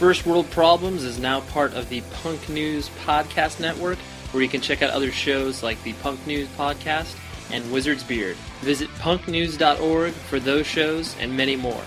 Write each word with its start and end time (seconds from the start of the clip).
First 0.00 0.24
World 0.24 0.50
Problems 0.50 1.04
is 1.04 1.18
now 1.18 1.42
part 1.42 1.74
of 1.74 1.90
the 1.90 2.00
Punk 2.22 2.48
News 2.48 2.88
Podcast 3.04 3.60
Network, 3.60 3.98
where 4.32 4.42
you 4.42 4.48
can 4.48 4.62
check 4.62 4.80
out 4.80 4.88
other 4.88 5.12
shows 5.12 5.62
like 5.62 5.80
the 5.82 5.92
Punk 5.92 6.26
News 6.26 6.48
Podcast 6.56 7.14
and 7.52 7.70
Wizard's 7.70 8.02
Beard. 8.02 8.34
Visit 8.62 8.88
punknews.org 8.94 10.12
for 10.14 10.40
those 10.40 10.66
shows 10.66 11.14
and 11.20 11.36
many 11.36 11.54
more, 11.54 11.82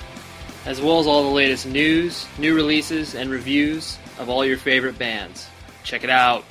as 0.68 0.80
well 0.80 1.00
as 1.00 1.08
all 1.08 1.24
the 1.24 1.36
latest 1.36 1.66
news, 1.66 2.28
new 2.38 2.54
releases, 2.54 3.16
and 3.16 3.32
reviews 3.32 3.98
of 4.20 4.30
all 4.30 4.46
your 4.46 4.58
favorite 4.58 5.00
bands. 5.00 5.48
Check 5.84 6.04
it 6.04 6.12
out. 6.12 6.44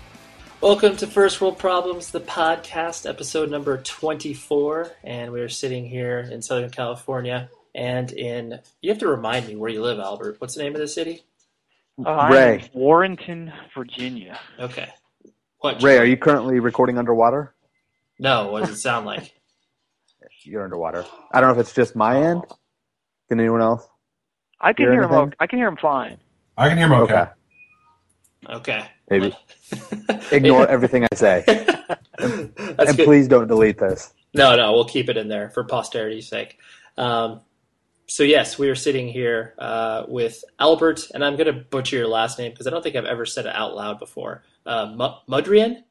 Welcome 0.60 0.96
to 0.96 1.06
First 1.06 1.40
World 1.40 1.60
Problems, 1.60 2.10
the 2.10 2.20
podcast, 2.20 3.08
episode 3.08 3.52
number 3.52 3.76
24. 3.80 4.90
And 5.04 5.30
we're 5.30 5.48
sitting 5.48 5.86
here 5.86 6.18
in 6.18 6.42
Southern 6.42 6.70
California 6.70 7.50
and 7.72 8.10
in. 8.10 8.58
You 8.80 8.90
have 8.90 8.98
to 8.98 9.06
remind 9.06 9.46
me 9.46 9.54
where 9.54 9.70
you 9.70 9.80
live, 9.80 10.00
Albert. 10.00 10.40
What's 10.40 10.56
the 10.56 10.64
name 10.64 10.74
of 10.74 10.80
the 10.80 10.88
city? 10.88 11.22
Uh, 12.04 12.08
I'm 12.10 12.32
Ray. 12.32 12.54
in 12.72 12.80
Warrenton, 12.80 13.52
Virginia. 13.74 14.38
Okay. 14.58 14.88
What? 15.58 15.82
Ray, 15.82 15.98
are 15.98 16.04
you 16.04 16.16
currently 16.16 16.58
recording 16.60 16.98
underwater? 16.98 17.54
No, 18.18 18.48
what 18.50 18.60
does 18.60 18.70
it 18.70 18.78
sound 18.80 19.06
like? 19.06 19.32
You're 20.44 20.64
underwater. 20.64 21.04
I 21.30 21.40
don't 21.40 21.48
know 21.54 21.60
if 21.60 21.66
it's 21.66 21.74
just 21.74 21.94
my 21.94 22.20
end. 22.20 22.42
Can 23.28 23.38
anyone 23.38 23.60
else? 23.60 23.86
I 24.60 24.72
can 24.72 24.84
Hear 24.86 24.92
hear 24.92 25.02
him. 25.04 25.10
anything? 25.12 25.28
o- 25.28 25.36
I 25.38 25.46
can 25.46 25.58
hear 25.58 25.68
him 25.68 25.76
fine. 25.76 26.18
I 26.56 26.68
can 26.68 26.78
hear 26.78 26.86
him 26.86 26.92
okay. 26.94 27.14
Okay. 27.14 27.30
Okay. 28.50 28.84
Maybe. 29.10 29.36
Ignore 30.32 30.66
everything 30.68 31.04
I 31.12 31.14
say. 31.14 31.44
That's 32.18 32.90
and 32.90 32.98
please 32.98 33.28
don't 33.28 33.46
delete 33.46 33.78
this. 33.78 34.12
No, 34.34 34.56
no, 34.56 34.72
we'll 34.72 34.84
keep 34.86 35.08
it 35.08 35.16
in 35.16 35.28
there 35.28 35.50
for 35.50 35.62
posterity's 35.64 36.26
sake. 36.28 36.58
Um, 36.96 37.40
so 38.12 38.24
yes, 38.24 38.58
we 38.58 38.68
are 38.68 38.74
sitting 38.74 39.08
here 39.08 39.54
uh, 39.58 40.04
with 40.06 40.44
Albert, 40.60 41.08
and 41.14 41.24
I'm 41.24 41.34
going 41.36 41.46
to 41.46 41.54
butcher 41.54 41.96
your 41.96 42.08
last 42.08 42.38
name 42.38 42.50
because 42.50 42.66
I 42.66 42.70
don't 42.70 42.82
think 42.82 42.94
I've 42.94 43.06
ever 43.06 43.24
said 43.24 43.46
it 43.46 43.54
out 43.54 43.74
loud 43.74 43.98
before. 43.98 44.42
Uh, 44.66 44.92
Mu- 44.94 45.34
Mudrian. 45.34 45.82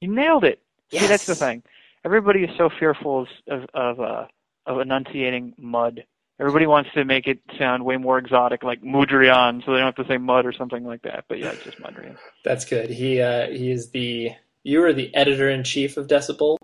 You 0.00 0.14
nailed 0.14 0.44
it. 0.44 0.62
See, 0.92 1.04
that's 1.04 1.26
the 1.26 1.34
thing. 1.34 1.64
Everybody 2.04 2.44
is 2.44 2.50
so 2.56 2.70
fearful 2.78 3.22
of 3.22 3.28
of 3.48 3.68
of, 3.74 4.00
uh, 4.00 4.26
of 4.66 4.80
enunciating 4.80 5.54
mud. 5.58 6.04
Everybody 6.38 6.68
wants 6.68 6.90
to 6.94 7.04
make 7.04 7.26
it 7.26 7.40
sound 7.58 7.84
way 7.84 7.96
more 7.96 8.18
exotic, 8.18 8.62
like 8.62 8.80
Mudrian, 8.82 9.64
so 9.64 9.72
they 9.72 9.78
don't 9.78 9.86
have 9.86 10.06
to 10.06 10.06
say 10.06 10.16
mud 10.16 10.46
or 10.46 10.52
something 10.52 10.84
like 10.84 11.02
that. 11.02 11.24
But 11.28 11.40
yeah, 11.40 11.50
it's 11.50 11.64
just 11.64 11.80
Mudrian. 11.80 12.16
That's 12.44 12.64
good. 12.64 12.88
He 12.88 13.20
uh, 13.20 13.48
he 13.48 13.72
is 13.72 13.90
the 13.90 14.30
you 14.62 14.84
are 14.84 14.92
the 14.92 15.12
editor 15.12 15.50
in 15.50 15.64
chief 15.64 15.96
of 15.96 16.06
Decibel. 16.06 16.56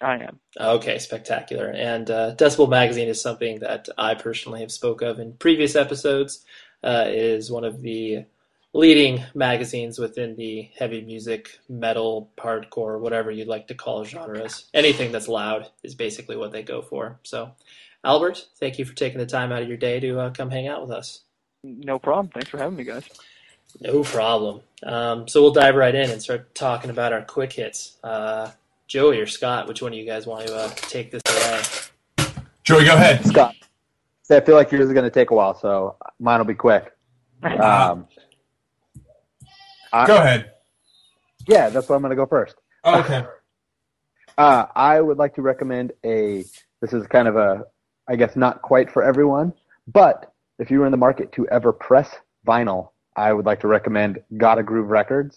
I 0.00 0.16
am. 0.16 0.40
Okay, 0.58 0.98
spectacular. 0.98 1.70
And 1.70 2.10
uh, 2.10 2.34
Decibel 2.36 2.68
Magazine 2.68 3.08
is 3.08 3.20
something 3.20 3.60
that 3.60 3.88
I 3.98 4.14
personally 4.14 4.60
have 4.60 4.72
spoke 4.72 5.02
of 5.02 5.18
in 5.18 5.34
previous 5.34 5.76
episodes. 5.76 6.44
Uh, 6.82 7.04
it 7.08 7.14
is 7.14 7.50
one 7.50 7.64
of 7.64 7.82
the 7.82 8.24
leading 8.72 9.24
magazines 9.34 9.98
within 9.98 10.36
the 10.36 10.70
heavy 10.78 11.02
music, 11.02 11.58
metal, 11.68 12.30
hardcore, 12.38 13.00
whatever 13.00 13.30
you'd 13.30 13.48
like 13.48 13.66
to 13.68 13.74
call 13.74 14.04
genres. 14.04 14.66
Anything 14.72 15.12
that's 15.12 15.28
loud 15.28 15.68
is 15.82 15.94
basically 15.94 16.36
what 16.36 16.52
they 16.52 16.62
go 16.62 16.80
for. 16.80 17.18
So, 17.22 17.52
Albert, 18.04 18.46
thank 18.58 18.78
you 18.78 18.84
for 18.84 18.94
taking 18.94 19.18
the 19.18 19.26
time 19.26 19.52
out 19.52 19.62
of 19.62 19.68
your 19.68 19.76
day 19.76 20.00
to 20.00 20.20
uh, 20.20 20.30
come 20.30 20.50
hang 20.50 20.68
out 20.68 20.82
with 20.82 20.92
us. 20.92 21.22
No 21.62 21.98
problem. 21.98 22.28
Thanks 22.32 22.48
for 22.48 22.58
having 22.58 22.76
me, 22.76 22.84
guys. 22.84 23.04
No 23.80 24.02
problem. 24.02 24.62
Um, 24.82 25.28
so 25.28 25.42
we'll 25.42 25.52
dive 25.52 25.74
right 25.74 25.94
in 25.94 26.10
and 26.10 26.22
start 26.22 26.54
talking 26.54 26.90
about 26.90 27.12
our 27.12 27.22
quick 27.22 27.52
hits. 27.52 27.96
Uh, 28.02 28.50
Joey 28.90 29.20
or 29.20 29.26
Scott, 29.28 29.68
which 29.68 29.80
one 29.82 29.92
of 29.92 29.98
you 30.00 30.04
guys 30.04 30.26
want 30.26 30.48
to 30.48 30.52
uh, 30.52 30.68
take 30.74 31.12
this 31.12 31.22
away? 31.28 32.26
Joey, 32.64 32.84
go 32.84 32.94
ahead. 32.94 33.24
Scott. 33.24 33.54
See, 34.24 34.34
I 34.34 34.40
feel 34.40 34.56
like 34.56 34.72
yours 34.72 34.86
is 34.86 34.92
going 34.92 35.04
to 35.04 35.10
take 35.10 35.30
a 35.30 35.34
while, 35.34 35.54
so 35.56 35.94
mine 36.18 36.38
will 36.40 36.44
be 36.44 36.54
quick. 36.54 36.92
Um, 37.44 38.06
I- 39.92 40.06
Go 40.08 40.16
ahead. 40.16 40.50
yeah, 41.46 41.68
that's 41.70 41.88
why 41.88 41.94
I'm 41.94 42.02
going 42.02 42.10
to 42.10 42.16
go 42.16 42.26
first. 42.26 42.56
Oh, 42.84 43.00
okay. 43.00 43.24
Uh, 44.38 44.64
I 44.74 45.00
would 45.02 45.18
like 45.18 45.34
to 45.34 45.42
recommend 45.42 45.92
a. 46.02 46.44
This 46.80 46.94
is 46.94 47.06
kind 47.08 47.28
of 47.28 47.36
a, 47.36 47.64
I 48.08 48.16
guess 48.16 48.36
not 48.36 48.62
quite 48.62 48.90
for 48.90 49.02
everyone, 49.02 49.52
but 49.86 50.32
if 50.58 50.70
you 50.70 50.78
were 50.80 50.86
in 50.86 50.92
the 50.92 50.96
market 50.96 51.30
to 51.32 51.46
ever 51.48 51.74
press 51.74 52.08
vinyl, 52.46 52.90
I 53.16 53.34
would 53.34 53.44
like 53.44 53.60
to 53.60 53.68
recommend 53.68 54.22
Gotta 54.38 54.62
Groove 54.62 54.88
Records. 54.88 55.36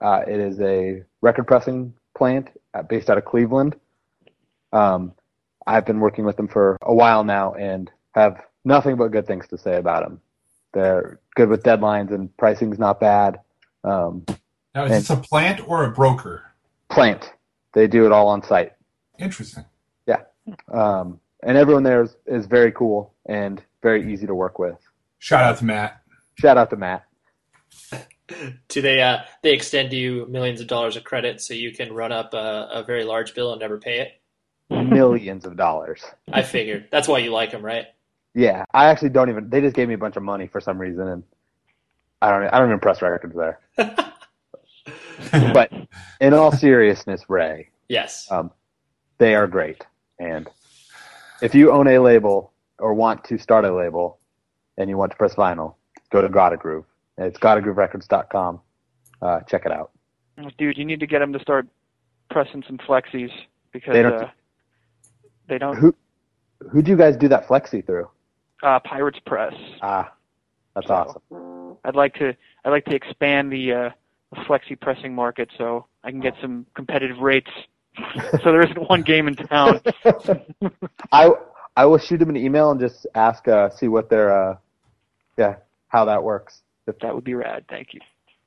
Uh, 0.00 0.22
it 0.26 0.40
is 0.40 0.58
a 0.60 1.02
record 1.20 1.46
pressing 1.46 1.92
plant 2.18 2.48
uh, 2.74 2.82
based 2.82 3.08
out 3.08 3.16
of 3.16 3.24
Cleveland. 3.24 3.76
Um, 4.72 5.12
I've 5.66 5.86
been 5.86 6.00
working 6.00 6.24
with 6.24 6.36
them 6.36 6.48
for 6.48 6.76
a 6.82 6.92
while 6.94 7.24
now 7.24 7.54
and 7.54 7.90
have 8.14 8.42
nothing 8.64 8.96
but 8.96 9.08
good 9.12 9.26
things 9.26 9.46
to 9.48 9.56
say 9.56 9.76
about 9.76 10.02
them. 10.02 10.20
They're 10.74 11.20
good 11.36 11.48
with 11.48 11.62
deadlines 11.62 12.12
and 12.12 12.36
pricing's 12.36 12.78
not 12.78 13.00
bad. 13.00 13.40
Um, 13.84 14.26
Now, 14.74 14.84
is 14.84 14.90
this 14.90 15.10
a 15.10 15.16
plant 15.16 15.66
or 15.66 15.84
a 15.84 15.90
broker? 15.90 16.44
plant, 16.90 17.32
they 17.74 17.86
do 17.86 18.06
it 18.06 18.12
all 18.12 18.28
on 18.28 18.42
site. 18.42 18.72
Interesting. 19.18 19.64
Yeah. 20.06 20.22
Um, 20.72 21.20
and 21.42 21.56
everyone 21.58 21.82
there 21.82 22.02
is, 22.02 22.16
is 22.26 22.46
very 22.46 22.72
cool 22.72 23.12
and 23.26 23.62
very 23.82 24.10
easy 24.10 24.26
to 24.26 24.34
work 24.34 24.58
with. 24.58 24.78
Shout 25.18 25.44
out 25.44 25.58
to 25.58 25.64
Matt. 25.66 26.00
Shout 26.34 26.56
out 26.56 26.70
to 26.70 26.76
Matt. 26.76 27.04
Do 28.68 28.82
they 28.82 29.00
uh, 29.02 29.18
they 29.42 29.52
extend 29.52 29.92
you 29.92 30.26
millions 30.28 30.60
of 30.60 30.66
dollars 30.66 30.96
of 30.96 31.04
credit 31.04 31.40
so 31.40 31.54
you 31.54 31.72
can 31.72 31.92
run 31.92 32.12
up 32.12 32.34
a, 32.34 32.68
a 32.72 32.82
very 32.82 33.04
large 33.04 33.34
bill 33.34 33.52
and 33.52 33.60
never 33.60 33.78
pay 33.78 34.00
it? 34.00 34.20
Millions 34.70 35.46
of 35.46 35.56
dollars. 35.56 36.02
I 36.32 36.42
figured 36.42 36.88
that's 36.90 37.08
why 37.08 37.18
you 37.18 37.32
like 37.32 37.52
them, 37.52 37.64
right? 37.64 37.86
Yeah, 38.34 38.64
I 38.74 38.86
actually 38.86 39.08
don't 39.10 39.30
even. 39.30 39.48
They 39.48 39.60
just 39.60 39.74
gave 39.74 39.88
me 39.88 39.94
a 39.94 39.98
bunch 39.98 40.16
of 40.16 40.22
money 40.22 40.46
for 40.46 40.60
some 40.60 40.78
reason, 40.78 41.08
and 41.08 41.22
I 42.20 42.30
don't. 42.30 42.44
I 42.52 42.58
don't 42.58 42.68
even 42.68 42.80
press 42.80 43.00
records 43.02 43.34
there. 43.34 43.60
But 45.32 45.70
in 46.20 46.32
all 46.32 46.52
seriousness, 46.52 47.22
Ray, 47.28 47.68
Yes. 47.88 48.30
um, 48.30 48.50
they 49.18 49.34
are 49.34 49.46
great. 49.46 49.84
And 50.18 50.48
if 51.42 51.54
you 51.54 51.72
own 51.72 51.86
a 51.88 51.98
label 51.98 52.52
or 52.78 52.94
want 52.94 53.24
to 53.24 53.38
start 53.38 53.64
a 53.64 53.74
label, 53.74 54.18
and 54.76 54.88
you 54.88 54.96
want 54.96 55.10
to 55.10 55.18
press 55.18 55.34
vinyl, 55.34 55.74
go 56.10 56.22
to 56.22 56.28
Gotta 56.28 56.56
Groove. 56.56 56.84
It's 57.18 57.38
gottagrooverecords.com. 57.38 58.60
Uh, 59.20 59.40
check 59.40 59.66
it 59.66 59.72
out. 59.72 59.90
Dude, 60.56 60.78
you 60.78 60.84
need 60.84 61.00
to 61.00 61.06
get 61.06 61.18
them 61.18 61.32
to 61.32 61.40
start 61.40 61.66
pressing 62.30 62.62
some 62.66 62.78
flexies 62.78 63.30
because 63.72 63.92
They 63.92 64.02
don't- 64.02 64.22
uh, 64.22 64.30
they 65.48 65.58
don't. 65.58 65.76
Who 65.76 65.94
who 66.70 66.82
do 66.82 66.90
you 66.90 66.96
guys 66.96 67.16
do 67.16 67.28
that 67.28 67.46
flexi 67.46 67.84
through? 67.84 68.08
Uh, 68.62 68.78
Pirates 68.80 69.18
Press. 69.24 69.54
Ah, 69.82 70.12
that's 70.74 70.86
So, 70.88 70.94
awesome. 70.94 71.76
I'd 71.84 71.94
like 71.96 72.14
to 72.14 72.36
I'd 72.64 72.70
like 72.70 72.84
to 72.86 72.94
expand 72.94 73.52
the 73.52 73.72
uh, 73.72 73.90
flexi 74.44 74.78
pressing 74.78 75.14
market 75.14 75.50
so 75.56 75.86
I 76.04 76.10
can 76.10 76.20
get 76.20 76.34
some 76.40 76.66
competitive 76.74 77.18
rates. 77.18 77.50
so 78.42 78.52
there 78.52 78.62
isn't 78.62 78.88
one 78.88 79.02
game 79.02 79.26
in 79.28 79.34
town. 79.36 79.80
I 81.12 81.30
I 81.76 81.84
will 81.86 81.98
shoot 81.98 82.18
them 82.18 82.28
an 82.30 82.36
email 82.36 82.70
and 82.70 82.78
just 82.80 83.06
ask, 83.14 83.46
uh, 83.48 83.70
see 83.70 83.86
what 83.88 84.10
their, 84.10 84.50
uh, 84.50 84.56
yeah, 85.36 85.56
how 85.88 86.04
that 86.06 86.22
works. 86.22 86.62
If 86.88 86.98
That 87.00 87.14
would 87.14 87.24
be 87.24 87.34
rad. 87.34 87.64
Thank 87.68 87.94
you. 87.94 88.00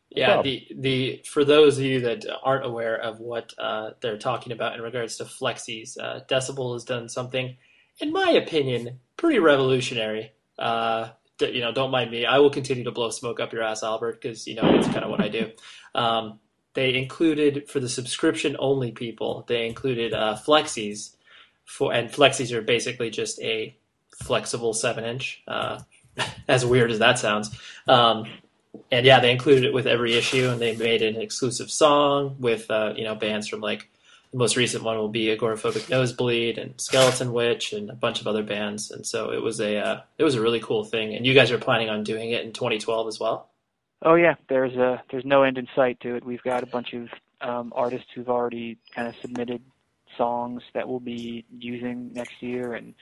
Yeah, 0.10 0.40
Oh. 0.40 0.44
the 0.44 0.68
the 0.76 1.22
for 1.26 1.46
those 1.46 1.78
of 1.78 1.86
you 1.86 2.02
that 2.02 2.26
aren't 2.44 2.66
aware 2.66 2.98
of 2.98 3.20
what 3.22 3.54
uh, 3.58 3.92
they're 4.02 4.18
talking 4.18 4.52
about 4.52 4.76
in 4.76 4.82
regards 4.82 5.16
to 5.18 5.24
flexies, 5.24 5.98
uh, 5.98 6.20
Decibel 6.30 6.74
has 6.74 6.84
done 6.84 7.08
something, 7.08 7.56
in 8.00 8.12
my 8.12 8.32
opinion, 8.32 9.00
pretty 9.16 9.40
revolutionary. 9.40 10.34
Uh, 10.60 11.10
d- 11.38 11.52
you 11.52 11.62
know, 11.62 11.72
don't 11.72 11.92
mind 11.92 12.12
me. 12.12 12.26
I 12.26 12.40
will 12.40 12.50
continue 12.50 12.84
to 12.84 12.92
blow 12.92 13.10
smoke 13.10 13.40
up 13.40 13.54
your 13.54 13.64
ass, 13.64 13.84
Albert, 13.84 14.22
because 14.22 14.46
you 14.48 14.56
know 14.56 14.64
it's 14.76 14.88
kind 14.88 15.06
of 15.06 15.12
what 15.12 15.22
I 15.22 15.30
do. 15.30 15.52
Um, 15.96 16.40
they 16.74 16.94
included 16.96 17.70
for 17.70 17.80
the 17.80 17.88
subscription 17.90 18.58
only 18.60 18.92
people. 18.92 19.46
They 19.48 19.66
included 19.66 20.14
uh, 20.14 20.36
flexies 20.36 21.16
for, 21.66 21.94
and 21.94 22.10
flexies 22.10 22.52
are 22.52 22.62
basically 22.62 23.12
just 23.12 23.40
a 23.42 23.78
flexible 24.24 24.74
seven 24.74 25.06
inch. 25.06 25.42
Uh, 25.48 25.80
as 26.48 26.66
weird 26.66 26.92
as 26.92 27.00
that 27.00 27.20
sounds. 27.20 27.50
Um, 27.88 28.28
and 28.92 29.06
yeah, 29.06 29.20
they 29.20 29.32
included 29.32 29.66
it 29.66 29.74
with 29.74 29.88
every 29.88 30.14
issue, 30.16 30.50
and 30.50 30.62
they 30.62 30.76
made 30.76 31.02
an 31.02 31.16
exclusive 31.18 31.70
song 31.70 32.38
with 32.40 32.70
uh, 32.72 32.94
you 32.96 33.04
know 33.04 33.16
bands 33.16 33.48
from 33.48 33.62
like 33.62 33.90
the 34.32 34.38
most 34.38 34.56
recent 34.56 34.84
one 34.84 34.98
will 34.98 35.10
be 35.10 35.26
Agoraphobic 35.26 35.90
Nosebleed 35.90 36.58
and 36.58 36.76
Skeletonwitch 36.78 37.78
and 37.78 37.90
a 37.90 37.96
bunch 37.96 38.22
of 38.22 38.28
other 38.28 38.44
bands, 38.44 38.90
and 38.92 39.06
so 39.06 39.32
it 39.32 39.42
was 39.42 39.60
a 39.60 39.78
uh, 39.78 40.02
it 40.18 40.24
was 40.24 40.36
a 40.36 40.42
really 40.42 40.62
cool 40.62 40.84
thing. 40.86 41.14
And 41.14 41.26
you 41.26 41.34
guys 41.34 41.52
are 41.52 41.58
planning 41.58 41.90
on 41.90 42.04
doing 42.04 42.32
it 42.32 42.46
in 42.46 42.54
2012 42.54 43.08
as 43.08 43.20
well. 43.20 43.50
Oh 44.04 44.16
yeah, 44.16 44.36
there's 44.48 44.76
a 44.76 45.04
there's 45.12 45.26
no 45.26 45.44
end 45.44 45.58
in 45.58 45.68
sight 45.76 46.00
to 46.02 46.16
it. 46.16 46.26
We've 46.26 46.44
got 46.44 46.64
a 46.64 46.68
bunch 46.68 46.94
of 46.94 47.10
um, 47.42 47.74
artists 47.76 48.08
who've 48.16 48.30
already 48.30 48.78
kind 48.96 49.08
of 49.08 49.16
submitted 49.22 49.62
songs 50.18 50.62
that 50.74 50.88
we'll 50.88 51.00
be 51.00 51.46
using 51.58 52.14
next 52.14 52.42
year, 52.42 52.74
and 52.74 52.94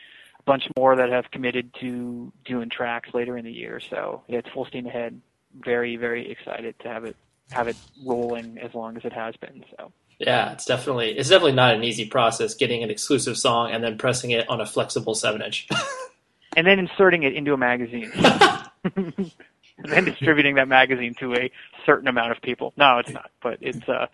bunch 0.50 0.64
more 0.76 0.96
that 0.96 1.12
have 1.12 1.30
committed 1.30 1.72
to 1.80 2.34
doing 2.44 2.70
tracks 2.70 3.14
later 3.14 3.38
in 3.38 3.46
the 3.46 3.52
year. 3.52 3.80
So 3.80 4.24
yeah, 4.28 4.40
it's 4.40 4.50
full 4.50 4.66
steam 4.66 4.88
ahead. 4.88 5.22
Very 5.64 5.96
very 5.96 6.30
excited 6.32 6.74
to 6.80 6.88
have 6.88 7.06
it 7.06 7.16
have 7.52 7.68
it 7.68 7.76
rolling 8.04 8.58
as 8.58 8.74
long 8.74 8.98
as 8.98 9.06
it 9.06 9.14
has 9.14 9.36
been. 9.36 9.64
So 9.78 9.92
Yeah, 10.18 10.52
it's 10.52 10.66
definitely 10.66 11.16
it's 11.18 11.30
definitely 11.30 11.54
not 11.54 11.76
an 11.76 11.84
easy 11.84 12.08
process 12.08 12.56
getting 12.56 12.82
an 12.82 12.90
exclusive 12.90 13.38
song 13.38 13.72
and 13.72 13.84
then 13.84 13.98
pressing 14.00 14.32
it 14.32 14.50
on 14.50 14.60
a 14.60 14.66
flexible 14.66 15.14
seven 15.14 15.44
inch. 15.44 15.68
and 16.58 16.66
then 16.66 16.80
inserting 16.80 17.22
it 17.22 17.36
into 17.36 17.54
a 17.54 17.58
magazine. 17.58 18.12
And 19.82 19.94
then 19.94 20.04
distributing 20.04 20.56
that 20.56 20.68
magazine 20.68 21.16
to 21.22 21.36
a 21.36 21.50
certain 21.86 22.10
amount 22.10 22.34
of 22.34 22.42
people. 22.42 22.74
No, 22.76 22.98
it's 22.98 23.12
not, 23.12 23.32
but 23.42 23.60
it's 23.62 23.88
uh, 23.88 24.08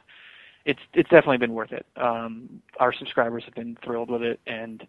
it's 0.64 0.80
it's 0.94 1.10
definitely 1.10 1.38
been 1.38 1.56
worth 1.56 1.72
it. 1.72 1.88
Um, 1.96 2.62
our 2.80 2.94
subscribers 2.94 3.46
have 3.46 3.56
been 3.56 3.76
thrilled 3.84 4.12
with 4.12 4.22
it, 4.22 4.40
and 4.46 4.86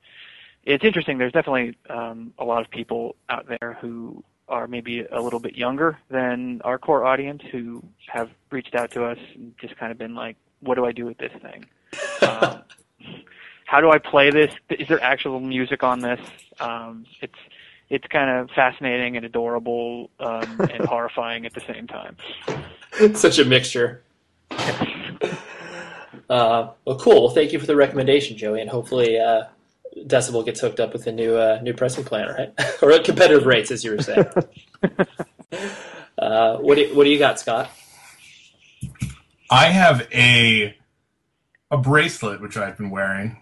it's 0.66 0.84
interesting. 0.84 1.16
There's 1.16 1.32
definitely 1.32 1.76
um, 1.88 2.34
a 2.38 2.44
lot 2.44 2.60
of 2.62 2.70
people 2.70 3.14
out 3.28 3.46
there 3.48 3.78
who 3.80 4.22
are 4.48 4.66
maybe 4.66 5.00
a 5.00 5.20
little 5.20 5.40
bit 5.40 5.56
younger 5.56 5.98
than 6.10 6.60
our 6.64 6.78
core 6.78 7.04
audience 7.04 7.42
who 7.50 7.82
have 8.08 8.30
reached 8.50 8.74
out 8.74 8.90
to 8.92 9.04
us 9.04 9.18
and 9.34 9.54
just 9.60 9.76
kind 9.76 9.90
of 9.92 9.98
been 9.98 10.14
like, 10.14 10.36
"What 10.60 10.74
do 10.74 10.84
I 10.84 10.92
do 10.92 11.06
with 11.06 11.18
this 11.18 11.32
thing? 11.40 11.64
Um, 12.22 12.62
how 13.66 13.80
do 13.80 13.90
I 13.90 13.98
play 13.98 14.30
this? 14.30 14.52
Is 14.70 14.88
there 14.88 15.02
actual 15.02 15.40
music 15.40 15.82
on 15.82 16.00
this?" 16.00 16.20
Um, 16.60 17.06
it's 17.20 17.38
it's 17.88 18.06
kind 18.08 18.30
of 18.30 18.50
fascinating 18.50 19.16
and 19.16 19.24
adorable 19.24 20.10
um, 20.18 20.60
and 20.72 20.84
horrifying 20.88 21.46
at 21.46 21.54
the 21.54 21.60
same 21.60 21.86
time. 21.86 22.16
It's 23.00 23.20
Such 23.20 23.38
a 23.38 23.44
mixture. 23.44 24.02
Uh, 26.28 26.70
well, 26.84 26.98
cool. 26.98 27.26
Well, 27.26 27.34
thank 27.34 27.52
you 27.52 27.60
for 27.60 27.66
the 27.66 27.76
recommendation, 27.76 28.36
Joey, 28.36 28.60
and 28.60 28.68
hopefully 28.68 29.18
uh, 29.18 29.44
Decibel 29.96 30.44
gets 30.44 30.60
hooked 30.60 30.80
up 30.80 30.92
with 30.92 31.06
a 31.06 31.12
new 31.12 31.36
uh, 31.36 31.58
new 31.62 31.72
pressing 31.74 32.04
plant, 32.04 32.30
right? 32.36 32.52
or 32.82 32.92
at 32.92 33.04
competitive 33.04 33.46
rates, 33.46 33.70
as 33.70 33.84
you 33.84 33.92
were 33.92 34.02
saying. 34.02 34.26
uh, 36.18 36.56
what 36.58 36.74
do 36.76 36.82
you, 36.82 36.94
what 36.96 37.04
do 37.04 37.10
you 37.10 37.18
got, 37.18 37.38
Scott? 37.40 37.70
I 39.50 39.66
have 39.66 40.06
a 40.12 40.76
a 41.70 41.78
bracelet 41.78 42.40
which 42.40 42.56
I've 42.56 42.76
been 42.76 42.90
wearing 42.90 43.38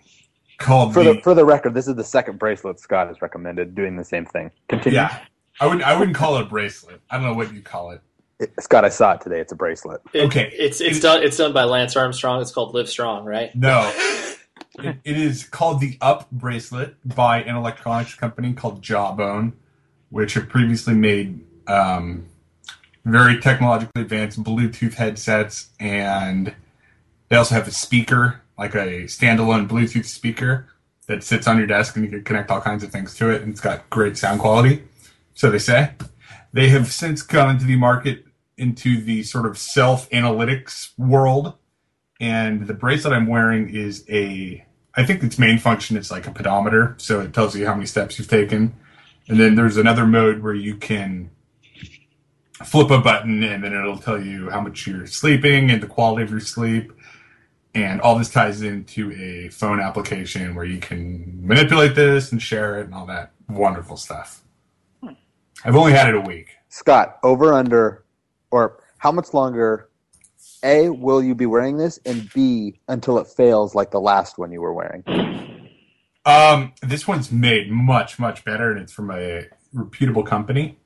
called 0.58 0.94
For 0.94 1.02
the, 1.04 1.14
the 1.14 1.20
for 1.22 1.34
the 1.34 1.44
record, 1.44 1.74
this 1.74 1.88
is 1.88 1.94
the 1.96 2.04
second 2.04 2.38
bracelet 2.38 2.78
Scott 2.78 3.08
has 3.08 3.20
recommended 3.20 3.74
doing 3.74 3.96
the 3.96 4.04
same 4.04 4.24
thing. 4.26 4.50
Continue. 4.68 4.98
yeah. 4.98 5.20
I 5.60 5.66
wouldn't 5.66 5.84
I 5.84 5.96
wouldn't 5.98 6.16
call 6.16 6.36
it 6.38 6.42
a 6.42 6.46
bracelet. 6.46 7.00
I 7.10 7.16
don't 7.16 7.26
know 7.26 7.34
what 7.34 7.52
you 7.52 7.62
call 7.62 7.90
it. 7.92 8.00
It- 8.40 8.52
Scott, 8.60 8.84
I 8.84 8.88
saw 8.88 9.12
it 9.12 9.20
today. 9.20 9.40
It's 9.40 9.52
a 9.52 9.56
bracelet. 9.56 10.00
It- 10.12 10.22
Okay. 10.26 10.52
it's 10.52 10.80
it's 10.80 11.00
done 11.00 11.22
it's 11.22 11.36
done 11.36 11.52
by 11.52 11.64
Lance 11.64 11.96
Armstrong. 11.96 12.40
It's 12.42 12.52
called 12.52 12.74
Live 12.74 12.88
Strong, 12.88 13.24
right? 13.24 13.54
No. 13.54 13.92
it, 14.78 14.96
it 15.04 15.16
is 15.16 15.44
called 15.44 15.80
the 15.80 15.96
Up 16.00 16.30
bracelet 16.30 16.96
by 17.04 17.42
an 17.42 17.56
electronics 17.56 18.14
company 18.14 18.52
called 18.52 18.82
Jawbone, 18.82 19.52
which 20.10 20.34
have 20.34 20.48
previously 20.48 20.94
made 20.94 21.44
um, 21.66 22.26
very 23.04 23.40
technologically 23.40 24.02
advanced 24.02 24.42
Bluetooth 24.42 24.94
headsets, 24.94 25.70
and 25.78 26.54
they 27.28 27.36
also 27.36 27.54
have 27.54 27.68
a 27.68 27.72
speaker, 27.72 28.40
like 28.58 28.74
a 28.74 29.04
standalone 29.04 29.68
Bluetooth 29.68 30.06
speaker 30.06 30.68
that 31.06 31.22
sits 31.22 31.46
on 31.46 31.58
your 31.58 31.66
desk, 31.66 31.96
and 31.96 32.04
you 32.04 32.10
can 32.10 32.24
connect 32.24 32.50
all 32.50 32.60
kinds 32.60 32.82
of 32.82 32.90
things 32.90 33.14
to 33.16 33.30
it, 33.30 33.42
and 33.42 33.50
it's 33.50 33.60
got 33.60 33.88
great 33.90 34.16
sound 34.16 34.40
quality. 34.40 34.82
So 35.34 35.50
they 35.50 35.58
say. 35.58 35.92
They 36.52 36.68
have 36.68 36.92
since 36.92 37.22
gone 37.22 37.50
into 37.50 37.64
the 37.64 37.76
market 37.76 38.24
into 38.56 39.00
the 39.00 39.22
sort 39.24 39.46
of 39.46 39.58
self 39.58 40.08
analytics 40.10 40.96
world 40.98 41.54
and 42.20 42.66
the 42.66 42.74
bracelet 42.74 43.12
I'm 43.12 43.26
wearing 43.26 43.68
is 43.74 44.04
a 44.08 44.64
I 44.96 45.04
think 45.04 45.22
its 45.22 45.38
main 45.38 45.58
function 45.58 45.96
is 45.96 46.10
like 46.10 46.26
a 46.26 46.30
pedometer, 46.30 46.94
so 46.98 47.20
it 47.20 47.34
tells 47.34 47.56
you 47.56 47.66
how 47.66 47.74
many 47.74 47.86
steps 47.86 48.18
you've 48.18 48.28
taken. 48.28 48.74
And 49.28 49.40
then 49.40 49.54
there's 49.56 49.76
another 49.76 50.06
mode 50.06 50.42
where 50.42 50.54
you 50.54 50.76
can 50.76 51.30
flip 52.64 52.90
a 52.90 52.98
button 52.98 53.42
and 53.42 53.64
then 53.64 53.72
it'll 53.72 53.98
tell 53.98 54.22
you 54.22 54.50
how 54.50 54.60
much 54.60 54.86
you're 54.86 55.06
sleeping 55.06 55.70
and 55.70 55.82
the 55.82 55.86
quality 55.86 56.22
of 56.22 56.30
your 56.30 56.40
sleep. 56.40 56.92
And 57.74 58.00
all 58.00 58.16
this 58.16 58.30
ties 58.30 58.62
into 58.62 59.10
a 59.12 59.48
phone 59.48 59.80
application 59.80 60.54
where 60.54 60.64
you 60.64 60.78
can 60.78 61.44
manipulate 61.44 61.96
this 61.96 62.30
and 62.30 62.40
share 62.40 62.78
it 62.78 62.84
and 62.84 62.94
all 62.94 63.06
that 63.06 63.32
wonderful 63.48 63.96
stuff. 63.96 64.44
Hmm. 65.02 65.14
I've 65.64 65.74
only 65.74 65.92
had 65.92 66.08
it 66.08 66.14
a 66.14 66.20
week. 66.20 66.50
Scott, 66.68 67.18
over 67.24 67.52
under, 67.52 68.04
or 68.52 68.80
how 68.98 69.10
much 69.10 69.34
longer? 69.34 69.88
A, 70.64 70.88
will 70.88 71.22
you 71.22 71.34
be 71.34 71.46
wearing 71.46 71.76
this? 71.76 71.98
And 72.04 72.32
B, 72.32 72.80
until 72.88 73.18
it 73.18 73.26
fails 73.28 73.74
like 73.74 73.90
the 73.90 74.00
last 74.00 74.38
one 74.38 74.50
you 74.50 74.60
were 74.60 74.72
wearing. 74.72 75.04
Um, 76.26 76.72
this 76.82 77.06
one's 77.06 77.30
made 77.30 77.70
much, 77.70 78.18
much 78.18 78.44
better 78.44 78.70
and 78.70 78.80
it's 78.80 78.92
from 78.92 79.10
a 79.10 79.46
reputable 79.72 80.22
company. 80.22 80.78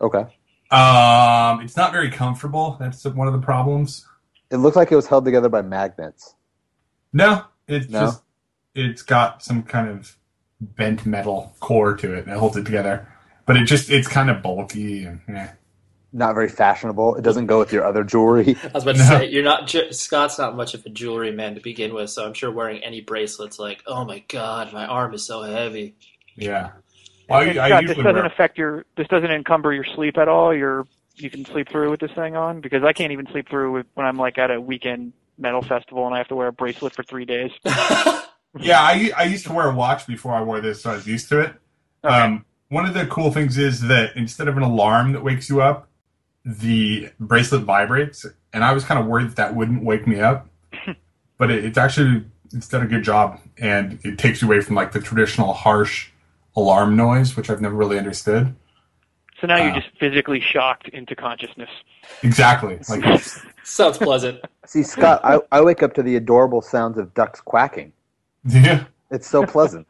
Okay. 0.00 0.24
Um, 0.70 1.60
it's 1.62 1.76
not 1.76 1.92
very 1.92 2.10
comfortable. 2.10 2.76
That's 2.78 3.04
one 3.04 3.26
of 3.26 3.32
the 3.32 3.40
problems. 3.40 4.06
It 4.50 4.58
looks 4.58 4.76
like 4.76 4.92
it 4.92 4.96
was 4.96 5.06
held 5.06 5.24
together 5.24 5.48
by 5.48 5.62
magnets. 5.62 6.34
No, 7.12 7.44
it's 7.66 7.88
No? 7.88 8.00
just 8.00 8.22
it's 8.74 9.02
got 9.02 9.42
some 9.42 9.62
kind 9.62 9.88
of 9.88 10.16
bent 10.60 11.04
metal 11.06 11.54
core 11.60 11.96
to 11.96 12.14
it 12.14 12.26
that 12.26 12.38
holds 12.38 12.56
it 12.56 12.64
together. 12.64 13.08
But 13.46 13.56
it 13.56 13.64
just 13.64 13.90
it's 13.90 14.06
kind 14.08 14.30
of 14.30 14.42
bulky 14.42 15.04
and 15.04 15.20
eh. 15.28 15.48
Not 16.12 16.34
very 16.34 16.48
fashionable. 16.48 17.16
It 17.16 17.22
doesn't 17.22 17.46
go 17.46 17.58
with 17.58 17.72
your 17.72 17.84
other 17.84 18.02
jewelry. 18.02 18.56
I 18.64 18.68
was 18.72 18.82
about 18.84 18.92
to 18.96 18.98
No. 18.98 19.04
say 19.04 19.26
you're 19.30 19.44
not 19.44 19.68
Scott's 19.94 20.38
not 20.38 20.56
much 20.56 20.72
of 20.74 20.84
a 20.86 20.88
jewelry 20.88 21.32
man 21.32 21.54
to 21.54 21.60
begin 21.60 21.92
with, 21.94 22.08
so 22.10 22.24
I'm 22.26 22.32
sure 22.34 22.50
wearing 22.50 22.82
any 22.82 23.02
bracelets 23.02 23.58
like, 23.58 23.82
oh 23.86 24.04
my 24.04 24.24
god, 24.28 24.72
my 24.72 24.86
arm 24.86 25.12
is 25.14 25.24
so 25.26 25.42
heavy. 25.42 25.96
yeah. 26.36 26.70
Well, 27.28 27.42
And 27.42 27.58
I, 27.58 27.64
I 27.66 27.68
Scott, 27.68 27.82
this 27.86 27.96
doesn't 27.96 28.14
wear, 28.14 28.24
affect 28.24 28.56
your. 28.56 28.86
This 28.96 29.06
doesn't 29.08 29.30
encumber 29.30 29.74
your 29.74 29.84
sleep 29.94 30.16
at 30.16 30.28
all. 30.28 30.54
You're 30.56 30.86
you 31.16 31.28
can 31.28 31.44
sleep 31.44 31.68
through 31.68 31.90
with 31.90 32.00
this 32.00 32.12
thing 32.12 32.36
on 32.36 32.60
because 32.62 32.82
I 32.84 32.92
can't 32.94 33.12
even 33.12 33.26
sleep 33.26 33.48
through 33.50 33.72
with, 33.72 33.86
when 33.94 34.06
I'm 34.06 34.16
like 34.16 34.38
at 34.38 34.50
a 34.50 34.58
weekend 34.60 35.12
metal 35.36 35.60
festival 35.60 36.06
and 36.06 36.14
I 36.14 36.18
have 36.18 36.28
to 36.28 36.36
wear 36.36 36.46
a 36.46 36.52
bracelet 36.52 36.94
for 36.94 37.02
three 37.02 37.24
days. 37.26 37.50
yeah. 37.64 38.80
I 38.80 39.10
I 39.16 39.24
used 39.24 39.44
to 39.46 39.52
wear 39.52 39.68
a 39.68 39.74
watch 39.74 40.06
before 40.06 40.32
I 40.32 40.40
wore 40.42 40.60
this, 40.62 40.80
so 40.80 40.90
I 40.90 40.94
was 40.94 41.06
used 41.06 41.28
to 41.28 41.40
it. 41.40 41.54
Okay. 42.02 42.14
Um, 42.14 42.44
one 42.70 42.86
of 42.86 42.94
the 42.94 43.06
cool 43.06 43.30
things 43.30 43.58
is 43.58 43.82
that 43.82 44.16
instead 44.16 44.48
of 44.48 44.56
an 44.56 44.62
alarm 44.62 45.12
that 45.12 45.22
wakes 45.22 45.48
you 45.50 45.60
up, 45.60 45.88
the 46.44 47.10
bracelet 47.20 47.62
vibrates, 47.62 48.24
and 48.52 48.64
I 48.64 48.72
was 48.72 48.84
kind 48.84 48.98
of 49.00 49.06
worried 49.06 49.28
that 49.28 49.36
that 49.36 49.54
wouldn't 49.56 49.84
wake 49.84 50.06
me 50.06 50.20
up, 50.20 50.48
but 51.38 51.50
it, 51.50 51.64
it's 51.64 51.78
actually 51.78 52.24
it's 52.54 52.68
done 52.68 52.82
a 52.82 52.86
good 52.86 53.02
job, 53.04 53.40
and 53.58 53.98
it 54.04 54.18
takes 54.18 54.40
you 54.42 54.48
away 54.48 54.60
from 54.60 54.74
like 54.74 54.92
the 54.92 55.00
traditional 55.00 55.52
harsh 55.52 56.10
alarm 56.56 56.96
noise, 56.96 57.36
which 57.36 57.50
I've 57.50 57.60
never 57.60 57.74
really 57.76 57.98
understood. 57.98 58.54
So 59.40 59.46
now 59.46 59.56
you're 59.58 59.70
Wow. 59.72 59.80
just 59.80 59.90
physically 60.00 60.40
shocked 60.40 60.88
into 60.88 61.14
consciousness. 61.14 61.70
Exactly, 62.22 62.78
like 62.88 63.22
Sounds 63.62 63.98
pleasant. 63.98 64.40
See, 64.66 64.82
Scott, 64.82 65.20
I, 65.22 65.40
I 65.52 65.60
wake 65.60 65.82
up 65.82 65.92
to 65.94 66.02
the 66.02 66.16
adorable 66.16 66.62
sounds 66.62 66.98
of 66.98 67.12
ducks 67.14 67.40
quacking. 67.40 67.92
yeah, 68.44 68.84
It's 69.10 69.28
so 69.28 69.44
pleasant. 69.44 69.86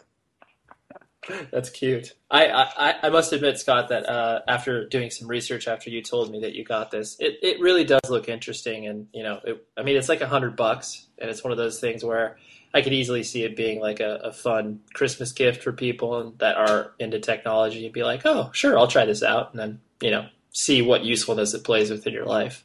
That's 1.51 1.71
cute. 1.71 2.15
I, 2.31 2.49
I, 2.51 2.95
I 3.05 3.09
must 3.11 3.33
admit, 3.33 3.59
Scott, 3.59 3.89
that 3.89 4.09
uh, 4.09 4.41
after 4.47 4.87
doing 4.87 5.11
some 5.11 5.29
research 5.29 5.69
after 5.69 5.91
you 5.91 6.03
told 6.03 6.31
me 6.31 6.41
that 6.41 6.55
you 6.55 6.65
got 6.65 6.91
this, 6.91 7.17
it, 7.19 7.39
it 7.43 7.61
really 7.61 7.85
does 7.85 8.09
look 8.09 8.29
interesting. 8.29 8.87
And, 8.87 9.09
you 9.13 9.23
know, 9.23 9.41
it, 9.45 9.67
I 9.77 9.83
mean, 9.83 9.97
it's 9.97 10.09
like 10.09 10.21
a 10.21 10.29
hundred 10.29 10.57
bucks. 10.57 11.07
And 11.19 11.31
it's 11.31 11.43
one 11.43 11.53
of 11.53 11.59
those 11.59 11.81
things 11.81 12.05
where 12.05 12.37
I 12.73 12.83
could 12.83 12.93
easily 12.93 13.23
see 13.23 13.45
it 13.45 13.57
being 13.57 13.81
like 13.81 14.01
a, 14.01 14.21
a 14.25 14.33
fun 14.33 14.81
Christmas 14.95 15.33
gift 15.33 15.63
for 15.63 15.73
people 15.73 16.35
that 16.39 16.57
are 16.57 16.93
into 16.99 17.19
technology 17.19 17.85
and 17.85 17.95
be 17.95 18.05
like, 18.05 18.23
oh, 18.25 18.51
sure, 18.53 18.79
I'll 18.79 18.87
try 18.89 19.05
this 19.05 19.23
out. 19.23 19.53
And 19.53 19.61
then, 19.61 19.81
you 20.01 20.11
know, 20.11 20.27
see 20.53 20.83
what 20.83 21.05
usefulness 21.05 21.55
it 21.55 21.65
plays 21.65 21.91
within 21.91 22.13
your 22.13 22.27
life. 22.27 22.65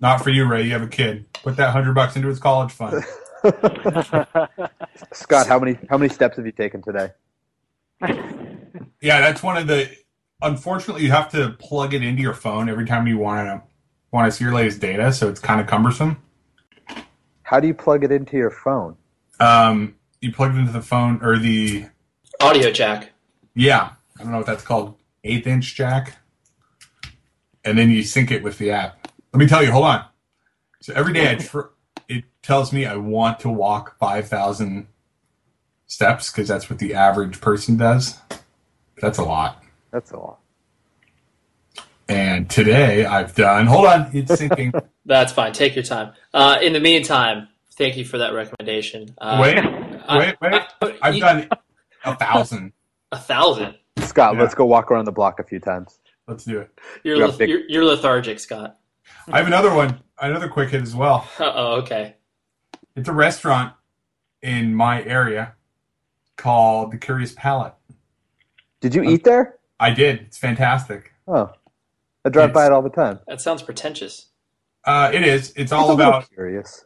not 0.00 0.22
for 0.22 0.30
you, 0.30 0.46
Ray. 0.46 0.64
You 0.64 0.72
have 0.72 0.82
a 0.82 0.88
kid. 0.88 1.32
Put 1.32 1.56
that 1.56 1.70
hundred 1.70 1.94
bucks 1.94 2.16
into 2.16 2.28
his 2.28 2.38
college 2.38 2.72
fund. 2.72 3.04
Scott, 5.12 5.46
how 5.46 5.58
many 5.58 5.78
how 5.88 5.96
many 5.98 6.12
steps 6.12 6.36
have 6.36 6.46
you 6.46 6.52
taken 6.52 6.82
today? 6.82 7.10
Yeah, 9.00 9.20
that's 9.20 9.42
one 9.42 9.56
of 9.56 9.66
the. 9.66 9.90
Unfortunately, 10.42 11.02
you 11.02 11.10
have 11.10 11.30
to 11.30 11.50
plug 11.58 11.94
it 11.94 12.02
into 12.02 12.22
your 12.22 12.34
phone 12.34 12.68
every 12.68 12.86
time 12.86 13.06
you 13.06 13.18
want 13.18 13.46
to 13.46 13.62
want 14.12 14.30
to 14.30 14.36
see 14.36 14.44
your 14.44 14.54
latest 14.54 14.80
data, 14.80 15.12
so 15.12 15.28
it's 15.28 15.40
kind 15.40 15.60
of 15.60 15.66
cumbersome. 15.66 16.22
How 17.42 17.60
do 17.60 17.66
you 17.66 17.74
plug 17.74 18.04
it 18.04 18.12
into 18.12 18.36
your 18.36 18.50
phone? 18.50 18.96
Um, 19.40 19.96
you 20.20 20.32
plug 20.32 20.54
it 20.54 20.58
into 20.58 20.72
the 20.72 20.82
phone 20.82 21.20
or 21.22 21.38
the 21.38 21.86
Audio 22.40 22.70
jack. 22.70 23.10
yeah, 23.54 23.90
I 24.18 24.22
don't 24.22 24.32
know 24.32 24.38
what 24.38 24.46
that's 24.46 24.64
called, 24.64 24.96
eighth 25.24 25.46
inch 25.46 25.74
jack, 25.74 26.18
and 27.64 27.78
then 27.78 27.90
you 27.90 28.02
sync 28.02 28.30
it 28.30 28.42
with 28.42 28.58
the 28.58 28.70
app. 28.70 29.08
Let 29.32 29.40
me 29.40 29.46
tell 29.46 29.62
you. 29.62 29.70
Hold 29.72 29.86
on. 29.86 30.04
So 30.82 30.92
every 30.94 31.12
day, 31.12 31.30
I 31.30 31.34
tr- 31.36 31.72
it 32.08 32.24
tells 32.42 32.72
me 32.72 32.86
I 32.86 32.96
want 32.96 33.40
to 33.40 33.48
walk 33.48 33.98
five 33.98 34.28
thousand 34.28 34.86
steps 35.92 36.30
because 36.30 36.46
that's 36.46 36.70
what 36.70 36.78
the 36.78 36.94
average 36.94 37.40
person 37.40 37.76
does. 37.76 38.18
That's 39.00 39.18
a 39.18 39.24
lot. 39.24 39.62
That's 39.90 40.12
a 40.12 40.16
lot. 40.18 40.38
And 42.08 42.48
today 42.48 43.04
I've 43.04 43.34
done. 43.34 43.66
Hold 43.66 43.86
on, 43.86 44.10
it's 44.14 44.30
syncing. 44.32 44.72
That's 45.04 45.32
fine. 45.32 45.52
Take 45.52 45.74
your 45.74 45.84
time. 45.84 46.12
Uh, 46.32 46.58
in 46.62 46.72
the 46.72 46.80
meantime, 46.80 47.48
thank 47.72 47.96
you 47.98 48.04
for 48.04 48.18
that 48.18 48.32
recommendation. 48.32 49.14
Uh, 49.18 49.38
wait, 49.42 49.58
I- 49.58 50.18
wait, 50.18 50.36
wait. 50.40 50.62
I- 50.82 50.98
I've 51.02 51.14
you- 51.14 51.20
done 51.20 51.48
a 52.04 52.14
thousand. 52.16 52.72
a 53.12 53.18
thousand. 53.18 53.74
Scott, 53.98 54.34
Yeah. 54.34 54.40
let's 54.42 54.54
go 54.54 54.64
walk 54.64 54.90
around 54.90 55.04
the 55.04 55.12
block 55.12 55.38
a 55.38 55.44
few 55.44 55.60
times. 55.60 55.98
Let's 56.26 56.44
do 56.44 56.60
it. 56.60 56.70
You're, 57.04 57.16
Yeah, 57.16 57.26
leth- 57.26 57.38
big- 57.38 57.48
you're, 57.50 57.60
you're 57.68 57.84
lethargic, 57.84 58.38
Scott. 58.40 58.78
I 59.30 59.36
have 59.38 59.46
another 59.46 59.74
one, 59.74 60.00
another 60.20 60.48
quick 60.48 60.70
hit 60.70 60.82
as 60.82 60.94
well. 60.94 61.28
Uh 61.38 61.52
oh, 61.54 61.72
okay. 61.82 62.16
It's 62.96 63.08
a 63.08 63.12
restaurant 63.12 63.74
in 64.42 64.74
my 64.74 65.02
area 65.04 65.54
called 66.48 66.92
the 66.92 66.96
Curious 66.96 67.34
Palate. 67.36 67.74
Did 68.80 68.94
you 68.94 69.02
eat 69.02 69.24
there? 69.24 69.56
I 69.78 69.90
did. 69.90 70.20
It's 70.20 70.38
fantastic. 70.38 71.12
Oh, 71.26 71.50
I 72.24 72.30
drive 72.30 72.50
It's- 72.50 72.54
by 72.54 72.66
it 72.66 72.72
all 72.72 72.80
the 72.82 72.88
time. 72.88 73.18
That 73.26 73.40
sounds 73.42 73.60
pretentious. 73.62 74.26
Uh, 74.84 75.10
it 75.12 75.22
is. 75.22 75.52
It's 75.56 75.72
all 75.72 75.82
It's 75.82 75.90
a 75.90 75.96
little 75.96 76.12
about. 76.14 76.30
curious. 76.30 76.84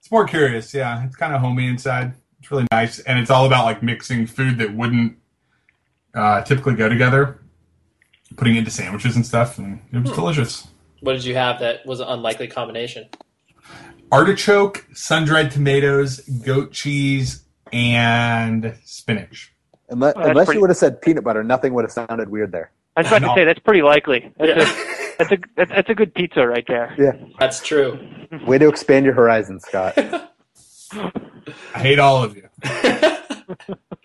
It's 0.00 0.10
more 0.10 0.24
curious. 0.26 0.72
Yeah, 0.72 1.04
it's 1.04 1.16
kind 1.16 1.34
of 1.34 1.40
homey 1.40 1.66
inside. 1.66 2.14
It's 2.40 2.50
really 2.50 2.66
nice, 2.72 2.98
and 3.00 3.18
it's 3.18 3.30
all 3.30 3.44
about 3.46 3.66
like 3.66 3.82
mixing 3.82 4.26
food 4.26 4.58
that 4.58 4.74
wouldn't 4.74 5.16
uh, 6.14 6.42
typically 6.42 6.74
go 6.74 6.88
together, 6.88 7.40
putting 8.36 8.54
it 8.56 8.60
into 8.60 8.70
sandwiches 8.70 9.14
and 9.16 9.24
stuff, 9.26 9.58
and 9.58 9.80
it 9.92 9.98
was 10.02 10.12
delicious. 10.12 10.66
What 11.00 11.12
did 11.14 11.24
you 11.24 11.34
have 11.34 11.60
that 11.60 11.84
was 11.86 12.00
an 12.00 12.08
unlikely 12.08 12.48
combination? 12.48 13.08
Artichoke, 14.10 14.84
sun-dried 14.92 15.50
tomatoes, 15.50 16.20
goat 16.44 16.72
cheese, 16.72 17.44
and 17.72 18.76
spinach. 18.84 19.52
Unless, 19.88 20.14
Oh, 20.16 20.22
unless 20.22 20.46
pretty- 20.46 20.58
you 20.58 20.60
would 20.62 20.70
have 20.70 20.76
said 20.76 21.00
peanut 21.02 21.24
butter, 21.24 21.42
nothing 21.44 21.74
would 21.74 21.84
have 21.84 21.92
sounded 21.92 22.28
weird 22.28 22.52
there. 22.52 22.70
I 22.96 23.00
was 23.00 23.08
about 23.08 23.22
No. 23.22 23.28
to 23.28 23.34
say 23.34 23.44
that's 23.44 23.58
pretty 23.60 23.82
likely. 23.82 24.32
That's 24.38 24.50
Yeah. 24.56 24.62
a 24.62 24.92
that's 25.18 25.32
a 25.32 25.38
that's, 25.56 25.70
that's 25.70 25.90
a 25.90 25.94
good 25.94 26.14
pizza 26.14 26.46
right 26.46 26.64
there. 26.66 26.94
Yeah. 26.98 27.12
That's 27.38 27.60
true. 27.62 27.98
Way 28.46 28.58
to 28.58 28.68
expand 28.68 29.04
your 29.04 29.14
horizons, 29.14 29.64
Scott. 29.64 29.94
I 30.92 31.78
hate 31.78 31.98
all 31.98 32.22
of 32.22 32.36
you. 32.36 32.48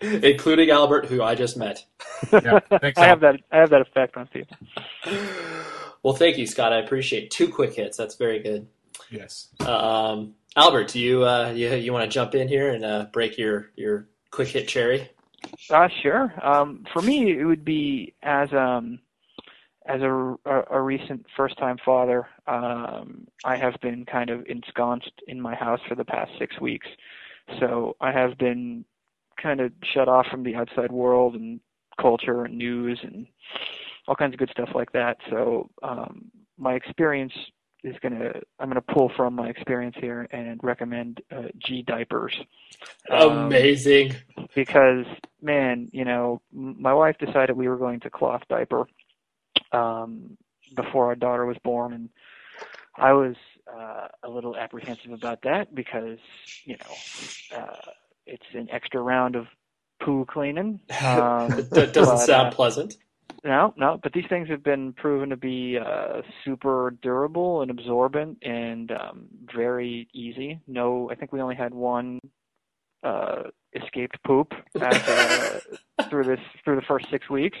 Including 0.00 0.70
Albert, 0.70 1.06
who 1.06 1.22
I 1.22 1.34
just 1.34 1.56
met. 1.56 1.84
Yeah, 2.32 2.60
thanks. 2.80 2.98
I 2.98 3.06
have 3.06 3.20
that 3.20 3.40
I 3.50 3.58
have 3.58 3.70
that 3.70 3.80
effect 3.82 4.16
on 4.16 4.26
people. 4.28 4.56
Well, 6.02 6.14
thank 6.14 6.38
you, 6.38 6.46
Scott. 6.46 6.72
I 6.72 6.78
appreciate 6.78 7.30
two 7.30 7.48
quick 7.48 7.74
hits. 7.74 7.96
That's 7.96 8.14
very 8.16 8.38
good. 8.40 8.66
Yes. 9.10 9.48
Um, 9.60 10.34
Albert, 10.56 10.88
do 10.88 11.00
you 11.00 11.24
uh, 11.24 11.52
you 11.54 11.74
you 11.74 11.92
want 11.92 12.04
to 12.04 12.14
jump 12.14 12.34
in 12.34 12.48
here 12.48 12.70
and 12.72 12.84
uh, 12.84 13.06
break 13.12 13.38
your 13.38 13.70
your 13.76 14.08
quick 14.30 14.48
hit 14.48 14.68
cherry? 14.68 15.10
Uh, 15.70 15.88
sure. 16.02 16.32
Um, 16.42 16.84
for 16.92 17.02
me, 17.02 17.38
it 17.38 17.44
would 17.44 17.64
be 17.64 18.14
as 18.22 18.52
um, 18.52 18.98
as 19.86 20.02
a, 20.02 20.36
a, 20.44 20.62
a 20.72 20.80
recent 20.80 21.24
first-time 21.36 21.78
father. 21.84 22.26
Um, 22.46 23.26
I 23.44 23.56
have 23.56 23.74
been 23.80 24.04
kind 24.04 24.30
of 24.30 24.44
ensconced 24.46 25.12
in 25.26 25.40
my 25.40 25.54
house 25.54 25.80
for 25.88 25.94
the 25.94 26.04
past 26.04 26.32
six 26.38 26.60
weeks, 26.60 26.86
so 27.58 27.96
I 28.00 28.12
have 28.12 28.36
been 28.36 28.84
kind 29.40 29.60
of 29.60 29.72
shut 29.94 30.08
off 30.08 30.26
from 30.30 30.42
the 30.42 30.56
outside 30.56 30.92
world 30.92 31.34
and 31.34 31.60
culture 32.00 32.44
and 32.44 32.58
news 32.58 32.98
and 33.02 33.26
all 34.06 34.16
kinds 34.16 34.34
of 34.34 34.38
good 34.38 34.50
stuff 34.50 34.70
like 34.74 34.92
that. 34.92 35.16
So 35.30 35.70
um, 35.82 36.30
my 36.58 36.74
experience 36.74 37.32
is 37.84 37.96
gonna 38.02 38.32
I'm 38.58 38.68
gonna 38.68 38.80
pull 38.80 39.10
from 39.16 39.34
my 39.34 39.48
experience 39.48 39.96
here 40.00 40.26
and 40.30 40.60
recommend 40.62 41.20
uh, 41.30 41.48
G 41.58 41.82
diapers. 41.82 42.34
Um, 43.10 43.46
Amazing. 43.46 44.14
because 44.54 45.06
man, 45.40 45.88
you 45.92 46.04
know, 46.04 46.40
my 46.52 46.92
wife 46.92 47.16
decided 47.18 47.56
we 47.56 47.68
were 47.68 47.76
going 47.76 48.00
to 48.00 48.10
cloth 48.10 48.42
diaper 48.48 48.86
um, 49.72 50.36
before 50.74 51.06
our 51.06 51.14
daughter 51.14 51.46
was 51.46 51.56
born, 51.62 51.92
and 51.92 52.08
I 52.96 53.12
was 53.12 53.36
uh, 53.72 54.08
a 54.22 54.28
little 54.28 54.56
apprehensive 54.56 55.12
about 55.12 55.42
that 55.42 55.74
because 55.74 56.18
you 56.64 56.76
know 56.76 57.56
uh, 57.56 57.90
it's 58.26 58.46
an 58.54 58.68
extra 58.70 59.00
round 59.00 59.36
of 59.36 59.46
poo 60.00 60.24
cleaning. 60.24 60.80
Um, 61.00 61.48
that 61.48 61.92
doesn't 61.92 62.16
but, 62.16 62.26
sound 62.26 62.48
uh, 62.48 62.50
pleasant. 62.50 62.96
No, 63.44 63.72
no, 63.76 63.98
but 64.02 64.12
these 64.12 64.26
things 64.28 64.48
have 64.48 64.62
been 64.62 64.92
proven 64.92 65.30
to 65.30 65.36
be 65.36 65.78
uh, 65.78 66.22
super 66.44 66.94
durable 67.02 67.62
and 67.62 67.70
absorbent 67.70 68.38
and 68.42 68.90
um, 68.90 69.26
very 69.54 70.08
easy. 70.12 70.60
No, 70.66 71.10
I 71.10 71.14
think 71.14 71.32
we 71.32 71.40
only 71.40 71.54
had 71.54 71.72
one 71.72 72.20
uh, 73.02 73.44
escaped 73.74 74.22
poop 74.24 74.54
as, 74.80 75.08
uh, 75.08 75.60
through 76.10 76.24
this 76.24 76.40
through 76.64 76.76
the 76.76 76.82
first 76.82 77.08
six 77.10 77.30
weeks, 77.30 77.58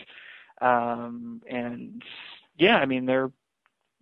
um, 0.60 1.42
and 1.48 2.02
yeah, 2.58 2.76
I 2.78 2.86
mean 2.86 3.06
they're 3.06 3.30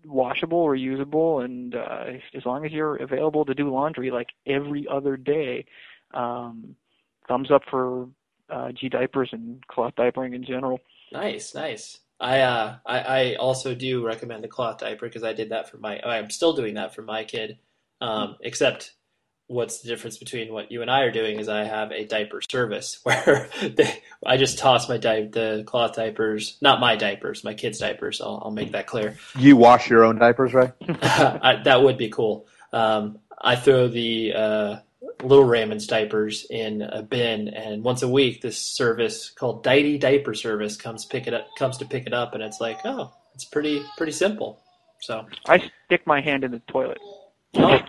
washable, 0.04 0.66
reusable, 0.66 1.44
and 1.44 1.74
uh, 1.74 2.04
as 2.34 2.46
long 2.46 2.64
as 2.64 2.72
you're 2.72 2.96
available 2.96 3.44
to 3.44 3.54
do 3.54 3.70
laundry 3.70 4.10
like 4.10 4.30
every 4.46 4.86
other 4.88 5.16
day, 5.16 5.66
um, 6.14 6.74
thumbs 7.28 7.50
up 7.50 7.62
for 7.70 8.08
uh, 8.48 8.72
G 8.72 8.88
diapers 8.88 9.30
and 9.32 9.66
cloth 9.66 9.94
diapering 9.96 10.34
in 10.34 10.44
general. 10.44 10.80
Nice, 11.12 11.54
nice. 11.54 11.98
I 12.18 12.40
uh 12.40 12.76
I, 12.86 12.98
I 12.98 13.34
also 13.34 13.74
do 13.74 14.04
recommend 14.04 14.42
the 14.42 14.48
cloth 14.48 14.78
diaper 14.78 15.06
because 15.06 15.22
I 15.22 15.32
did 15.32 15.50
that 15.50 15.70
for 15.70 15.78
my 15.78 16.00
I'm 16.00 16.30
still 16.30 16.54
doing 16.54 16.74
that 16.74 16.94
for 16.94 17.02
my 17.02 17.24
kid. 17.24 17.58
Um, 18.00 18.36
except 18.40 18.92
what's 19.48 19.80
the 19.80 19.88
difference 19.88 20.18
between 20.18 20.52
what 20.52 20.72
you 20.72 20.82
and 20.82 20.90
I 20.90 21.02
are 21.02 21.12
doing 21.12 21.38
is 21.38 21.48
I 21.48 21.64
have 21.64 21.92
a 21.92 22.04
diaper 22.04 22.40
service 22.50 23.00
where 23.04 23.48
they, 23.60 24.02
I 24.24 24.36
just 24.36 24.58
toss 24.58 24.88
my 24.88 24.98
di- 24.98 25.28
the 25.28 25.62
cloth 25.66 25.94
diapers, 25.94 26.56
not 26.60 26.80
my 26.80 26.96
diapers, 26.96 27.44
my 27.44 27.54
kids' 27.54 27.78
diapers. 27.78 28.20
I'll, 28.20 28.42
I'll 28.44 28.50
make 28.50 28.72
that 28.72 28.86
clear. 28.86 29.16
You 29.38 29.56
wash 29.56 29.88
your 29.88 30.04
own 30.04 30.18
diapers, 30.18 30.52
right? 30.52 30.72
I, 30.88 31.60
that 31.64 31.82
would 31.82 31.96
be 31.96 32.08
cool. 32.08 32.46
Um, 32.72 33.20
I 33.40 33.56
throw 33.56 33.88
the 33.88 34.32
uh, 34.34 34.76
Little 35.22 35.44
Raymond's 35.44 35.86
diapers 35.86 36.46
in 36.50 36.82
a 36.82 37.02
bin, 37.02 37.48
and 37.48 37.82
once 37.82 38.02
a 38.02 38.08
week, 38.08 38.42
this 38.42 38.58
service 38.58 39.30
called 39.30 39.64
Dy-Dee 39.64 39.98
Diaper 39.98 40.34
Service 40.34 40.76
comes 40.76 41.04
pick 41.06 41.26
it 41.26 41.34
up, 41.34 41.48
comes 41.58 41.78
to 41.78 41.86
pick 41.86 42.06
it 42.06 42.12
up, 42.12 42.34
and 42.34 42.42
it's 42.42 42.60
like, 42.60 42.78
oh, 42.84 43.12
it's 43.34 43.44
pretty 43.44 43.82
pretty 43.96 44.12
simple. 44.12 44.62
So, 45.00 45.26
I 45.48 45.70
stick 45.86 46.06
my 46.06 46.20
hand 46.20 46.44
in 46.44 46.50
the 46.50 46.60
toilet. 46.68 46.98
oh, 47.54 47.80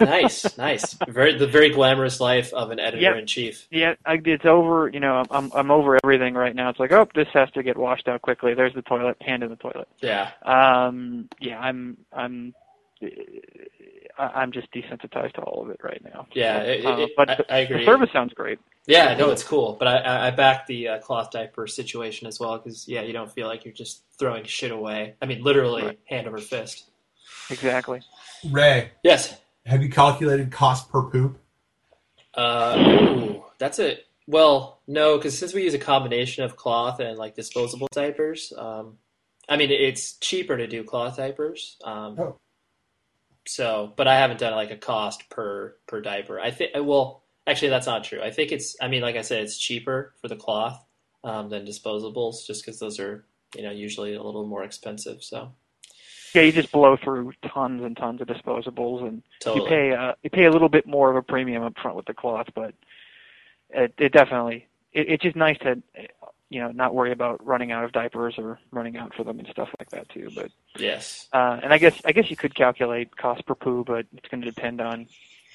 nice, 0.00 0.56
nice, 0.58 0.94
very 1.08 1.36
the 1.38 1.46
very 1.46 1.70
glamorous 1.70 2.20
life 2.20 2.52
of 2.52 2.70
an 2.70 2.80
editor 2.80 3.14
in 3.16 3.26
chief. 3.26 3.66
Yeah, 3.70 3.94
I, 4.04 4.20
it's 4.24 4.44
over. 4.44 4.88
You 4.92 5.00
know, 5.00 5.24
I'm 5.30 5.52
I'm 5.54 5.70
over 5.70 5.98
everything 6.02 6.34
right 6.34 6.54
now. 6.54 6.68
It's 6.70 6.80
like, 6.80 6.92
oh, 6.92 7.08
this 7.14 7.28
has 7.32 7.50
to 7.52 7.62
get 7.62 7.76
washed 7.76 8.08
out 8.08 8.22
quickly. 8.22 8.54
There's 8.54 8.74
the 8.74 8.82
toilet. 8.82 9.16
Hand 9.20 9.42
in 9.42 9.50
the 9.50 9.56
toilet. 9.56 9.88
Yeah, 10.00 10.30
Um, 10.42 11.28
yeah, 11.40 11.60
I'm 11.60 11.96
I'm 12.12 12.54
I'm 14.18 14.52
just 14.52 14.68
desensitized 14.72 15.32
to 15.34 15.40
all 15.42 15.62
of 15.62 15.70
it 15.70 15.80
right 15.82 16.02
now. 16.04 16.26
yeah, 16.34 16.58
So, 16.62 16.68
it, 16.68 16.84
uh, 16.86 16.96
it, 16.98 17.10
but 17.16 17.30
I, 17.30 17.34
the, 17.36 17.52
I 17.54 17.58
agree. 17.58 17.78
the 17.80 17.84
service 17.86 18.10
sounds 18.12 18.32
great. 18.34 18.58
Yeah, 18.86 19.14
no, 19.16 19.30
it's 19.30 19.44
cool, 19.44 19.76
but 19.78 19.86
I 19.88 19.96
I, 19.98 20.26
I 20.26 20.30
back 20.32 20.66
the 20.66 20.88
uh, 20.88 20.98
cloth 20.98 21.30
diaper 21.30 21.66
situation 21.66 22.26
as 22.26 22.40
well 22.40 22.58
because 22.58 22.88
yeah, 22.88 23.02
you 23.02 23.12
don't 23.12 23.30
feel 23.30 23.46
like 23.46 23.64
you're 23.64 23.74
just 23.74 24.02
throwing 24.18 24.44
shit 24.44 24.72
away. 24.72 25.14
I 25.22 25.26
mean, 25.26 25.42
literally 25.42 25.82
Right. 25.84 25.98
hand 26.06 26.26
over 26.26 26.38
fist. 26.38 26.90
Exactly. 27.50 28.00
Ray, 28.50 28.90
Yes. 29.04 29.38
have 29.66 29.82
you 29.82 29.88
calculated 29.88 30.50
cost 30.50 30.90
per 30.90 31.02
poop? 31.02 31.38
Uh, 32.34 32.76
ooh, 33.16 33.44
that's 33.58 33.78
it. 33.78 34.06
Well, 34.26 34.80
no, 34.86 35.16
because 35.16 35.38
since 35.38 35.52
we 35.52 35.62
use 35.64 35.74
a 35.74 35.78
combination 35.78 36.44
of 36.44 36.56
cloth 36.56 37.00
and 37.00 37.18
like 37.18 37.34
disposable 37.34 37.88
diapers, 37.92 38.52
um, 38.56 38.98
I 39.48 39.56
mean 39.56 39.70
it's 39.70 40.14
cheaper 40.18 40.56
to 40.56 40.66
do 40.66 40.82
cloth 40.84 41.16
diapers. 41.16 41.76
Um, 41.84 42.16
Oh. 42.18 42.36
So, 43.46 43.92
but 43.96 44.06
I 44.06 44.16
haven't 44.18 44.40
done 44.40 44.54
like 44.54 44.70
a 44.70 44.76
cost 44.76 45.28
per 45.30 45.76
per 45.86 46.00
diaper. 46.00 46.38
I 46.40 46.50
think 46.50 46.72
well, 46.76 47.24
actually 47.46 47.68
that's 47.68 47.86
not 47.86 48.04
true. 48.04 48.22
I 48.22 48.30
think 48.30 48.52
it's. 48.52 48.76
I 48.80 48.88
mean, 48.88 49.02
like 49.02 49.16
I 49.16 49.22
said, 49.22 49.42
it's 49.42 49.58
cheaper 49.58 50.14
for 50.20 50.28
the 50.28 50.36
cloth 50.36 50.84
um, 51.24 51.48
than 51.48 51.66
disposables, 51.66 52.46
just 52.46 52.64
because 52.64 52.78
those 52.78 53.00
are 53.00 53.24
you 53.56 53.62
know 53.62 53.70
usually 53.70 54.14
a 54.14 54.22
little 54.22 54.46
more 54.46 54.64
expensive. 54.64 55.22
So 55.22 55.52
Yeah, 56.34 56.42
you 56.42 56.52
just 56.52 56.72
blow 56.72 56.96
through 56.96 57.32
tons 57.52 57.82
and 57.82 57.96
tons 57.96 58.20
of 58.20 58.28
disposables, 58.28 59.06
and 59.06 59.22
totally. 59.40 59.64
you 59.64 59.68
pay 59.68 59.92
uh, 59.92 60.12
you 60.22 60.30
pay 60.30 60.44
a 60.44 60.50
little 60.50 60.68
bit 60.68 60.86
more 60.86 61.10
of 61.10 61.16
a 61.16 61.22
premium 61.22 61.62
up 61.62 61.74
front 61.80 61.96
with 61.96 62.06
the 62.06 62.14
cloth, 62.14 62.46
but 62.54 62.74
it, 63.70 63.94
it 63.98 64.12
definitely 64.12 64.68
it, 64.92 65.08
it's 65.08 65.22
just 65.22 65.36
nice 65.36 65.58
to 65.58 65.82
you 66.52 66.60
know 66.60 66.70
not 66.70 66.94
worry 66.94 67.12
about 67.12 67.44
running 67.44 67.72
out 67.72 67.84
of 67.84 67.92
diapers 67.92 68.34
or 68.38 68.58
running 68.70 68.96
out 68.96 69.14
for 69.14 69.24
them 69.24 69.38
and 69.38 69.48
stuff 69.48 69.68
like 69.78 69.90
that 69.90 70.08
too. 70.10 70.30
But 70.34 70.50
yes. 70.78 71.28
uh, 71.32 71.60
and 71.62 71.72
I 71.72 71.78
guess 71.78 72.00
I 72.04 72.12
guess 72.12 72.30
you 72.30 72.36
could 72.36 72.54
calculate 72.54 73.16
cost 73.16 73.46
per 73.46 73.54
poo, 73.54 73.84
but 73.86 74.06
it's 74.16 74.28
going 74.28 74.42
to 74.42 74.50
depend 74.50 74.80
on 74.80 75.06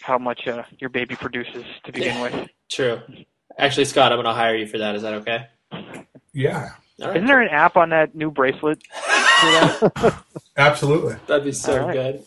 how 0.01 0.17
much 0.17 0.47
uh, 0.47 0.63
your 0.79 0.89
baby 0.89 1.15
produces 1.15 1.65
to 1.85 1.91
begin 1.91 2.19
with. 2.21 2.49
True. 2.69 2.99
Actually, 3.57 3.85
Scott, 3.85 4.11
I'm 4.11 4.17
going 4.17 4.25
to 4.25 4.33
hire 4.33 4.55
you 4.55 4.67
for 4.67 4.77
that. 4.79 4.95
Is 4.95 5.01
that 5.01 5.13
okay? 5.15 5.47
Yeah, 6.33 6.69
All 7.01 7.07
right. 7.07 7.17
Isn't 7.17 7.27
there 7.27 7.41
an 7.41 7.49
app 7.49 7.77
on 7.77 7.89
that 7.89 8.13
new 8.15 8.29
bracelet? 8.29 8.81
absolutely. 10.57 11.15
That'd 11.27 11.45
be 11.45 11.51
so 11.51 11.81
All 11.81 11.87
right. 11.87 11.93
good. 11.93 12.23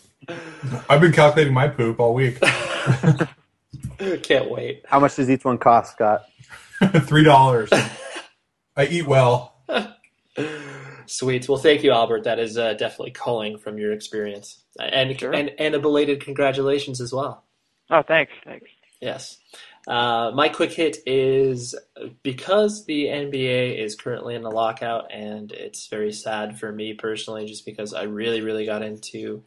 I've 0.89 1.01
been 1.01 1.13
calculating 1.13 1.55
my 1.55 1.69
poop 1.69 2.01
all 2.01 2.15
week. 2.15 2.41
Can't 4.23 4.51
wait. 4.51 4.85
How 4.87 5.01
much 5.01 5.17
does 5.17 5.29
each 5.31 5.45
one 5.45 5.59
cost, 5.59 5.93
Scott? 5.93 6.25
Three 7.03 7.25
dollars. 7.25 7.71
I 8.81 8.87
eat 8.87 9.07
well. 9.07 9.55
Sweet. 11.07 11.49
Well, 11.49 11.59
thank 11.59 11.83
you, 11.83 11.93
Albert. 11.93 12.25
That 12.25 12.39
is 12.39 12.57
uh, 12.57 12.73
definitely 12.75 13.11
calling 13.11 13.59
from 13.59 13.77
your 13.77 13.93
experience, 13.93 14.63
and 14.79 15.19
Sure. 15.19 15.35
and 15.35 15.51
and 15.59 15.75
a 15.75 15.79
belated 15.79 16.25
congratulations 16.25 17.01
as 17.01 17.13
well. 17.13 17.45
Oh, 17.91 18.03
thanks, 18.03 18.33
thanks. 18.45 18.71
Yes. 19.01 19.39
Uh, 19.87 20.31
my 20.35 20.49
quick 20.49 20.73
hit 20.73 20.99
is 21.05 21.75
because 22.23 22.87
the 22.87 23.07
NBA 23.07 23.79
is 23.85 23.97
currently 23.97 24.35
in 24.35 24.43
the 24.43 24.51
lockout, 24.51 25.13
and 25.13 25.53
it's 25.53 25.89
very 25.89 26.13
sad 26.13 26.59
for 26.59 26.73
me 26.73 26.95
personally, 26.95 27.47
just 27.47 27.67
because 27.67 27.93
I 27.93 28.05
really, 28.05 28.41
really 28.41 28.65
got 28.65 28.83
into 28.83 29.43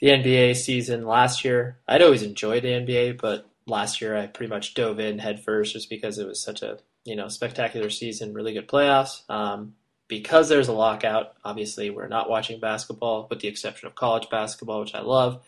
the 0.00 0.08
NBA 0.08 0.56
season 0.56 1.06
last 1.06 1.44
year. 1.44 1.78
I'd 1.88 2.02
always 2.02 2.22
enjoyed 2.22 2.64
the 2.64 2.68
NBA, 2.72 3.18
but 3.20 3.48
last 3.66 4.00
year 4.00 4.16
I 4.16 4.26
pretty 4.26 4.50
much 4.50 4.74
dove 4.74 4.98
in 4.98 5.20
headfirst 5.20 5.72
just 5.74 5.88
because 5.88 6.18
it 6.18 6.26
was 6.26 6.42
such 6.42 6.60
a 6.62 6.78
you 7.04 7.16
know 7.16 7.28
spectacular 7.28 7.90
season, 7.90 8.34
really 8.34 8.54
good 8.54 8.68
playoffs. 8.68 9.28
Um, 9.30 9.74
because 10.08 10.50
there's 10.50 10.68
a 10.68 10.74
lockout, 10.74 11.32
obviously 11.42 11.88
we're 11.88 12.06
not 12.06 12.28
watching 12.28 12.60
basketball, 12.60 13.26
with 13.30 13.40
the 13.40 13.48
exception 13.48 13.86
of 13.86 13.94
college 13.94 14.28
basketball, 14.28 14.80
which 14.80 14.94
I 14.94 15.00
love. 15.00 15.42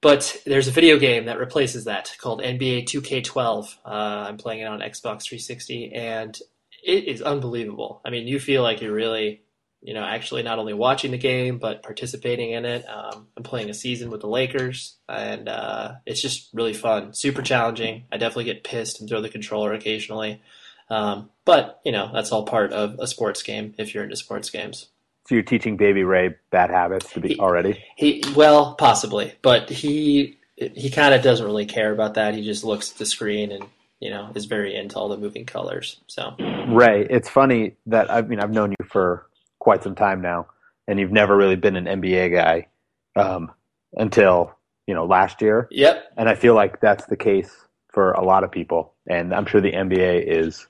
But 0.00 0.40
there's 0.46 0.68
a 0.68 0.72
video 0.72 0.98
game 0.98 1.24
that 1.26 1.38
replaces 1.40 1.84
that 1.86 2.14
called 2.20 2.40
NBA 2.40 2.84
2K12. 2.84 3.76
Uh, 3.84 3.88
I'm 3.88 4.36
playing 4.36 4.60
it 4.60 4.66
on 4.66 4.78
Xbox 4.78 5.24
360, 5.24 5.92
and 5.94 6.38
it 6.84 7.04
is 7.08 7.22
unbelievable. 7.22 8.00
I 8.04 8.10
mean, 8.10 8.28
you 8.28 8.38
feel 8.38 8.62
like 8.62 8.80
you're 8.80 8.92
really, 8.92 9.42
you 9.82 9.94
know, 9.94 10.02
actually 10.02 10.42
not 10.42 10.58
only 10.58 10.74
watching 10.74 11.10
the 11.10 11.18
game 11.18 11.58
but 11.58 11.82
participating 11.82 12.50
in 12.50 12.64
it. 12.64 12.84
Um, 12.88 13.28
I'm 13.36 13.42
playing 13.42 13.70
a 13.70 13.74
season 13.74 14.10
with 14.10 14.20
the 14.20 14.28
Lakers, 14.28 14.96
and 15.08 15.48
uh, 15.48 15.94
it's 16.04 16.20
just 16.20 16.48
really 16.52 16.72
fun, 16.74 17.14
super 17.14 17.42
challenging. 17.42 18.04
I 18.10 18.16
definitely 18.16 18.44
get 18.44 18.64
pissed 18.64 19.00
and 19.00 19.08
throw 19.08 19.20
the 19.20 19.28
controller 19.28 19.72
occasionally, 19.72 20.42
um, 20.90 21.30
but 21.44 21.80
you 21.84 21.92
know 21.92 22.10
that's 22.12 22.32
all 22.32 22.44
part 22.44 22.72
of 22.72 22.98
a 22.98 23.06
sports 23.06 23.42
game 23.42 23.74
if 23.78 23.94
you're 23.94 24.04
into 24.04 24.16
sports 24.16 24.50
games. 24.50 24.88
So 25.28 25.34
you're 25.34 25.42
teaching 25.42 25.76
Baby 25.76 26.04
Ray 26.04 26.36
bad 26.50 26.70
habits 26.70 27.12
to 27.14 27.20
be 27.20 27.30
He- 27.30 27.38
already. 27.40 27.82
He 27.96 28.22
well, 28.34 28.74
possibly, 28.74 29.34
but 29.42 29.68
he 29.68 30.38
he 30.56 30.90
kind 30.90 31.14
of 31.14 31.22
doesn't 31.22 31.44
really 31.44 31.66
care 31.66 31.92
about 31.92 32.14
that. 32.14 32.34
He 32.34 32.42
just 32.42 32.64
looks 32.64 32.92
at 32.92 32.98
the 32.98 33.06
screen 33.06 33.52
and 33.52 33.64
you 34.00 34.10
know 34.10 34.30
is 34.34 34.44
very 34.46 34.74
into 34.74 34.96
all 34.96 35.08
the 35.08 35.16
moving 35.16 35.44
colors. 35.44 36.00
So 36.06 36.34
Ray, 36.68 37.06
it's 37.08 37.28
funny 37.28 37.76
that 37.86 38.10
I 38.10 38.22
mean 38.22 38.40
I've 38.40 38.52
known 38.52 38.70
you 38.70 38.86
for 38.86 39.26
quite 39.66 39.82
some 39.82 39.96
time 39.96 40.20
now, 40.22 40.46
and 40.86 41.00
you've 41.00 41.10
never 41.10 41.36
really 41.36 41.56
been 41.56 41.74
an 41.74 41.86
NBA 41.86 42.32
guy 42.32 42.68
um, 43.16 43.50
until 43.94 44.56
you 44.86 44.94
know 44.94 45.04
last 45.04 45.42
year, 45.42 45.66
yep, 45.72 46.04
and 46.16 46.28
I 46.28 46.36
feel 46.36 46.54
like 46.54 46.80
that's 46.80 47.06
the 47.06 47.16
case 47.16 47.50
for 47.88 48.12
a 48.12 48.24
lot 48.24 48.44
of 48.44 48.52
people, 48.52 48.94
and 49.08 49.34
I'm 49.34 49.44
sure 49.44 49.60
the 49.60 49.72
NBA 49.72 50.24
is 50.24 50.68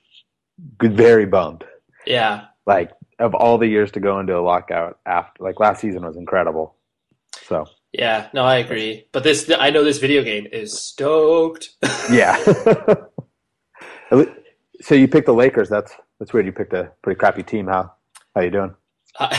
very 0.81 1.27
bummed. 1.27 1.65
yeah, 2.07 2.47
Like 2.65 2.91
of 3.19 3.35
all 3.35 3.59
the 3.59 3.67
years 3.67 3.91
to 3.93 4.01
go 4.01 4.19
into 4.19 4.35
a 4.35 4.41
lockout 4.41 4.99
after, 5.05 5.45
like 5.45 5.61
last 5.61 5.83
season 5.83 6.03
was 6.03 6.17
incredible. 6.17 6.75
So 7.47 7.67
yeah. 7.93 8.29
No, 8.33 8.45
I 8.45 8.57
agree. 8.57 9.09
But 9.13 9.25
this 9.25 9.51
I 9.59 9.69
know 9.69 9.85
this 9.85 9.99
video 9.99 10.23
game 10.23 10.47
is 10.51 10.73
stoked. 10.73 11.69
yeah. 12.11 12.43
so 14.81 14.95
you 14.95 15.07
picked 15.07 15.27
the 15.27 15.35
Lakers. 15.35 15.69
That's 15.69 15.93
that's 16.19 16.33
weird. 16.33 16.47
You 16.47 16.53
picked 16.53 16.73
a 16.73 16.93
pretty 17.03 17.19
crappy 17.19 17.43
team. 17.43 17.67
How 17.67 17.93
how 18.35 18.41
you 18.41 18.51
doing? 18.51 18.75
Uh, 19.19 19.39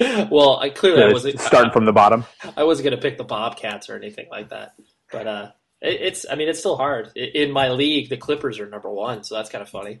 well, 0.30 0.58
I 0.58 0.70
clearly 0.70 1.02
I 1.02 1.12
wasn't 1.12 1.40
starting 1.40 1.72
from 1.72 1.84
the 1.84 1.92
bottom. 1.92 2.24
I 2.56 2.64
wasn't 2.64 2.84
gonna 2.84 3.00
pick 3.00 3.18
the 3.18 3.24
Bobcats 3.24 3.88
or 3.88 3.96
anything 3.96 4.26
like 4.30 4.50
that. 4.50 4.74
But 5.10 5.26
uh, 5.26 5.50
it, 5.80 6.00
it's 6.00 6.26
I 6.30 6.36
mean 6.36 6.48
it's 6.48 6.58
still 6.58 6.76
hard. 6.76 7.16
In 7.16 7.50
my 7.50 7.70
league, 7.70 8.08
the 8.08 8.16
Clippers 8.16 8.58
are 8.58 8.68
number 8.68 8.90
one, 8.90 9.24
so 9.24 9.34
that's 9.36 9.50
kind 9.50 9.62
of 9.62 9.68
funny. 9.68 10.00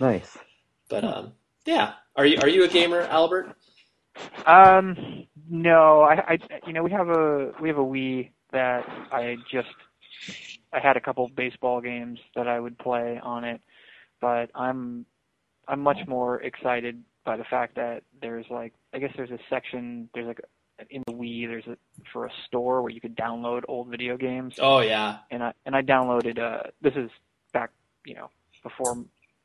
Nice. 0.00 0.36
But 0.88 1.04
um, 1.04 1.32
yeah. 1.66 1.94
Are 2.16 2.26
you 2.26 2.38
are 2.40 2.48
you 2.48 2.64
a 2.64 2.68
gamer, 2.68 3.02
Albert? 3.02 3.54
Um, 4.44 5.26
no, 5.48 6.02
I, 6.02 6.14
I, 6.32 6.38
you 6.66 6.72
know, 6.72 6.82
we 6.82 6.90
have 6.90 7.08
a 7.08 7.52
we 7.60 7.68
have 7.68 7.78
a 7.78 7.84
Wii 7.84 8.30
that 8.52 8.84
I 9.12 9.36
just 9.50 9.68
I 10.72 10.80
had 10.80 10.96
a 10.96 11.00
couple 11.00 11.28
baseball 11.28 11.80
games 11.80 12.18
that 12.34 12.48
I 12.48 12.58
would 12.58 12.78
play 12.78 13.20
on 13.22 13.44
it, 13.44 13.60
but 14.20 14.50
I'm 14.54 15.06
I'm 15.68 15.80
much 15.80 15.98
more 16.06 16.42
excited 16.42 17.02
by 17.28 17.36
the 17.36 17.44
fact 17.44 17.74
that 17.76 18.02
there's 18.22 18.46
like 18.48 18.72
I 18.94 18.98
guess 18.98 19.12
there's 19.14 19.30
a 19.30 19.38
section 19.50 20.08
there's 20.14 20.26
like 20.28 20.40
in 20.88 21.02
the 21.06 21.12
Wii 21.12 21.46
there's 21.46 21.66
a 21.66 21.76
for 22.10 22.24
a 22.24 22.30
store 22.46 22.80
where 22.80 22.90
you 22.90 23.02
could 23.02 23.14
download 23.14 23.64
old 23.68 23.88
video 23.88 24.16
games 24.16 24.54
Oh 24.58 24.80
yeah. 24.80 25.18
and 25.30 25.42
I 25.42 25.52
and 25.66 25.76
I 25.76 25.82
downloaded 25.82 26.38
uh 26.38 26.70
this 26.80 26.94
is 26.96 27.10
back 27.52 27.68
you 28.06 28.14
know 28.14 28.30
before 28.62 28.96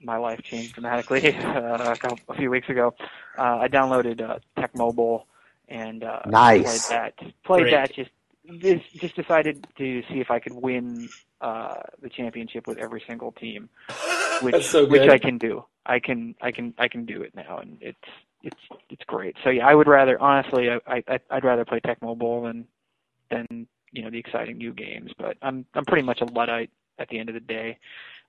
my 0.02 0.16
life 0.16 0.42
changed 0.44 0.74
dramatically 0.76 1.36
uh, 1.44 1.92
a, 1.92 1.98
couple, 1.98 2.20
a 2.30 2.36
few 2.36 2.50
weeks 2.50 2.70
ago. 2.70 2.94
Uh, 3.38 3.58
I 3.64 3.68
downloaded 3.68 4.22
uh, 4.22 4.40
Tecmo 4.58 4.94
Bowl 4.96 5.28
and 5.68 6.04
uh, 6.06 6.20
Nice. 6.26 6.88
played 6.88 6.98
that. 7.00 7.34
Played 7.46 7.62
Great. 7.64 7.72
that. 7.72 7.94
Just 7.94 8.10
this, 8.46 8.82
just 8.96 9.16
decided 9.16 9.68
to 9.78 10.02
see 10.10 10.20
if 10.20 10.30
I 10.30 10.40
could 10.40 10.54
win 10.54 11.10
uh, 11.42 11.76
the 12.02 12.10
championship 12.10 12.68
with 12.68 12.78
every 12.78 13.04
single 13.08 13.32
team, 13.32 13.70
which 14.42 14.66
so 14.66 14.86
which. 14.86 15.10
I 15.10 15.18
can 15.18 15.38
do. 15.38 15.66
I 15.86 16.00
can 16.00 16.36
I 16.42 16.52
can 16.52 16.74
I 16.78 16.88
can 16.88 17.06
do 17.06 17.22
it 17.22 17.36
now, 17.36 17.60
and 17.60 17.78
it's 17.82 17.98
it's 18.42 18.62
it's 18.90 19.04
great. 19.06 19.36
So 19.44 19.50
yeah, 19.50 19.68
I 19.68 19.76
would 19.76 19.88
rather 19.88 20.22
honestly 20.22 20.70
I, 20.70 21.04
I 21.08 21.20
I'd 21.30 21.44
rather 21.44 21.66
play 21.66 21.80
Tecmo 21.80 22.18
Bowl 22.18 22.44
than 22.44 22.68
than 23.30 23.68
you 23.92 24.04
know 24.04 24.10
the 24.10 24.20
exciting 24.20 24.58
new 24.58 24.74
games. 24.74 25.12
But 25.18 25.38
I'm 25.42 25.66
I'm 25.74 25.86
pretty 25.86 26.06
much 26.06 26.22
a 26.22 26.26
luddite 26.26 26.72
at 27.00 27.10
the 27.10 27.20
end 27.20 27.30
of 27.30 27.36
the 27.36 27.42
day. 27.42 27.78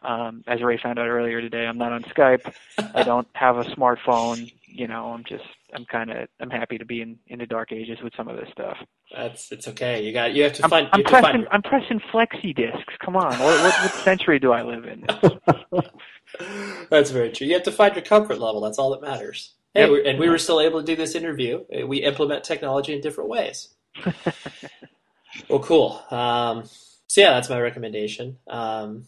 Um, 0.02 0.44
as 0.46 0.62
Ray 0.62 0.78
found 0.82 0.98
out 0.98 1.08
earlier 1.08 1.40
today, 1.40 1.66
I'm 1.66 1.78
not 1.78 1.92
on 1.92 2.02
Skype. 2.04 2.52
I 2.94 3.02
don't 3.02 3.26
have 3.34 3.56
a 3.56 3.64
smartphone. 3.64 4.52
You 4.66 4.86
know, 4.86 5.12
I'm 5.12 5.24
just 5.24 5.44
I'm 5.74 5.84
kind 5.86 6.10
of 6.10 6.28
I'm 6.40 6.50
happy 6.50 6.76
to 6.78 6.84
be 6.84 7.00
in 7.00 7.18
in 7.28 7.38
the 7.38 7.46
dark 7.46 7.72
ages 7.72 7.98
with 8.02 8.12
some 8.16 8.28
of 8.28 8.36
this 8.36 8.48
stuff. 8.52 8.76
That's 9.16 9.50
it's 9.52 9.66
okay. 9.68 10.02
You 10.04 10.12
got 10.12 10.34
you 10.34 10.42
have 10.44 10.52
to 10.54 10.64
I'm, 10.64 10.70
find 10.70 10.88
I'm 10.92 11.00
you 11.00 11.04
pressing 11.04 11.22
find 11.32 11.48
I'm 11.52 11.62
pressing 11.62 12.00
flexi 12.12 12.54
discs. 12.54 12.94
Come 13.04 13.16
on, 13.16 13.38
what, 13.38 13.60
what 13.60 13.80
what 13.80 13.94
century 14.04 14.38
do 14.38 14.52
I 14.52 14.62
live 14.62 14.84
in? 14.84 15.06
That's 16.90 17.10
very 17.10 17.30
true. 17.30 17.46
You 17.46 17.54
have 17.54 17.62
to 17.64 17.72
find 17.72 17.94
your 17.94 18.04
comfort 18.04 18.38
level. 18.40 18.60
That's 18.60 18.78
all 18.78 18.90
that 18.90 19.00
matters. 19.02 19.54
Hey, 19.74 19.90
Yep. 19.90 20.02
and 20.06 20.18
we 20.18 20.28
were 20.28 20.38
still 20.38 20.60
able 20.60 20.80
to 20.80 20.86
do 20.86 20.96
this 20.96 21.14
interview. 21.14 21.64
We 21.86 21.98
implement 21.98 22.44
technology 22.44 22.94
in 22.94 23.00
different 23.00 23.30
ways. 23.30 23.68
well, 25.48 25.60
cool. 25.60 26.02
Um, 26.10 26.64
so 27.14 27.20
yeah, 27.20 27.34
that's 27.34 27.48
my 27.48 27.60
recommendation. 27.60 28.38
Um, 28.48 29.04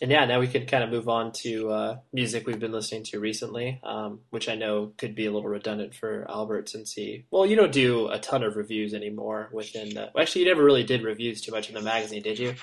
and 0.00 0.08
yeah, 0.08 0.24
now 0.24 0.38
we 0.38 0.46
can 0.46 0.66
kind 0.66 0.84
of 0.84 0.90
move 0.90 1.08
on 1.08 1.32
to 1.32 1.68
uh, 1.68 1.96
music 2.12 2.46
we've 2.46 2.60
been 2.60 2.70
listening 2.70 3.02
to 3.06 3.18
recently, 3.18 3.80
um, 3.82 4.20
which 4.30 4.48
I 4.48 4.54
know 4.54 4.92
could 4.98 5.16
be 5.16 5.26
a 5.26 5.32
little 5.32 5.48
redundant 5.48 5.96
for 5.96 6.30
Albert 6.30 6.68
since 6.68 6.92
he, 6.92 7.26
well, 7.32 7.44
you 7.44 7.56
don't 7.56 7.72
do 7.72 8.06
a 8.06 8.20
ton 8.20 8.44
of 8.44 8.54
reviews 8.54 8.94
anymore 8.94 9.48
within 9.52 9.94
the. 9.94 10.16
Actually, 10.16 10.42
you 10.42 10.46
never 10.46 10.62
really 10.62 10.84
did 10.84 11.02
reviews 11.02 11.40
too 11.40 11.50
much 11.50 11.68
in 11.68 11.74
the 11.74 11.80
magazine, 11.80 12.22
did 12.22 12.38
you? 12.38 12.54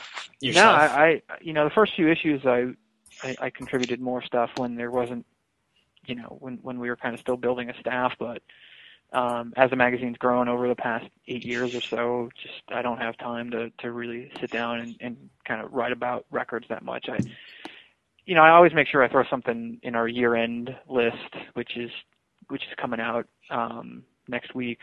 No, 0.42 0.70
I, 0.70 0.86
I 0.86 1.22
you 1.42 1.52
know 1.52 1.66
the 1.66 1.76
first 1.76 1.94
few 1.94 2.10
issues 2.10 2.46
I, 2.46 2.68
I 3.24 3.36
I 3.42 3.50
contributed 3.50 4.00
more 4.00 4.24
stuff 4.24 4.52
when 4.56 4.76
there 4.76 4.90
wasn't 4.90 5.26
you 6.06 6.16
know 6.16 6.38
when 6.40 6.60
when 6.62 6.80
we 6.80 6.88
were 6.88 6.96
kind 6.96 7.14
of 7.14 7.20
still 7.20 7.36
building 7.36 7.70
a 7.70 7.78
staff, 7.82 8.14
but 8.18 8.42
um, 9.14 9.54
as 9.58 9.70
the 9.70 9.76
magazine's 9.76 10.18
grown 10.18 10.48
over 10.48 10.68
the 10.68 10.76
past 10.76 11.06
eight 11.28 11.46
years 11.46 11.76
or 11.76 11.82
so, 11.82 12.30
just 12.42 12.62
I 12.70 12.82
don't 12.82 13.00
have 13.00 13.18
time 13.18 13.52
to 13.52 13.70
to 13.80 13.92
really 13.92 14.32
sit 14.40 14.52
down 14.52 14.80
and, 14.80 14.96
and 15.00 15.30
kind 15.46 15.62
of 15.62 15.74
write 15.74 15.92
about 15.92 16.26
records 16.32 16.66
that 16.70 16.84
much. 16.84 17.08
I 17.10 17.20
you 18.26 18.36
know 18.36 18.42
I 18.42 18.52
always 18.52 18.74
make 18.74 18.88
sure 18.88 19.04
I 19.04 19.10
throw 19.10 19.24
something 19.30 19.80
in 19.84 19.96
our 19.96 20.08
year 20.08 20.36
end 20.36 20.76
list, 20.88 21.36
which 21.54 21.76
is 21.76 21.92
which 22.48 22.64
is 22.64 22.70
coming 22.80 23.00
out 23.00 23.28
um, 23.50 24.04
next 24.28 24.56
week, 24.56 24.80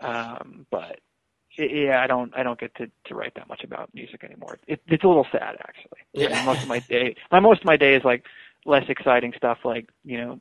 um, 0.00 0.66
but 0.70 1.00
yeah, 1.58 2.00
I 2.02 2.06
don't 2.06 2.32
I 2.36 2.42
don't 2.42 2.58
get 2.58 2.74
to 2.76 2.90
to 3.06 3.14
write 3.14 3.34
that 3.34 3.48
much 3.48 3.64
about 3.64 3.90
music 3.94 4.24
anymore. 4.24 4.58
It, 4.66 4.80
it's 4.86 5.04
a 5.04 5.08
little 5.08 5.26
sad 5.30 5.56
actually. 5.60 6.00
Yeah. 6.12 6.44
most 6.44 6.62
of 6.62 6.68
my 6.68 6.78
day, 6.80 7.16
my 7.30 7.40
most 7.40 7.60
of 7.60 7.66
my 7.66 7.76
day 7.76 7.94
is 7.94 8.04
like 8.04 8.24
less 8.64 8.84
exciting 8.88 9.32
stuff, 9.36 9.58
like 9.64 9.88
you 10.04 10.18
know, 10.18 10.40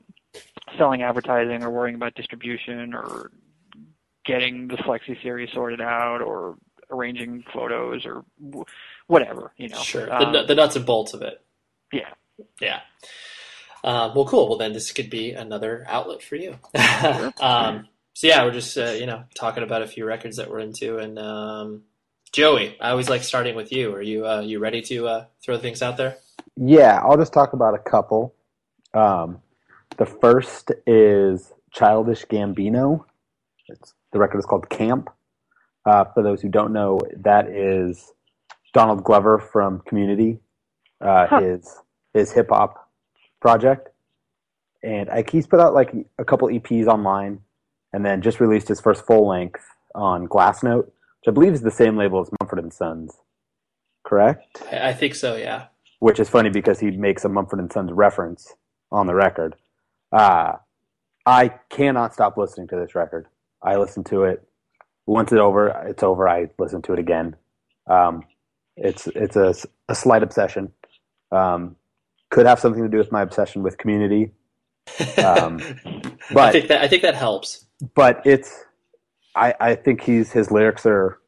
selling 0.77 1.01
advertising 1.01 1.63
or 1.63 1.69
worrying 1.69 1.95
about 1.95 2.15
distribution 2.15 2.93
or 2.93 3.31
getting 4.25 4.67
the 4.67 4.75
Flexi 4.77 5.21
series 5.21 5.49
sorted 5.53 5.81
out 5.81 6.21
or 6.21 6.55
arranging 6.91 7.43
photos 7.53 8.05
or 8.05 8.23
whatever. 9.07 9.51
You 9.57 9.69
know, 9.69 9.77
Sure. 9.77 10.05
The, 10.05 10.15
Um, 10.15 10.31
nu- 10.31 10.45
the 10.45 10.55
nuts 10.55 10.75
and 10.75 10.85
bolts 10.85 11.13
of 11.13 11.21
it. 11.21 11.41
yeah. 11.91 12.09
Yeah. 12.61 12.79
Um, 13.83 14.13
well, 14.15 14.25
cool. 14.25 14.47
Well, 14.49 14.57
then 14.57 14.73
this 14.73 14.91
could 14.91 15.09
be 15.09 15.31
another 15.31 15.85
outlet 15.87 16.21
for 16.21 16.35
you. 16.35 16.57
um, 17.41 17.87
so 18.13 18.27
yeah, 18.27 18.43
we're 18.43 18.51
just 18.51 18.77
uh, 18.77 18.91
you 18.91 19.05
know 19.05 19.23
talking 19.35 19.63
about 19.63 19.81
a 19.81 19.87
few 19.87 20.05
records 20.05 20.37
that 20.37 20.49
we're 20.49 20.59
into, 20.59 20.97
and 20.97 21.17
um, 21.19 21.83
Joey, 22.33 22.77
I 22.81 22.89
always 22.91 23.09
like 23.09 23.23
starting 23.23 23.55
with 23.55 23.71
you. 23.71 23.93
Are 23.93 24.01
you 24.01 24.25
uh, 24.27 24.41
you 24.41 24.59
ready 24.59 24.81
to 24.83 25.07
uh, 25.07 25.25
throw 25.43 25.57
things 25.57 25.81
out 25.81 25.95
there? 25.97 26.17
Yeah, 26.57 26.99
I'll 27.03 27.17
just 27.17 27.31
talk 27.33 27.53
about 27.53 27.73
a 27.73 27.79
couple. 27.79 28.35
Um, 28.93 29.41
the 29.97 30.05
first 30.05 30.71
is 30.87 31.53
Childish 31.71 32.25
Gambino. 32.25 33.05
It's, 33.67 33.93
the 34.11 34.19
record 34.19 34.39
is 34.39 34.45
called 34.45 34.69
Camp. 34.69 35.09
Uh, 35.85 36.05
for 36.13 36.23
those 36.23 36.41
who 36.41 36.49
don't 36.49 36.73
know, 36.73 36.99
that 37.17 37.47
is 37.47 38.11
Donald 38.73 39.03
Glover 39.03 39.39
from 39.39 39.79
Community, 39.87 40.39
uh, 41.01 41.27
Huh. 41.27 41.41
his 41.41 41.75
his 42.13 42.31
hip 42.31 42.47
hop 42.49 42.89
project, 43.39 43.89
and 44.83 45.07
like 45.09 45.29
he's 45.29 45.47
put 45.47 45.59
out 45.59 45.73
like 45.73 45.93
a 46.17 46.25
couple 46.25 46.47
EPs 46.49 46.87
online, 46.87 47.39
and 47.93 48.05
then 48.05 48.21
just 48.21 48.39
released 48.39 48.67
his 48.67 48.81
first 48.81 49.05
full 49.05 49.27
length 49.27 49.63
on 49.95 50.27
Glassnote, 50.27 50.85
which 50.85 51.27
I 51.27 51.31
believe 51.31 51.53
is 51.53 51.61
the 51.61 51.71
same 51.71 51.97
label 51.97 52.19
as 52.21 52.29
Mumford 52.39 52.59
and 52.59 52.73
Sons. 52.73 53.13
Correct 54.03 54.63
I, 54.71 54.89
I 54.89 54.93
think 54.93 55.13
so. 55.15 55.35
Yeah. 55.35 55.65
which 55.99 56.19
is 56.19 56.29
funny 56.29 56.49
because 56.49 56.79
he 56.79 56.89
makes 56.91 57.25
a 57.25 57.29
Mumford 57.29 57.59
and 57.59 57.71
Sons 57.71 57.91
reference 57.91 58.53
on 58.91 59.07
the 59.07 59.13
record. 59.15 59.55
Uh, 60.11 60.53
I 61.25 61.49
cannot 61.69 62.13
stop 62.13 62.37
listening 62.37 62.67
to 62.69 62.75
this 62.77 62.95
record. 62.95 63.27
I 63.63 63.77
listen 63.77 64.03
to 64.05 64.23
it 64.23 64.47
once 65.07 65.31
it's 65.31 65.39
over. 65.39 65.69
It's 65.87 66.03
over. 66.03 66.29
I 66.29 66.49
listen 66.59 66.81
to 66.83 66.93
it 66.93 66.99
again. 66.99 67.35
Um, 67.89 68.23
it's 68.77 69.07
it's 69.07 69.35
a, 69.35 69.53
a 69.89 69.95
slight 69.95 70.23
obsession. 70.23 70.73
Um, 71.31 71.75
could 72.31 72.45
have 72.45 72.59
something 72.59 72.83
to 72.83 72.89
do 72.89 72.97
with 72.97 73.11
my 73.11 73.21
obsession 73.21 73.63
with 73.63 73.77
Community. 73.77 74.31
Um, 75.17 75.67
I 75.85 76.01
But 76.33 76.51
think 76.51 76.67
that 76.69 76.81
I 76.81 76.87
think 76.87 77.03
that 77.03 77.15
helps. 77.15 77.65
but 77.95 78.21
it's 78.25 78.63
I, 79.35 79.53
I 79.59 79.75
think 79.75 80.01
he's 80.01 80.31
his 80.31 80.51
lyrics 80.51 80.85
are 80.85 81.19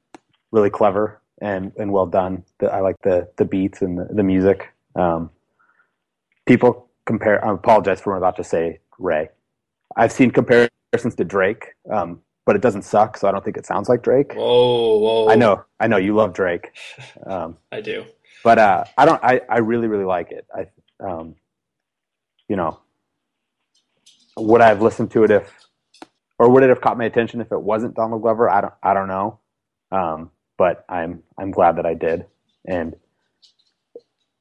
really 0.52 0.70
clever 0.72 1.22
and, 1.42 1.74
and 1.78 1.92
well 1.94 2.08
done. 2.08 2.44
The, 2.60 2.68
I 2.74 2.82
like 2.82 2.98
the 3.04 3.30
the 3.38 3.46
beats 3.46 3.82
and 3.82 3.98
the, 4.00 4.08
the 4.14 4.24
music. 4.24 4.70
Um, 4.96 5.32
people 6.48 6.91
compare. 7.06 7.44
I 7.46 7.54
apologize 7.54 8.02
for 8.02 8.12
what 8.12 8.18
I'm 8.18 8.24
about 8.24 8.38
to 8.38 8.44
say, 8.44 8.80
Ray. 9.00 9.30
I've 9.96 10.12
seen 10.12 10.32
comparisons 10.32 11.16
to 11.16 11.24
Drake, 11.24 11.74
um, 11.92 12.22
but 12.46 12.56
it 12.56 12.62
doesn't 12.62 12.84
suck, 12.84 13.18
so 13.18 13.28
I 13.28 13.32
don't 13.32 13.44
think 13.44 13.58
it 13.58 13.66
sounds 13.66 13.90
like 13.90 14.02
Drake. 14.04 14.34
Whoa, 14.34 14.98
whoa! 14.98 15.30
I 15.30 15.36
know, 15.36 15.64
I 15.80 15.88
know 15.88 15.98
you 15.98 16.16
love 16.16 16.34
Drake, 16.34 16.72
um, 17.26 17.58
I 17.72 17.82
do. 17.82 18.06
but 18.44 18.58
uh, 18.58 18.84
I 18.98 19.06
don't. 19.06 19.24
I, 19.24 19.42
I 19.50 19.60
really 19.60 19.88
really 19.88 20.06
like 20.06 20.32
it. 20.32 20.46
I 20.56 20.68
um, 21.06 21.36
you 22.48 22.56
know, 22.56 22.80
would 24.38 24.62
I 24.62 24.68
have 24.68 24.82
listened 24.82 25.12
to 25.12 25.24
it 25.24 25.32
if, 25.32 25.52
or 26.40 26.50
would 26.50 26.64
it 26.64 26.70
have 26.70 26.82
caught 26.82 26.98
my 26.98 27.06
attention 27.06 27.42
if 27.42 27.52
it 27.52 27.62
wasn't 27.62 27.96
Donald 27.96 28.22
Glover? 28.22 28.50
I 28.50 28.62
don't. 28.62 28.74
I 28.84 28.94
don't 28.94 29.08
know. 29.08 29.40
Um, 29.92 30.32
but 30.58 30.86
I'm 30.88 31.24
I'm 31.38 31.52
glad 31.52 31.78
that 31.78 31.86
I 31.86 31.94
did, 31.94 32.26
and 32.66 32.96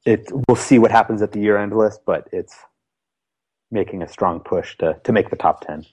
it. 0.05 0.29
We'll 0.47 0.55
see 0.55 0.79
what 0.79 0.91
happens 0.91 1.21
at 1.21 1.31
the 1.31 1.39
year 1.39 1.57
end 1.57 1.75
list, 1.75 2.01
but 2.05 2.27
it's 2.31 2.55
making 3.71 4.01
a 4.01 4.07
strong 4.07 4.39
push 4.39 4.77
to 4.77 4.99
to 5.03 5.11
make 5.11 5.29
the 5.29 5.35
top 5.35 5.65
ten. 5.65 5.85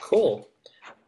Cool. 0.00 0.48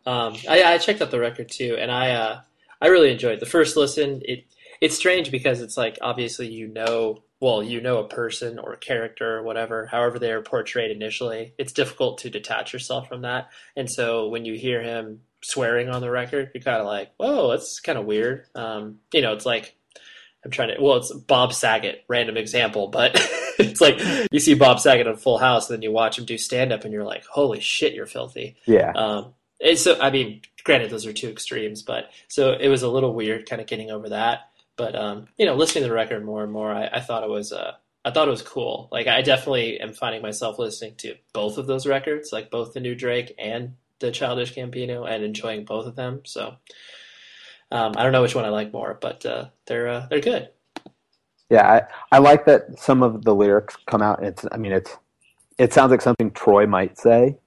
Um, 0.06 0.36
I, 0.48 0.62
I 0.62 0.78
checked 0.78 1.02
out 1.02 1.10
the 1.10 1.20
record 1.20 1.50
too, 1.50 1.76
and 1.78 1.90
I 1.90 2.10
uh, 2.10 2.40
I 2.80 2.88
really 2.88 3.10
enjoyed 3.10 3.40
the 3.40 3.46
first 3.46 3.76
listen. 3.76 4.22
It 4.24 4.44
it's 4.80 4.96
strange 4.96 5.30
because 5.30 5.60
it's 5.60 5.76
like 5.76 5.98
obviously 6.00 6.48
you 6.48 6.68
know 6.68 7.22
well 7.40 7.62
you 7.62 7.80
know 7.80 7.98
a 7.98 8.08
person 8.08 8.58
or 8.58 8.72
a 8.72 8.78
character 8.78 9.38
or 9.38 9.42
whatever 9.42 9.86
however 9.86 10.18
they 10.18 10.30
are 10.30 10.42
portrayed 10.42 10.90
initially. 10.90 11.54
It's 11.58 11.72
difficult 11.72 12.18
to 12.18 12.30
detach 12.30 12.72
yourself 12.72 13.08
from 13.08 13.22
that, 13.22 13.48
and 13.76 13.90
so 13.90 14.28
when 14.28 14.44
you 14.44 14.54
hear 14.54 14.82
him 14.82 15.20
swearing 15.42 15.88
on 15.88 16.00
the 16.00 16.10
record, 16.10 16.50
you're 16.54 16.62
kind 16.62 16.80
of 16.80 16.86
like, 16.86 17.12
whoa, 17.18 17.50
that's 17.50 17.80
kind 17.80 17.98
of 17.98 18.04
weird. 18.04 18.46
Um, 18.54 18.98
you 19.12 19.22
know, 19.22 19.32
it's 19.32 19.46
like 19.46 19.76
I'm 20.46 20.52
trying 20.52 20.68
to. 20.68 20.80
Well, 20.80 20.96
it's 20.96 21.12
Bob 21.12 21.52
Saget, 21.52 22.04
random 22.06 22.36
example, 22.36 22.86
but 22.86 23.14
it's 23.58 23.80
like 23.80 24.00
you 24.30 24.38
see 24.38 24.54
Bob 24.54 24.78
Saget 24.78 25.08
on 25.08 25.16
Full 25.16 25.38
House, 25.38 25.68
and 25.68 25.76
then 25.76 25.82
you 25.82 25.90
watch 25.90 26.18
him 26.18 26.24
do 26.24 26.38
stand 26.38 26.72
up, 26.72 26.84
and 26.84 26.92
you're 26.92 27.04
like, 27.04 27.24
holy 27.26 27.58
shit, 27.58 27.94
you're 27.94 28.06
filthy. 28.06 28.56
Yeah, 28.64 28.92
Um, 28.92 29.34
and 29.60 29.76
so, 29.76 29.98
I 30.00 30.10
mean, 30.10 30.42
granted, 30.62 30.90
those 30.90 31.04
are 31.04 31.12
two 31.12 31.30
extremes, 31.30 31.82
but 31.82 32.10
so 32.28 32.52
it 32.52 32.68
was 32.68 32.84
a 32.84 32.88
little 32.88 33.12
weird, 33.12 33.48
kind 33.48 33.60
of 33.60 33.66
getting 33.66 33.90
over 33.90 34.10
that. 34.10 34.50
But 34.76 34.94
um, 34.94 35.26
you 35.36 35.46
know, 35.46 35.56
listening 35.56 35.82
to 35.82 35.88
the 35.88 35.94
record 35.94 36.24
more 36.24 36.44
and 36.44 36.52
more, 36.52 36.70
I, 36.70 36.86
I 36.86 37.00
thought 37.00 37.24
it 37.24 37.30
was 37.30 37.52
uh, 37.52 37.72
I 38.04 38.12
thought 38.12 38.28
it 38.28 38.30
was 38.30 38.42
cool. 38.42 38.88
Like, 38.92 39.08
I 39.08 39.22
definitely 39.22 39.80
am 39.80 39.94
finding 39.94 40.22
myself 40.22 40.60
listening 40.60 40.94
to 40.98 41.16
both 41.32 41.58
of 41.58 41.66
those 41.66 41.88
records, 41.88 42.32
like 42.32 42.52
both 42.52 42.72
the 42.72 42.78
new 42.78 42.94
Drake 42.94 43.34
and 43.36 43.74
the 43.98 44.12
Childish 44.12 44.54
Gambino, 44.54 45.10
and 45.10 45.24
enjoying 45.24 45.64
both 45.64 45.86
of 45.86 45.96
them. 45.96 46.20
So. 46.24 46.54
Um, 47.70 47.94
I 47.96 48.02
don't 48.02 48.12
know 48.12 48.22
which 48.22 48.34
one 48.34 48.44
I 48.44 48.48
like 48.50 48.72
more, 48.72 48.98
but 49.00 49.24
uh, 49.26 49.46
they're 49.66 49.88
uh, 49.88 50.06
they're 50.10 50.20
good. 50.20 50.50
yeah. 51.50 51.86
I 52.12 52.16
I 52.16 52.18
like 52.18 52.46
that 52.46 52.78
some 52.78 53.02
of 53.02 53.24
the 53.24 53.34
lyrics 53.34 53.76
come 53.86 54.02
out. 54.02 54.22
It's. 54.24 54.44
I 54.52 54.56
mean, 54.58 54.72
it's. 54.72 54.96
It 55.58 55.72
sounds 55.72 55.90
like 55.90 56.02
something 56.02 56.30
Troy 56.32 56.66
might 56.66 56.98
say 56.98 57.38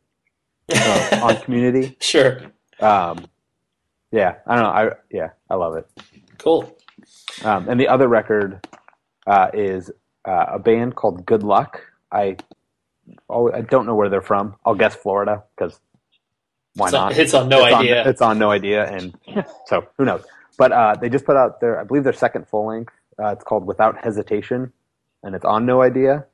uh, 0.75 1.09
on 1.19 1.37
Community. 1.41 1.97
sure, 2.01 2.51
Um, 2.81 3.27
yeah, 4.11 4.35
I 4.47 4.55
don't 4.55 4.63
know. 4.63 4.69
I 4.71 4.91
yeah, 5.11 5.29
I 5.49 5.55
love 5.55 5.75
it. 5.77 5.87
cool. 6.37 6.77
Um, 7.43 7.69
and 7.69 7.79
the 7.79 7.87
other 7.87 8.07
record 8.07 8.67
uh, 9.27 9.49
is 9.53 9.91
uh, 10.25 10.45
a 10.49 10.59
band 10.59 10.95
called 10.95 11.25
Good 11.25 11.43
Luck. 11.43 11.81
I 12.11 12.37
oh, 13.29 13.51
I 13.51 13.61
don't 13.61 13.85
know 13.85 13.95
where 13.95 14.09
they're 14.09 14.21
from. 14.21 14.55
I'll 14.65 14.75
guess 14.75 14.95
Florida 14.95 15.43
because 15.57 15.79
why 16.75 16.87
It's 16.87 16.93
on- 16.95 17.09
not? 17.09 17.17
it's 17.17 17.33
on 17.33 17.49
No 17.49 17.65
It's 17.65 17.75
Idea. 17.75 18.07
it's 18.09 18.21
on 18.21 18.39
no 18.39 18.51
idea, 18.51 18.85
and 18.91 19.17
so 19.65 19.85
who 19.97 20.05
knows? 20.05 20.23
But 20.57 20.71
uh, 20.71 20.95
they 20.99 21.09
just 21.09 21.25
put 21.25 21.35
out 21.37 21.61
their, 21.61 21.79
I 21.79 21.83
believe, 21.83 22.03
their 22.03 22.13
second 22.13 22.47
full 22.47 22.67
length. 22.67 22.93
Uh, 23.17 23.27
it's 23.29 23.43
called 23.43 23.65
Without 23.65 23.97
Hesitation, 24.03 24.71
and 25.23 25.35
it's 25.35 25.45
on 25.45 25.65
No 25.65 25.81
Idea. 25.81 26.25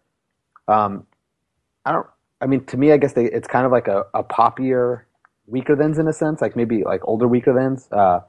Um, 0.67 1.05
I 1.85 1.91
don't. 1.91 2.07
I 2.41 2.47
mean, 2.47 2.65
to 2.65 2.77
me, 2.77 2.91
I 2.91 2.97
guess 2.97 3.13
they, 3.13 3.25
it's 3.25 3.47
kind 3.47 3.65
of 3.65 3.71
like 3.71 3.87
a, 3.87 4.05
a 4.13 4.23
poppier 4.23 5.03
Weaker 5.47 5.75
Thans 5.75 5.97
in 5.99 6.07
a 6.07 6.13
sense, 6.13 6.41
like 6.41 6.55
maybe 6.55 6.83
like 6.83 7.01
older 7.07 7.27
Weaker 7.27 7.53
Thans. 7.53 7.87
Uh, 7.91 8.19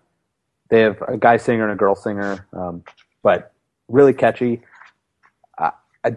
they 0.68 0.80
have 0.80 1.00
a 1.08 1.16
guy 1.16 1.36
singer 1.38 1.64
and 1.64 1.72
a 1.72 1.76
girl 1.76 1.94
singer, 1.94 2.46
um, 2.52 2.82
but 3.22 3.52
really 3.88 4.12
catchy. 4.12 4.62
I, 5.58 5.70
I, 6.04 6.16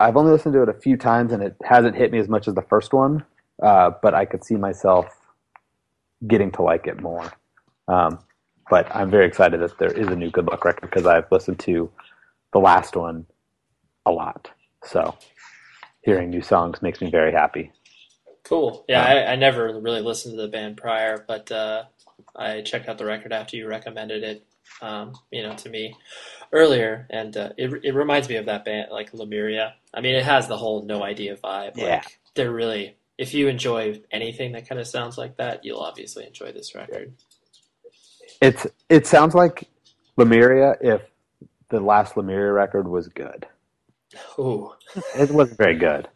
I've 0.00 0.16
only 0.16 0.32
listened 0.32 0.54
to 0.54 0.62
it 0.62 0.68
a 0.68 0.74
few 0.74 0.96
times, 0.96 1.32
and 1.32 1.42
it 1.42 1.54
hasn't 1.64 1.96
hit 1.96 2.12
me 2.12 2.18
as 2.18 2.28
much 2.28 2.48
as 2.48 2.54
the 2.54 2.62
first 2.62 2.92
one. 2.92 3.24
Uh, 3.62 3.90
but 4.02 4.14
I 4.14 4.24
could 4.24 4.44
see 4.44 4.54
myself 4.56 5.06
getting 6.26 6.50
to 6.52 6.62
like 6.62 6.86
it 6.86 7.00
more. 7.00 7.32
Um, 7.86 8.18
but 8.70 8.94
I'm 8.94 9.10
very 9.10 9.26
excited 9.26 9.60
that 9.60 9.78
there 9.78 9.92
is 9.92 10.08
a 10.08 10.16
new 10.16 10.30
Good 10.30 10.46
Luck 10.46 10.64
record 10.64 10.90
because 10.90 11.06
I've 11.06 11.30
listened 11.30 11.58
to 11.60 11.90
the 12.52 12.58
last 12.58 12.96
one 12.96 13.26
a 14.04 14.10
lot. 14.10 14.50
So 14.84 15.16
hearing 16.02 16.30
new 16.30 16.42
songs 16.42 16.82
makes 16.82 17.00
me 17.00 17.10
very 17.10 17.32
happy. 17.32 17.72
Cool. 18.44 18.84
Yeah, 18.88 19.04
I, 19.04 19.32
I 19.32 19.36
never 19.36 19.78
really 19.80 20.00
listened 20.00 20.36
to 20.36 20.42
the 20.42 20.48
band 20.48 20.76
prior, 20.76 21.24
but 21.26 21.50
uh, 21.52 21.84
I 22.34 22.62
checked 22.62 22.88
out 22.88 22.98
the 22.98 23.04
record 23.04 23.32
after 23.32 23.56
you 23.56 23.68
recommended 23.68 24.22
it. 24.22 24.44
Um, 24.82 25.14
you 25.30 25.42
know, 25.42 25.54
to 25.54 25.70
me 25.70 25.94
earlier, 26.52 27.06
and 27.08 27.34
uh, 27.36 27.50
it 27.56 27.72
it 27.82 27.94
reminds 27.94 28.28
me 28.28 28.36
of 28.36 28.46
that 28.46 28.66
band, 28.66 28.88
like 28.92 29.14
Lemuria. 29.14 29.74
I 29.94 30.02
mean, 30.02 30.14
it 30.14 30.24
has 30.24 30.46
the 30.46 30.58
whole 30.58 30.82
no 30.82 31.02
idea 31.02 31.36
vibe. 31.36 31.76
Yeah. 31.76 31.96
Like 31.96 32.18
they're 32.34 32.52
really. 32.52 32.97
If 33.18 33.34
you 33.34 33.48
enjoy 33.48 34.00
anything 34.10 34.52
that 34.52 34.68
kind 34.68 34.80
of 34.80 34.86
sounds 34.86 35.18
like 35.18 35.36
that, 35.36 35.64
you'll 35.64 35.80
obviously 35.80 36.24
enjoy 36.24 36.52
this 36.52 36.74
record. 36.74 37.12
It's 38.40 38.66
it 38.88 39.06
sounds 39.06 39.34
like 39.34 39.68
Lemuria 40.16 40.76
if 40.80 41.02
the 41.68 41.80
last 41.80 42.16
Lemuria 42.16 42.52
record 42.52 42.86
was 42.88 43.08
good. 43.08 43.46
Ooh. 44.38 44.72
It 45.16 45.30
wasn't 45.30 45.58
very 45.58 45.76
good. 45.76 46.08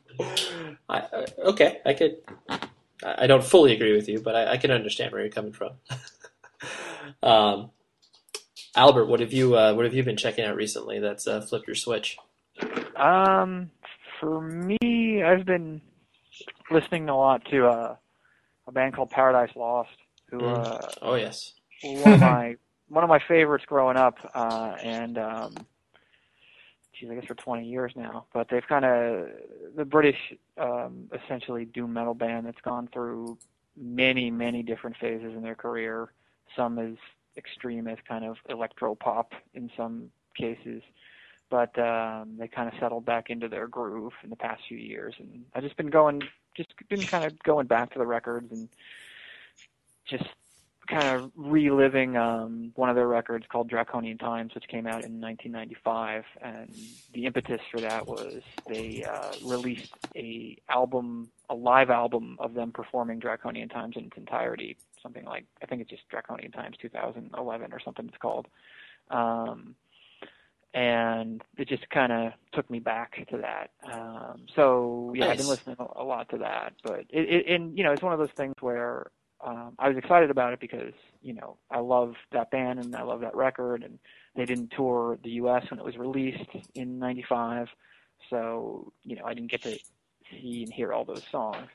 I, 0.89 0.99
I, 1.01 1.27
okay, 1.45 1.81
I 1.85 1.95
could. 1.95 2.19
I 2.49 2.61
I 3.05 3.27
don't 3.27 3.45
fully 3.45 3.73
agree 3.73 3.95
with 3.95 4.09
you, 4.09 4.21
but 4.21 4.37
I, 4.37 4.53
I 4.53 4.57
can 4.57 4.71
understand 4.71 5.13
where 5.13 5.23
you're 5.23 5.31
coming 5.31 5.53
from. 5.53 5.73
um, 7.23 7.71
Albert, 8.77 9.07
what 9.07 9.21
have 9.21 9.33
you 9.33 9.57
uh, 9.57 9.75
what 9.75 9.85
have 9.85 9.95
you 9.95 10.03
been 10.03 10.17
checking 10.17 10.45
out 10.45 10.57
recently? 10.57 10.99
That's 10.99 11.27
uh, 11.27 11.41
flipped 11.41 11.67
your 11.67 11.75
switch. 11.75 12.17
Um, 12.97 13.71
for 14.21 14.41
me, 14.41 15.23
I've 15.23 15.45
been 15.45 15.81
listening 16.73 17.09
a 17.09 17.17
lot 17.17 17.45
to 17.51 17.67
uh, 17.67 17.97
a 18.67 18.73
band 18.73 18.95
called 18.95 19.11
Paradise 19.11 19.55
Lost, 19.57 19.91
who 20.31 20.47
Mm. 20.47 20.49
uh, 20.49 20.93
Oh 21.03 21.15
yes, 21.17 21.55
one 21.81 22.13
of 22.13 22.21
my 22.21 22.57
one 22.89 23.05
of 23.05 23.11
my 23.11 23.21
favorites 23.29 23.65
growing 23.67 23.97
up, 23.97 24.17
uh, 24.35 24.75
and 24.83 25.19
um, 25.19 25.67
geez, 26.99 27.11
I 27.11 27.15
guess 27.15 27.27
for 27.27 27.35
20 27.35 27.67
years 27.67 27.93
now. 27.97 28.27
But 28.33 28.49
they've 28.51 28.67
kind 28.69 28.85
of 28.85 29.29
the 29.77 29.85
British, 29.85 30.19
um, 30.59 31.09
essentially 31.25 31.65
doom 31.67 31.93
metal 31.93 32.15
band 32.15 32.47
that's 32.47 32.61
gone 32.63 32.89
through 32.93 33.39
many, 33.77 34.31
many 34.31 34.63
different 34.63 34.97
phases 35.01 35.35
in 35.35 35.43
their 35.43 35.55
career. 35.55 36.13
Some 36.57 36.79
as 36.79 36.95
extreme 37.37 37.89
as 37.89 37.99
kind 38.07 38.25
of 38.25 38.37
electro 38.51 38.95
pop 38.95 39.33
in 39.55 39.71
some 39.77 40.11
cases, 40.37 40.83
but 41.51 41.77
um, 41.79 42.37
they 42.39 42.49
kind 42.49 42.69
of 42.69 42.75
settled 42.81 43.07
back 43.07 43.31
into 43.31 43.49
their 43.49 43.69
groove 43.69 44.13
in 44.25 44.31
the 44.31 44.37
past 44.37 44.63
few 44.69 44.79
years. 44.79 45.15
And 45.19 45.45
I've 45.55 45.63
just 45.63 45.77
been 45.79 45.91
going, 45.91 46.23
just 46.57 46.73
been 46.89 47.03
kind 47.03 47.25
of 47.25 47.39
going 47.43 47.67
back 47.67 47.93
to 47.93 47.99
the 47.99 48.07
records 48.07 48.51
and 48.53 48.69
just 50.07 50.25
kind 50.89 51.05
of 51.05 51.33
reliving 51.37 52.17
um, 52.17 52.73
one 52.75 52.91
of 52.91 52.97
their 52.97 53.07
records 53.07 53.47
called 53.49 53.69
Draconian 53.69 54.19
Times, 54.19 54.55
which 54.55 54.67
came 54.69 54.87
out 54.87 55.05
in 55.05 55.21
1995. 55.21 56.25
And 56.43 56.75
the 57.15 57.27
impetus 57.27 57.61
for 57.71 57.81
that 57.81 58.07
was 58.07 58.43
they 58.69 59.05
uh, 59.05 59.33
released 59.45 59.95
a 60.17 60.59
album, 60.69 61.31
a 61.49 61.55
live 61.55 61.91
album 61.91 62.37
of 62.41 62.55
them 62.55 62.73
performing 62.73 63.21
Draconian 63.21 63.69
Times 63.69 63.97
in 63.97 64.05
its 64.05 64.17
entirety. 64.17 64.77
Something 65.03 65.25
like 65.25 65.45
I 65.63 65.67
think 65.67 65.83
it's 65.83 65.91
just 65.91 66.09
Draconian 66.09 66.53
Times 66.53 66.77
2011 66.81 67.73
or 67.73 67.81
something 67.81 68.07
it's 68.07 68.19
called. 68.19 68.49
Um, 69.11 69.75
and 70.75 71.43
it 71.59 71.69
just 71.69 71.89
kind 71.91 72.13
of 72.13 72.33
took 72.53 72.69
me 72.71 72.79
back 72.79 73.27
to 73.29 73.37
that. 73.39 73.71
Um, 73.91 74.47
so 74.55 75.13
yeah, 75.15 75.29
I've 75.29 75.39
been 75.39 75.49
listening 75.49 75.77
a, 75.79 76.03
a 76.03 76.05
lot 76.05 76.29
to 76.31 76.39
that. 76.39 76.75
But 76.83 77.01
it, 77.11 77.29
it, 77.29 77.47
and 77.49 77.77
you 77.77 77.85
know, 77.85 77.93
it's 77.93 78.03
one 78.03 78.13
of 78.13 78.19
those 78.19 78.31
things 78.37 78.55
where 78.61 79.11
um, 79.45 79.75
I 79.79 79.89
was 79.89 79.99
excited 79.99 80.31
about 80.31 80.53
it 80.53 80.61
because 80.61 80.95
you 81.21 81.35
know 81.35 81.59
I 81.71 81.81
love 81.81 82.15
that 82.33 82.51
band 82.51 82.79
and 82.79 82.97
I 82.97 83.03
love 83.03 83.21
that 83.21 83.35
record, 83.35 83.83
and 83.83 83.99
they 84.35 84.47
didn't 84.47 84.73
tour 84.75 85.19
the 85.23 85.31
U.S. 85.31 85.71
when 85.71 85.79
it 85.79 85.85
was 85.85 85.97
released 85.97 86.51
in 86.75 86.99
'95, 86.99 87.69
so 88.31 88.93
you 89.05 89.17
know 89.17 89.25
I 89.25 89.35
didn't 89.35 89.51
get 89.51 89.63
to 89.63 89.79
see 90.31 90.63
and 90.65 90.73
hear 90.73 90.93
all 90.93 91.05
those 91.05 91.25
songs. 91.31 91.69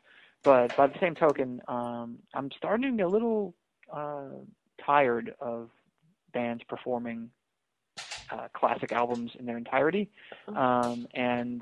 But 0.44 0.76
by 0.78 0.88
the 0.88 1.00
same 1.00 1.14
token, 1.14 1.62
um, 1.68 2.20
I'm 2.34 2.50
starting 2.58 2.92
to 2.92 2.98
get 2.98 3.06
a 3.06 3.10
little 3.10 3.54
uh, 3.92 4.30
tired 4.84 5.36
of 5.40 5.70
bands 6.34 6.64
performing 6.68 7.30
uh, 8.32 8.48
classic 8.54 8.92
albums 8.92 9.32
in 9.40 9.46
their 9.46 9.58
entirety, 9.58 10.10
um, 10.48 11.08
and 11.14 11.62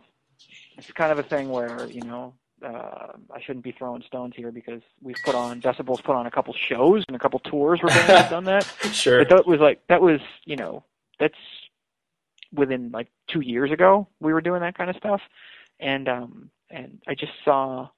it's 0.78 0.91
kind 0.91 1.12
of 1.12 1.19
a 1.19 1.23
thing 1.23 1.49
where 1.49 1.88
you 1.89 2.01
know 2.01 2.34
uh, 2.63 3.13
I 3.34 3.41
shouldn't 3.41 3.63
be 3.63 3.71
throwing 3.71 4.01
stones 4.04 4.34
here 4.36 4.51
because 4.51 4.82
we've 5.01 5.17
put 5.23 5.36
on 5.36 5.62
Decibels 5.62 6.04
put 6.04 6.15
on 6.15 6.25
a 6.25 6.32
couple 6.32 6.54
shows 6.54 7.04
and 7.08 7.15
a 7.15 7.19
couple 7.19 7.39
tours 7.39 7.82
where 7.82 7.93
bands 7.93 8.12
have 8.12 8.30
done 8.30 8.45
that. 8.45 8.63
Sure. 8.91 9.19
But 9.19 9.30
that 9.30 9.47
was 9.47 9.60
like 9.60 9.82
that 9.88 10.01
was 10.01 10.19
you 10.45 10.56
know 10.56 10.84
that's 11.19 11.38
within 12.54 12.91
like 12.91 13.08
two 13.28 13.41
years 13.41 13.71
ago 13.71 14.08
we 14.19 14.32
were 14.34 14.41
doing 14.41 14.62
that 14.62 14.78
kind 14.78 14.89
of 14.89 14.95
stuff, 14.95 15.21
and 15.80 16.08
um 16.08 16.49
and 16.69 16.99
I 17.08 17.15
just 17.15 17.34
saw 17.43 17.89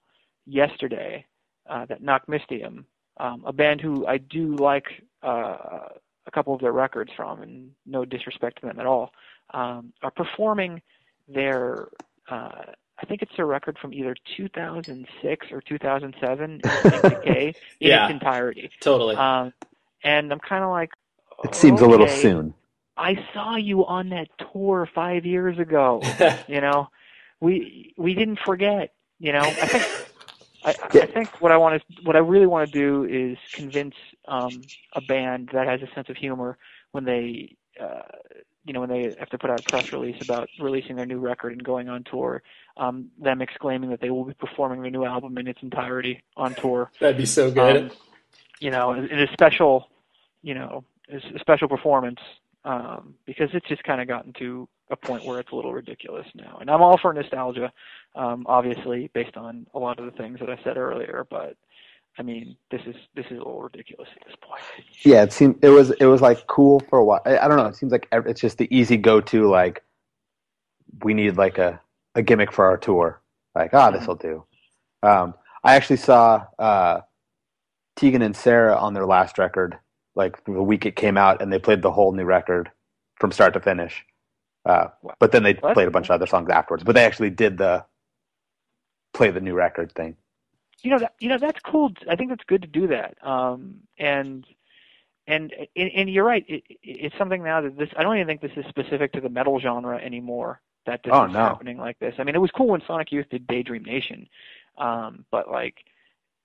yesterday 0.45 1.25
uh, 1.69 1.85
that 1.85 2.01
Nachtmystium, 2.01 2.85
um, 3.17 3.43
a 3.45 3.53
band 3.53 3.81
who 3.81 4.05
I 4.07 4.17
do 4.17 4.55
like 4.55 4.85
uh, 5.23 5.89
a 6.27 6.31
couple 6.31 6.53
of 6.53 6.61
their 6.61 6.71
records 6.73 7.11
from, 7.15 7.41
and 7.41 7.71
no 7.85 8.05
disrespect 8.05 8.59
to 8.61 8.67
them 8.67 8.79
at 8.79 8.85
all, 8.85 9.11
um, 9.53 9.93
are 10.03 10.11
performing 10.11 10.81
their. 11.27 11.87
Uh, 12.29 12.63
I 12.99 13.05
think 13.07 13.21
it's 13.21 13.31
a 13.37 13.45
record 13.45 13.77
from 13.79 13.93
either 13.93 14.15
2006 14.37 15.47
or 15.51 15.61
2007 15.61 16.51
in 16.51 16.61
Decay 17.01 17.47
in 17.47 17.53
Yeah. 17.89 18.05
its 18.05 18.11
entirety. 18.13 18.71
Totally. 18.81 19.15
Um, 19.15 19.53
and 20.03 20.31
I'm 20.31 20.39
kind 20.39 20.63
of 20.63 20.71
like, 20.71 20.89
It 21.43 21.53
seems 21.53 21.81
a 21.81 21.85
little 21.85 22.07
soon. 22.07 22.55
I 22.97 23.23
saw 23.33 23.55
you 23.55 23.85
on 23.85 24.09
that 24.09 24.29
tour 24.51 24.89
five 24.95 25.25
years 25.27 25.59
ago. 25.59 26.01
you 26.47 26.59
know, 26.59 26.89
we 27.39 27.93
we 27.97 28.13
didn't 28.15 28.39
forget. 28.43 28.93
You 29.19 29.31
know, 29.33 29.41
I 29.41 29.51
think 29.67 29.83
I, 30.67 30.75
I 31.01 31.05
think 31.05 31.41
what 31.41 31.51
I 31.51 31.57
want 31.57 31.81
to 31.81 32.01
what 32.03 32.15
I 32.15 32.19
really 32.19 32.45
want 32.45 32.71
to 32.71 32.79
do 32.79 33.05
is 33.05 33.37
convince 33.53 33.95
um, 34.27 34.61
a 34.93 35.01
band 35.01 35.49
that 35.53 35.65
has 35.65 35.81
a 35.81 35.93
sense 35.95 36.09
of 36.09 36.17
humor 36.17 36.57
when 36.91 37.05
they. 37.05 37.55
Uh, 37.79 38.01
you 38.65 38.73
know, 38.73 38.81
when 38.81 38.89
they 38.89 39.15
have 39.17 39.29
to 39.29 39.37
put 39.37 39.49
out 39.49 39.61
a 39.61 39.63
press 39.63 39.93
release 39.93 40.21
about 40.21 40.49
releasing 40.59 40.97
their 40.97 41.05
new 41.05 41.19
record 41.19 41.53
and 41.53 41.63
going 41.63 41.87
on 41.87 42.03
tour, 42.03 42.43
um, 42.75 43.07
them 43.17 43.41
exclaiming 43.41 43.91
that 43.91 44.01
they 44.01 44.09
will 44.09 44.25
be 44.25 44.33
performing 44.33 44.81
their 44.81 44.91
new 44.91 45.05
album 45.05 45.37
in 45.37 45.47
its 45.47 45.59
entirety 45.61 46.21
on 46.35 46.53
tour 46.55 46.91
That'd 46.99 47.15
be 47.15 47.25
so 47.25 47.49
good. 47.49 47.83
um, 47.83 47.91
you 48.59 48.69
know, 48.69 48.91
in 48.91 49.19
a 49.19 49.31
special, 49.31 49.87
you 50.41 50.53
know, 50.53 50.83
a 51.09 51.39
special 51.39 51.69
performance, 51.69 52.19
um, 52.65 53.13
because 53.25 53.49
it's 53.53 53.67
just 53.69 53.85
kind 53.85 54.01
of 54.01 54.07
gotten 54.09 54.33
to 54.33 54.67
a 54.89 54.95
point 54.95 55.25
where 55.25 55.39
it's 55.39 55.51
a 55.51 55.55
little 55.55 55.73
ridiculous 55.73 56.27
now. 56.35 56.57
And 56.61 56.69
I'm 56.69 56.81
all 56.81 56.97
for 56.97 57.13
nostalgia, 57.13 57.71
um, 58.15 58.45
obviously, 58.47 59.09
based 59.13 59.35
on 59.37 59.67
a 59.73 59.79
lot 59.79 59.99
of 59.99 60.05
the 60.05 60.11
things 60.11 60.39
that 60.39 60.49
I 60.49 60.57
said 60.63 60.77
earlier. 60.77 61.25
But 61.29 61.55
I 62.17 62.23
mean, 62.23 62.55
this 62.71 62.81
is 62.87 62.95
this 63.15 63.25
is 63.25 63.33
a 63.33 63.43
little 63.43 63.61
ridiculous 63.61 64.09
at 64.19 64.25
this 64.25 64.35
point. 64.41 64.61
Yeah, 65.03 65.23
it 65.23 65.33
seemed 65.33 65.63
it 65.63 65.69
was 65.69 65.91
it 65.91 66.05
was 66.05 66.21
like 66.21 66.47
cool 66.47 66.79
for 66.89 66.99
a 66.99 67.05
while. 67.05 67.21
I, 67.25 67.37
I 67.37 67.47
don't 67.47 67.57
know. 67.57 67.65
It 67.65 67.75
seems 67.75 67.91
like 67.91 68.07
it's 68.11 68.41
just 68.41 68.57
the 68.57 68.67
easy 68.75 68.97
go 68.97 69.21
to. 69.21 69.47
Like 69.49 69.83
we 71.03 71.13
need 71.13 71.37
like 71.37 71.57
a 71.57 71.79
a 72.15 72.21
gimmick 72.21 72.51
for 72.51 72.65
our 72.65 72.77
tour. 72.77 73.21
Like 73.55 73.73
ah, 73.73 73.91
this 73.91 74.07
will 74.07 74.15
do. 74.15 74.45
Um, 75.03 75.35
I 75.63 75.75
actually 75.75 75.97
saw 75.97 76.45
uh, 76.57 77.01
Tegan 77.95 78.21
and 78.21 78.35
Sara 78.35 78.75
on 78.75 78.93
their 78.93 79.05
last 79.05 79.37
record. 79.37 79.77
Like 80.15 80.43
the 80.45 80.51
week 80.63 80.85
it 80.85 80.95
came 80.95 81.17
out, 81.17 81.41
and 81.41 81.53
they 81.53 81.59
played 81.59 81.81
the 81.83 81.91
whole 81.91 82.13
new 82.13 82.25
record 82.25 82.71
from 83.19 83.31
start 83.31 83.53
to 83.53 83.59
finish. 83.59 84.03
Uh, 84.67 84.89
but 85.19 85.31
then 85.31 85.43
they 85.43 85.53
Well, 85.53 85.61
that's 85.69 85.73
played 85.75 85.87
a 85.87 85.91
bunch 85.91 86.07
of 86.07 86.11
other 86.11 86.27
songs 86.27 86.49
afterwards. 86.49 86.83
But 86.83 86.95
they 86.95 87.05
actually 87.05 87.29
did 87.29 87.57
the 87.57 87.85
play 89.13 89.31
the 89.31 89.39
new 89.39 89.53
record 89.53 89.91
thing. 89.93 90.15
you 90.83 90.91
know 90.91 90.99
that 90.99 91.13
you 91.19 91.29
know 91.29 91.37
that's 91.37 91.59
cool. 91.61 91.91
I 92.09 92.15
think 92.15 92.29
that's 92.29 92.43
good 92.47 92.61
to 92.63 92.67
do 92.67 92.87
that. 92.87 93.17
Um, 93.25 93.75
and 93.97 94.45
and 95.25 95.53
and, 95.75 95.91
and 95.95 96.09
you're 96.09 96.25
right. 96.25 96.45
It, 96.47 96.63
it, 96.69 96.77
it's 96.83 97.17
something 97.17 97.43
now 97.43 97.61
that 97.61 97.77
this. 97.77 97.89
I 97.97 98.03
don't 98.03 98.15
even 98.15 98.27
think 98.27 98.41
this 98.41 98.51
is 98.57 98.65
specific 98.69 99.13
to 99.13 99.21
the 99.21 99.29
metal 99.29 99.59
genre 99.59 99.97
anymore. 99.97 100.61
That 100.85 101.01
this 101.03 101.11
Oh, 101.13 101.25
is 101.25 101.33
no. 101.33 101.39
happening 101.39 101.77
like 101.77 101.99
this. 101.99 102.15
I 102.17 102.23
mean, 102.23 102.35
it 102.35 102.39
was 102.41 102.51
cool 102.51 102.67
when 102.67 102.81
Sonic 102.87 103.11
Youth 103.11 103.27
did 103.29 103.45
Daydream 103.47 103.83
Nation, 103.83 104.27
um, 104.77 105.25
but 105.31 105.49
like, 105.51 105.75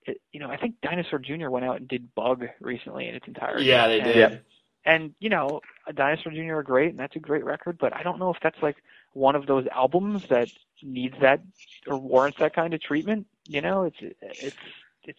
it, 0.05 0.21
you 0.33 0.41
know, 0.41 0.49
I 0.51 0.57
think 0.57 0.75
Dinosaur 0.83 1.21
Jr. 1.21 1.49
went 1.49 1.65
out 1.65 1.77
and 1.77 1.87
did 1.87 2.13
Bug 2.17 2.45
recently 2.61 3.07
in 3.09 3.15
its 3.15 3.29
entirety. 3.29 3.67
yeah, 3.67 3.87
they 3.87 4.01
And- 4.01 4.13
did. 4.13 4.41
And 4.85 5.15
you 5.21 5.29
know, 5.31 5.61
Dinosaur 5.95 6.33
Jr. 6.33 6.57
are 6.57 6.63
great, 6.63 6.91
and 6.91 6.99
that's 6.99 7.17
a 7.17 7.21
great 7.21 7.45
record. 7.45 7.79
But 7.79 7.95
I 7.95 8.03
don't 8.03 8.19
know 8.19 8.31
if 8.31 8.39
that's 8.43 8.61
like 8.63 8.77
one 9.13 9.37
of 9.37 9.47
those 9.47 9.67
albums 9.69 10.27
that 10.29 10.49
needs 10.83 11.15
that 11.21 11.41
or 11.87 11.99
warrants 11.99 12.39
that 12.39 12.55
kind 12.55 12.75
of 12.75 12.81
treatment. 12.83 13.27
You 13.47 13.61
know, 13.61 13.85
it's 13.85 13.97
it's 14.01 14.57
it's. 15.05 15.19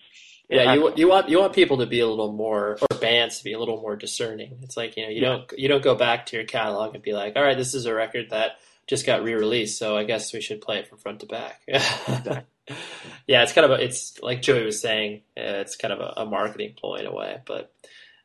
Yeah, 0.49 0.73
you 0.73 0.93
you 0.95 1.07
want 1.07 1.29
you 1.29 1.39
want 1.39 1.53
people 1.53 1.77
to 1.77 1.85
be 1.85 2.01
a 2.01 2.07
little 2.07 2.33
more, 2.33 2.77
or 2.81 2.97
bands 2.99 3.37
to 3.37 3.43
be 3.43 3.53
a 3.53 3.59
little 3.59 3.81
more 3.81 3.95
discerning. 3.95 4.57
It's 4.61 4.75
like 4.75 4.97
you 4.97 5.03
know 5.03 5.09
you 5.09 5.21
Yeah. 5.21 5.29
don't 5.29 5.53
you 5.57 5.67
don't 5.69 5.83
go 5.83 5.95
back 5.95 6.25
to 6.27 6.35
your 6.35 6.45
catalog 6.45 6.93
and 6.93 7.03
be 7.03 7.13
like, 7.13 7.35
all 7.37 7.43
right, 7.43 7.57
this 7.57 7.73
is 7.73 7.85
a 7.85 7.93
record 7.93 8.29
that 8.31 8.59
just 8.85 9.05
got 9.05 9.23
re-released, 9.23 9.77
so 9.79 9.95
I 9.95 10.03
guess 10.03 10.33
we 10.33 10.41
should 10.41 10.59
play 10.61 10.79
it 10.79 10.87
from 10.89 10.97
front 10.97 11.21
to 11.21 11.25
back. 11.25 11.61
yeah, 11.67 13.43
it's 13.43 13.53
kind 13.53 13.65
of 13.65 13.71
a, 13.79 13.83
it's 13.83 14.19
like 14.21 14.41
Joey 14.41 14.65
was 14.65 14.81
saying, 14.81 15.21
uh, 15.37 15.63
it's 15.63 15.77
kind 15.77 15.93
of 15.93 16.01
a, 16.01 16.21
a 16.21 16.25
marketing 16.25 16.73
ploy 16.77 16.95
in 16.97 17.05
a 17.05 17.13
way, 17.13 17.39
but 17.45 17.73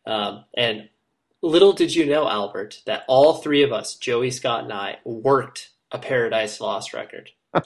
um, 0.05 0.44
and 0.55 0.88
little 1.42 1.72
did 1.72 1.94
you 1.94 2.07
know, 2.07 2.29
Albert, 2.29 2.83
that 2.87 3.05
all 3.09 3.35
three 3.35 3.62
of 3.62 3.72
us, 3.72 3.94
Joey, 3.96 4.31
Scott, 4.31 4.64
and 4.64 4.72
I, 4.72 4.98
worked 5.05 5.70
a 5.92 5.98
Paradise 5.98 6.61
Lost 6.61 6.92
record. 6.94 7.31
Oh, 7.55 7.61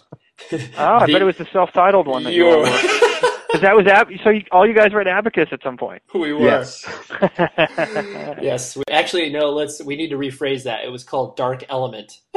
I 0.52 1.06
bet 1.06 1.22
it 1.22 1.24
was 1.24 1.37
the 1.37 1.46
self-titled 1.52 2.06
one 2.06 2.24
that 2.24 2.32
you 2.32 2.46
all 2.46 2.66
You're- 2.66 2.70
were. 2.70 3.28
Because 3.52 3.62
that 3.62 3.76
was 3.76 3.87
Ab- 3.87 4.08
so 4.24 4.30
you, 4.30 4.42
all 4.50 4.66
you 4.66 4.72
guys 4.72 4.92
were 4.94 5.00
at 5.02 5.06
Abacus 5.06 5.48
at 5.52 5.62
some 5.62 5.76
point. 5.76 6.00
we 6.14 6.32
were. 6.32 6.40
Yes. 6.46 6.87
Yes, 8.40 8.76
we, 8.76 8.82
actually, 8.90 9.28
no. 9.30 9.50
Let's. 9.50 9.82
We 9.82 9.94
need 9.94 10.08
to 10.08 10.16
rephrase 10.16 10.62
that. 10.64 10.85
It 10.85 10.88
was 10.88 11.04
called 11.04 11.37
Dark 11.37 11.64
Element. 11.68 12.18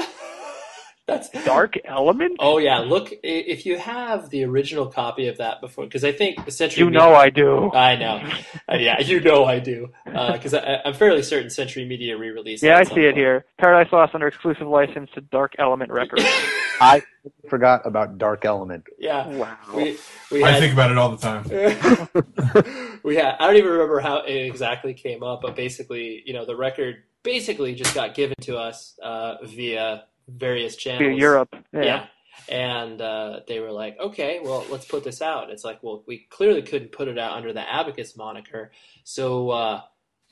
That's 1.07 1.29
Dark 1.45 1.75
Element. 1.85 2.37
Oh 2.39 2.57
yeah, 2.57 2.79
look 2.79 3.13
if 3.21 3.67
you 3.67 3.77
have 3.77 4.31
the 4.31 4.43
original 4.43 4.87
copy 4.87 5.27
of 5.27 5.37
that 5.37 5.61
before, 5.61 5.85
because 5.85 6.03
I 6.03 6.11
think 6.11 6.49
Century. 6.49 6.83
you 6.83 6.89
know 6.89 7.13
I 7.13 7.29
do. 7.29 7.71
I 7.73 7.95
know. 7.95 8.27
Uh, 8.67 8.77
yeah, 8.77 8.99
you 8.99 9.19
know 9.19 9.45
I 9.45 9.59
do, 9.59 9.91
because 10.05 10.55
I 10.55 10.81
I'm 10.83 10.95
fairly 10.95 11.21
certain 11.21 11.51
Century 11.51 11.85
Media 11.85 12.17
re-released. 12.17 12.63
Yeah, 12.63 12.77
I 12.77 12.81
at 12.81 12.87
some 12.87 12.95
see 12.95 13.01
it 13.01 13.09
point. 13.09 13.17
here. 13.17 13.45
Paradise 13.59 13.93
Lost 13.93 14.15
under 14.15 14.25
exclusive 14.25 14.65
license 14.65 15.11
to 15.13 15.21
Dark 15.21 15.53
Element 15.59 15.91
Records. 15.91 16.23
I 16.81 17.03
forgot 17.49 17.85
about 17.85 18.17
Dark 18.17 18.43
Element. 18.43 18.85
Yeah, 18.97 19.27
wow. 19.27 19.57
we 19.75 19.99
we 20.31 20.43
I 20.43 20.59
think 20.59 20.73
about 20.73 20.89
it 20.89 20.97
all 20.97 21.15
the 21.15 21.17
time. 21.17 22.99
we 23.03 23.15
had. 23.15 23.35
I 23.39 23.45
don't 23.45 23.57
even 23.57 23.69
remember 23.69 23.99
how 23.99 24.23
it 24.23 24.33
exactly 24.33 24.95
came 24.95 25.21
up, 25.21 25.43
but 25.43 25.55
basically, 25.55 26.23
you 26.25 26.33
know, 26.33 26.45
the 26.45 26.55
record 26.55 27.03
basically 27.21 27.75
just 27.75 27.93
got 27.93 28.15
given 28.15 28.35
to 28.41 28.57
us 28.57 28.97
uh, 29.03 29.35
via 29.43 30.05
various 30.27 30.75
channels. 30.75 31.19
Europe. 31.19 31.49
Yeah. 31.73 31.83
Yeah. 31.83 32.05
And 32.49 33.01
uh, 33.01 33.39
they 33.47 33.59
were 33.59 33.71
like, 33.71 33.97
okay, 33.99 34.39
well, 34.43 34.65
let's 34.69 34.85
put 34.85 35.03
this 35.03 35.21
out. 35.21 35.49
It's 35.49 35.63
like, 35.63 35.81
well, 35.81 36.03
we 36.05 36.27
clearly 36.29 36.61
couldn't 36.61 36.91
put 36.91 37.07
it 37.07 37.17
out 37.17 37.37
under 37.37 37.53
the 37.53 37.61
Abacus 37.73 38.15
moniker, 38.17 38.71
so 39.03 39.49
uh, 39.49 39.81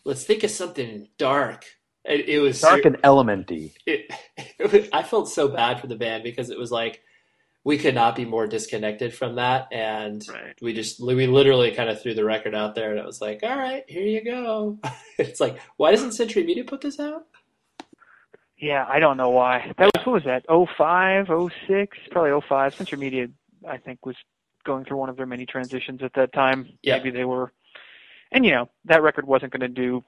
let's 0.04 0.24
think 0.24 0.44
of 0.44 0.52
something 0.52 1.08
dark. 1.18 1.66
It, 2.06 2.28
it 2.28 2.40
was 2.40 2.60
Dark 2.60 2.84
and 2.86 2.98
elementy. 3.04 3.74
it, 3.86 4.12
it 4.60 4.90
I 4.92 5.04
felt 5.04 5.30
so 5.30 5.48
bad 5.48 5.80
for 5.80 5.88
the 5.88 5.96
band 5.96 6.24
because 6.24 6.50
it 6.50 6.60
was 6.60 6.70
like 6.72 7.02
we 7.64 7.78
could 7.78 7.96
not 7.96 8.16
be 8.18 8.26
more 8.26 8.46
disconnected 8.46 9.14
from 9.14 9.36
that, 9.36 9.70
and 9.72 10.22
Right. 10.28 10.54
we 10.62 10.74
just 10.74 11.02
we 11.02 11.26
literally 11.28 11.72
kind 11.72 11.90
of 11.90 12.02
threw 12.02 12.14
the 12.14 12.26
record 12.26 12.54
out 12.54 12.76
there, 12.76 12.92
and 12.92 13.00
it 13.00 13.06
was 13.06 13.22
like, 13.22 13.40
all 13.44 13.58
right, 13.58 13.86
here 13.88 14.04
you 14.06 14.24
go. 14.24 14.78
it's 15.18 15.40
like, 15.40 15.58
why 15.78 15.92
doesn't 15.92 16.12
Century 16.12 16.44
Media 16.44 16.66
put 16.66 16.82
this 16.82 17.00
out? 17.00 17.26
Yeah, 18.64 18.86
I 18.88 19.00
don't 19.00 19.18
know 19.18 19.30
why. 19.30 19.74
That 19.78 19.92
was 19.94 20.06
what 20.06 20.14
was 20.14 20.24
that? 20.24 20.46
05, 20.48 21.28
06, 21.68 21.98
probably 22.12 22.40
05. 22.48 22.76
Century 22.76 22.98
Media, 22.98 23.28
I 23.68 23.76
think, 23.76 24.06
was 24.06 24.16
going 24.64 24.86
through 24.86 24.96
one 24.96 25.10
of 25.10 25.18
their 25.18 25.26
many 25.26 25.46
transitions 25.46 26.02
at 26.02 26.14
that 26.14 26.32
time. 26.32 26.70
Yeah. 26.82 26.96
Maybe 26.96 27.10
they 27.10 27.26
were, 27.26 27.52
and 28.32 28.46
you 28.46 28.52
know 28.52 28.70
that 28.86 29.04
record 29.04 29.28
wasn't 29.28 29.52
going 29.52 29.60
to 29.62 29.68
do 29.68 30.02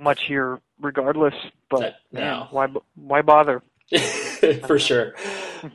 much 0.00 0.22
here, 0.28 0.60
regardless. 0.80 1.34
But 1.68 1.80
That- 1.80 1.94
man, 2.12 2.46
why 2.52 2.68
why 2.94 3.22
bother? 3.22 3.60
for 4.68 4.78
sure. 4.78 5.14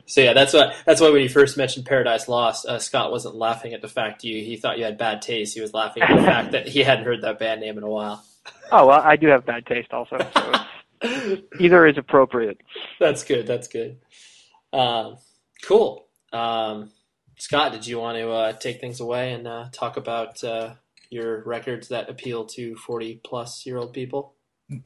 So 0.06 0.22
yeah, 0.22 0.32
that's 0.32 0.54
why 0.54 0.74
that's 0.86 1.02
why 1.02 1.10
when 1.10 1.20
you 1.20 1.28
first 1.28 1.58
mentioned 1.58 1.84
Paradise 1.84 2.28
Lost, 2.28 2.64
uh, 2.64 2.78
Scott 2.78 3.10
wasn't 3.10 3.34
laughing 3.34 3.74
at 3.74 3.82
the 3.82 3.88
fact 3.88 4.24
you 4.24 4.42
he 4.42 4.56
thought 4.56 4.78
you 4.78 4.84
had 4.84 4.96
bad 4.96 5.20
taste. 5.20 5.54
He 5.54 5.60
was 5.60 5.74
laughing 5.74 6.02
at 6.02 6.16
the 6.16 6.22
fact 6.32 6.52
that 6.52 6.66
he 6.66 6.82
hadn't 6.82 7.04
heard 7.04 7.20
that 7.22 7.38
band 7.38 7.60
name 7.60 7.76
in 7.76 7.84
a 7.84 7.90
while. 7.90 8.24
Oh 8.72 8.86
well, 8.86 9.02
I 9.02 9.16
do 9.16 9.26
have 9.26 9.44
bad 9.44 9.66
taste 9.66 9.92
also. 9.92 10.16
So 10.34 10.52
either 11.60 11.86
is 11.86 11.98
appropriate. 11.98 12.58
that's 12.98 13.24
good. 13.24 13.46
That's 13.46 13.68
good. 13.68 13.98
Um, 14.72 15.16
cool. 15.64 16.06
Um, 16.32 16.90
Scott, 17.38 17.72
did 17.72 17.86
you 17.86 17.98
want 17.98 18.18
to 18.18 18.30
uh, 18.30 18.52
take 18.52 18.80
things 18.80 19.00
away 19.00 19.32
and 19.32 19.46
uh, 19.48 19.68
talk 19.72 19.96
about 19.96 20.42
uh, 20.44 20.74
your 21.10 21.42
records 21.44 21.88
that 21.88 22.08
appeal 22.10 22.44
to 22.46 22.76
forty 22.76 23.20
plus 23.24 23.64
year 23.66 23.78
old 23.78 23.92
people? 23.92 24.34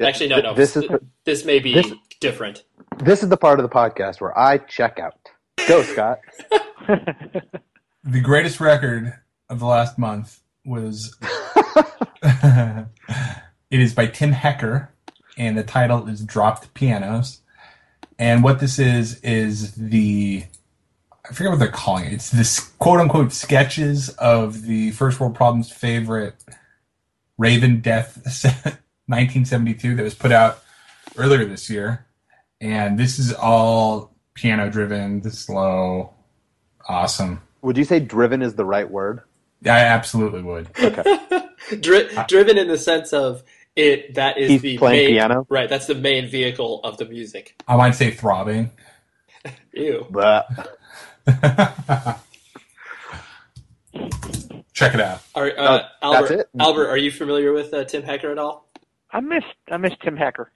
Actually, 0.00 0.28
no, 0.28 0.40
no. 0.40 0.54
This 0.54 0.76
is 0.76 0.84
This 1.24 1.44
may 1.44 1.58
be 1.58 1.74
this- 1.74 1.92
different. 2.20 2.64
this 3.04 3.22
is 3.22 3.28
the 3.28 3.36
part 3.36 3.58
of 3.60 3.64
the 3.68 3.74
podcast 3.74 4.20
where 4.20 4.36
I 4.38 4.58
check 4.58 4.98
out. 4.98 5.14
Go, 5.68 5.82
Scott. 5.82 6.18
The 8.06 8.20
greatest 8.20 8.60
record 8.60 9.14
of 9.48 9.60
the 9.60 9.64
last 9.66 9.98
month 9.98 10.40
was. 10.66 11.16
it 12.22 12.86
is 13.70 13.94
by 13.94 14.06
Tim 14.06 14.32
Hecker, 14.32 14.93
and 15.36 15.56
the 15.56 15.62
title 15.62 16.08
is 16.08 16.20
Dropped 16.20 16.72
Pianos. 16.74 17.40
And 18.18 18.44
what 18.44 18.60
this 18.60 18.78
is, 18.78 19.20
is 19.20 19.74
the 19.74 20.44
I 21.28 21.32
forget 21.32 21.52
what 21.52 21.58
they're 21.58 21.68
calling 21.68 22.04
it. 22.04 22.12
It's 22.12 22.30
this 22.30 22.60
quote 22.78 23.00
unquote 23.00 23.32
sketches 23.32 24.10
of 24.10 24.62
the 24.62 24.90
First 24.90 25.20
World 25.20 25.34
Problems 25.34 25.72
favorite 25.72 26.34
Ravedeath 27.40 28.16
1972 29.06 29.96
that 29.96 30.02
was 30.02 30.14
put 30.14 30.32
out 30.32 30.62
earlier 31.16 31.44
this 31.46 31.70
year. 31.70 32.06
And 32.60 32.98
this 32.98 33.18
is 33.18 33.32
all 33.32 34.14
piano 34.34 34.70
driven, 34.70 35.20
the 35.22 35.30
slow, 35.30 36.12
awesome. 36.88 37.40
Would 37.62 37.78
you 37.78 37.84
say 37.84 38.00
driven 38.00 38.42
is 38.42 38.54
the 38.54 38.64
right 38.64 38.90
word? 38.90 39.22
I 39.64 39.80
absolutely 39.80 40.42
would. 40.42 40.68
Okay. 40.78 41.20
Dri- 41.80 42.10
driven 42.28 42.58
in 42.58 42.68
the 42.68 42.76
sense 42.76 43.14
of 43.14 43.42
it 43.76 44.14
that 44.14 44.38
is 44.38 44.50
He's 44.50 44.62
the 44.62 44.78
playing 44.78 45.06
main, 45.06 45.14
piano? 45.14 45.46
Right, 45.48 45.68
that's 45.68 45.86
the 45.86 45.94
main 45.94 46.28
vehicle 46.28 46.80
of 46.84 46.96
the 46.98 47.04
music. 47.06 47.54
I 47.66 47.76
might 47.76 47.92
say 47.92 48.10
throbbing. 48.10 48.70
Ew. 49.72 50.06
But 50.10 50.46
Check 54.72 54.94
it 54.94 55.00
out. 55.00 55.20
Are, 55.34 55.46
uh, 55.56 55.82
Oh, 56.02 56.14
Albert, 56.14 56.28
that's 56.28 56.40
it? 56.42 56.48
Albert, 56.58 56.88
are 56.88 56.96
you 56.96 57.10
familiar 57.10 57.52
with 57.52 57.72
uh, 57.72 57.84
Tim 57.84 58.02
Hecker 58.02 58.30
at 58.32 58.38
all? 58.38 58.68
I 59.12 59.20
missed 59.20 59.46
I 59.70 59.76
missed 59.76 59.96
Tim 60.02 60.16
Hecker. 60.16 60.50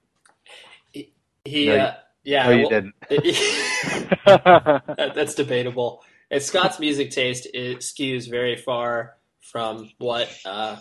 He, 1.45 1.67
No, 1.69 1.77
uh, 1.77 1.95
yeah, 2.25 2.45
no, 2.47 2.51
you 2.51 2.61
well- 2.63 2.71
didn't. 2.71 2.95
That- 4.27 5.13
that's 5.15 5.35
debatable. 5.35 6.03
And 6.31 6.43
Scott's 6.43 6.79
music 6.79 7.11
taste 7.11 7.47
is, 7.55 7.77
skews 7.79 8.29
very 8.29 8.57
far 8.57 9.17
from 9.41 9.91
what 9.99 10.29
uh, 10.45 10.77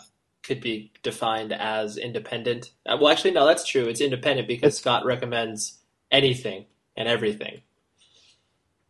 could 0.47 0.61
be 0.61 0.91
defined 1.03 1.51
as 1.53 1.97
independent. 1.97 2.71
Uh, 2.85 2.97
well, 2.99 3.09
actually, 3.11 3.31
no, 3.31 3.45
that's 3.45 3.65
true. 3.65 3.83
It's 3.85 4.01
independent 4.01 4.47
because 4.47 4.77
Scott 4.77 5.05
recommends 5.05 5.77
anything 6.11 6.65
and 6.95 7.07
everything. 7.07 7.61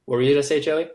What 0.05 0.17
were 0.17 0.21
you 0.21 0.29
going 0.33 0.41
to 0.41 0.47
say, 0.47 0.61
Joey? 0.61 0.87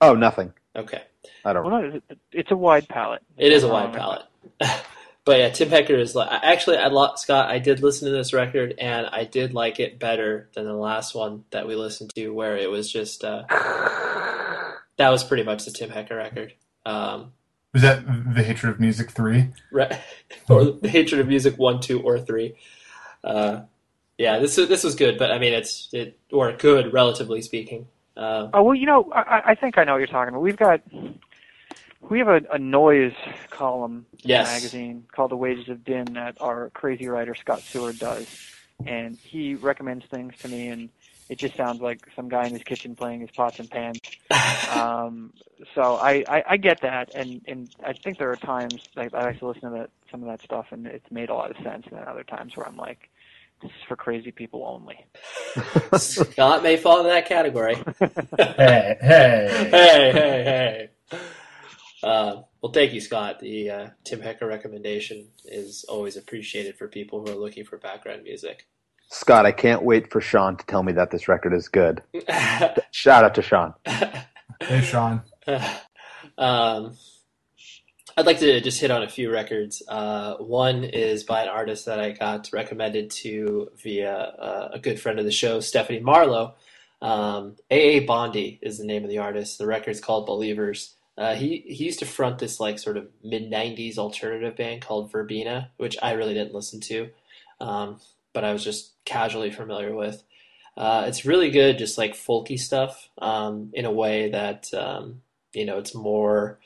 Oh, 0.00 0.14
nothing. 0.14 0.52
Okay. 0.76 1.02
I 1.44 1.52
don't. 1.52 1.64
well, 1.64 1.80
no, 1.82 2.00
it's 2.32 2.50
a 2.50 2.56
wide 2.56 2.88
palette. 2.88 3.22
It 3.38 3.52
is 3.52 3.62
a 3.64 3.66
Um, 3.68 3.72
wide 3.72 3.92
palette. 3.94 4.22
but 5.24 5.38
yeah, 5.38 5.48
Tim 5.50 5.68
Hecker 5.70 5.94
is 5.96 6.14
like 6.14 6.28
actually 6.30 6.76
I 6.76 6.88
lo- 6.88 7.14
Scott, 7.16 7.48
I 7.48 7.58
did 7.58 7.82
listen 7.82 8.08
to 8.08 8.12
this 8.14 8.32
record 8.32 8.74
and 8.78 9.06
I 9.06 9.24
did 9.24 9.54
like 9.54 9.80
it 9.80 9.98
better 9.98 10.48
than 10.54 10.64
the 10.66 10.74
last 10.74 11.14
one 11.14 11.44
that 11.50 11.66
we 11.66 11.74
listened 11.76 12.12
to 12.14 12.28
where 12.30 12.56
it 12.56 12.70
was 12.70 12.90
just 12.92 13.24
uh, 13.24 13.44
that 14.96 15.08
was 15.10 15.24
pretty 15.24 15.42
much 15.44 15.64
the 15.64 15.70
Tim 15.70 15.90
Hecker 15.90 16.16
record. 16.16 16.52
Um, 16.84 17.32
Was 17.72 17.82
that 17.82 18.04
The 18.34 18.42
Hatred 18.42 18.72
of 18.72 18.80
Music 18.80 19.10
3? 19.10 19.48
re- 19.70 19.98
or 20.48 20.64
the 20.64 20.88
Hatred 20.88 21.20
of 21.20 21.28
Music 21.28 21.56
1, 21.58 21.80
2 21.80 22.00
or 22.02 22.18
3. 22.18 22.54
Uh, 23.22 23.60
yeah, 24.18 24.38
this 24.38 24.56
this 24.56 24.84
was 24.84 24.94
good, 24.96 25.16
but 25.18 25.30
I 25.32 25.38
mean 25.38 25.52
it's 25.54 25.88
it 25.92 26.18
or 26.30 26.52
good 26.52 26.92
relatively 26.92 27.40
speaking. 27.42 27.86
Uh, 28.16 28.48
Oh 28.52 28.62
well, 28.64 28.74
you 28.74 28.84
know, 28.86 29.10
I, 29.14 29.42
I 29.52 29.54
think 29.54 29.78
I 29.78 29.84
know 29.84 29.92
what 29.92 29.98
you're 29.98 30.06
talking 30.08 30.28
about. 30.30 30.42
We've 30.42 30.56
got 30.56 30.82
we 32.10 32.18
have 32.18 32.28
a, 32.28 32.42
a 32.52 32.58
noise 32.58 33.14
column 33.50 34.04
in 34.12 34.18
Yes. 34.30 34.48
the 34.48 34.54
magazine 34.54 35.04
called 35.12 35.30
The 35.30 35.36
Wages 35.36 35.68
of 35.70 35.84
Din 35.84 36.04
that 36.14 36.36
our 36.40 36.70
crazy 36.70 37.08
writer 37.08 37.34
Scott 37.34 37.60
Seward 37.62 37.98
does, 37.98 38.26
and 38.86 39.16
he 39.16 39.54
recommends 39.54 40.04
things 40.06 40.34
to 40.40 40.48
me, 40.48 40.68
and 40.68 40.90
it 41.30 41.38
just 41.38 41.56
sounds 41.56 41.80
like 41.80 42.00
some 42.16 42.28
guy 42.28 42.44
in 42.44 42.52
his 42.52 42.64
kitchen 42.64 42.96
playing 42.96 43.20
his 43.20 43.30
pots 43.30 43.58
and 43.58 43.70
pans. 43.70 44.00
Um, 44.70 45.32
so 45.74 45.96
I, 45.96 46.24
I, 46.28 46.44
I 46.50 46.56
get 46.56 46.80
that, 46.82 47.12
and 47.12 47.42
and 47.48 47.68
I 47.84 47.92
think 47.92 48.18
there 48.18 48.30
are 48.30 48.36
times 48.36 48.80
like 48.94 49.12
I 49.12 49.24
like 49.24 49.40
to 49.40 49.48
listen 49.48 49.62
to 49.62 49.70
that 49.70 49.90
some 50.12 50.22
of 50.22 50.28
that 50.28 50.40
stuff, 50.42 50.66
and 50.70 50.86
it's 50.86 51.10
made 51.10 51.28
a 51.28 51.34
lot 51.34 51.50
of 51.50 51.56
sense, 51.56 51.86
and 51.90 51.98
then 51.98 52.06
other 52.06 52.22
times 52.22 52.56
where 52.56 52.68
I'm 52.68 52.76
like, 52.76 53.10
this 53.60 53.70
is 53.72 53.76
for 53.88 53.96
crazy 53.96 54.30
people 54.30 54.64
only. 54.64 55.04
Scott 55.98 56.62
may 56.62 56.76
fall 56.76 56.98
into 56.98 57.10
that 57.10 57.26
category. 57.26 57.76
Hey, 58.38 58.96
hey. 59.00 59.48
hey, 59.70 60.12
hey, 60.12 60.88
hey. 61.10 61.18
Uh, 62.02 62.42
well, 62.62 62.72
thank 62.72 62.92
you, 62.92 63.00
Scott. 63.00 63.40
The 63.40 63.70
uh, 63.70 63.88
Tim 64.04 64.20
Hecker 64.20 64.46
recommendation 64.46 65.28
is 65.44 65.84
always 65.88 66.16
appreciated 66.16 66.76
for 66.78 66.86
people 66.86 67.20
who 67.20 67.32
are 67.32 67.36
looking 67.36 67.64
for 67.64 67.76
background 67.76 68.22
music. 68.22 68.68
Scott, 69.10 69.44
I 69.44 69.52
can't 69.52 69.82
wait 69.82 70.10
for 70.10 70.20
Sean 70.20 70.56
to 70.56 70.66
tell 70.66 70.82
me 70.84 70.92
that 70.92 71.10
this 71.10 71.26
record 71.26 71.52
is 71.52 71.68
good. 71.68 72.02
Shout 72.92 73.24
out 73.24 73.34
to 73.34 73.42
Sean. 73.42 73.74
Hey, 73.84 74.80
Sean. 74.82 75.22
um, 76.38 76.96
I'd 78.16 78.26
like 78.26 78.38
to 78.38 78.60
just 78.60 78.80
hit 78.80 78.92
on 78.92 79.02
a 79.02 79.08
few 79.08 79.32
records. 79.32 79.82
Uh, 79.88 80.34
one 80.36 80.84
is 80.84 81.24
by 81.24 81.42
an 81.42 81.48
artist 81.48 81.86
that 81.86 81.98
I 81.98 82.12
got 82.12 82.50
recommended 82.52 83.10
to 83.22 83.70
via 83.82 84.14
uh, 84.14 84.68
a 84.74 84.78
good 84.78 85.00
friend 85.00 85.18
of 85.18 85.24
the 85.24 85.32
show, 85.32 85.58
Stephanie 85.58 86.00
Marlowe. 86.00 86.54
Um, 87.02 87.56
A.A. 87.70 88.00
Bondy 88.00 88.60
is 88.62 88.78
the 88.78 88.84
name 88.84 89.02
of 89.02 89.10
the 89.10 89.18
artist. 89.18 89.58
The 89.58 89.66
record's 89.66 90.00
called 90.00 90.26
Believers. 90.26 90.94
Uh, 91.18 91.34
he 91.34 91.64
he 91.66 91.84
used 91.84 91.98
to 91.98 92.06
front 92.06 92.38
this 92.38 92.60
like 92.60 92.78
sort 92.78 92.96
of 92.96 93.08
mid 93.24 93.50
'90s 93.50 93.98
alternative 93.98 94.56
band 94.56 94.82
called 94.82 95.10
Verbena, 95.10 95.70
which 95.78 95.96
I 96.02 96.12
really 96.12 96.34
didn't 96.34 96.54
listen 96.54 96.80
to, 96.80 97.10
um, 97.60 98.00
but 98.32 98.44
I 98.44 98.52
was 98.52 98.64
just 98.64 98.92
casually 99.04 99.50
familiar 99.50 99.94
with. 99.94 100.22
Uh, 100.76 101.04
it's 101.06 101.24
really 101.24 101.50
good, 101.50 101.78
just 101.78 101.98
like 101.98 102.14
folky 102.14 102.58
stuff, 102.58 103.08
um, 103.18 103.70
in 103.74 103.84
a 103.84 103.92
way 103.92 104.30
that 104.30 104.72
um, 104.74 105.22
you 105.52 105.64
know 105.64 105.78
it's 105.78 105.94
more. 105.94 106.58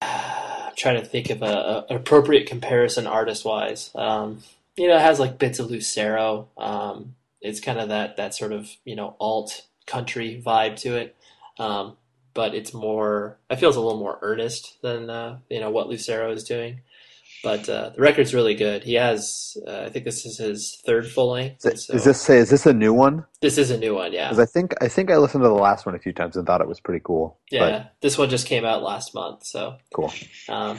I'm 0.00 0.72
trying 0.76 1.00
to 1.00 1.04
think 1.04 1.30
of 1.30 1.42
a, 1.42 1.84
a 1.88 1.96
appropriate 1.96 2.46
comparison 2.46 3.06
artist 3.06 3.44
wise. 3.44 3.90
Um, 3.94 4.42
you 4.76 4.88
know, 4.88 4.96
it 4.96 5.02
has 5.02 5.20
like 5.20 5.38
bits 5.38 5.58
of 5.58 5.70
Lucero. 5.70 6.48
Um, 6.56 7.14
it's 7.40 7.60
kind 7.60 7.78
of 7.78 7.88
that 7.88 8.16
that 8.16 8.34
sort 8.34 8.52
of 8.52 8.70
you 8.84 8.96
know 8.96 9.16
alt 9.18 9.66
country 9.86 10.40
vibe 10.44 10.76
to 10.80 10.96
it. 10.96 11.16
Um, 11.58 11.96
but 12.34 12.54
it's 12.54 12.72
more. 12.72 13.38
I 13.50 13.56
feel 13.56 13.68
it's 13.68 13.76
a 13.76 13.80
little 13.80 13.98
more 13.98 14.18
earnest 14.22 14.80
than 14.82 15.10
uh, 15.10 15.38
you 15.50 15.60
know 15.60 15.70
what 15.70 15.88
Lucero 15.88 16.30
is 16.32 16.44
doing. 16.44 16.80
But 17.42 17.68
uh, 17.68 17.90
the 17.90 18.00
record's 18.00 18.34
really 18.34 18.54
good. 18.54 18.84
He 18.84 18.94
has, 18.94 19.56
uh, 19.66 19.82
I 19.86 19.88
think 19.88 20.04
this 20.04 20.24
is 20.24 20.38
his 20.38 20.80
third 20.86 21.10
full 21.10 21.32
length. 21.32 21.66
Is, 21.66 21.86
so 21.86 21.94
is 21.94 22.04
this 22.04 22.30
is 22.30 22.50
this 22.50 22.66
a 22.66 22.72
new 22.72 22.94
one? 22.94 23.24
this 23.40 23.58
is 23.58 23.70
a 23.70 23.78
new 23.78 23.94
one, 23.96 24.12
yeah. 24.12 24.28
Because 24.28 24.38
I 24.38 24.46
think 24.46 24.74
I 24.80 24.88
think 24.88 25.10
I 25.10 25.16
listened 25.16 25.42
to 25.42 25.48
the 25.48 25.54
last 25.54 25.84
one 25.84 25.94
a 25.94 25.98
few 25.98 26.12
times 26.12 26.36
and 26.36 26.46
thought 26.46 26.60
it 26.60 26.68
was 26.68 26.80
pretty 26.80 27.02
cool. 27.04 27.38
Yeah, 27.50 27.86
this 28.00 28.16
one 28.16 28.30
just 28.30 28.46
came 28.46 28.64
out 28.64 28.82
last 28.82 29.14
month, 29.14 29.44
so 29.44 29.76
cool. 29.92 30.12
um, 30.48 30.78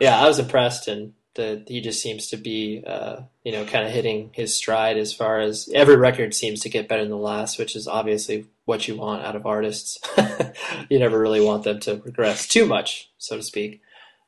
yeah, 0.00 0.20
I 0.20 0.28
was 0.28 0.38
impressed, 0.38 0.88
and 0.88 1.14
the, 1.34 1.64
he 1.66 1.80
just 1.80 2.02
seems 2.02 2.28
to 2.28 2.36
be, 2.36 2.82
uh, 2.86 3.22
you 3.42 3.52
know, 3.52 3.64
kind 3.64 3.86
of 3.86 3.92
hitting 3.92 4.30
his 4.34 4.54
stride 4.54 4.98
as 4.98 5.12
far 5.12 5.40
as 5.40 5.68
every 5.74 5.96
record 5.96 6.34
seems 6.34 6.60
to 6.60 6.68
get 6.68 6.88
better 6.88 7.02
than 7.02 7.10
the 7.10 7.16
last, 7.16 7.58
which 7.58 7.74
is 7.74 7.88
obviously 7.88 8.46
what 8.64 8.86
you 8.86 8.96
want 8.96 9.24
out 9.24 9.36
of 9.36 9.46
artists. 9.46 9.98
you 10.90 10.98
never 10.98 11.18
really 11.18 11.40
want 11.40 11.64
them 11.64 11.80
to 11.80 12.02
regress 12.04 12.46
too 12.46 12.66
much, 12.66 13.10
so 13.16 13.36
to 13.36 13.42
speak. 13.42 13.80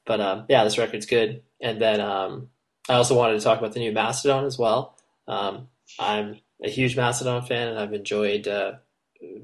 But 0.06 0.20
um, 0.20 0.44
yeah, 0.48 0.64
this 0.64 0.78
record's 0.78 1.06
good. 1.06 1.42
And 1.60 1.80
then 1.80 2.00
um, 2.00 2.48
I 2.88 2.94
also 2.94 3.16
wanted 3.16 3.38
to 3.38 3.44
talk 3.44 3.58
about 3.58 3.72
the 3.72 3.80
new 3.80 3.92
Mastodon 3.92 4.44
as 4.44 4.58
well. 4.58 4.96
Um, 5.26 5.68
I'm 5.98 6.40
a 6.62 6.68
huge 6.68 6.96
Mastodon 6.96 7.42
fan, 7.42 7.68
and 7.68 7.78
I've 7.78 7.94
enjoyed 7.94 8.46
uh, 8.46 8.74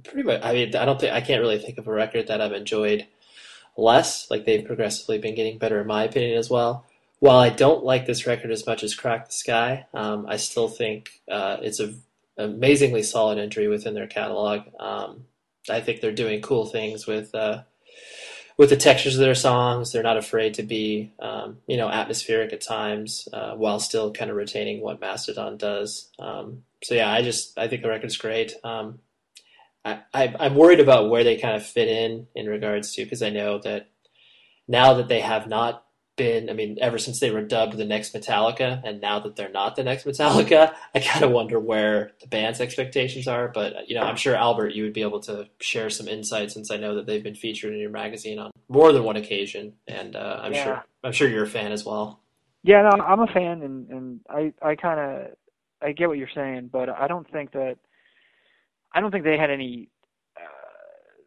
pretty 0.04 0.22
much. 0.22 0.40
I 0.42 0.52
mean, 0.52 0.76
I 0.76 0.84
don't 0.84 1.00
think 1.00 1.12
I 1.12 1.20
can't 1.20 1.40
really 1.40 1.58
think 1.58 1.78
of 1.78 1.88
a 1.88 1.92
record 1.92 2.28
that 2.28 2.40
I've 2.40 2.52
enjoyed 2.52 3.06
less. 3.76 4.30
Like 4.30 4.44
they've 4.44 4.64
progressively 4.64 5.18
been 5.18 5.34
getting 5.34 5.58
better, 5.58 5.80
in 5.80 5.86
my 5.86 6.04
opinion, 6.04 6.38
as 6.38 6.50
well. 6.50 6.84
While 7.20 7.38
I 7.38 7.50
don't 7.50 7.84
like 7.84 8.06
this 8.06 8.26
record 8.26 8.50
as 8.50 8.66
much 8.66 8.82
as 8.82 8.94
Crack 8.94 9.26
the 9.26 9.32
Skye, 9.32 9.86
um, 9.92 10.26
I 10.26 10.36
still 10.36 10.68
think 10.68 11.10
uh, 11.30 11.58
it's 11.60 11.80
a 11.80 11.94
amazingly 12.38 13.02
solid 13.02 13.38
entry 13.38 13.68
within 13.68 13.94
their 13.94 14.06
catalog. 14.06 14.62
Um, 14.78 15.24
I 15.68 15.80
think 15.80 16.00
they're 16.00 16.12
doing 16.12 16.40
cool 16.40 16.66
things 16.66 17.06
with 17.06 17.34
uh, 17.34 17.62
with 18.60 18.68
the 18.68 18.76
textures 18.76 19.14
of 19.14 19.22
their 19.22 19.34
songs. 19.34 19.90
They're 19.90 20.02
not 20.02 20.18
afraid 20.18 20.52
to 20.54 20.62
be, 20.62 21.10
um, 21.18 21.56
you 21.66 21.78
know, 21.78 21.88
atmospheric 21.88 22.52
at 22.52 22.60
times, 22.60 23.26
uh, 23.32 23.54
while 23.54 23.80
still 23.80 24.12
kind 24.12 24.30
of 24.30 24.36
retaining 24.36 24.82
what 24.82 25.00
Mastodon 25.00 25.56
does. 25.56 26.10
Um, 26.18 26.64
so 26.84 26.94
yeah, 26.94 27.10
I 27.10 27.22
just 27.22 27.58
I 27.58 27.68
think 27.68 27.80
the 27.80 27.88
record's 27.88 28.18
great. 28.18 28.52
Um, 28.62 28.98
I, 29.82 30.00
I 30.12 30.34
I'm 30.38 30.56
worried 30.56 30.80
about 30.80 31.08
where 31.08 31.24
they 31.24 31.38
kind 31.38 31.56
of 31.56 31.64
fit 31.64 31.88
in 31.88 32.26
in 32.34 32.44
regards 32.48 32.92
to 32.94 33.04
because 33.04 33.22
I 33.22 33.30
know 33.30 33.60
that 33.60 33.88
now 34.68 34.92
that 34.92 35.08
they 35.08 35.20
have 35.20 35.48
not 35.48 35.82
been, 36.20 36.50
I 36.50 36.52
mean, 36.52 36.76
ever 36.82 36.98
since 36.98 37.18
they 37.18 37.30
were 37.30 37.40
dubbed 37.40 37.78
the 37.78 37.86
next 37.86 38.12
Metallica, 38.12 38.82
and 38.84 39.00
now 39.00 39.20
that 39.20 39.36
they're 39.36 39.48
not 39.48 39.74
the 39.74 39.82
next 39.82 40.04
Metallica, 40.04 40.74
I 40.94 41.00
kind 41.00 41.24
of 41.24 41.30
wonder 41.30 41.58
where 41.58 42.12
the 42.20 42.26
band's 42.26 42.60
expectations 42.60 43.26
are. 43.26 43.48
But 43.48 43.88
you 43.88 43.94
know, 43.94 44.02
I'm 44.02 44.16
sure 44.16 44.34
Albert, 44.36 44.74
you 44.74 44.82
would 44.82 44.92
be 44.92 45.00
able 45.00 45.20
to 45.20 45.48
share 45.62 45.88
some 45.88 46.08
insight 46.08 46.50
since 46.50 46.70
I 46.70 46.76
know 46.76 46.96
that 46.96 47.06
they've 47.06 47.22
been 47.22 47.34
featured 47.34 47.72
in 47.72 47.80
your 47.80 47.88
magazine 47.90 48.38
on 48.38 48.50
more 48.68 48.92
than 48.92 49.02
one 49.02 49.16
occasion, 49.16 49.72
and 49.88 50.14
uh, 50.14 50.40
I'm 50.42 50.52
Yeah. 50.52 50.64
sure 50.64 50.84
I'm 51.02 51.12
sure 51.12 51.26
you're 51.26 51.44
a 51.44 51.48
fan 51.48 51.72
as 51.72 51.86
well. 51.86 52.20
Yeah, 52.62 52.82
no, 52.82 52.90
I'm 53.02 53.20
a 53.20 53.26
fan, 53.28 53.62
and 53.62 53.88
and 53.88 54.20
I 54.28 54.52
I 54.60 54.74
kind 54.76 55.00
of 55.00 55.26
I 55.80 55.92
get 55.92 56.08
what 56.08 56.18
you're 56.18 56.28
saying, 56.34 56.68
but 56.70 56.90
I 56.90 57.08
don't 57.08 57.30
think 57.32 57.52
that 57.52 57.78
I 58.92 59.00
don't 59.00 59.10
think 59.10 59.24
they 59.24 59.38
had 59.38 59.50
any 59.50 59.88
uh, 60.36 61.22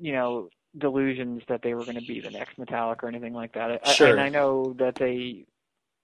you 0.00 0.12
know 0.12 0.48
delusions 0.76 1.42
that 1.48 1.62
they 1.62 1.74
were 1.74 1.84
going 1.84 1.98
to 1.98 2.06
be 2.06 2.20
the 2.20 2.30
next 2.30 2.58
Metallica 2.58 3.04
or 3.04 3.08
anything 3.08 3.32
like 3.32 3.52
that. 3.54 3.80
I, 3.84 3.92
Sure. 3.92 4.10
and 4.10 4.20
I 4.20 4.28
know 4.28 4.74
that 4.78 4.96
they 4.96 5.44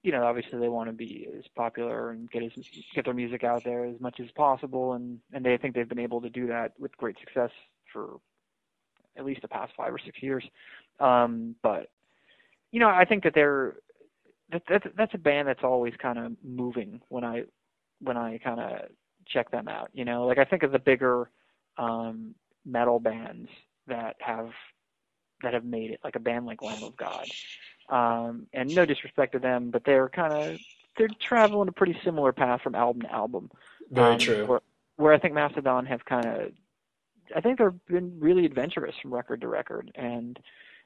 you 0.03 0.13
know 0.13 0.25
obviously 0.25 0.59
they 0.59 0.69
want 0.69 0.89
to 0.89 0.93
be 0.95 1.29
as 1.37 1.45
popular 1.55 2.11
and 2.11 2.31
get 2.31 2.43
as 2.43 2.53
get 2.95 3.05
their 3.05 3.15
music 3.15 3.45
out 3.45 3.65
there 3.65 3.85
as 3.85 4.01
much 4.01 4.21
as 4.21 4.31
possible, 4.33 4.95
and 4.95 5.21
and 5.33 5.45
they 5.45 5.57
think 5.57 5.75
they've 5.75 5.89
been 5.89 5.99
able 5.99 6.21
to 6.23 6.31
do 6.31 6.47
that 6.47 6.73
with 6.79 6.97
great 6.97 7.19
success 7.19 7.51
for 7.93 8.19
at 9.17 9.25
least 9.25 9.43
the 9.43 9.49
past 9.49 9.73
five 9.77 9.93
or 9.93 9.99
six 9.99 10.23
years. 10.23 10.45
Um, 11.01 11.55
but 11.63 11.91
you 12.73 12.81
know, 12.81 12.89
I 12.89 13.05
think 13.05 13.23
that 13.25 13.35
they're 13.35 13.77
that, 14.51 14.63
that's 14.69 14.87
that's 14.97 15.15
a 15.15 15.19
band 15.19 15.49
that's 15.49 15.63
always 15.65 15.95
kind 15.99 16.19
of 16.19 16.33
moving 16.43 17.01
when 17.09 17.25
I 17.25 17.45
when 18.01 18.17
I 18.17 18.39
kind 18.39 18.61
of 18.61 18.89
check 19.27 19.51
them 19.51 19.69
out. 19.69 19.91
You 19.93 20.05
know, 20.05 20.27
like 20.27 20.39
I 20.39 20.45
think 20.45 20.63
of 20.63 20.73
the 20.73 20.79
bigger 20.79 21.31
um, 21.79 22.35
metal 22.65 22.99
bands 22.99 23.49
that 23.87 24.17
have 24.21 24.51
that 25.43 25.55
have 25.55 25.65
made 25.65 25.91
it, 25.91 26.01
like 26.03 26.17
a 26.17 26.21
band 26.21 26.47
like 26.47 26.63
Lamb 26.63 26.83
of 26.83 26.97
God. 26.97 27.27
Um, 27.91 28.47
and 28.55 28.75
no 28.75 28.87
disrespect 28.87 29.33
to 29.33 29.39
them, 29.39 29.71
but 29.71 29.85
they're 29.85 30.09
kind 30.09 30.33
of 30.33 30.59
they're 30.97 31.11
traveling 31.21 31.69
a 31.69 31.73
pretty 31.73 31.95
similar 32.03 32.33
path 32.33 32.63
from 32.63 32.75
album 32.75 33.03
to 33.03 33.13
album. 33.13 33.51
Very 33.91 34.13
Um, 34.13 34.19
true. 34.19 34.47
Where, 34.47 34.61
where 34.97 35.13
I 35.13 35.19
think 35.19 35.35
Mastodon 35.35 35.85
have 35.85 36.03
kind 36.07 36.25
of, 36.25 36.53
I 37.37 37.43
think 37.43 37.59
they've 37.59 37.85
been 37.87 38.19
really 38.19 38.47
adventurous 38.47 38.97
from 39.03 39.13
record 39.13 39.43
to 39.43 39.49
record, 39.49 39.93
and 39.97 40.39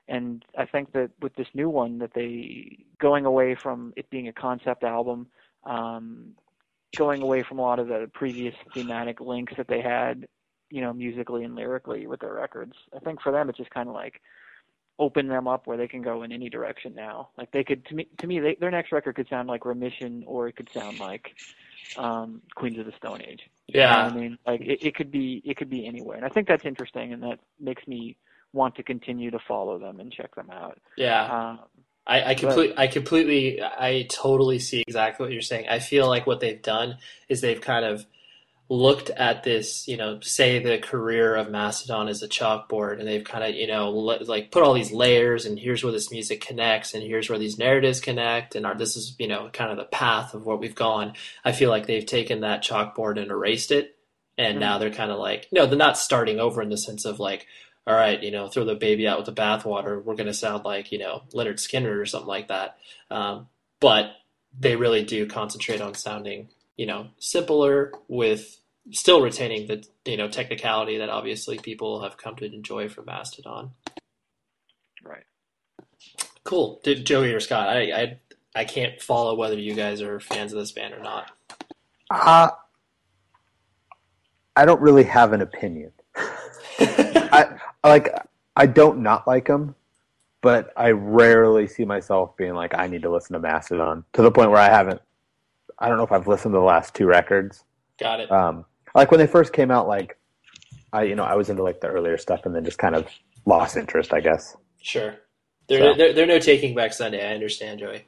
and 0.09 0.45
I 0.57 0.65
think 0.65 0.91
that 0.93 1.11
with 1.21 1.37
this 1.37 1.47
new 1.55 1.69
one 1.69 1.99
that 1.99 2.15
they 2.15 2.79
going 2.99 3.27
away 3.27 3.55
from 3.55 3.93
it 3.97 4.11
being 4.11 4.27
a 4.27 4.33
concept 4.33 4.83
album, 4.83 5.29
um, 5.63 6.33
going 6.97 7.23
away 7.23 7.45
from 7.45 7.61
a 7.61 7.63
lot 7.63 7.79
of 7.79 7.87
the 7.87 8.11
previous 8.13 8.57
thematic 8.75 9.21
links 9.21 9.53
that 9.57 9.69
they 9.69 9.83
had, 9.83 10.27
you 10.71 10.81
know, 10.81 10.93
musically 10.93 11.45
and 11.45 11.55
lyrically 11.55 12.07
with 12.07 12.21
their 12.21 12.35
records. 12.35 12.75
I 12.95 12.99
think 13.01 13.21
for 13.21 13.33
them 13.33 13.49
it's 13.49 13.59
just 13.59 13.71
kind 13.71 13.89
of 13.89 13.95
like 13.95 14.21
open 14.99 15.29
them 15.29 15.47
up 15.47 15.67
where 15.67 15.77
they 15.77 15.89
can 15.89 16.03
go 16.03 16.23
in 16.23 16.33
any 16.33 16.49
direction 16.49 16.95
now. 16.95 17.29
Like 17.39 17.53
they 17.53 17.65
could 17.65 17.85
to 17.87 17.95
me 17.95 18.09
to 18.19 18.27
me 18.27 18.41
they, 18.41 18.57
their 18.61 18.71
next 18.71 18.93
record 18.93 19.15
could 19.17 19.29
sound 19.29 19.49
like 19.49 19.65
Remission 19.65 20.25
or 20.27 20.49
it 20.49 20.57
could 20.57 20.69
sound 20.73 20.99
like 20.99 21.35
um 21.97 22.43
Queens 22.55 22.79
of 22.79 22.87
the 22.87 22.93
Stone 22.93 23.23
Age. 23.23 23.43
You 23.67 23.81
know 23.81 23.87
Yeah. 23.87 24.07
I 24.07 24.15
mean, 24.15 24.39
like 24.47 24.61
it, 24.61 24.85
it 24.85 24.95
could 24.95 25.11
be 25.11 25.43
it 25.45 25.57
could 25.57 25.71
be 25.71 25.87
anywhere, 25.87 26.17
and 26.17 26.27
I 26.27 26.29
think 26.29 26.49
that's 26.49 26.65
interesting, 26.65 27.13
and 27.13 27.23
that 27.23 27.39
makes 27.61 27.87
me 27.87 28.17
want 28.53 28.75
to 28.77 28.83
continue 28.83 29.31
to 29.31 29.39
follow 29.47 29.79
them 29.79 30.01
and 30.01 30.13
check 30.13 30.35
them 30.35 30.51
out. 30.51 30.79
Yeah. 30.97 31.51
Um, 31.51 31.61
I, 32.07 32.31
I 32.31 32.35
complete, 32.35 32.73
I 32.79 32.87
completely, 32.87 33.63
I 33.63 34.07
totally 34.09 34.59
see 34.61 34.81
exactly 34.81 35.25
what 35.25 35.33
you're 35.33 35.43
saying. 35.43 35.69
I 35.69 35.79
feel 35.79 36.09
like 36.09 36.27
what 36.27 36.41
they've 36.41 36.61
done 36.61 36.97
is 37.29 37.43
they've 37.43 37.61
kind 37.61 37.85
of 37.85 38.07
looked 38.71 39.09
at 39.11 39.45
this, 39.45 39.89
you 39.89 39.97
know, 39.97 40.21
say 40.21 40.59
the 40.59 40.77
career 40.79 41.35
of 41.37 41.51
Mastodon 41.51 42.09
as 42.09 42.23
a 42.23 42.29
chalkboard, 42.29 42.99
and 42.99 43.09
they've 43.09 43.25
kind 43.25 43.43
of, 43.43 43.55
you 43.55 43.67
know, 43.67 43.91
le- 43.91 44.23
like 44.25 44.51
put 44.51 44.63
all 44.63 44.75
these 44.75 44.93
layers, 44.93 45.47
and 45.47 45.59
here's 45.59 45.83
where 45.83 45.93
this 45.93 46.11
music 46.11 46.43
connects, 46.43 46.93
and 46.93 47.03
here's 47.03 47.31
where 47.31 47.39
these 47.39 47.57
narratives 47.59 47.99
connect, 48.01 48.55
and 48.55 48.67
our, 48.67 48.75
this 48.77 48.95
is, 48.97 49.17
you 49.19 49.27
know, 49.27 49.49
kind 49.55 49.71
of 49.71 49.79
the 49.79 49.85
path 49.85 50.35
of 50.35 50.45
what 50.45 50.61
we've 50.61 50.75
gone. 50.75 51.15
I 51.45 51.53
feel 51.53 51.71
like 51.71 51.87
they've 51.87 52.05
taken 52.05 52.41
that 52.41 52.63
chalkboard 52.63 53.19
and 53.19 53.31
erased 53.31 53.71
it, 53.71 53.97
and 54.37 54.59
Mhm. 54.59 54.61
now 54.61 54.77
they're 54.79 54.91
kind 54.91 55.11
of 55.11 55.19
like, 55.19 55.49
no, 55.51 55.65
they're 55.65 55.79
not 55.79 55.97
starting 55.97 56.39
over 56.39 56.61
in 56.61 56.69
the 56.69 56.77
sense 56.77 57.07
of 57.07 57.19
like, 57.19 57.47
all 57.87 57.95
right, 57.95 58.23
you 58.23 58.31
know, 58.31 58.49
throw 58.49 58.67
the 58.67 58.75
baby 58.75 59.09
out 59.09 59.17
with 59.17 59.35
the 59.35 59.41
bathwater. 59.43 60.05
We're 60.05 60.15
going 60.15 60.27
to 60.27 60.35
sound 60.35 60.67
like, 60.67 60.93
you 60.93 60.99
know, 60.99 61.23
Lynyrd 61.33 61.55
Skynyrd 61.55 61.99
or 61.99 62.05
something 62.05 62.29
like 62.29 62.49
that. 62.49 62.77
Um, 63.11 63.49
but 63.81 64.11
they 64.61 64.77
really 64.77 65.05
do 65.05 65.27
concentrate 65.27 65.81
on 65.81 65.95
sounding, 65.95 66.51
you 66.79 66.87
know, 66.87 67.09
simpler 67.19 67.93
with 68.07 68.59
still 68.93 69.21
retaining 69.21 69.67
the, 69.67 69.85
you 70.07 70.17
know, 70.17 70.29
technicality 70.29 70.99
that 70.99 71.11
obviously 71.11 71.59
people 71.59 72.01
have 72.01 72.17
come 72.17 72.37
to 72.37 72.47
enjoy 72.47 72.89
from 72.89 73.05
Mastodon. 73.05 73.73
right. 75.05 75.25
Cool. 76.45 76.81
Did 76.83 77.05
Joey 77.05 77.35
or 77.35 77.41
Scott? 77.41 77.69
I, 77.69 77.93
I, 77.93 78.19
I 78.55 78.65
can't 78.65 79.03
follow 79.03 79.35
whether 79.35 79.59
you 79.59 79.75
guys 79.75 80.01
are 80.01 80.21
fans 80.21 80.53
of 80.55 80.61
this 80.61 80.73
band 80.73 80.95
or 80.95 81.03
not. 81.03 81.31
Uh, 82.11 82.49
I 84.57 84.65
don't 84.65 84.81
really 84.81 85.05
have 85.05 85.33
an 85.33 85.43
opinion. 85.43 85.93
I 86.81 87.59
like. 87.85 88.15
I 88.57 88.67
don't 88.67 89.03
not 89.03 89.27
like 89.27 89.47
them, 89.47 89.75
but 90.41 90.73
I 90.77 90.91
rarely 90.91 91.69
see 91.69 91.85
myself 91.85 92.37
being 92.37 92.55
like, 92.55 92.75
I 92.75 92.89
need 92.89 93.03
to 93.03 93.11
listen 93.11 93.35
to 93.35 93.41
Mastodon 93.41 94.05
to 94.15 94.23
the 94.23 94.33
point 94.33 94.51
where 94.51 94.61
I 94.61 94.69
haven't. 94.69 95.01
I 95.79 95.89
don't 95.89 95.97
know 95.97 96.05
if 96.05 96.13
I've 96.13 96.27
listened 96.27 96.53
to 96.53 96.59
the 96.59 96.65
last 96.65 96.95
two 96.95 97.07
records. 97.07 97.65
Got 97.99 98.21
it. 98.21 98.31
Um, 98.31 98.65
like 98.95 99.11
when 99.11 99.21
they 99.21 99.27
first 99.27 99.53
came 99.53 99.71
out, 99.71 99.87
like 99.89 100.19
I, 100.93 101.03
you 101.05 101.15
know, 101.15 101.25
I 101.25 101.35
was 101.35 101.51
into 101.51 101.63
like 101.63 101.81
the 101.81 101.89
earlier 101.89 102.17
stuff, 102.19 102.47
and 102.47 102.55
then 102.55 102.65
just 102.65 102.79
kind 102.79 102.95
of 102.95 103.07
lost 103.45 103.77
interest, 103.77 104.13
I 104.13 104.21
guess. 104.21 104.57
Sure. 104.83 105.17
They're, 105.69 105.93
So- 105.93 105.99
they're, 105.99 106.13
they're 106.13 106.27
no 106.27 106.39
Taking 106.39 106.75
Back 106.75 106.93
Sunday. 106.93 107.27
I 107.29 107.35
understand, 107.35 107.81
Joey. 107.81 108.07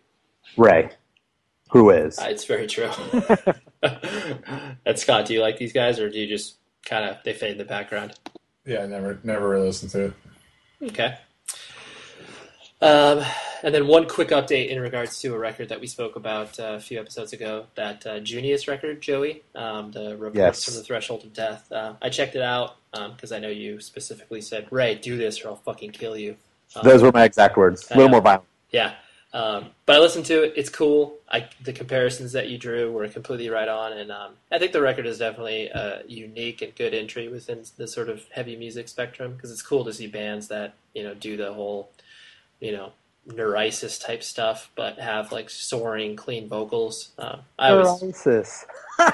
Ray, 0.57 0.91
who 1.71 1.91
is? 1.91 2.19
Uh, 2.19 2.27
it's 2.29 2.45
very 2.45 2.67
true. 2.67 2.91
and 3.83 4.99
Scott, 4.99 5.27
do 5.27 5.35
you 5.35 5.41
like 5.41 5.59
these 5.59 5.73
guys, 5.73 6.01
or 6.01 6.09
do 6.11 6.19
you 6.19 6.27
just 6.27 6.57
kind 6.85 7.05
of 7.09 7.19
they 7.25 7.33
fade 7.33 7.53
in 7.53 7.59
the 7.59 7.65
background? 7.65 8.15
Yeah, 8.67 8.83
I 8.83 8.87
never 8.87 9.19
never 9.23 9.49
really 9.49 9.67
listened 9.67 9.93
to 9.93 10.05
it. 10.07 10.13
Okay. 10.83 11.15
Um, 12.83 13.23
and 13.63 13.75
then 13.75 13.87
one 13.87 14.09
quick 14.09 14.29
update 14.29 14.71
in 14.71 14.81
regards 14.81 15.19
to 15.21 15.35
a 15.35 15.39
record 15.39 15.69
that 15.69 15.81
we 15.81 15.87
spoke 15.87 16.17
about 16.17 16.59
uh, 16.59 16.75
a 16.75 16.81
few 16.81 16.99
episodes 16.99 17.33
ago, 17.35 17.67
that 17.75 18.07
uh, 18.07 18.21
Junius 18.21 18.67
record, 18.69 19.03
Joey, 19.03 19.43
um, 19.55 19.91
the 19.93 20.17
reports 20.17 20.37
Yes. 20.37 20.65
from 20.65 20.75
the 20.75 20.83
threshold 20.83 21.25
of 21.25 21.35
death. 21.35 21.71
Uh, 21.71 21.95
I 22.01 22.09
checked 22.09 22.37
it 22.37 22.43
out 22.43 22.77
because 22.93 23.33
I 23.33 23.39
know 23.39 23.49
you 23.49 23.81
specifically 23.81 24.41
said, 24.41 24.67
"Ray, 24.71 24.95
do 24.95 25.17
this 25.17 25.45
or 25.45 25.49
I'll 25.49 25.57
fucking 25.57 25.91
kill 25.93 26.17
you." 26.17 26.37
Um, 26.75 26.85
Those 26.85 27.03
were 27.03 27.13
my 27.13 27.25
exact 27.25 27.57
words. 27.57 27.91
A 27.91 27.97
little 27.97 28.11
more 28.11 28.21
violent. 28.21 28.45
Yeah. 28.71 28.95
Um, 29.33 29.67
but 29.87 29.95
I 29.95 29.99
listened 30.01 30.27
to 30.27 30.43
it. 30.43 30.55
It's 30.57 30.71
cool. 30.71 31.17
I, 31.31 31.49
the 31.63 31.73
comparisons 31.73 32.33
that 32.33 32.49
you 32.49 32.59
drew 32.59 32.91
were 32.91 33.07
completely 33.09 33.49
right 33.49 33.69
on, 33.69 33.93
and 33.93 34.11
um, 34.11 34.33
I 34.51 34.59
think 34.59 34.73
the 34.73 34.81
record 34.81 35.07
is 35.07 35.19
definitely 35.19 35.67
a 35.69 36.03
unique 36.09 36.63
and 36.63 36.75
good 36.75 36.95
entry 36.95 37.29
within 37.29 37.63
the 37.77 37.87
sort 37.87 38.09
of 38.09 38.25
heavy 38.33 38.57
music 38.57 38.89
spectrum 38.89 39.35
because 39.35 39.53
it's 39.53 39.63
cool 39.63 39.85
to 39.85 39.93
see 39.93 40.09
bands 40.09 40.49
that 40.49 40.75
you 40.95 41.05
know 41.05 41.15
do 41.15 41.37
the 41.37 41.53
whole, 41.53 41.91
you 42.61 42.73
know, 42.73 42.93
Neurosis 43.27 43.99
type 43.99 44.23
stuff, 44.23 44.71
but 44.77 44.99
have 44.99 45.33
like 45.33 45.51
soaring, 45.51 46.17
clean 46.17 46.49
vocals. 46.49 47.11
Um, 47.19 47.41
I 47.59 47.73
was 47.73 48.03
Neurosis. 48.03 48.65
uh, 48.99 49.11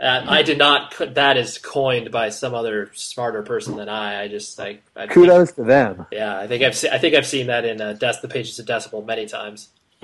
I 0.00 0.42
did 0.42 0.58
not. 0.58 0.92
co- 0.92 1.06
That 1.06 1.36
is 1.36 1.58
coined 1.58 2.10
by 2.10 2.28
some 2.30 2.54
other 2.54 2.90
smarter 2.94 3.42
person 3.42 3.76
than 3.76 3.88
I. 3.88 4.22
I 4.22 4.28
just 4.28 4.58
like 4.58 4.82
I 4.96 5.00
think- 5.02 5.12
Kudos 5.12 5.52
to 5.52 5.64
them. 5.64 6.06
yeah, 6.10 6.38
I 6.38 6.46
think 6.46 6.62
I've 6.62 6.76
se- 6.76 6.90
I 6.92 6.98
think 6.98 7.14
I've 7.14 7.26
seen 7.26 7.46
that 7.46 7.64
in 7.64 7.80
uh, 7.80 7.92
Des- 7.94 8.20
the 8.22 8.28
pages 8.28 8.58
of 8.58 8.66
Decibel 8.66 9.04
many 9.04 9.26
times. 9.26 9.68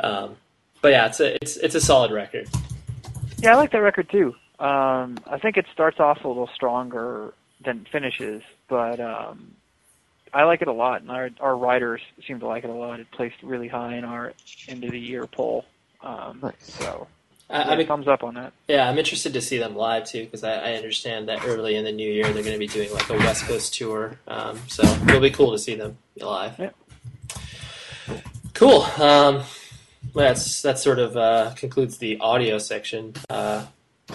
um, 0.00 0.36
but 0.80 0.88
yeah, 0.92 1.06
it's 1.06 1.20
a 1.20 1.34
it's 1.42 1.56
it's 1.56 1.74
a 1.74 1.80
solid 1.80 2.12
record. 2.12 2.48
Yeah, 3.38 3.52
I 3.52 3.56
like 3.56 3.72
that 3.72 3.78
record 3.82 4.08
too. 4.10 4.34
Um, 4.58 5.18
I 5.26 5.38
think 5.38 5.56
it 5.56 5.66
starts 5.72 6.00
off 6.00 6.24
a 6.24 6.28
little 6.28 6.48
stronger 6.54 7.32
than 7.64 7.82
it 7.82 7.88
finishes, 7.92 8.42
but 8.68 8.98
um, 9.00 9.52
I 10.32 10.44
like 10.44 10.62
it 10.62 10.68
a 10.68 10.72
lot, 10.72 11.00
and 11.02 11.10
our 11.10 11.30
our 11.40 11.56
writers 11.56 12.00
seem 12.26 12.40
to 12.40 12.46
like 12.46 12.64
it 12.64 12.70
a 12.70 12.72
lot. 12.74 13.00
It 13.00 13.10
placed 13.10 13.42
really 13.42 13.68
high 13.68 13.96
in 13.96 14.04
our 14.04 14.32
end 14.68 14.84
of 14.84 14.90
the 14.90 14.98
year 15.00 15.26
poll. 15.26 15.64
Um, 16.02 16.40
Nice. 16.42 16.54
So 16.60 17.06
I, 17.50 17.58
yeah, 17.58 17.68
I 17.70 17.76
mean, 17.76 17.86
thumbs 17.86 18.06
up 18.08 18.22
on 18.22 18.34
that. 18.34 18.52
yeah, 18.68 18.88
I'm 18.88 18.98
interested 18.98 19.32
to 19.32 19.40
see 19.40 19.58
them 19.58 19.74
live 19.74 20.04
too 20.04 20.24
because 20.24 20.44
I, 20.44 20.54
I 20.54 20.74
understand 20.74 21.28
that 21.28 21.44
early 21.44 21.76
in 21.76 21.84
the 21.84 21.92
new 21.92 22.10
year 22.10 22.24
they're 22.32 22.42
going 22.42 22.52
to 22.54 22.58
be 22.58 22.66
doing 22.66 22.92
like 22.92 23.08
a 23.10 23.14
West 23.14 23.44
Coast 23.44 23.74
tour. 23.74 24.18
Um, 24.28 24.60
so 24.68 24.82
it'll 24.82 25.20
be 25.20 25.30
cool 25.30 25.52
to 25.52 25.58
see 25.58 25.74
them 25.74 25.98
live. 26.20 26.58
Yeah. 26.58 26.70
Cool. 28.54 28.82
Um, 29.00 29.42
that's 30.14 30.62
that 30.62 30.78
sort 30.78 30.98
of 30.98 31.16
uh, 31.16 31.54
concludes 31.56 31.98
the 31.98 32.18
audio 32.20 32.58
section, 32.58 33.14
uh, 33.30 33.66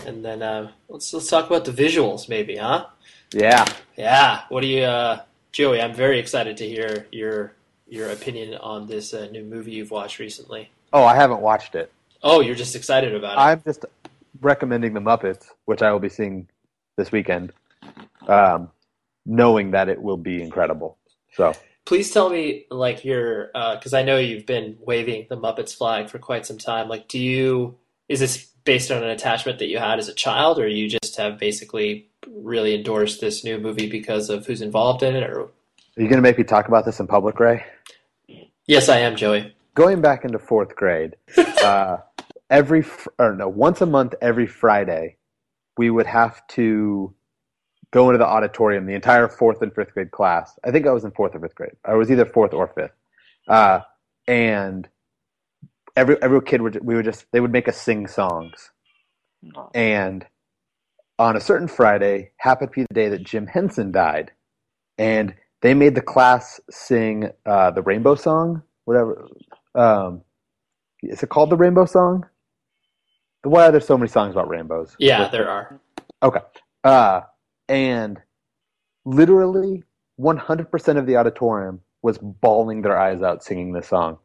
and 0.05 0.23
then 0.25 0.41
uh, 0.41 0.71
let's 0.89 1.13
let's 1.13 1.29
talk 1.29 1.47
about 1.47 1.65
the 1.65 1.71
visuals, 1.71 2.27
maybe, 2.27 2.57
huh? 2.57 2.85
Yeah. 3.31 3.65
Yeah. 3.95 4.41
What 4.49 4.61
do 4.61 4.67
you, 4.67 4.83
uh, 4.83 5.21
Joey? 5.53 5.79
I'm 5.79 5.93
very 5.93 6.19
excited 6.19 6.57
to 6.57 6.67
hear 6.67 7.07
your 7.11 7.53
your 7.87 8.09
opinion 8.09 8.55
on 8.55 8.87
this 8.87 9.13
uh, 9.13 9.27
new 9.31 9.43
movie 9.43 9.71
you've 9.71 9.91
watched 9.91 10.19
recently. 10.19 10.71
Oh, 10.91 11.03
I 11.03 11.15
haven't 11.15 11.41
watched 11.41 11.75
it. 11.75 11.91
Oh, 12.23 12.41
you're 12.41 12.55
just 12.55 12.75
excited 12.75 13.13
about 13.13 13.33
it. 13.33 13.39
I'm 13.39 13.61
just 13.63 13.85
recommending 14.41 14.93
the 14.93 14.99
Muppets, 14.99 15.45
which 15.65 15.81
I 15.81 15.91
will 15.91 15.99
be 15.99 16.09
seeing 16.09 16.47
this 16.97 17.11
weekend, 17.11 17.53
um, 18.27 18.71
knowing 19.25 19.71
that 19.71 19.89
it 19.89 20.01
will 20.01 20.17
be 20.17 20.41
incredible. 20.41 20.97
So 21.33 21.53
Please 21.85 22.11
tell 22.11 22.29
me, 22.29 22.65
like, 22.71 23.03
your 23.03 23.47
because 23.53 23.93
I 23.93 24.03
know 24.03 24.17
you've 24.17 24.45
been 24.45 24.77
waving 24.79 25.27
the 25.29 25.37
Muppets 25.37 25.75
flag 25.75 26.09
for 26.09 26.17
quite 26.17 26.45
some 26.45 26.57
time. 26.57 26.87
Like, 26.87 27.07
do 27.07 27.19
you 27.19 27.77
is 28.07 28.21
this 28.21 28.45
based 28.63 28.89
on 28.89 29.03
an 29.03 29.09
attachment 29.09 29.59
that 29.59 29.67
you 29.67 29.77
had 29.77 29.99
as 29.99 30.07
a 30.07 30.13
child, 30.13 30.59
or 30.59 30.67
you 30.67 30.89
just 30.89 31.17
have 31.17 31.37
basically 31.37 32.09
really 32.27 32.75
endorse 32.75 33.19
this 33.19 33.43
new 33.43 33.57
movie 33.57 33.89
because 33.89 34.29
of 34.29 34.45
who's 34.45 34.61
involved 34.61 35.03
in 35.03 35.15
it? 35.15 35.23
Or 35.23 35.41
are 35.41 35.51
you 35.97 36.07
going 36.07 36.17
to 36.17 36.21
make 36.21 36.37
me 36.37 36.43
talk 36.43 36.67
about 36.67 36.85
this 36.85 36.99
in 36.99 37.07
public, 37.07 37.39
Ray? 37.39 37.65
yes, 38.67 38.89
I 38.89 38.99
am, 38.99 39.15
Joey. 39.15 39.55
Going 39.75 40.01
back 40.01 40.25
into 40.25 40.39
fourth 40.39 40.75
grade, 40.75 41.15
uh, 41.37 41.97
every 42.49 42.85
or 43.17 43.35
no, 43.35 43.47
once 43.47 43.81
a 43.81 43.85
month, 43.85 44.13
every 44.21 44.47
Friday, 44.47 45.17
we 45.77 45.89
would 45.89 46.05
have 46.05 46.45
to 46.49 47.13
go 47.91 48.09
into 48.09 48.17
the 48.17 48.27
auditorium. 48.27 48.85
The 48.85 48.93
entire 48.93 49.27
fourth 49.27 49.61
and 49.61 49.73
fifth 49.73 49.93
grade 49.93 50.11
class. 50.11 50.57
I 50.63 50.71
think 50.71 50.85
I 50.87 50.91
was 50.91 51.03
in 51.03 51.11
fourth 51.11 51.35
or 51.35 51.39
fifth 51.39 51.55
grade. 51.55 51.73
I 51.83 51.95
was 51.95 52.11
either 52.11 52.25
fourth 52.25 52.53
or 52.53 52.67
fifth, 52.67 52.93
uh, 53.47 53.79
and 54.27 54.87
every 55.95 56.21
every 56.21 56.41
kid 56.41 56.61
would 56.61 56.79
we 56.83 56.95
would 56.95 57.05
just 57.05 57.25
they 57.31 57.39
would 57.39 57.51
make 57.51 57.67
us 57.67 57.77
sing 57.77 58.07
songs. 58.07 58.71
And 59.75 60.25
on 61.19 61.35
a 61.37 61.41
certain 61.41 61.67
Friday 61.67 62.31
happened 62.37 62.71
to 62.71 62.81
be 62.81 62.85
the 62.89 62.93
day 62.93 63.09
that 63.09 63.23
Jim 63.23 63.47
Henson 63.47 63.91
died, 63.91 64.31
and 64.97 65.33
they 65.61 65.73
made 65.73 65.95
the 65.95 66.01
class 66.01 66.59
sing 66.69 67.29
uh, 67.45 67.71
the 67.71 67.81
Rainbow 67.81 68.15
Song, 68.15 68.63
whatever. 68.85 69.27
Um, 69.75 70.21
is 71.01 71.21
it 71.23 71.29
called 71.29 71.49
the 71.49 71.57
Rainbow 71.57 71.85
Song? 71.85 72.25
Why 73.43 73.67
are 73.67 73.71
there 73.71 73.81
so 73.81 73.97
many 73.97 74.09
songs 74.09 74.31
about 74.33 74.47
rainbows? 74.47 74.95
Yeah, 74.99 75.27
there 75.27 75.49
are. 75.49 75.79
Okay. 76.21 76.39
Uh, 76.83 77.21
and 77.67 78.19
literally 79.05 79.83
100% 80.19 80.97
of 80.97 81.05
the 81.05 81.17
auditorium 81.17 81.81
was 82.01 82.17
bawling 82.17 82.81
their 82.81 82.97
eyes 82.97 83.21
out 83.21 83.43
singing 83.43 83.73
this 83.73 83.87
song. 83.87 84.17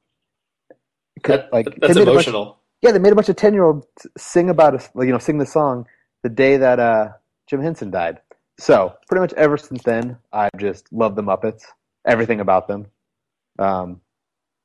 That, 1.24 1.53
like 1.53 1.66
that's 1.80 1.95
they 1.95 2.01
made 2.01 2.07
bunch- 2.07 2.28
emotional. 2.28 2.59
yeah, 2.80 2.93
they 2.93 3.01
made 3.01 3.12
a 3.12 3.16
bunch 3.16 3.28
of 3.28 3.34
10 3.34 3.55
year 3.55 3.64
olds 3.64 3.86
sing 4.16 4.51
about 4.51 4.76
us, 4.76 4.89
you 4.97 5.07
know, 5.07 5.18
sing 5.18 5.39
the 5.39 5.47
song 5.47 5.84
the 6.23 6.29
day 6.29 6.57
that 6.57 6.79
uh, 6.79 7.09
Jim 7.47 7.62
Henson 7.62 7.91
died. 7.91 8.21
So 8.59 8.95
pretty 9.09 9.21
much 9.21 9.33
ever 9.35 9.57
since 9.57 9.83
then, 9.85 10.19
I've 10.33 10.57
just 10.59 10.93
loved 10.93 11.16
the 11.16 11.23
Muppets, 11.23 11.62
everything 12.07 12.41
about 12.41 12.66
them. 12.69 12.87
Um, 13.59 14.01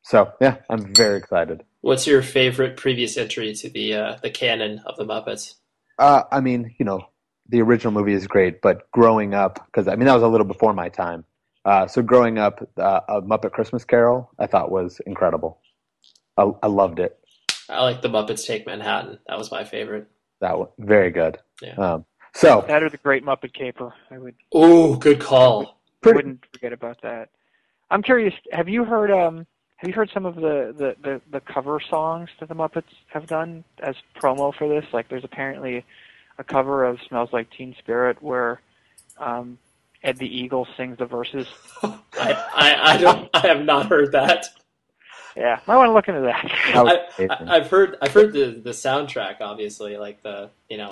so 0.04 0.34
yeah, 0.41 0.58
I'm 0.70 0.93
very 0.93 1.18
excited. 1.18 1.64
What's 1.82 2.08
your 2.08 2.22
favorite 2.22 2.78
previous 2.78 3.18
entry 3.18 3.54
to 3.56 3.70
the 3.70 3.93
uh, 3.93 4.18
the 4.22 4.30
canon 4.30 4.80
of 4.86 4.97
the 4.97 5.06
Muppets? 5.06 5.56
Uh, 5.99 6.24
I 6.32 6.41
mean, 6.41 6.74
you 6.80 6.86
know, 6.86 7.08
the 7.49 7.62
original 7.62 7.93
movie 7.93 8.14
is 8.14 8.28
great, 8.28 8.62
but 8.62 8.89
growing 8.91 9.34
up, 9.34 9.66
because 9.66 9.88
I 9.88 9.95
mean 9.95 10.06
that 10.06 10.14
was 10.14 10.24
a 10.24 10.28
little 10.28 10.47
before 10.47 10.74
my 10.74 10.89
time. 10.89 11.26
Uh, 11.66 11.88
so 11.88 12.01
growing 12.01 12.38
up, 12.38 12.68
uh, 12.78 12.99
a 13.08 13.22
Muppet 13.22 13.51
Christmas 13.51 13.86
Carol, 13.86 14.30
I 14.38 14.47
thought 14.47 14.72
was 14.72 14.99
incredible. 15.06 15.60
I, 16.38 16.51
I 16.62 16.68
loved 16.68 16.99
it. 16.99 17.18
I 17.70 17.84
like 17.84 18.01
the 18.01 18.10
Muppets 18.10 18.45
Take 18.45 18.66
Manhattan. 18.66 19.20
That 19.28 19.38
was 19.38 19.51
my 19.51 19.64
favorite. 19.64 20.08
That 20.44 20.58
was 20.60 20.68
very 20.78 21.10
good. 21.10 21.38
Yeah. 21.62 21.76
Um, 21.76 22.06
so 22.36 22.66
That 22.68 22.84
or 22.84 22.89
the 22.89 22.98
Great 22.98 23.24
Muppet 23.24 23.54
Caper. 23.54 23.94
I 24.12 24.18
would 24.18 24.36
Oh, 24.54 24.98
good 24.98 25.22
call. 25.22 25.80
pretty, 26.02 26.18
wouldn't 26.18 26.46
forget 26.52 26.74
about 26.74 27.02
that. 27.02 27.30
I'm 27.89 28.04
curious. 28.04 28.34
Have 28.52 28.68
you 28.68 28.84
heard 28.84 29.10
um 29.10 29.48
Have 29.78 29.88
you 29.88 29.94
heard 29.96 30.10
some 30.14 30.26
of 30.26 30.36
the 30.36 30.76
the 30.78 30.96
the, 31.02 31.22
the 31.32 31.39
cover 31.39 31.80
songs 31.89 32.28
that 32.41 32.50
the 32.50 32.56
Muppets 32.56 32.91
have 33.08 33.26
done 33.28 33.64
as 33.80 33.96
promo 34.22 34.54
for 34.54 34.68
this? 34.68 34.84
Like, 34.91 35.08
there's 35.08 35.24
apparently 35.24 35.86
a 36.38 36.44
cover 36.44 36.84
of 36.84 37.00
"Smells 37.08 37.30
Like 37.32 37.50
Teen 37.50 37.74
Spirit" 37.80 38.22
where 38.22 38.60
um, 39.20 39.58
Ed 40.04 40.18
the 40.18 40.28
Eagle 40.28 40.68
sings 40.76 40.98
the 40.98 41.06
verses. 41.06 41.48
I, 41.84 41.94
I, 42.14 42.94
I 42.94 42.98
don't. 42.98 43.30
I 43.34 43.48
have 43.48 43.64
not 43.64 43.86
heard 43.86 44.12
that. 44.12 44.48
Yeah, 45.36 45.59
might 45.67 45.77
want 45.77 45.89
to 45.89 45.93
look 45.93 46.07
into 46.07 46.21
that. 46.21 46.51
that 46.73 46.75
I, 46.75 47.23
amazing. 47.23 47.47
I, 47.49 47.55
I've 47.57 47.69
heard. 47.69 47.97
I've 48.01 48.13
heard 48.13 48.34
the 48.34 48.51
the 48.63 48.71
soundtrack. 48.71 49.38
Obviously, 49.41 49.97
like 49.97 50.21
the 50.21 50.49
you 50.69 50.77
know, 50.77 50.89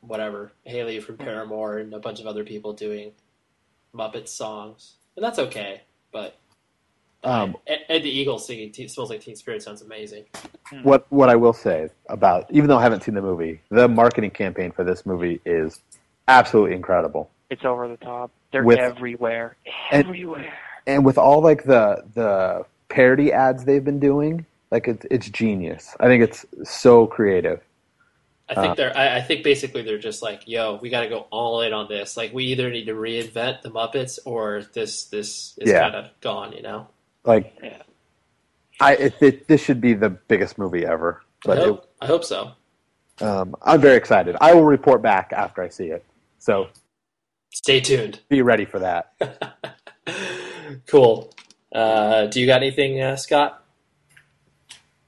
whatever 0.00 0.52
Hayley 0.64 1.00
from 1.00 1.16
Paramore 1.18 1.78
and 1.78 1.92
a 1.94 1.98
bunch 1.98 2.20
of 2.20 2.26
other 2.26 2.44
people 2.44 2.72
doing 2.72 3.12
Muppet 3.94 4.28
songs, 4.28 4.94
and 5.16 5.24
that's 5.24 5.38
okay. 5.38 5.82
But 6.12 6.36
Um, 7.24 7.56
Ed, 7.66 7.80
Ed 7.88 7.98
the 8.02 8.10
Eagle 8.10 8.38
singing 8.38 8.70
Teen, 8.72 8.88
"Smells 8.88 9.10
Like 9.10 9.20
Teen 9.20 9.36
Spirit" 9.36 9.62
sounds 9.62 9.82
amazing. 9.82 10.24
what 10.82 11.06
what 11.10 11.28
I 11.28 11.36
will 11.36 11.52
say 11.52 11.88
about, 12.08 12.46
even 12.50 12.68
though 12.68 12.78
I 12.78 12.82
haven't 12.82 13.02
seen 13.02 13.14
the 13.14 13.22
movie, 13.22 13.60
the 13.70 13.86
marketing 13.88 14.30
campaign 14.30 14.72
for 14.72 14.82
this 14.84 15.04
movie 15.06 15.40
is 15.44 15.80
absolutely 16.28 16.74
incredible. 16.74 17.30
It's 17.50 17.64
over 17.64 17.86
the 17.86 17.98
top. 17.98 18.30
They're 18.50 18.64
With- 18.64 18.78
everywhere. 18.78 19.56
and- 19.90 20.06
Everywhere. 20.06 20.52
And 20.86 21.04
with 21.04 21.16
all 21.18 21.40
like 21.42 21.64
the 21.64 22.02
the 22.14 22.64
parody 22.92 23.32
ads 23.32 23.64
they've 23.64 23.84
been 23.84 23.98
doing, 23.98 24.44
like 24.70 24.86
it's 24.86 25.06
it's 25.10 25.28
genius. 25.30 25.96
I 25.98 26.06
think 26.06 26.22
it's 26.22 26.44
so 26.64 27.06
creative. 27.06 27.60
I 28.48 28.54
think 28.54 28.72
Uh. 28.72 28.74
they're. 28.74 28.96
I, 28.96 29.16
I 29.16 29.20
think 29.22 29.42
basically 29.44 29.82
they're 29.82 29.98
just 29.98 30.22
like, 30.22 30.46
"Yo, 30.46 30.78
we 30.82 30.90
got 30.90 31.00
to 31.00 31.08
go 31.08 31.26
all 31.30 31.62
in 31.62 31.72
on 31.72 31.88
this. 31.88 32.16
Like, 32.16 32.34
we 32.34 32.44
either 32.46 32.70
need 32.70 32.84
to 32.86 32.92
reinvent 32.94 33.62
the 33.62 33.70
Muppets 33.70 34.18
or 34.26 34.64
this 34.74 35.04
this 35.04 35.54
is 35.58 35.70
Yeah. 35.70 35.80
kind 35.90 35.94
of 35.96 36.10
gone." 36.20 36.52
You 36.52 36.62
know. 36.62 36.88
Like, 37.24 37.56
Yeah. 37.62 37.82
I 38.80 38.94
it, 38.96 39.14
it, 39.20 39.48
this 39.48 39.62
should 39.64 39.80
be 39.80 39.94
the 39.94 40.10
biggest 40.10 40.58
movie 40.58 40.84
ever. 40.84 41.22
I 41.44 41.48
But 41.48 41.58
hope, 41.58 41.94
I 42.00 42.06
hope 42.06 42.24
so. 42.24 42.52
um, 43.20 43.54
I'm 43.62 43.80
very 43.80 43.96
excited. 43.96 44.36
I 44.40 44.52
will 44.54 44.64
report 44.64 45.00
back 45.02 45.32
after 45.32 45.62
I 45.62 45.68
see 45.68 45.86
it. 45.86 46.04
So 46.38 46.68
Stay 47.52 47.80
tuned. 47.80 48.20
be 48.28 48.42
ready 48.42 48.64
for 48.64 48.78
that. 48.80 49.12
cool. 50.86 51.32
Uh, 51.74 52.26
do 52.26 52.40
you 52.40 52.46
got 52.46 52.62
anything, 52.62 53.00
uh, 53.00 53.16
Scott? 53.16 53.64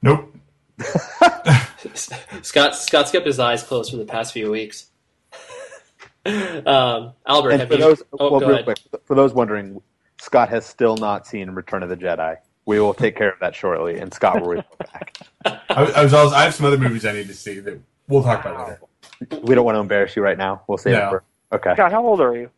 Nope. 0.03 0.35
Scott 1.95 2.75
Scott's 2.75 3.11
kept 3.11 3.27
his 3.27 3.39
eyes 3.39 3.63
closed 3.63 3.91
for 3.91 3.97
the 3.99 4.05
past 4.05 4.33
few 4.33 4.51
weeks. 4.51 4.87
um, 6.27 7.13
Albert, 7.27 7.51
And 7.51 7.61
have 7.61 7.69
for 7.69 7.75
you? 7.75 7.81
those, 7.81 8.03
oh, 8.19 8.31
well, 8.31 8.41
go 8.41 8.47
real 8.47 8.55
ahead. 8.55 8.65
quick, 8.65 8.79
for 9.05 9.15
those 9.15 9.33
wondering, 9.35 9.81
Scott 10.21 10.49
has 10.49 10.65
still 10.65 10.97
not 10.97 11.27
seen 11.27 11.51
Return 11.51 11.83
of 11.83 11.89
the 11.91 11.97
Jedi. 11.97 12.37
We 12.67 12.81
will 12.81 12.95
take 12.95 13.15
care 13.17 13.31
of 13.31 13.39
that 13.41 13.55
shortly, 13.55 13.99
and 13.99 14.13
Scott 14.13 14.41
will 14.41 14.49
report 14.49 14.79
back. 14.93 15.19
I, 15.45 15.61
I 15.97 16.03
was 16.03 16.15
also, 16.15 16.35
I 16.35 16.45
have 16.45 16.55
some 16.55 16.65
other 16.65 16.79
movies 16.79 17.05
I 17.05 17.13
need 17.13 17.29
to 17.29 17.35
see 17.35 17.61
that 17.61 17.79
we'll 18.09 18.23
talk 18.23 18.41
about 18.45 18.81
later. 19.21 19.41
We 19.43 19.55
don't 19.55 19.67
want 19.67 19.77
to 19.77 19.81
embarrass 19.81 20.17
you 20.17 20.23
right 20.23 20.39
now. 20.39 20.63
We'll 20.67 20.79
save 20.79 20.95
No. 20.95 21.07
it 21.07 21.11
for. 21.11 21.25
Okay. 21.53 21.75
God, 21.77 21.93
how 21.93 22.05
old 22.05 22.23
are 22.23 22.35
you? 22.35 22.51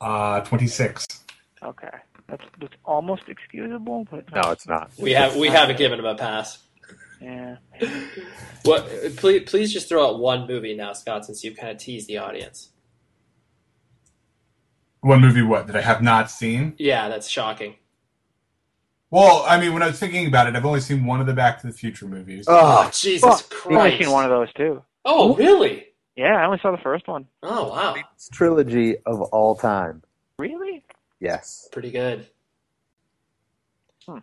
Uh, 0.00 0.40
26. 0.40 1.06
Okay, 1.62 1.88
that's 2.30 2.44
that's 2.60 2.74
almost 2.84 3.22
excusable, 3.28 4.06
but 4.10 4.24
No, 4.34 4.50
it's 4.52 4.66
not. 4.66 4.90
We 4.98 5.12
have 5.12 5.36
we 5.36 5.48
haven't 5.48 5.78
given 5.78 5.98
him 5.98 6.04
a 6.06 6.14
pass. 6.14 6.58
yeah. 7.20 7.56
What? 8.64 8.88
Please, 9.16 9.42
please 9.48 9.72
just 9.72 9.88
throw 9.88 10.06
out 10.08 10.18
one 10.20 10.46
movie 10.46 10.74
now, 10.74 10.92
Scott, 10.92 11.24
since 11.26 11.42
you've 11.44 11.56
kind 11.56 11.70
of 11.72 11.78
teased 11.78 12.08
the 12.08 12.18
audience. 12.18 12.70
One 15.00 15.20
movie, 15.22 15.42
what, 15.42 15.66
that 15.68 15.76
I 15.76 15.80
have 15.80 16.02
not 16.02 16.30
seen? 16.30 16.74
Yeah, 16.78 17.08
that's 17.08 17.26
shocking. 17.28 17.76
Well, 19.10 19.44
I 19.48 19.58
mean, 19.58 19.72
when 19.72 19.82
I 19.82 19.86
was 19.86 19.98
thinking 19.98 20.26
about 20.26 20.46
it, 20.46 20.54
I've 20.54 20.66
only 20.66 20.80
seen 20.80 21.06
one 21.06 21.20
of 21.20 21.26
the 21.26 21.32
Back 21.32 21.60
to 21.62 21.66
the 21.66 21.72
Future 21.72 22.06
movies. 22.06 22.44
Oh, 22.48 22.84
Oh, 22.86 22.90
Jesus 22.92 23.24
I've 23.24 23.66
only 23.66 23.78
Christ! 23.90 24.02
seen 24.04 24.10
one 24.12 24.24
of 24.24 24.30
those 24.30 24.52
too. 24.52 24.82
Oh, 25.06 25.34
really? 25.36 25.86
Yeah, 26.16 26.36
I 26.36 26.44
only 26.44 26.58
saw 26.60 26.70
the 26.70 26.76
first 26.82 27.08
one. 27.08 27.26
Oh, 27.42 27.68
wow. 27.70 27.94
It's 28.14 28.28
trilogy 28.28 28.96
of 29.06 29.22
all 29.22 29.56
time. 29.56 30.02
Really? 30.38 30.84
Yes. 31.20 31.68
Pretty 31.70 31.90
good. 31.90 32.26
Hmm. 34.06 34.18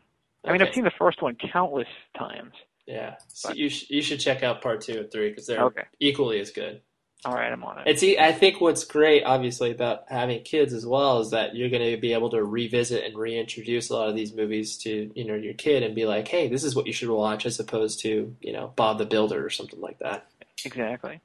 I 0.46 0.52
mean, 0.52 0.62
I've 0.62 0.74
seen 0.74 0.84
the 0.84 0.92
first 0.98 1.22
one 1.22 1.36
countless 1.36 1.88
times. 2.18 2.54
Yeah, 2.86 3.16
so 3.28 3.52
you 3.52 3.68
sh- 3.70 3.90
you 3.90 4.02
should 4.02 4.20
check 4.22 4.44
out 4.44 4.62
part 4.62 4.80
two 4.82 5.00
and 5.00 5.12
three 5.12 5.30
because 5.30 5.46
they're 5.46 5.62
Okay. 5.66 5.84
equally 6.00 6.40
as 6.40 6.52
good. 6.52 6.82
All 7.26 7.34
right, 7.34 7.52
I'm 7.52 7.64
on 7.66 7.80
it. 7.80 7.84
And 7.88 8.00
see, 8.00 8.18
I 8.18 8.32
think 8.32 8.62
what's 8.62 8.86
great, 8.86 9.24
obviously, 9.24 9.72
about 9.72 10.04
having 10.08 10.42
kids 10.44 10.72
as 10.72 10.86
well 10.86 11.20
is 11.20 11.32
that 11.32 11.54
you're 11.56 11.70
going 11.70 11.84
to 11.92 11.98
be 12.00 12.14
able 12.14 12.30
to 12.30 12.42
revisit 12.44 13.04
and 13.04 13.18
reintroduce 13.18 13.90
a 13.90 13.94
lot 13.96 14.08
of 14.08 14.16
these 14.16 14.34
movies 14.34 14.78
to 14.80 15.12
you 15.16 15.26
know 15.26 15.36
your 15.36 15.54
kid 15.56 15.84
and 15.84 15.96
be 15.96 16.06
like, 16.06 16.28
hey, 16.30 16.48
this 16.48 16.64
is 16.64 16.76
what 16.78 16.88
you 16.88 16.94
should 16.94 17.10
watch, 17.10 17.46
as 17.46 17.60
opposed 17.60 18.00
to 18.02 18.34
you 18.40 18.54
know 18.54 18.72
Bob 18.78 19.00
the 19.00 19.06
Builder 19.06 19.46
or 19.46 19.50
something 19.50 19.82
like 19.82 20.00
that. 20.00 20.30
Exactly. 20.64 21.20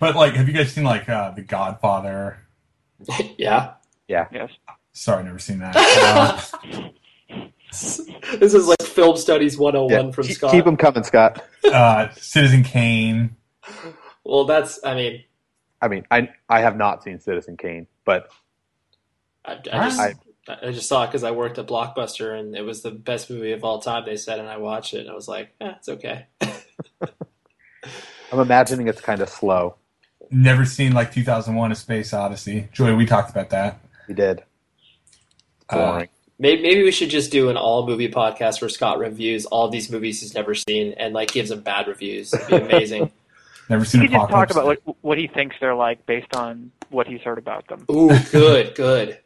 But, 0.00 0.16
like, 0.16 0.34
have 0.34 0.48
you 0.48 0.54
guys 0.54 0.72
seen, 0.72 0.82
like, 0.84 1.08
uh, 1.08 1.30
The 1.32 1.42
Godfather? 1.42 2.38
Yeah. 3.38 3.74
Yeah, 4.08 4.26
Yes. 4.32 4.50
Sorry, 4.94 5.22
never 5.24 5.38
seen 5.38 5.58
that. 5.58 5.74
Uh, 5.76 6.88
this 7.70 8.54
is 8.54 8.66
like 8.68 8.80
film 8.80 9.16
studies 9.16 9.58
101 9.58 10.06
Yeah. 10.06 10.12
from 10.12 10.24
Keep- 10.26 10.36
Scott. 10.36 10.52
Keep 10.52 10.64
them 10.64 10.76
coming, 10.76 11.02
Scott. 11.04 11.44
uh, 11.70 12.08
Citizen 12.14 12.62
Kane. 12.62 13.36
Well, 14.24 14.44
that's 14.44 14.78
I 14.84 14.94
mean, 14.94 15.24
I 15.82 15.88
mean, 15.88 16.06
I 16.10 16.30
I 16.48 16.60
have 16.60 16.76
not 16.76 17.02
seen 17.02 17.18
Citizen 17.20 17.56
Kane, 17.56 17.86
but 18.04 18.28
I, 19.44 19.52
I 19.72 19.88
just 19.88 20.00
I- 20.00 20.14
I 20.46 20.72
just 20.72 20.88
saw 20.90 21.04
it 21.04 21.06
because 21.06 21.24
I 21.24 21.30
worked 21.30 21.56
at 21.58 21.66
Blockbuster 21.66 22.38
and 22.38 22.54
it 22.54 22.60
was 22.62 22.82
the 22.82 22.90
best 22.90 23.30
movie 23.30 23.52
of 23.52 23.64
all 23.64 23.80
time. 23.80 24.04
They 24.04 24.18
said, 24.18 24.38
and 24.38 24.46
I 24.46 24.58
watched 24.58 24.92
it 24.92 25.00
and 25.00 25.08
I 25.10 25.14
was 25.14 25.26
like, 25.26 25.54
eh, 25.58 25.72
it's 25.78 25.88
okay. 25.88 26.26
I'm 28.30 28.38
imagining 28.40 28.86
it's 28.88 29.00
kind 29.00 29.22
of 29.22 29.30
slow. 29.30 29.76
Never 30.30 30.66
seen, 30.66 30.92
like, 30.92 31.12
2001 31.12 31.72
A 31.72 31.74
Space 31.74 32.12
Odyssey. 32.12 32.68
Joy, 32.72 32.94
we 32.94 33.06
talked 33.06 33.30
about 33.30 33.48
that. 33.50 33.80
We 34.06 34.12
did. 34.12 34.42
Uh, 35.68 36.04
Maybe, 36.36 36.62
maybe 36.62 36.82
we 36.82 36.90
should 36.90 37.10
just 37.10 37.30
do 37.30 37.48
an 37.48 37.56
all 37.56 37.86
movie 37.86 38.08
podcast 38.08 38.60
where 38.60 38.68
Scott 38.68 38.98
reviews 38.98 39.46
all 39.46 39.68
these 39.68 39.88
movies 39.88 40.20
he's 40.20 40.34
never 40.34 40.52
seen 40.52 40.92
and 40.96 41.14
like 41.14 41.30
gives 41.30 41.50
them 41.50 41.60
bad 41.60 41.86
reviews. 41.86 42.34
It'd 42.34 42.48
be 42.48 42.56
amazing. 42.56 43.12
Never 43.70 43.84
He 43.84 43.90
seen 43.90 44.00
could 44.02 44.10
just 44.10 44.28
talk 44.28 44.50
about 44.50 44.66
like 44.66 44.82
what 45.00 45.16
he 45.16 45.26
thinks 45.26 45.56
they're 45.58 45.74
like 45.74 46.04
based 46.04 46.36
on 46.36 46.70
what 46.90 47.06
he's 47.06 47.22
heard 47.22 47.38
about 47.38 47.66
them. 47.68 47.86
Ooh, 47.90 48.10
good, 48.30 48.74
good. 48.74 49.18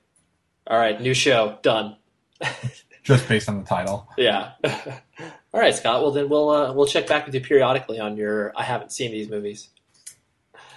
All 0.68 0.78
right, 0.78 1.00
new 1.00 1.12
show 1.14 1.58
done. 1.62 1.96
Just 3.02 3.26
based 3.26 3.48
on 3.48 3.58
the 3.58 3.64
title. 3.64 4.06
Yeah. 4.16 4.52
all 4.64 5.60
right, 5.60 5.74
Scott. 5.74 6.02
Well, 6.02 6.12
then 6.12 6.28
we'll 6.28 6.50
uh, 6.50 6.72
we'll 6.72 6.86
check 6.86 7.08
back 7.08 7.26
with 7.26 7.34
you 7.34 7.40
periodically 7.40 7.98
on 7.98 8.16
your. 8.16 8.52
I 8.54 8.62
haven't 8.62 8.92
seen 8.92 9.10
these 9.10 9.28
movies. 9.30 9.70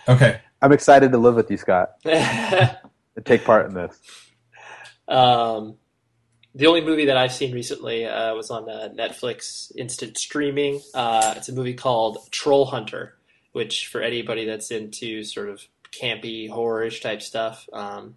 Okay. 0.08 0.40
I'm 0.62 0.72
excited 0.72 1.12
to 1.12 1.18
live 1.18 1.36
with 1.36 1.52
you, 1.52 1.58
Scott, 1.58 1.92
and 2.06 2.78
take 3.26 3.44
part 3.44 3.66
in 3.66 3.74
this. 3.74 4.00
Um, 5.12 5.76
the 6.56 6.68
only 6.68 6.82
movie 6.82 7.06
that 7.06 7.18
I've 7.18 7.32
seen 7.32 7.54
recently 7.54 8.06
uh, 8.06 8.36
was 8.36 8.50
on 8.50 8.70
uh, 8.70 8.90
Netflix 8.94 9.72
instant 9.78 10.18
streaming. 10.18 10.82
Uh, 10.94 11.34
it's 11.38 11.50
a 11.50 11.54
movie 11.54 11.74
called 11.74 12.18
Troll 12.32 12.66
Hunter, 12.66 13.16
which 13.54 13.88
for 13.88 14.02
anybody 14.02 14.46
that's 14.46 14.72
into 14.72 15.24
sort 15.24 15.50
of 15.50 15.62
campy 15.92 16.50
horrorish 16.50 17.02
type 17.02 17.22
stuff. 17.22 17.68
Um, 17.72 18.16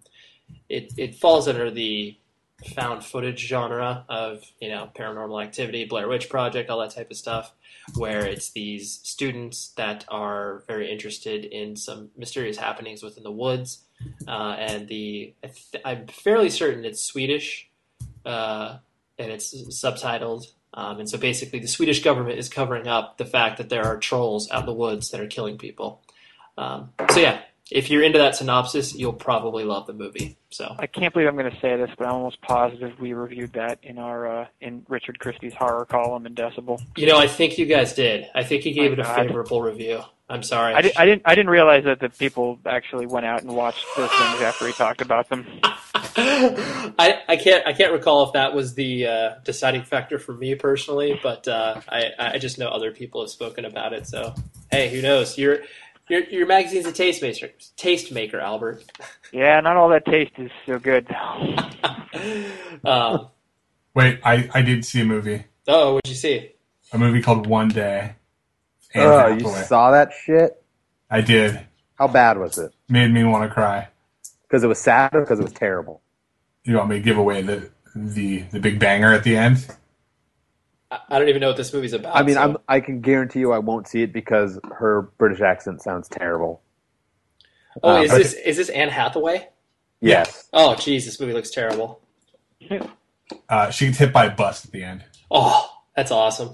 it 0.69 0.93
it 0.97 1.15
falls 1.15 1.47
under 1.47 1.71
the 1.71 2.17
found 2.73 3.03
footage 3.03 3.39
genre 3.47 4.05
of 4.09 4.43
you 4.59 4.69
know 4.69 4.89
paranormal 4.95 5.43
activity, 5.43 5.85
Blair 5.85 6.07
Witch 6.07 6.29
Project, 6.29 6.69
all 6.69 6.79
that 6.79 6.91
type 6.91 7.11
of 7.11 7.17
stuff, 7.17 7.53
where 7.95 8.25
it's 8.25 8.49
these 8.51 8.99
students 9.03 9.69
that 9.77 10.05
are 10.09 10.63
very 10.67 10.91
interested 10.91 11.45
in 11.45 11.75
some 11.75 12.09
mysterious 12.17 12.57
happenings 12.57 13.01
within 13.01 13.23
the 13.23 13.31
woods, 13.31 13.84
uh, 14.27 14.55
and 14.57 14.87
the 14.87 15.33
I 15.43 15.49
I'm 15.83 16.07
fairly 16.07 16.49
certain 16.49 16.85
it's 16.85 17.01
Swedish, 17.01 17.69
uh, 18.25 18.77
and 19.17 19.31
it's 19.31 19.53
subtitled. 19.69 20.47
Um, 20.73 20.99
and 20.99 21.09
so 21.09 21.17
basically, 21.17 21.59
the 21.59 21.67
Swedish 21.67 22.03
government 22.03 22.37
is 22.37 22.49
covering 22.49 22.87
up 22.87 23.17
the 23.17 23.25
fact 23.25 23.57
that 23.57 23.69
there 23.69 23.85
are 23.85 23.97
trolls 23.97 24.49
out 24.51 24.61
in 24.61 24.65
the 24.65 24.73
woods 24.73 25.11
that 25.11 25.21
are 25.21 25.27
killing 25.27 25.57
people. 25.57 26.01
Um, 26.57 26.89
so 27.11 27.19
yeah, 27.19 27.41
if 27.71 27.89
you're 27.89 28.03
into 28.03 28.19
that 28.19 28.35
synopsis, 28.35 28.93
you'll 28.95 29.13
probably 29.13 29.63
love 29.63 29.87
the 29.87 29.93
movie. 29.93 30.37
So 30.49 30.75
I 30.77 30.87
can't 30.87 31.13
believe 31.13 31.27
I'm 31.27 31.35
going 31.37 31.51
to 31.51 31.59
say 31.59 31.75
this, 31.75 31.89
but 31.97 32.07
I'm 32.07 32.13
almost 32.13 32.41
positive 32.41 32.99
we 32.99 33.13
reviewed 33.13 33.53
that 33.53 33.79
in 33.83 33.97
our 33.97 34.41
uh, 34.41 34.47
in 34.61 34.85
Richard 34.87 35.19
Christie's 35.19 35.53
horror 35.53 35.85
column 35.85 36.25
in 36.25 36.35
Decibel. 36.35 36.81
you 36.95 37.07
know, 37.07 37.17
I 37.17 37.27
think 37.27 37.57
you 37.57 37.65
guys 37.65 37.93
did. 37.93 38.27
I 38.35 38.43
think 38.43 38.63
he 38.63 38.71
gave 38.71 38.91
My 38.91 38.93
it 38.93 38.99
a 38.99 39.03
God. 39.03 39.15
favorable 39.15 39.61
review. 39.61 40.01
I'm 40.27 40.41
sorry. 40.41 40.73
I, 40.73 40.81
di- 40.81 40.95
I 40.95 41.05
didn't 41.05 41.21
I 41.25 41.35
didn't 41.35 41.51
realize 41.51 41.83
that 41.83 41.99
the 41.99 42.09
people 42.09 42.57
actually 42.65 43.05
went 43.05 43.25
out 43.27 43.41
and 43.43 43.55
watched 43.55 43.85
those 43.95 44.09
things 44.09 44.41
after 44.41 44.65
he 44.65 44.73
talked 44.73 45.01
about 45.01 45.29
them. 45.29 45.45
I, 46.17 47.21
I 47.27 47.35
can't 47.35 47.65
I 47.67 47.73
can't 47.73 47.91
recall 47.91 48.23
if 48.27 48.33
that 48.33 48.53
was 48.55 48.73
the 48.75 49.05
uh, 49.07 49.29
deciding 49.43 49.83
factor 49.83 50.17
for 50.17 50.33
me 50.33 50.55
personally, 50.55 51.19
but 51.21 51.47
uh, 51.47 51.81
I 51.89 52.11
I 52.17 52.37
just 52.39 52.57
know 52.57 52.69
other 52.69 52.91
people 52.91 53.21
have 53.21 53.29
spoken 53.29 53.65
about 53.65 53.93
it. 53.93 54.07
So 54.07 54.33
hey, 54.71 54.89
who 54.89 55.01
knows? 55.01 55.37
Your 55.37 55.59
your 56.09 56.21
your 56.25 56.45
magazine's 56.47 56.85
a 56.85 56.91
taste 56.91 57.21
maker, 57.21 57.49
taste 57.77 58.11
maker, 58.11 58.39
Albert. 58.39 58.83
Yeah, 59.31 59.59
not 59.61 59.75
all 59.77 59.89
that 59.89 60.05
taste 60.05 60.33
is 60.37 60.51
so 60.65 60.79
good. 60.79 61.07
um, 62.85 63.27
Wait, 63.93 64.19
I, 64.23 64.49
I 64.53 64.61
did 64.61 64.83
see 64.85 65.01
a 65.01 65.05
movie. 65.05 65.45
oh, 65.67 65.93
what'd 65.95 66.09
you 66.09 66.15
see? 66.15 66.51
A 66.91 66.97
movie 66.97 67.21
called 67.21 67.47
One 67.47 67.69
Day. 67.69 68.15
Anne 68.93 69.03
Oh, 69.07 69.27
you 69.27 69.33
Hathaway. 69.45 69.61
saw 69.63 69.91
that 69.91 70.11
shit? 70.25 70.61
I 71.09 71.21
did. 71.21 71.59
How 71.95 72.07
bad 72.07 72.37
was 72.37 72.57
it? 72.57 72.71
Made 72.89 73.11
me 73.11 73.23
want 73.23 73.47
to 73.47 73.53
cry. 73.53 73.87
Because 74.43 74.63
it 74.63 74.67
was 74.67 74.79
sad 74.79 75.13
or 75.15 75.21
because 75.21 75.39
it 75.39 75.43
was 75.43 75.53
terrible? 75.53 76.01
You 76.63 76.75
want 76.77 76.89
me 76.89 76.97
to 76.97 77.01
give 77.01 77.17
away 77.17 77.41
the 77.41 77.69
the 77.95 78.41
the 78.51 78.59
big 78.59 78.79
banger 78.79 79.13
at 79.13 79.23
the 79.23 79.37
end? 79.37 79.65
I, 80.91 80.99
I 81.09 81.19
don't 81.19 81.29
even 81.29 81.41
know 81.41 81.47
what 81.47 81.57
this 81.57 81.73
movie's 81.73 81.93
about. 81.93 82.15
I 82.15 82.23
mean, 82.23 82.35
so- 82.35 82.41
I'm, 82.41 82.57
I 82.67 82.79
can 82.79 83.01
guarantee 83.01 83.39
you 83.39 83.51
I 83.51 83.59
won't 83.59 83.87
see 83.87 84.01
it 84.01 84.13
because 84.13 84.59
her 84.71 85.03
British 85.17 85.41
accent 85.41 85.81
sounds 85.81 86.07
terrible. 86.07 86.61
oh, 87.83 87.97
uh, 87.97 88.01
is 88.03 88.11
but- 88.11 88.17
this 88.17 88.33
is 88.33 88.57
this 88.57 88.69
Anne 88.69 88.89
Hathaway? 88.89 89.47
Yes. 90.01 90.47
Oh, 90.53 90.75
geez, 90.75 91.05
this 91.05 91.19
movie 91.19 91.33
looks 91.33 91.49
terrible. 91.49 92.01
Uh, 93.49 93.69
she 93.71 93.87
gets 93.87 93.97
hit 93.97 94.13
by 94.13 94.25
a 94.25 94.35
bus 94.35 94.65
at 94.65 94.71
the 94.71 94.83
end. 94.83 95.03
Oh, 95.31 95.67
that's 95.95 96.11
awesome. 96.11 96.51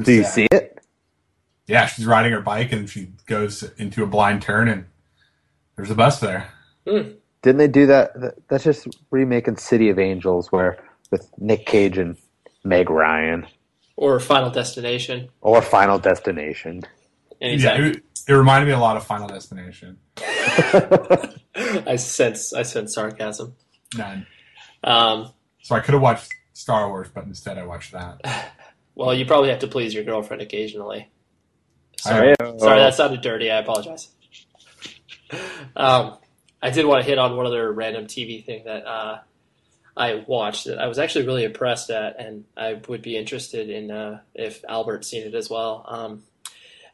Do 0.00 0.12
you 0.12 0.22
sad. 0.22 0.32
see 0.32 0.46
it? 0.50 0.78
Yeah, 1.66 1.86
she's 1.86 2.06
riding 2.06 2.32
her 2.32 2.40
bike 2.40 2.72
and 2.72 2.88
she 2.88 3.12
goes 3.26 3.62
into 3.76 4.02
a 4.02 4.06
blind 4.06 4.42
turn 4.42 4.68
and 4.68 4.86
there's 5.76 5.90
a 5.90 5.94
bus 5.94 6.20
there. 6.20 6.48
Didn't 6.86 7.18
they 7.42 7.68
do 7.68 7.86
that? 7.86 8.18
that- 8.20 8.48
That's 8.48 8.64
just 8.64 8.88
remaking 9.10 9.56
City 9.56 9.90
of 9.90 9.98
Angels, 9.98 10.50
where 10.50 10.78
with 11.10 11.28
Nick 11.38 11.66
Cage 11.66 11.98
and 11.98 12.16
Meg 12.64 12.90
Ryan, 12.90 13.46
Or 13.96 14.18
Final 14.20 14.50
Destination. 14.50 15.28
or 15.40 15.60
Final 15.62 15.98
Destination. 15.98 16.82
Yeah, 17.40 17.76
it, 17.78 18.02
it 18.26 18.32
reminded 18.32 18.66
me 18.66 18.72
a 18.72 18.78
lot 18.78 18.96
of 18.96 19.04
Final 19.06 19.28
Destination. 19.28 19.98
I 21.86 21.96
sense 21.96 22.52
I 22.52 22.62
sense 22.62 22.94
sarcasm. 22.94 23.54
None. 23.96 24.26
Um, 24.82 25.32
So 25.62 25.74
I 25.74 25.80
could 25.80 25.94
have 25.94 26.02
watched 26.02 26.28
Star 26.52 26.88
Wars, 26.88 27.08
but 27.14 27.24
instead 27.24 27.58
I 27.58 27.64
watched 27.66 27.92
that. 27.92 28.52
well, 28.94 29.12
you 29.14 29.26
probably 29.26 29.50
have 29.50 29.58
to 29.60 29.66
please 29.68 29.92
your 29.94 30.04
girlfriend 30.04 30.42
occasionally. 30.42 31.08
Sorry, 31.98 32.34
Sorry. 32.40 32.58
sorry, 32.58 32.78
that 32.80 32.94
sounded 32.94 33.20
dirty. 33.20 33.50
I 33.50 33.58
apologize. 33.58 34.08
Um, 35.74 36.18
I 36.62 36.70
did 36.70 36.86
want 36.86 37.02
to 37.02 37.08
hit 37.08 37.18
on 37.18 37.36
one 37.36 37.46
other 37.46 37.72
random 37.72 38.06
TV 38.06 38.44
thing 38.44 38.62
that 38.66 38.86
uh, 38.86 39.18
I 39.96 40.24
watched 40.26 40.66
that 40.66 40.78
I 40.78 40.88
was 40.88 40.98
actually 40.98 41.26
really 41.26 41.44
impressed 41.44 41.90
at, 41.90 42.18
and 42.18 42.44
I 42.56 42.80
would 42.88 43.02
be 43.02 43.16
interested 43.16 43.70
in 43.70 43.90
uh, 43.90 44.20
if 44.34 44.64
Albert's 44.68 45.08
seen 45.08 45.26
it 45.26 45.34
as 45.34 45.48
well. 45.48 45.84
Um, 45.88 46.22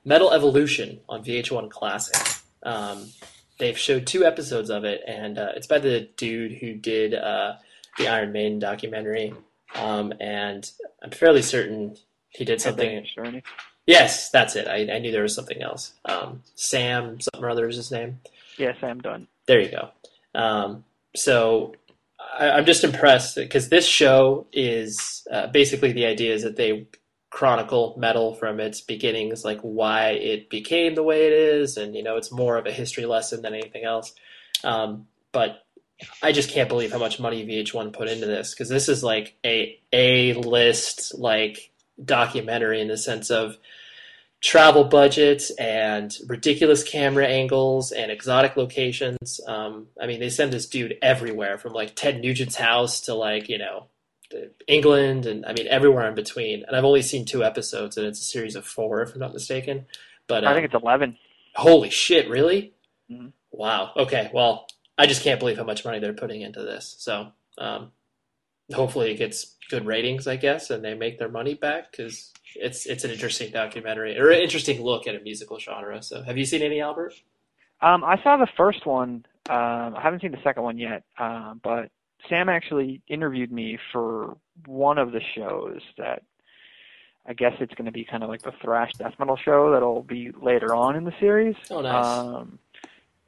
Metal 0.05 0.33
Evolution 0.33 1.01
on 1.09 1.25
VH1 1.25 1.71
Classic. 1.71 2.43
Um, 2.63 3.09
they've 3.59 3.79
showed 3.79 4.07
two 4.07 4.25
episodes 4.25 4.71
of 4.71 4.85
it, 4.85 5.03
and 5.07 5.39
uh, 5.39 5.53
it's 5.57 5.67
by 5.67 5.79
the 5.79 6.09
dude 6.17 6.53
who 6.59 6.75
did 6.75 7.15
uh, 7.15 7.55
the 7.99 8.09
Iron 8.09 8.33
Maiden 8.33 8.59
documentary. 8.59 9.35
Um, 9.75 10.13
and 10.21 10.71
I'm 11.03 11.11
fairly 11.11 11.43
certain 11.43 11.97
he 12.29 12.45
did 12.45 12.61
something. 12.61 13.07
Yes, 13.87 14.31
that's 14.31 14.57
it. 14.57 14.69
I, 14.69 14.95
I 14.95 14.99
knew 14.99 15.11
there 15.11 15.23
was 15.23 15.35
something 15.35 15.63
else. 15.63 15.95
Um, 16.05 16.43
Sam 16.55 17.21
something 17.21 17.43
or 17.43 17.51
other 17.51 17.69
is 17.69 17.77
his 17.77 17.91
name. 17.91 18.21
Yes, 18.57 18.77
I'm 18.83 19.01
done. 19.01 19.27
There 19.47 19.61
you 19.61 19.71
go. 19.71 19.91
Um, 20.35 20.85
so 21.15 21.75
I, 22.41 22.51
I'm 22.51 22.65
just 22.65 22.83
impressed 22.83 23.37
because 23.37 23.69
this 23.69 23.87
show 23.87 24.47
is 24.53 25.27
uh, 25.31 25.47
basically 25.49 25.93
the 25.93 26.07
idea 26.07 26.35
is 26.35 26.43
that 26.43 26.57
they 26.57 26.89
chronicle 27.31 27.95
metal 27.97 28.35
from 28.35 28.59
its 28.59 28.81
beginnings, 28.81 29.45
like 29.45 29.61
why 29.61 30.11
it 30.11 30.51
became 30.51 30.95
the 30.97 31.03
way 31.03 31.27
it 31.27 31.33
is, 31.33 31.77
and 31.77 31.95
you 31.95 32.03
know 32.03 32.17
it's 32.17 32.33
more 32.33 32.57
of 32.57 32.67
a 32.67 32.73
history 32.73 33.07
lesson 33.07 33.43
than 33.43 33.55
anything 33.55 33.85
else. 33.85 34.13
Um, 34.65 35.07
but 35.33 35.65
I 36.23 36.33
just 36.33 36.51
can't 36.51 36.69
believe 36.69 36.93
how 36.93 36.99
much 36.99 37.21
money 37.21 37.47
VH1 37.47 37.93
put 37.93 38.09
into 38.09 38.27
this 38.27 38.53
because 38.53 38.69
this 38.69 38.89
is 38.89 39.05
like 39.05 39.37
a 39.45 39.79
a 39.93 40.33
list 40.35 41.19
like 41.19 41.71
documentary 42.03 42.81
in 42.81 42.89
the 42.89 42.97
sense 42.97 43.31
of 43.31 43.59
travel 44.41 44.85
budgets 44.85 45.51
and 45.53 46.17
ridiculous 46.27 46.83
camera 46.83 47.27
angles 47.27 47.93
and 47.93 48.11
exotic 48.11 48.57
locations. 48.57 49.41
Um, 49.47 49.89
I 50.01 50.07
mean, 50.07 50.19
they 50.21 50.31
send 50.31 50.53
this 50.53 50.67
dude 50.67 50.97
everywhere 51.03 51.59
from 51.59 51.73
like 51.75 51.95
Ted 51.95 52.23
Nugent's 52.23 52.57
house 52.57 53.03
to 53.03 53.15
like, 53.15 53.49
you 53.49 53.59
know, 53.59 53.87
England 54.67 55.27
and 55.27 55.45
I 55.45 55.53
mean, 55.53 55.67
everywhere 55.69 56.09
in 56.09 56.15
between. 56.15 56.65
And 56.65 56.75
I've 56.75 56.85
only 56.85 57.03
seen 57.03 57.25
two 57.25 57.45
episodes 57.45 57.97
and 57.97 58.07
it's 58.07 58.21
a 58.21 58.25
series 58.25 58.57
of 58.57 58.65
four, 58.65 59.03
if 59.03 59.13
I'm 59.13 59.21
not 59.21 59.35
mistaken. 59.35 59.87
But 60.27 60.45
I 60.45 60.55
think 60.55 60.67
it's 60.67 60.83
11. 60.83 61.19
holy 61.55 61.91
shit, 61.91 62.29
really? 62.29 62.73
Mhm. 63.11 63.33
Wow. 63.51 63.93
Okay. 63.97 64.31
Well, 64.33 64.69
I 64.97 65.07
just 65.07 65.23
can't 65.23 65.41
believe 65.41 65.57
how 65.59 65.65
much 65.65 65.85
money 65.85 65.99
they're 65.99 66.13
putting 66.13 66.41
into 66.41 66.63
this. 66.63 66.95
So, 66.99 67.33
um, 67.59 67.91
hopefully 68.73 69.13
it 69.13 69.17
gets 69.17 69.57
good 69.69 69.87
ratings, 69.87 70.27
I 70.27 70.37
guess, 70.37 70.71
and 70.71 70.85
they 70.85 70.95
make 70.95 71.19
their 71.19 71.29
money 71.29 71.55
back 71.55 71.91
because 71.91 72.33
it's 72.57 72.87
it's 72.87 73.05
an 73.05 73.11
interesting 73.11 73.53
documentary 73.53 74.19
or 74.19 74.31
an 74.31 74.41
interesting 74.41 74.83
look 74.83 75.07
at 75.07 75.15
a 75.15 75.21
musical 75.21 75.59
genre. 75.59 76.03
So, 76.03 76.23
have 76.23 76.37
you 76.37 76.45
seen 76.45 76.63
any 76.63 76.81
Albert? 76.81 77.15
Um, 77.81 78.05
I 78.05 78.23
saw 78.23 78.37
the 78.37 78.49
first 78.57 78.87
one. 78.87 79.25
Um, 79.49 79.97
I 79.97 80.01
haven't 80.03 80.21
seen 80.23 80.33
the 80.33 80.43
second 80.45 80.63
one 80.63 80.79
yet, 80.79 81.05
uh, 81.19 81.55
but 81.63 81.91
Sam 82.29 82.49
actually 82.49 83.03
interviewed 83.09 83.51
me 83.51 83.79
for 83.93 84.37
one 84.67 84.99
of 84.99 85.13
the 85.13 85.21
shows 85.35 85.81
that 85.97 86.23
I 87.27 87.33
guess 87.33 87.53
it's 87.61 87.75
going 87.75 87.87
to 87.87 87.93
be 87.93 88.05
kind 88.05 88.23
of 88.23 88.29
like 88.29 88.43
the 88.43 88.53
thrash 88.63 88.93
death 88.99 89.15
metal 89.19 89.37
show 89.37 89.73
that'll 89.73 90.03
be 90.03 90.31
later 90.43 90.75
on 90.75 90.97
in 90.97 91.05
the 91.05 91.15
series. 91.21 91.57
Oh, 91.71 91.81
nice. 91.81 92.05
Um, 92.05 92.59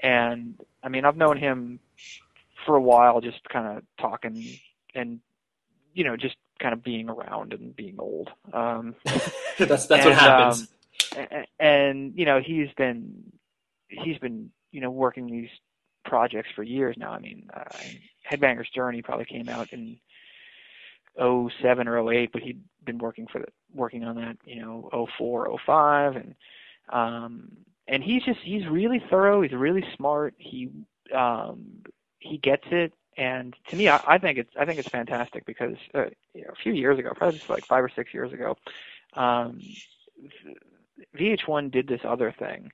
and 0.01 0.61
I 0.83 0.89
mean, 0.89 1.05
I've 1.05 1.17
known 1.17 1.39
him 1.39 1.79
for 2.67 2.77
a 2.77 2.81
while, 2.81 3.21
just 3.21 3.49
kind 3.49 3.79
of 3.79 3.85
talking 3.99 4.59
and 4.95 5.21
you 5.95 6.05
know, 6.05 6.17
just 6.17 6.37
kind 6.59 6.73
of 6.73 6.83
being 6.83 7.09
around 7.09 7.53
and 7.53 7.75
being 7.75 7.97
old. 7.99 8.31
Um, 8.53 8.95
that's 9.05 9.87
that's 9.87 10.05
what 10.05 10.15
happens. 10.15 10.69
a- 11.17 11.47
and 11.61 12.13
you 12.17 12.25
know 12.25 12.41
he's 12.41 12.69
been 12.77 13.33
he's 13.89 14.19
been 14.19 14.51
you 14.71 14.81
know 14.81 14.91
working 14.91 15.27
these 15.27 15.51
projects 16.05 16.49
for 16.55 16.63
years 16.63 16.97
now. 16.99 17.13
I 17.13 17.19
mean, 17.19 17.49
uh, 17.55 17.65
Headbanger's 18.29 18.71
Journey 18.71 19.03
probably 19.03 19.27
came 19.27 19.49
out 19.49 19.73
in 19.73 19.99
'07 21.19 21.89
or 21.89 22.13
'08, 22.13 22.33
but 22.33 22.43
he'd 22.43 22.61
been 22.85 22.99
working 22.99 23.27
for 23.27 23.41
the, 23.41 23.47
working 23.75 24.05
on 24.05 24.17
that 24.17 24.37
you 24.45 24.61
know 24.61 25.07
'04, 25.19 25.59
'05, 25.67 26.17
and 26.17 26.35
um, 26.91 27.53
and 27.87 28.03
he's 28.03 28.23
just 28.25 28.41
he's 28.43 28.67
really 28.67 29.03
thorough. 29.11 29.43
He's 29.43 29.53
really 29.53 29.85
smart. 29.97 30.35
He 30.39 30.71
um, 31.15 31.83
he 32.19 32.39
gets 32.39 32.65
it. 32.71 32.93
And 33.17 33.55
to 33.71 33.77
me, 33.77 33.89
I, 33.89 33.99
I 34.07 34.19
think 34.19 34.39
it's 34.39 34.51
I 34.59 34.65
think 34.65 34.79
it's 34.81 34.89
fantastic 34.91 35.47
because 35.47 35.77
uh, 35.95 36.05
you 36.35 36.43
know, 36.43 36.51
a 36.53 36.63
few 36.63 36.73
years 36.73 36.99
ago, 36.99 37.11
probably 37.17 37.39
just 37.39 37.51
like 37.51 37.67
five 37.69 37.85
or 37.85 37.91
six 37.95 38.15
years 38.15 38.33
ago, 38.33 38.57
um, 39.15 39.77
VH1 41.19 41.71
did 41.73 41.89
this 41.89 42.01
other 42.09 42.35
thing. 42.39 42.71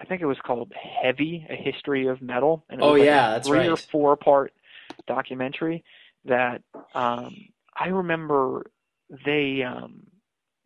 I 0.00 0.04
think 0.04 0.22
it 0.22 0.26
was 0.26 0.38
called 0.44 0.72
Heavy: 1.02 1.46
A 1.50 1.56
History 1.56 2.06
of 2.06 2.22
Metal. 2.22 2.64
And 2.70 2.80
it 2.80 2.84
Oh, 2.84 2.94
was 2.94 2.96
like 2.98 3.10
yeah, 3.10 3.30
a 3.30 3.30
that's 3.38 3.48
three 3.48 3.66
or 3.66 3.78
four 3.90 4.16
part 4.16 4.52
documentary 5.06 5.84
that 6.24 6.62
um, 6.94 7.48
I 7.78 7.88
remember 7.88 8.70
they 9.24 9.62
um, 9.62 10.06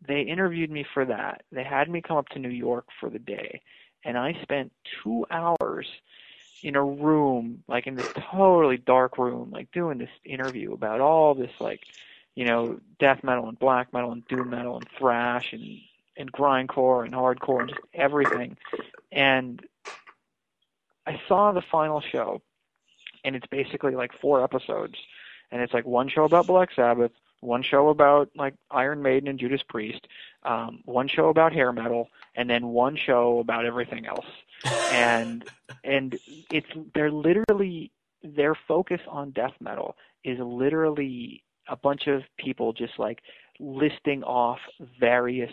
they 0.07 0.21
interviewed 0.21 0.71
me 0.71 0.85
for 0.93 1.05
that. 1.05 1.43
They 1.51 1.63
had 1.63 1.89
me 1.89 2.01
come 2.01 2.17
up 2.17 2.27
to 2.29 2.39
New 2.39 2.49
York 2.49 2.85
for 2.99 3.09
the 3.09 3.19
day, 3.19 3.61
and 4.05 4.17
I 4.17 4.33
spent 4.43 4.71
two 5.03 5.25
hours 5.31 5.87
in 6.63 6.75
a 6.75 6.83
room, 6.83 7.63
like 7.67 7.85
in 7.85 7.95
this 7.95 8.07
totally 8.31 8.77
dark 8.77 9.17
room, 9.17 9.51
like 9.51 9.71
doing 9.71 9.97
this 9.97 10.09
interview 10.23 10.73
about 10.73 11.01
all 11.01 11.35
this 11.35 11.51
like, 11.59 11.81
you 12.35 12.45
know, 12.45 12.79
death 12.99 13.23
metal 13.23 13.49
and 13.49 13.59
black 13.59 13.93
metal 13.93 14.13
and 14.13 14.25
doom 14.27 14.49
metal 14.49 14.77
and 14.77 14.87
thrash 14.97 15.51
and 15.51 15.79
and 16.15 16.31
grindcore 16.31 17.03
and 17.03 17.13
hardcore 17.13 17.61
and 17.61 17.69
just 17.69 17.81
everything. 17.93 18.55
And 19.11 19.61
I 21.05 21.19
saw 21.27 21.51
the 21.51 21.61
final 21.61 21.99
show, 21.99 22.41
and 23.25 23.35
it's 23.35 23.47
basically 23.47 23.95
like 23.95 24.13
four 24.19 24.43
episodes, 24.43 24.95
and 25.51 25.61
it's 25.61 25.73
like 25.73 25.85
one 25.85 26.07
show 26.07 26.23
about 26.23 26.47
Black 26.47 26.69
Sabbath, 26.73 27.11
one 27.41 27.61
show 27.61 27.89
about 27.89 28.29
like 28.35 28.53
Iron 28.71 29.01
Maiden 29.01 29.27
and 29.27 29.39
Judas 29.39 29.63
Priest, 29.67 30.07
um, 30.43 30.79
one 30.85 31.09
show 31.09 31.27
about 31.27 31.51
hair 31.51 31.73
metal, 31.73 32.09
and 32.35 32.49
then 32.49 32.67
one 32.69 32.95
show 32.95 33.39
about 33.39 33.65
everything 33.65 34.05
else. 34.05 34.25
And 34.65 35.45
and 35.83 36.17
it's 36.51 36.67
they're 36.93 37.11
literally 37.11 37.91
their 38.23 38.55
focus 38.67 39.01
on 39.07 39.31
death 39.31 39.53
metal 39.59 39.95
is 40.23 40.39
literally 40.39 41.43
a 41.67 41.75
bunch 41.75 42.07
of 42.07 42.23
people 42.37 42.73
just 42.73 42.97
like 42.97 43.21
listing 43.59 44.23
off 44.23 44.59
various 44.99 45.51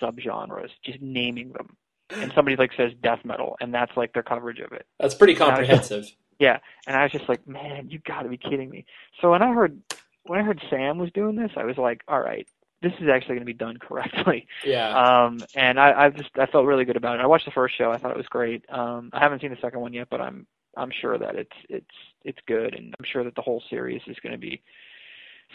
subgenres, 0.00 0.70
just 0.84 1.00
naming 1.00 1.52
them. 1.52 1.76
And 2.10 2.32
somebody 2.34 2.56
like 2.56 2.72
says 2.76 2.92
death 3.02 3.20
metal, 3.24 3.56
and 3.60 3.74
that's 3.74 3.96
like 3.96 4.12
their 4.12 4.22
coverage 4.22 4.60
of 4.60 4.72
it. 4.72 4.86
That's 5.00 5.14
pretty 5.14 5.34
comprehensive. 5.34 6.06
Yeah, 6.38 6.58
and 6.86 6.96
I 6.96 7.02
was 7.02 7.12
just 7.12 7.28
like, 7.28 7.46
man, 7.48 7.88
you 7.88 7.98
got 7.98 8.22
to 8.22 8.28
be 8.28 8.36
kidding 8.36 8.70
me. 8.70 8.84
So 9.20 9.32
when 9.32 9.42
I 9.42 9.52
heard 9.52 9.80
when 10.24 10.38
I 10.38 10.42
heard 10.42 10.62
Sam 10.70 10.98
was 10.98 11.10
doing 11.12 11.34
this, 11.34 11.50
I 11.56 11.64
was 11.64 11.78
like, 11.78 12.02
all 12.06 12.20
right, 12.20 12.46
this 12.82 12.92
is 13.00 13.08
actually 13.08 13.36
going 13.36 13.40
to 13.40 13.44
be 13.46 13.54
done 13.54 13.78
correctly. 13.78 14.46
Yeah. 14.64 15.24
Um, 15.24 15.38
and 15.54 15.78
I, 15.78 16.06
I 16.06 16.10
just 16.10 16.30
I 16.36 16.46
felt 16.46 16.66
really 16.66 16.84
good 16.84 16.96
about 16.96 17.18
it. 17.18 17.22
I 17.22 17.26
watched 17.26 17.44
the 17.44 17.52
first 17.52 17.76
show. 17.76 17.92
I 17.92 17.98
thought 17.98 18.10
it 18.10 18.16
was 18.16 18.26
great. 18.26 18.64
Um, 18.68 19.10
I 19.12 19.20
haven't 19.20 19.40
seen 19.40 19.50
the 19.50 19.58
second 19.60 19.80
one 19.80 19.92
yet, 19.92 20.08
but 20.10 20.20
I'm 20.20 20.46
I'm 20.76 20.90
sure 21.00 21.18
that 21.18 21.36
it's 21.36 21.56
it's 21.68 21.86
it's 22.24 22.38
good, 22.46 22.74
and 22.74 22.94
I'm 22.98 23.04
sure 23.04 23.24
that 23.24 23.34
the 23.34 23.42
whole 23.42 23.62
series 23.70 24.02
is 24.06 24.16
going 24.22 24.32
to 24.32 24.38
be 24.38 24.62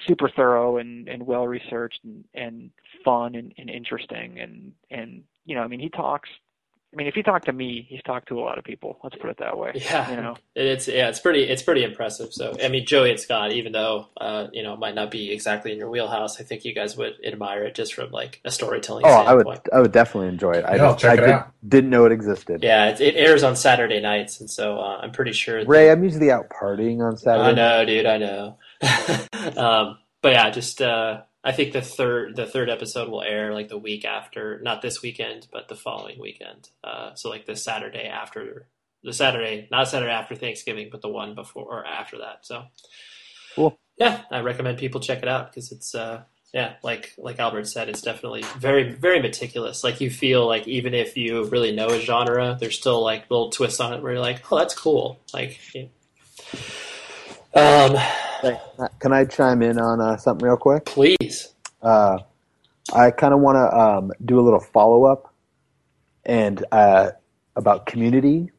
super 0.07 0.29
thorough 0.29 0.77
and, 0.77 1.07
and 1.07 1.25
well 1.25 1.47
researched 1.47 1.99
and, 2.03 2.23
and 2.33 2.71
fun 3.03 3.35
and, 3.35 3.53
and 3.57 3.69
interesting 3.69 4.39
and 4.39 4.71
and 4.89 5.23
you 5.45 5.55
know 5.55 5.61
I 5.61 5.67
mean 5.67 5.79
he 5.79 5.89
talks 5.89 6.29
I 6.93 6.97
mean 6.97 7.07
if 7.07 7.13
he 7.15 7.23
talked 7.23 7.45
to 7.45 7.53
me 7.53 7.85
he's 7.89 8.01
talked 8.03 8.27
to 8.27 8.39
a 8.39 8.41
lot 8.41 8.57
of 8.57 8.63
people 8.65 8.99
let's 9.03 9.15
put 9.15 9.29
it 9.29 9.37
that 9.39 9.57
way 9.57 9.71
Yeah. 9.75 10.09
you 10.09 10.15
know 10.17 10.35
It's 10.55 10.87
yeah, 10.87 11.07
it's 11.07 11.19
pretty 11.19 11.43
it's 11.43 11.61
pretty 11.63 11.83
impressive. 11.83 12.33
So 12.33 12.53
I 12.61 12.67
mean, 12.67 12.85
Joey 12.85 13.11
and 13.11 13.19
Scott, 13.19 13.51
even 13.53 13.71
though 13.71 14.07
uh, 14.19 14.47
you 14.51 14.61
know 14.63 14.73
it 14.73 14.79
might 14.79 14.95
not 14.95 15.09
be 15.09 15.31
exactly 15.31 15.71
in 15.71 15.77
your 15.77 15.89
wheelhouse, 15.89 16.39
I 16.39 16.43
think 16.43 16.65
you 16.65 16.73
guys 16.75 16.97
would 16.97 17.13
admire 17.25 17.63
it 17.63 17.75
just 17.75 17.93
from 17.93 18.11
like 18.11 18.41
a 18.43 18.51
storytelling 18.51 19.05
Oh, 19.05 19.09
I 19.09 19.33
would. 19.33 19.47
I 19.71 19.79
would 19.79 19.91
definitely 19.93 20.27
enjoy 20.29 20.51
it. 20.53 20.65
I, 20.65 20.75
Yeah, 20.75 20.83
I'll 20.83 20.91
just, 20.91 21.01
check 21.03 21.11
I 21.19 21.23
it 21.23 21.25
did, 21.25 21.29
out. 21.29 21.51
didn't 21.67 21.89
know 21.89 22.05
it 22.05 22.11
existed. 22.11 22.61
Yeah, 22.63 22.89
it, 22.89 22.99
it 22.99 23.15
airs 23.15 23.43
on 23.43 23.55
Saturday 23.55 24.01
nights, 24.01 24.41
and 24.41 24.49
so 24.49 24.77
uh, 24.79 24.99
I'm 25.01 25.11
pretty 25.13 25.31
sure. 25.31 25.63
Ray, 25.65 25.85
that- 25.85 25.93
I'm 25.93 26.03
usually 26.03 26.29
out 26.29 26.49
partying 26.49 26.99
on 26.99 27.15
Saturday. 27.17 27.49
I 27.49 27.53
know, 27.53 27.85
dude. 27.85 28.05
I 28.05 28.17
know. 28.17 28.57
um, 29.57 29.97
but 30.21 30.33
yeah, 30.33 30.49
just 30.49 30.81
uh, 30.81 31.21
I 31.43 31.51
think 31.51 31.73
the 31.73 31.81
third 31.81 32.35
the 32.35 32.45
third 32.45 32.69
episode 32.69 33.09
will 33.09 33.23
air 33.23 33.53
like 33.53 33.69
the 33.69 33.77
week 33.77 34.05
after, 34.05 34.59
not 34.61 34.81
this 34.81 35.01
weekend, 35.01 35.47
but 35.51 35.67
the 35.67 35.75
following 35.75 36.19
weekend. 36.19 36.69
Uh, 36.83 37.15
so 37.15 37.29
like 37.29 37.45
the 37.45 37.55
Saturday 37.55 38.05
after 38.05 38.67
the 39.03 39.13
Saturday, 39.13 39.67
not 39.71 39.87
Saturday 39.87 40.11
after 40.11 40.35
Thanksgiving, 40.35 40.89
but 40.91 41.01
the 41.01 41.09
one 41.09 41.33
before 41.33 41.65
or 41.65 41.85
after 41.85 42.19
that. 42.19 42.45
So 42.45 42.65
Cool. 43.55 43.77
Yeah, 43.97 44.21
I 44.31 44.39
recommend 44.39 44.77
people 44.77 45.01
check 45.01 45.21
it 45.21 45.27
out 45.27 45.51
because 45.51 45.71
it's 45.71 45.93
uh, 45.93 46.23
yeah, 46.53 46.73
like 46.83 47.13
like 47.17 47.39
Albert 47.39 47.67
said, 47.67 47.89
it's 47.89 48.01
definitely 48.01 48.43
very 48.57 48.91
very 48.91 49.21
meticulous. 49.21 49.83
Like 49.83 50.01
you 50.01 50.09
feel 50.09 50.47
like 50.47 50.67
even 50.67 50.93
if 50.93 51.17
you 51.17 51.45
really 51.45 51.71
know 51.71 51.87
a 51.89 51.99
genre, 51.99 52.57
there's 52.59 52.77
still 52.77 53.03
like 53.03 53.29
little 53.29 53.49
twists 53.49 53.79
on 53.79 53.93
it 53.93 54.01
where 54.01 54.13
you're 54.13 54.21
like, 54.21 54.51
oh, 54.51 54.57
that's 54.57 54.75
cool. 54.75 55.19
Like. 55.33 55.59
yeah. 55.73 55.85
Um, 57.53 57.97
Can 58.99 59.13
I 59.13 59.25
chime 59.25 59.61
in 59.61 59.79
on 59.79 60.01
uh, 60.01 60.17
something 60.17 60.45
real 60.47 60.57
quick? 60.57 60.85
please. 60.85 61.53
Uh, 61.81 62.19
I 62.93 63.11
kind 63.11 63.33
of 63.33 63.39
want 63.39 63.55
to 63.55 63.77
um, 63.77 64.11
do 64.25 64.39
a 64.39 64.43
little 64.43 64.59
follow 64.59 65.05
up 65.05 65.33
and 66.25 66.63
uh, 66.71 67.11
about 67.55 67.85
community. 67.85 68.51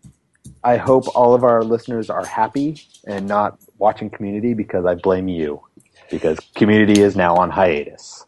I 0.65 0.77
hope 0.77 1.05
all 1.17 1.35
of 1.35 1.45
our 1.45 1.63
listeners 1.63 2.09
are 2.11 2.25
happy 2.25 2.81
and 3.07 3.27
not 3.27 3.59
watching 3.79 4.11
community 4.11 4.55
because 4.55 4.85
I 4.87 4.95
blame 4.95 5.29
you 5.29 5.63
because 6.11 6.39
community 6.55 7.01
is 7.01 7.17
now 7.17 7.35
on 7.37 7.51
hiatus. 7.51 8.27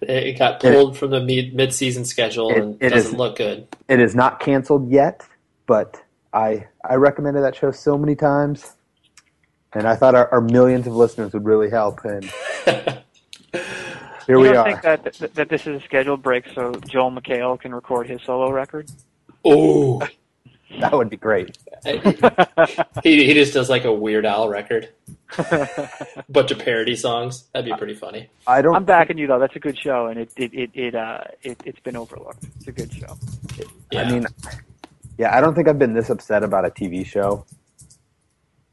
It 0.00 0.38
got 0.38 0.60
pulled 0.60 0.96
from 0.96 1.10
the 1.10 1.20
mid 1.20 1.54
mid 1.54 1.72
season 1.72 2.04
schedule 2.04 2.50
It- 2.50 2.58
and 2.58 2.82
it 2.82 2.90
doesn't 2.90 3.12
is- 3.12 3.18
look 3.18 3.36
good. 3.36 3.66
It 3.88 4.00
is 4.00 4.14
not 4.14 4.40
canceled 4.40 4.90
yet, 4.90 5.22
but 5.66 5.96
I 6.32 6.66
I 6.88 6.94
recommended 6.94 7.42
that 7.42 7.56
show 7.56 7.70
so 7.72 7.96
many 7.98 8.14
times, 8.14 8.75
and 9.76 9.86
I 9.86 9.94
thought 9.94 10.14
our, 10.14 10.28
our 10.32 10.40
millions 10.40 10.86
of 10.86 10.94
listeners 10.94 11.32
would 11.32 11.44
really 11.44 11.70
help. 11.70 12.04
And 12.04 12.24
here 12.64 13.02
you 14.28 14.38
we 14.38 14.48
don't 14.48 14.56
are. 14.56 14.64
think 14.64 14.82
that, 14.82 15.04
that 15.04 15.34
that 15.34 15.48
this 15.48 15.66
is 15.66 15.82
a 15.82 15.84
scheduled 15.84 16.22
break 16.22 16.46
so 16.54 16.72
Joel 16.88 17.10
McHale 17.12 17.60
can 17.60 17.74
record 17.74 18.08
his 18.08 18.20
solo 18.22 18.50
record 18.50 18.90
oh, 19.44 20.00
That 20.80 20.92
would 20.92 21.08
be 21.08 21.16
great. 21.16 21.56
he 23.04 23.24
he 23.24 23.34
just 23.34 23.54
does 23.54 23.70
like 23.70 23.84
a 23.84 23.92
Weird 23.92 24.26
Al 24.26 24.48
record, 24.48 24.88
bunch 26.28 26.50
of 26.50 26.58
parody 26.58 26.96
songs. 26.96 27.44
That'd 27.52 27.70
be 27.70 27.76
pretty 27.78 27.94
funny. 27.94 28.28
I 28.46 28.62
don't. 28.62 28.74
I'm 28.74 28.84
backing 28.84 29.16
you 29.16 29.28
though 29.28 29.38
that's 29.38 29.54
a 29.54 29.60
good 29.60 29.78
show 29.78 30.06
and 30.08 30.18
it 30.18 30.30
it 30.36 30.52
it, 30.52 30.70
it 30.74 30.94
uh 30.96 31.20
it, 31.42 31.62
it's 31.64 31.78
been 31.80 31.96
overlooked 31.96 32.44
it's 32.56 32.66
a 32.66 32.72
good 32.72 32.92
show 32.92 33.16
Yeah. 33.92 34.02
I 34.02 34.10
mean, 34.10 34.26
yeah, 35.18 35.36
I 35.36 35.40
don't 35.40 35.54
think 35.54 35.68
I've 35.68 35.78
been 35.78 35.94
this 35.94 36.10
upset 36.10 36.42
about 36.42 36.64
a 36.64 36.70
TV 36.70 37.06
show 37.06 37.46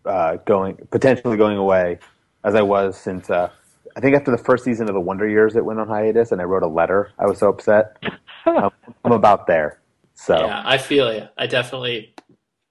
uh, 0.05 0.37
going 0.45 0.75
potentially 0.91 1.37
going 1.37 1.57
away 1.57 1.99
as 2.43 2.55
I 2.55 2.61
was 2.61 2.97
since 2.97 3.29
uh, 3.29 3.49
I 3.95 3.99
think 3.99 4.15
after 4.15 4.31
the 4.31 4.37
first 4.37 4.63
season 4.63 4.87
of 4.87 4.93
the 4.93 4.99
Wonder 5.01 5.27
Years 5.27 5.55
it 5.55 5.63
went 5.65 5.79
on 5.79 5.87
hiatus, 5.87 6.31
and 6.31 6.41
I 6.41 6.45
wrote 6.45 6.63
a 6.63 6.67
letter. 6.67 7.11
I 7.19 7.25
was 7.25 7.39
so 7.39 7.49
upset. 7.49 7.97
I'm, 8.45 8.71
I'm 9.05 9.11
about 9.11 9.47
there. 9.47 9.79
So 10.15 10.37
Yeah, 10.37 10.61
I 10.65 10.77
feel 10.77 11.13
you. 11.13 11.27
I 11.37 11.47
definitely, 11.47 12.13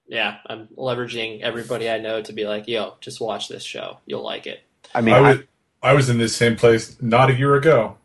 yeah, 0.07 0.37
I'm 0.47 0.67
leveraging 0.77 1.41
everybody 1.41 1.89
I 1.89 1.99
know 1.99 2.21
to 2.21 2.33
be 2.33 2.45
like, 2.45 2.67
yo, 2.67 2.95
just 3.01 3.21
watch 3.21 3.47
this 3.47 3.63
show. 3.63 3.97
You'll 4.05 4.23
like 4.23 4.47
it. 4.47 4.61
I 4.93 5.01
mean, 5.01 5.15
I 5.15 5.17
I, 5.17 5.21
was, 5.21 5.39
I 5.81 5.93
was 5.93 6.09
in 6.09 6.17
this 6.17 6.35
same 6.35 6.55
place 6.55 7.01
not 7.01 7.29
a 7.29 7.33
year 7.35 7.55
ago. 7.55 7.97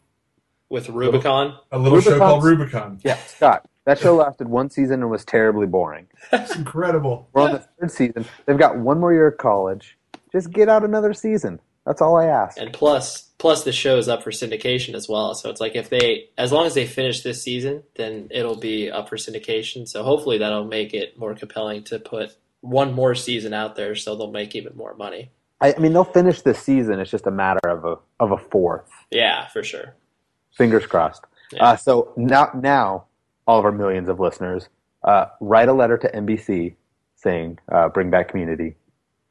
With 0.70 0.90
Rubicon, 0.90 1.56
A 1.72 1.78
little 1.78 2.00
show 2.00 2.18
called 2.18 2.44
Rubicon. 2.44 3.00
yeah, 3.02 3.16
Scott, 3.26 3.66
that 3.88 3.98
show 3.98 4.14
lasted 4.14 4.48
one 4.48 4.68
season 4.68 5.00
and 5.00 5.10
was 5.10 5.24
terribly 5.24 5.66
boring. 5.66 6.08
That's 6.30 6.54
incredible. 6.54 7.30
We're 7.32 7.40
on 7.40 7.52
the 7.52 7.66
third 7.80 7.90
season. 7.90 8.26
They've 8.44 8.58
got 8.58 8.76
one 8.76 9.00
more 9.00 9.14
year 9.14 9.28
of 9.28 9.38
college. 9.38 9.96
Just 10.30 10.50
get 10.50 10.68
out 10.68 10.84
another 10.84 11.14
season. 11.14 11.58
That's 11.86 12.02
all 12.02 12.16
I 12.16 12.26
ask. 12.26 12.58
and 12.58 12.70
plus, 12.70 13.30
plus 13.38 13.64
the 13.64 13.72
show 13.72 13.96
is 13.96 14.06
up 14.06 14.22
for 14.22 14.30
syndication 14.30 14.94
as 14.94 15.08
well. 15.08 15.34
So 15.34 15.48
it's 15.48 15.58
like 15.58 15.74
if 15.74 15.88
they, 15.88 16.28
as 16.36 16.52
long 16.52 16.66
as 16.66 16.74
they 16.74 16.86
finish 16.86 17.22
this 17.22 17.42
season, 17.42 17.82
then 17.96 18.28
it'll 18.30 18.58
be 18.58 18.90
up 18.90 19.08
for 19.08 19.16
syndication. 19.16 19.88
So 19.88 20.02
hopefully 20.02 20.36
that'll 20.36 20.66
make 20.66 20.92
it 20.92 21.18
more 21.18 21.34
compelling 21.34 21.82
to 21.84 21.98
put 21.98 22.36
one 22.60 22.92
more 22.92 23.14
season 23.14 23.54
out 23.54 23.74
there, 23.74 23.94
so 23.94 24.14
they'll 24.14 24.30
make 24.30 24.54
even 24.54 24.76
more 24.76 24.94
money. 24.96 25.30
I, 25.62 25.72
I 25.72 25.78
mean, 25.78 25.94
they'll 25.94 26.04
finish 26.04 26.42
this 26.42 26.58
season. 26.58 27.00
It's 27.00 27.10
just 27.10 27.26
a 27.26 27.30
matter 27.30 27.66
of 27.66 27.86
a 27.86 27.96
of 28.20 28.32
a 28.32 28.36
fourth. 28.36 28.90
Yeah, 29.10 29.48
for 29.48 29.62
sure. 29.62 29.96
Fingers 30.54 30.84
crossed. 30.84 31.24
Yeah. 31.52 31.64
Uh, 31.64 31.76
so 31.76 32.12
now, 32.18 32.50
now, 32.54 33.06
all 33.48 33.58
of 33.58 33.64
our 33.64 33.72
millions 33.72 34.08
of 34.08 34.20
listeners, 34.20 34.68
uh, 35.02 35.26
write 35.40 35.68
a 35.68 35.72
letter 35.72 35.98
to 35.98 36.08
NBC 36.14 36.76
saying, 37.16 37.58
uh, 37.72 37.88
"Bring 37.88 38.10
back 38.10 38.28
Community," 38.28 38.76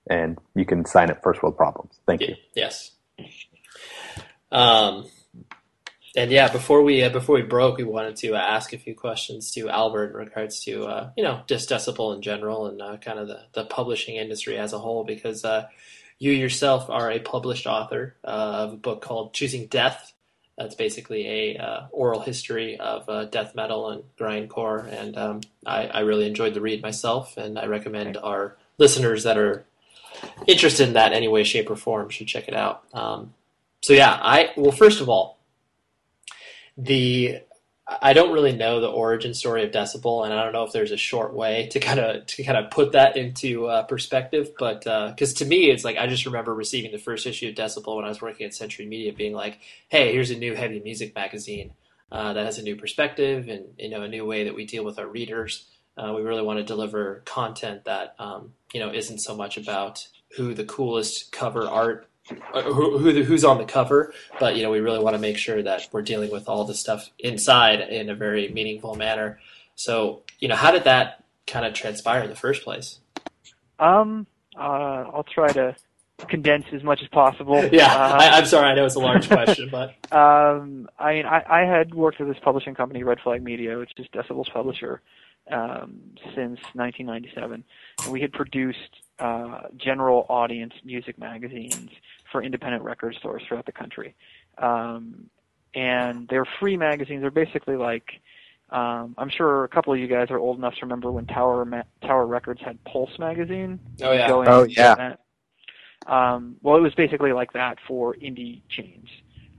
and 0.09 0.37
you 0.55 0.65
can 0.65 0.83
sign 0.83 1.09
it. 1.09 1.21
First 1.23 1.41
World 1.41 1.55
Problems. 1.55 1.99
Thank 2.05 2.21
you. 2.21 2.35
Yes. 2.53 2.91
Um, 4.51 5.05
and 6.15 6.31
yeah, 6.31 6.51
before 6.51 6.81
we 6.81 7.03
uh, 7.03 7.09
before 7.09 7.35
we 7.35 7.43
broke, 7.43 7.77
we 7.77 7.83
wanted 7.83 8.15
to 8.17 8.33
uh, 8.33 8.39
ask 8.39 8.73
a 8.73 8.77
few 8.79 8.95
questions 8.95 9.51
to 9.51 9.69
Albert 9.69 10.11
in 10.11 10.17
regards 10.17 10.61
to 10.63 10.85
uh, 10.85 11.11
you 11.15 11.23
know 11.23 11.41
just 11.47 11.69
Decibel 11.69 12.15
in 12.15 12.23
general 12.23 12.65
and 12.65 12.81
uh, 12.81 12.97
kind 12.97 13.19
of 13.19 13.27
the, 13.27 13.41
the 13.53 13.65
publishing 13.65 14.15
industry 14.15 14.57
as 14.57 14.73
a 14.73 14.79
whole, 14.79 15.03
because 15.03 15.45
uh, 15.45 15.67
you 16.17 16.31
yourself 16.31 16.89
are 16.89 17.11
a 17.11 17.19
published 17.19 17.67
author 17.67 18.15
uh, 18.23 18.27
of 18.65 18.73
a 18.73 18.77
book 18.77 19.01
called 19.01 19.35
Choosing 19.35 19.67
Death. 19.67 20.13
That's 20.57 20.75
basically 20.75 21.27
a 21.27 21.57
uh, 21.57 21.87
oral 21.91 22.21
history 22.21 22.79
of 22.79 23.07
uh, 23.07 23.25
death 23.25 23.53
metal 23.53 23.89
and 23.91 24.03
grindcore, 24.19 24.91
and 24.91 25.15
um, 25.17 25.41
I, 25.65 25.85
I 25.87 25.99
really 25.99 26.25
enjoyed 26.25 26.55
the 26.55 26.61
read 26.61 26.81
myself, 26.81 27.37
and 27.37 27.59
I 27.59 27.65
recommend 27.65 28.17
our 28.17 28.55
listeners 28.79 29.23
that 29.23 29.37
are 29.37 29.65
interested 30.47 30.87
in 30.87 30.93
that 30.93 31.13
any 31.13 31.27
way, 31.27 31.43
shape, 31.43 31.69
or 31.69 31.75
form 31.75 32.09
should 32.09 32.27
check 32.27 32.47
it 32.47 32.55
out. 32.55 32.83
Um, 32.93 33.33
so 33.81 33.93
yeah, 33.93 34.17
I 34.19 34.49
well, 34.57 34.71
first 34.71 34.99
of 34.99 35.09
all, 35.09 35.37
the 36.75 37.39
I 37.89 38.11
don't 38.11 38.33
really 38.33 38.51
know 38.51 38.81
the 38.81 38.89
origin 38.89 39.33
story 39.33 39.63
of 39.63 39.71
Decibel, 39.71 40.25
and 40.25 40.33
I 40.33 40.43
don't 40.43 40.51
know 40.51 40.63
if 40.63 40.73
there's 40.73 40.91
a 40.91 40.97
short 40.97 41.33
way 41.33 41.67
to 41.71 41.79
kind 41.79 41.99
of 41.99 42.25
to 42.25 42.43
kind 42.43 42.57
of 42.57 42.69
put 42.69 42.91
that 42.91 43.15
into 43.15 43.67
uh, 43.67 43.83
perspective. 43.83 44.51
But 44.59 44.83
because 45.09 45.33
to 45.35 45.45
me, 45.45 45.69
it's 45.69 45.85
like 45.85 45.97
I 45.97 46.07
just 46.07 46.25
remember 46.25 46.53
receiving 46.53 46.91
the 46.91 46.97
first 46.97 47.25
issue 47.25 47.47
of 47.47 47.55
Decibel 47.55 47.95
when 47.95 48.03
I 48.03 48.09
was 48.09 48.21
working 48.21 48.45
at 48.45 48.53
Century 48.53 48.85
Media, 48.85 49.13
being 49.13 49.33
like, 49.33 49.59
"Hey, 49.87 50.11
here's 50.11 50.31
a 50.31 50.37
new 50.37 50.53
heavy 50.53 50.81
music 50.81 51.15
magazine 51.15 51.73
uh, 52.11 52.33
that 52.33 52.45
has 52.45 52.57
a 52.57 52.63
new 52.63 52.75
perspective 52.75 53.47
and 53.47 53.67
you 53.77 53.89
know 53.89 54.01
a 54.01 54.09
new 54.09 54.25
way 54.25 54.43
that 54.43 54.55
we 54.55 54.65
deal 54.65 54.83
with 54.83 54.99
our 54.99 55.07
readers." 55.07 55.65
Uh, 55.97 56.13
we 56.13 56.21
really 56.21 56.43
want 56.43 56.59
to 56.59 56.63
deliver 56.63 57.23
content 57.25 57.85
that 57.85 58.15
um, 58.19 58.53
you 58.73 58.81
know 58.81 58.93
isn't 58.93 59.19
so 59.19 59.35
much 59.35 59.57
about 59.57 60.05
who 60.35 60.53
the 60.53 60.65
coolest 60.65 61.31
cover 61.31 61.67
art, 61.67 62.05
uh, 62.05 62.16
who, 62.53 62.97
who 62.97 63.23
who's 63.23 63.43
on 63.43 63.57
the 63.57 63.65
cover, 63.65 64.13
but 64.39 64.55
you 64.55 64.63
know 64.63 64.71
we 64.71 64.79
really 64.79 64.99
want 64.99 65.15
to 65.15 65.19
make 65.19 65.37
sure 65.37 65.61
that 65.63 65.87
we're 65.91 66.01
dealing 66.01 66.31
with 66.31 66.47
all 66.49 66.63
the 66.65 66.73
stuff 66.73 67.09
inside 67.19 67.79
in 67.81 68.09
a 68.09 68.15
very 68.15 68.49
meaningful 68.49 68.95
manner. 68.95 69.39
So 69.75 70.23
you 70.39 70.47
know, 70.47 70.55
how 70.55 70.71
did 70.71 70.83
that 70.85 71.23
kind 71.45 71.65
of 71.65 71.73
transpire 71.73 72.23
in 72.23 72.29
the 72.29 72.35
first 72.35 72.63
place? 72.63 72.99
Um, 73.79 74.27
uh, 74.57 75.05
I'll 75.13 75.25
try 75.31 75.47
to 75.53 75.75
condense 76.27 76.65
as 76.73 76.83
much 76.83 77.01
as 77.01 77.07
possible. 77.09 77.63
Yeah, 77.71 77.93
Uh, 77.93 78.17
I, 78.19 78.29
I'm 78.37 78.45
sorry, 78.45 78.67
I 78.69 78.75
know 78.75 78.85
it's 78.85 78.95
a 78.95 78.99
large 78.99 79.27
question, 79.27 79.69
but 79.71 79.93
Um, 80.11 80.89
I 80.97 81.13
mean, 81.13 81.25
I, 81.25 81.43
I 81.47 81.59
had 81.65 81.93
worked 81.93 82.19
with 82.19 82.27
this 82.27 82.37
publishing 82.41 82.73
company, 82.73 83.03
Red 83.03 83.19
Flag 83.23 83.43
Media, 83.43 83.77
which 83.77 83.91
is 83.97 84.07
Decibel's 84.11 84.49
publisher, 84.49 85.01
um, 85.51 85.99
since 86.33 86.59
1997, 86.73 87.63
and 88.03 88.11
we 88.11 88.21
had 88.21 88.31
produced 88.33 88.79
uh, 89.19 89.61
general 89.77 90.25
audience 90.29 90.73
music 90.83 91.19
magazines 91.19 91.89
for 92.31 92.43
independent 92.43 92.83
record 92.83 93.15
stores 93.15 93.43
throughout 93.47 93.65
the 93.65 93.71
country. 93.71 94.15
Um, 94.57 95.29
and 95.73 96.27
they're 96.27 96.47
free 96.59 96.77
magazines. 96.77 97.21
They're 97.21 97.31
basically 97.31 97.75
like, 97.75 98.21
um, 98.69 99.15
I'm 99.17 99.29
sure 99.29 99.63
a 99.63 99.67
couple 99.67 99.93
of 99.93 99.99
you 99.99 100.07
guys 100.07 100.29
are 100.31 100.39
old 100.39 100.57
enough 100.57 100.73
to 100.75 100.81
remember 100.81 101.11
when 101.11 101.25
Tower 101.25 101.63
Ma- 101.65 101.83
Tower 102.01 102.25
Records 102.25 102.61
had 102.61 102.83
Pulse 102.85 103.17
magazine. 103.19 103.79
oh 104.01 104.11
yeah, 104.11 104.27
Go 104.27 104.43
Oh, 104.45 104.63
yeah. 104.63 104.95
that. 104.95 105.19
Um, 106.11 106.55
well, 106.61 106.77
it 106.77 106.81
was 106.81 106.93
basically 106.95 107.33
like 107.33 107.53
that 107.53 107.77
for 107.87 108.15
indie 108.15 108.61
chains. 108.69 109.09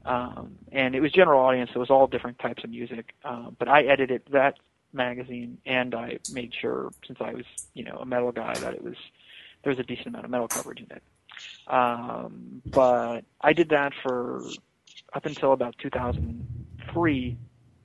Um, 0.04 0.56
and 0.72 0.94
it 0.94 1.00
was 1.00 1.12
general 1.12 1.40
audience. 1.40 1.70
It 1.74 1.78
was 1.78 1.90
all 1.90 2.06
different 2.06 2.38
types 2.38 2.64
of 2.64 2.70
music. 2.70 3.14
Um, 3.24 3.56
but 3.58 3.68
I 3.68 3.82
edited 3.82 4.22
that 4.32 4.54
magazine, 4.92 5.58
and 5.66 5.94
I 5.94 6.18
made 6.32 6.54
sure, 6.58 6.90
since 7.06 7.18
I 7.20 7.32
was, 7.34 7.44
you 7.74 7.84
know, 7.84 7.98
a 8.00 8.06
metal 8.06 8.32
guy, 8.32 8.54
that 8.54 8.74
it 8.74 8.82
was 8.82 8.96
there 9.62 9.70
was 9.70 9.78
a 9.78 9.82
decent 9.82 10.08
amount 10.08 10.24
of 10.24 10.30
metal 10.30 10.48
coverage 10.48 10.78
in 10.80 10.86
it. 10.90 11.02
Um, 11.66 12.62
but 12.66 13.22
I 13.40 13.52
did 13.52 13.68
that 13.70 13.92
for 14.02 14.42
up 15.14 15.26
until 15.26 15.52
about 15.52 15.74
2003, 15.82 17.38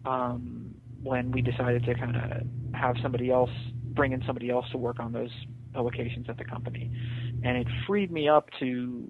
um, 0.05 0.75
when 1.01 1.31
we 1.31 1.41
decided 1.41 1.83
to 1.85 1.95
kind 1.95 2.15
of 2.15 2.47
have 2.73 2.95
somebody 3.01 3.29
else 3.29 3.51
bring 3.93 4.11
in 4.11 4.23
somebody 4.25 4.49
else 4.49 4.65
to 4.71 4.77
work 4.77 4.99
on 4.99 5.11
those 5.11 5.31
publications 5.73 6.27
at 6.29 6.37
the 6.37 6.45
company, 6.45 6.91
and 7.43 7.57
it 7.57 7.67
freed 7.87 8.11
me 8.11 8.27
up 8.27 8.49
to 8.59 9.07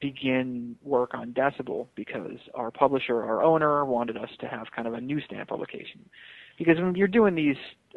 begin 0.00 0.76
work 0.82 1.12
on 1.14 1.32
Decibel 1.32 1.88
because 1.94 2.38
our 2.54 2.70
publisher, 2.70 3.22
our 3.22 3.42
owner, 3.42 3.84
wanted 3.84 4.16
us 4.16 4.30
to 4.40 4.46
have 4.46 4.66
kind 4.74 4.88
of 4.88 4.94
a 4.94 5.00
newsstand 5.00 5.46
publication. 5.48 6.08
Because 6.60 6.78
when 6.78 6.94
you're 6.94 7.08
doing 7.08 7.34
these 7.34 7.56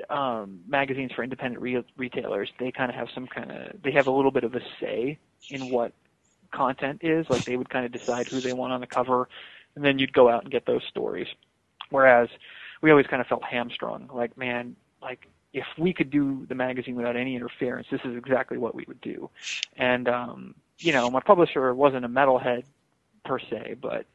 um, 0.10 0.62
magazines 0.66 1.12
for 1.12 1.22
independent 1.22 1.62
re- 1.62 1.84
retailers, 1.98 2.50
they 2.60 2.72
kind 2.72 2.90
of 2.90 2.96
have 2.96 3.10
some 3.14 3.28
kind 3.28 3.52
of 3.52 3.84
they 3.84 3.92
have 3.92 4.08
a 4.08 4.12
little 4.12 4.32
bit 4.32 4.46
of 4.46 4.56
a 4.56 4.62
say 4.80 5.20
in 5.50 5.70
what 5.70 5.92
content 6.52 7.02
is. 7.04 7.30
Like 7.30 7.44
they 7.44 7.58
would 7.58 7.70
kind 7.70 7.86
of 7.86 7.92
decide 7.92 8.26
who 8.30 8.40
they 8.40 8.54
want 8.54 8.72
on 8.72 8.80
the 8.80 8.88
cover, 8.88 9.28
and 9.76 9.84
then 9.84 10.00
you'd 10.00 10.14
go 10.14 10.30
out 10.30 10.44
and 10.44 10.50
get 10.50 10.66
those 10.66 10.82
stories. 10.86 11.28
Whereas 11.90 12.30
we 12.82 12.90
always 12.90 13.06
kind 13.06 13.20
of 13.20 13.28
felt 13.28 13.44
hamstrung. 13.44 14.10
Like 14.14 14.38
man, 14.38 14.78
like 15.02 15.28
if 15.52 15.66
we 15.78 15.92
could 15.92 16.10
do 16.10 16.46
the 16.48 16.56
magazine 16.56 16.96
without 16.96 17.18
any 17.18 17.36
interference, 17.36 17.88
this 17.92 18.00
is 18.06 18.16
exactly 18.16 18.58
what 18.58 18.74
we 18.74 18.86
would 18.88 19.02
do. 19.02 19.30
And 19.76 20.08
um, 20.08 20.56
you 20.80 20.94
know, 20.94 21.10
my 21.10 21.20
publisher 21.20 21.74
wasn't 21.76 22.06
a 22.06 22.10
metalhead 22.10 22.64
per 23.26 23.40
se, 23.40 23.76
but 23.82 24.06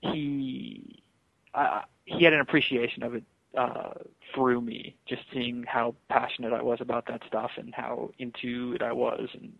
he 0.00 1.02
uh, 1.54 1.80
he 2.04 2.22
had 2.22 2.34
an 2.34 2.40
appreciation 2.40 3.02
of 3.02 3.16
it 3.16 3.24
uh, 3.56 3.94
through 4.34 4.60
me, 4.60 4.96
just 5.06 5.22
seeing 5.32 5.64
how 5.66 5.94
passionate 6.08 6.52
I 6.52 6.62
was 6.62 6.80
about 6.80 7.06
that 7.06 7.22
stuff 7.26 7.52
and 7.56 7.74
how 7.74 8.10
into 8.18 8.74
it 8.74 8.82
I 8.82 8.92
was, 8.92 9.28
and 9.32 9.52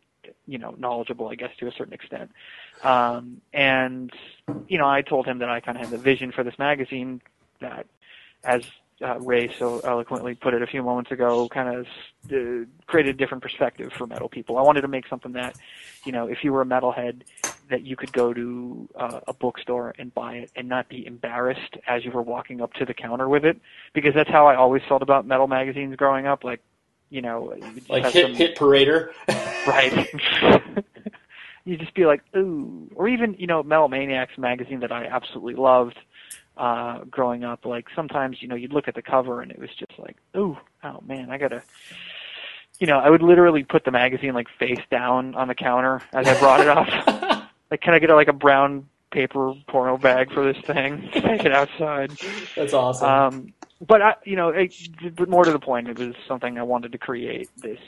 you 0.47 0.59
know, 0.59 0.75
knowledgeable, 0.77 1.29
I 1.29 1.35
guess, 1.35 1.51
to 1.59 1.69
a 1.69 1.73
certain 1.73 1.93
extent. 1.93 2.31
Um, 2.83 3.41
and 3.53 4.13
you 4.69 4.79
know, 4.79 4.89
I 4.89 5.03
told 5.03 5.27
him 5.27 5.39
that 5.39 5.49
I 5.49 5.61
kind 5.61 5.79
of 5.79 5.85
had 5.85 5.91
the 5.91 6.03
vision 6.03 6.33
for 6.33 6.45
this 6.45 6.59
magazine 6.59 7.23
that, 7.61 7.87
as 8.45 8.63
uh, 9.03 9.19
Ray 9.21 9.53
so 9.53 9.81
eloquently 9.81 10.35
put 10.35 10.55
it 10.55 10.63
a 10.63 10.67
few 10.67 10.83
moments 10.83 11.11
ago, 11.11 11.49
kind 11.49 11.77
of 11.77 11.87
uh, 12.33 12.67
created 12.87 13.15
a 13.15 13.19
different 13.19 13.43
perspective 13.43 13.93
for 13.93 14.07
metal 14.07 14.29
people. 14.29 14.59
I 14.59 14.63
wanted 14.63 14.83
to 14.83 14.89
make 14.89 15.07
something 15.07 15.33
that, 15.33 15.57
you 16.05 16.13
know, 16.13 16.27
if 16.27 16.43
you 16.43 16.53
were 16.53 16.63
a 16.63 16.67
metalhead, 16.67 17.23
that 17.71 17.85
you 17.85 17.97
could 17.97 18.13
go 18.13 18.33
to 18.33 18.89
uh, 18.97 19.21
a 19.27 19.33
bookstore 19.33 19.95
and 19.99 20.15
buy 20.15 20.35
it 20.35 20.51
and 20.57 20.69
not 20.69 20.89
be 20.89 21.07
embarrassed 21.07 21.77
as 21.87 22.05
you 22.05 22.11
were 22.11 22.23
walking 22.23 22.61
up 22.61 22.73
to 22.75 22.85
the 22.85 22.95
counter 22.95 23.29
with 23.29 23.45
it, 23.45 23.61
because 23.93 24.15
that's 24.15 24.31
how 24.31 24.47
I 24.47 24.57
always 24.57 24.83
felt 24.89 25.03
about 25.03 25.27
metal 25.27 25.47
magazines 25.49 25.97
growing 25.97 26.27
up. 26.27 26.45
Like, 26.45 26.61
you 27.11 27.23
know, 27.23 27.55
you 27.55 27.83
like 27.89 28.05
hit 28.07 28.27
some- 28.27 28.35
hit 28.35 28.57
parader, 28.57 29.11
right? 29.67 30.07
you 31.65 31.77
just 31.77 31.95
be 31.95 32.07
like, 32.07 32.23
ooh, 32.37 32.89
or 32.95 33.09
even 33.09 33.35
you 33.39 33.47
know, 33.47 33.63
Metal 33.63 33.89
Maniacs 33.89 34.39
magazine 34.39 34.81
that 34.81 34.93
I 34.93 35.07
absolutely 35.07 35.55
loved 35.55 35.99
uh, 36.57 37.01
growing 37.11 37.45
up. 37.45 37.67
Like 37.67 37.87
sometimes 37.95 38.41
you 38.41 38.49
know, 38.49 38.55
you'd 38.55 38.73
look 38.73 38.89
at 38.89 38.95
the 38.95 39.03
cover 39.03 39.43
and 39.43 39.51
it 39.51 39.59
was 39.59 39.71
just 39.79 39.93
like, 39.99 40.17
ooh, 40.37 40.57
oh 40.85 41.03
man, 41.07 41.31
I 41.31 41.39
gotta. 41.39 41.63
You 42.79 42.87
know, 42.87 42.99
I 42.99 43.09
would 43.09 43.23
literally 43.23 43.65
put 43.65 43.87
the 43.87 43.91
magazine 43.91 44.35
like 44.35 44.49
face 44.59 44.83
down 44.91 45.35
on 45.35 45.49
the 45.49 45.55
counter 45.55 46.03
as 46.13 46.29
I 46.29 46.39
brought 46.39 46.61
it 46.61 46.69
up. 46.69 46.87
like, 47.71 47.81
can 47.81 47.95
I 47.95 47.99
get 47.99 48.11
like 48.11 48.29
a 48.29 48.33
brown 48.33 48.89
paper 49.11 49.55
porno 49.69 49.97
bag 49.97 50.33
for 50.33 50.45
this 50.53 50.63
thing? 50.65 51.09
Take 51.13 51.45
it 51.45 51.53
outside. 51.53 52.13
That's 52.55 52.73
awesome. 52.73 53.09
Um, 53.09 53.55
but 53.87 54.03
I, 54.03 54.15
you 54.25 54.37
know, 54.37 54.49
it, 54.51 54.75
but 55.17 55.29
more 55.29 55.45
to 55.45 55.53
the 55.53 55.59
point, 55.59 55.89
it 55.89 55.99
was 55.99 56.15
something 56.27 56.59
I 56.59 56.63
wanted 56.63 56.93
to 56.93 56.99
create. 56.99 57.51
This, 57.57 57.79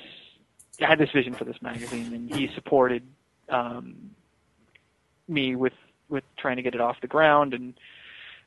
I 0.81 0.87
had 0.87 0.99
this 0.99 1.11
vision 1.11 1.35
for 1.35 1.45
this 1.45 1.61
magazine, 1.63 2.13
and 2.13 2.35
he 2.35 2.49
supported 2.55 3.03
um, 3.49 4.11
me 5.27 5.57
with 5.57 5.73
with 6.09 6.25
trying 6.39 6.57
to 6.57 6.63
get 6.63 6.75
it 6.75 6.81
off 6.81 6.97
the 7.01 7.07
ground, 7.07 7.55
and 7.55 7.75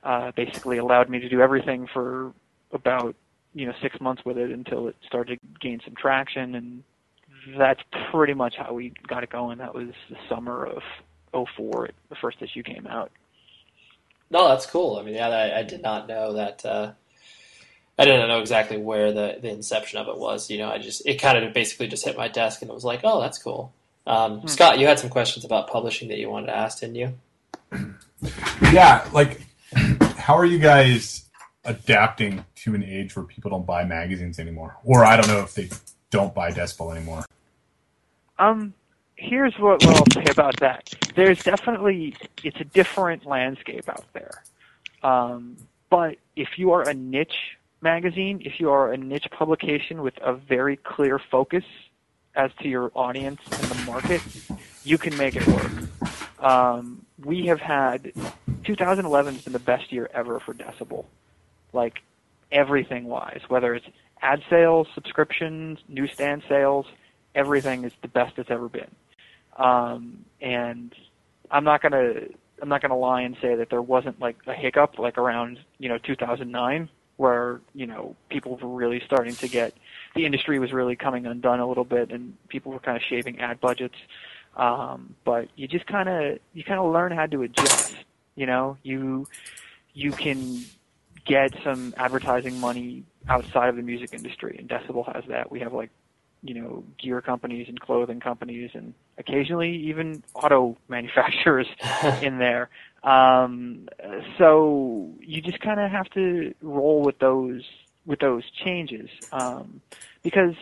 uh, 0.04 0.32
basically 0.36 0.78
allowed 0.78 1.10
me 1.10 1.20
to 1.20 1.30
do 1.30 1.42
everything 1.42 1.88
for 1.92 2.34
about 2.72 3.16
you 3.54 3.66
know 3.66 3.74
six 3.82 4.00
months 4.00 4.24
with 4.26 4.38
it 4.38 4.52
until 4.52 4.88
it 4.88 4.96
started 5.06 5.40
to 5.40 5.60
gain 5.60 5.80
some 5.84 5.96
traction, 5.96 6.56
and 6.56 6.84
that's 7.58 7.82
pretty 8.12 8.34
much 8.34 8.56
how 8.56 8.74
we 8.74 8.94
got 9.08 9.24
it 9.24 9.30
going. 9.30 9.58
That 9.58 9.74
was 9.74 9.90
the 10.10 10.18
summer 10.30 10.66
of 10.66 10.84
'04. 11.34 11.90
The 12.10 12.16
first 12.16 12.42
issue 12.42 12.64
came 12.64 12.88
out. 12.88 13.12
No, 14.30 14.48
that's 14.48 14.66
cool. 14.66 14.98
I 14.98 15.04
mean, 15.04 15.16
yeah, 15.16 15.28
I, 15.28 15.60
I 15.60 15.64
did 15.64 15.82
not 15.82 16.08
know 16.08 16.34
that. 16.34 16.66
Uh, 16.66 16.92
I 18.00 18.06
didn't 18.06 18.30
know 18.30 18.40
exactly 18.40 18.78
where 18.78 19.12
the, 19.12 19.38
the 19.42 19.50
inception 19.50 20.00
of 20.00 20.08
it 20.08 20.18
was. 20.18 20.50
You 20.50 20.58
know, 20.58 20.70
I 20.70 20.78
just 20.80 21.06
it 21.06 21.16
kind 21.22 21.38
of 21.44 21.54
basically 21.54 21.88
just 21.88 22.06
hit 22.06 22.18
my 22.18 22.28
desk 22.30 22.62
and 22.62 22.72
it 22.72 22.74
was 22.74 22.86
like, 22.86 23.02
oh, 23.04 23.22
that's 23.22 23.38
cool. 23.38 23.74
Um, 24.08 24.40
Hmm. 24.40 24.48
Scott, 24.48 24.80
you 24.80 24.88
had 24.88 24.98
some 25.00 25.10
questions 25.10 25.46
about 25.46 25.68
publishing 25.70 26.08
that 26.10 26.18
you 26.18 26.30
wanted 26.30 26.48
to 26.48 26.56
ask, 26.56 26.80
didn't 26.80 26.96
you? 26.96 27.14
Yeah, 28.72 29.08
like 29.14 29.42
how 30.18 30.38
are 30.38 30.46
you 30.46 30.60
guys 30.60 31.26
adapting 31.66 32.46
to 32.56 32.76
an 32.76 32.84
age 32.84 33.16
where 33.16 33.26
people 33.26 33.50
don't 33.52 33.66
buy 33.66 33.84
magazines 33.84 34.38
anymore? 34.40 34.78
Or 34.84 35.04
I 35.04 35.18
don't 35.18 35.28
know 35.28 35.42
if 35.42 35.56
they 35.56 35.70
don't 36.12 36.34
buy 36.34 36.52
Decibel 36.52 36.96
anymore. 36.96 37.26
Um, 38.38 38.74
here's 39.22 39.58
what, 39.60 39.86
what 39.86 39.98
I'll 39.98 40.24
say 40.24 40.30
about 40.30 40.60
that. 40.60 40.94
There's 41.16 41.44
definitely 41.44 42.16
it's 42.44 42.60
a 42.60 42.66
different 42.66 43.26
landscape 43.26 43.88
out 43.88 44.06
there. 44.14 44.44
Um, 45.04 45.58
but 45.90 46.18
if 46.36 46.58
you 46.58 46.72
are 46.72 46.88
a 46.88 46.94
niche 46.94 47.58
magazine, 47.82 48.42
if 48.44 48.60
you 48.60 48.72
are 48.72 48.92
a 48.92 48.98
niche 48.98 49.28
publication 49.32 50.02
with 50.02 50.18
a 50.22 50.34
very 50.34 50.78
clear 50.78 51.20
focus 51.20 51.64
as 52.36 52.52
to 52.62 52.68
your 52.68 52.92
audience 52.96 53.42
and 53.52 53.64
the 53.64 53.86
market, 53.86 54.22
you 54.84 54.98
can 54.98 55.16
make 55.18 55.36
it 55.36 55.46
work. 55.48 55.72
Um, 56.40 57.06
we 57.24 57.48
have 57.48 57.60
had 57.60 58.14
2011 58.64 59.36
has 59.36 59.44
been 59.44 59.54
the 59.54 59.60
best 59.60 59.92
year 59.92 60.10
ever 60.14 60.40
for 60.40 60.54
Decibel, 60.54 61.06
like 61.74 62.02
everything 62.52 63.06
wise, 63.06 63.42
whether 63.48 63.76
it's 63.76 63.86
ad 64.22 64.42
sales, 64.50 64.88
subscriptions, 64.94 65.80
newsstand 65.88 66.44
sales, 66.48 66.86
everything 67.36 67.84
is 67.84 67.92
the 68.02 68.08
best 68.08 68.38
it's 68.38 68.50
ever 68.50 68.70
been. 68.70 68.90
Um, 69.62 70.26
and 70.42 70.94
I'm 71.52 71.64
not 71.64 71.82
gonna 71.82 72.14
I'm 72.62 72.70
not 72.70 72.82
gonna 72.82 72.98
lie 72.98 73.22
and 73.22 73.36
say 73.42 73.56
that 73.56 73.70
there 73.70 73.82
wasn't 73.82 74.20
like 74.20 74.38
a 74.48 74.54
hiccup 74.54 74.98
like 74.98 75.18
around 75.18 75.60
you 75.78 75.90
know 75.90 75.98
2009 75.98 76.90
where 77.18 77.62
you 77.76 77.86
know 77.86 78.16
people 78.30 78.58
were 78.58 78.68
really 78.68 79.02
starting 79.06 79.36
to 79.36 79.48
get 79.48 79.74
the 80.16 80.26
industry 80.26 80.58
was 80.58 80.74
really 80.74 80.96
coming 80.96 81.26
undone 81.26 81.60
a 81.60 81.68
little 81.68 81.84
bit 81.84 82.12
and 82.12 82.36
people 82.48 82.72
were 82.72 82.80
kind 82.80 82.98
of 82.98 83.04
shaving 83.04 83.40
ad 83.40 83.60
budgets. 83.60 83.96
Um, 84.58 85.16
but 85.24 85.48
you 85.56 85.68
just 85.68 85.86
kind 85.86 86.10
of 86.10 86.40
you 86.54 86.64
kind 86.64 86.80
of 86.80 86.92
learn 86.92 87.12
how 87.12 87.26
to 87.28 87.44
adjust. 87.44 87.96
You 88.36 88.46
know, 88.48 88.78
you 88.84 89.28
you 89.94 90.12
can 90.12 90.66
get 91.26 91.54
some 91.64 91.94
advertising 91.98 92.60
money 92.60 93.04
outside 93.30 93.70
of 93.70 93.76
the 93.76 93.82
music 93.82 94.14
industry, 94.14 94.56
and 94.58 94.68
Decibel 94.68 95.14
has 95.14 95.24
that. 95.30 95.52
We 95.52 95.60
have 95.60 95.74
like 95.74 95.90
you 96.44 96.54
know 96.56 96.84
gear 96.98 97.22
companies 97.22 97.68
and 97.68 97.80
clothing 97.80 98.20
companies, 98.20 98.72
and 98.74 98.94
occasionally 99.18 99.76
even 99.76 100.24
auto 100.34 100.78
manufacturers 100.88 101.68
in 102.22 102.38
there. 102.38 102.70
Um, 103.04 103.90
so 104.38 105.10
you 105.20 105.42
just 105.42 105.60
kind 105.60 105.80
of 105.80 105.92
have 105.92 106.10
to 106.12 106.54
roll 106.62 107.02
with 107.02 107.20
those 107.20 107.64
with 108.06 108.20
those 108.20 108.44
changes. 108.64 109.10
Um, 109.32 109.82
because 110.24 110.56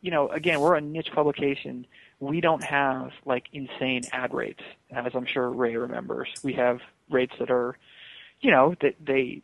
you 0.00 0.10
know 0.10 0.28
again 0.28 0.60
we're 0.60 0.76
a 0.76 0.80
niche 0.80 1.10
publication. 1.14 1.86
We 2.20 2.40
don't 2.40 2.62
have 2.64 3.10
like 3.26 3.48
insane 3.52 4.02
ad 4.12 4.32
rates 4.32 4.62
as 4.90 5.14
i'm 5.14 5.26
sure 5.26 5.50
ray 5.50 5.76
remembers. 5.76 6.28
We 6.42 6.54
have 6.54 6.80
rates 7.10 7.34
that 7.38 7.50
are 7.50 7.76
you 8.40 8.50
know 8.50 8.74
that 8.80 8.94
they 9.04 9.42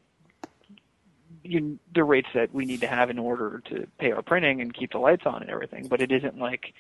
you, 1.43 1.79
the 1.95 2.05
rates 2.05 2.29
that 2.35 2.53
we 2.55 2.65
need 2.65 2.81
to 2.83 2.87
have 2.87 3.11
in 3.11 3.19
order 3.19 3.63
to 3.71 3.87
pay 3.99 4.13
our 4.13 4.23
printing 4.23 4.61
and 4.61 4.75
keep 4.75 4.93
the 4.93 4.99
lights 4.99 5.23
on 5.27 5.43
and 5.43 5.51
everything 5.51 5.87
but 5.89 6.01
it 6.03 6.13
isn't 6.13 6.39
like 6.39 6.75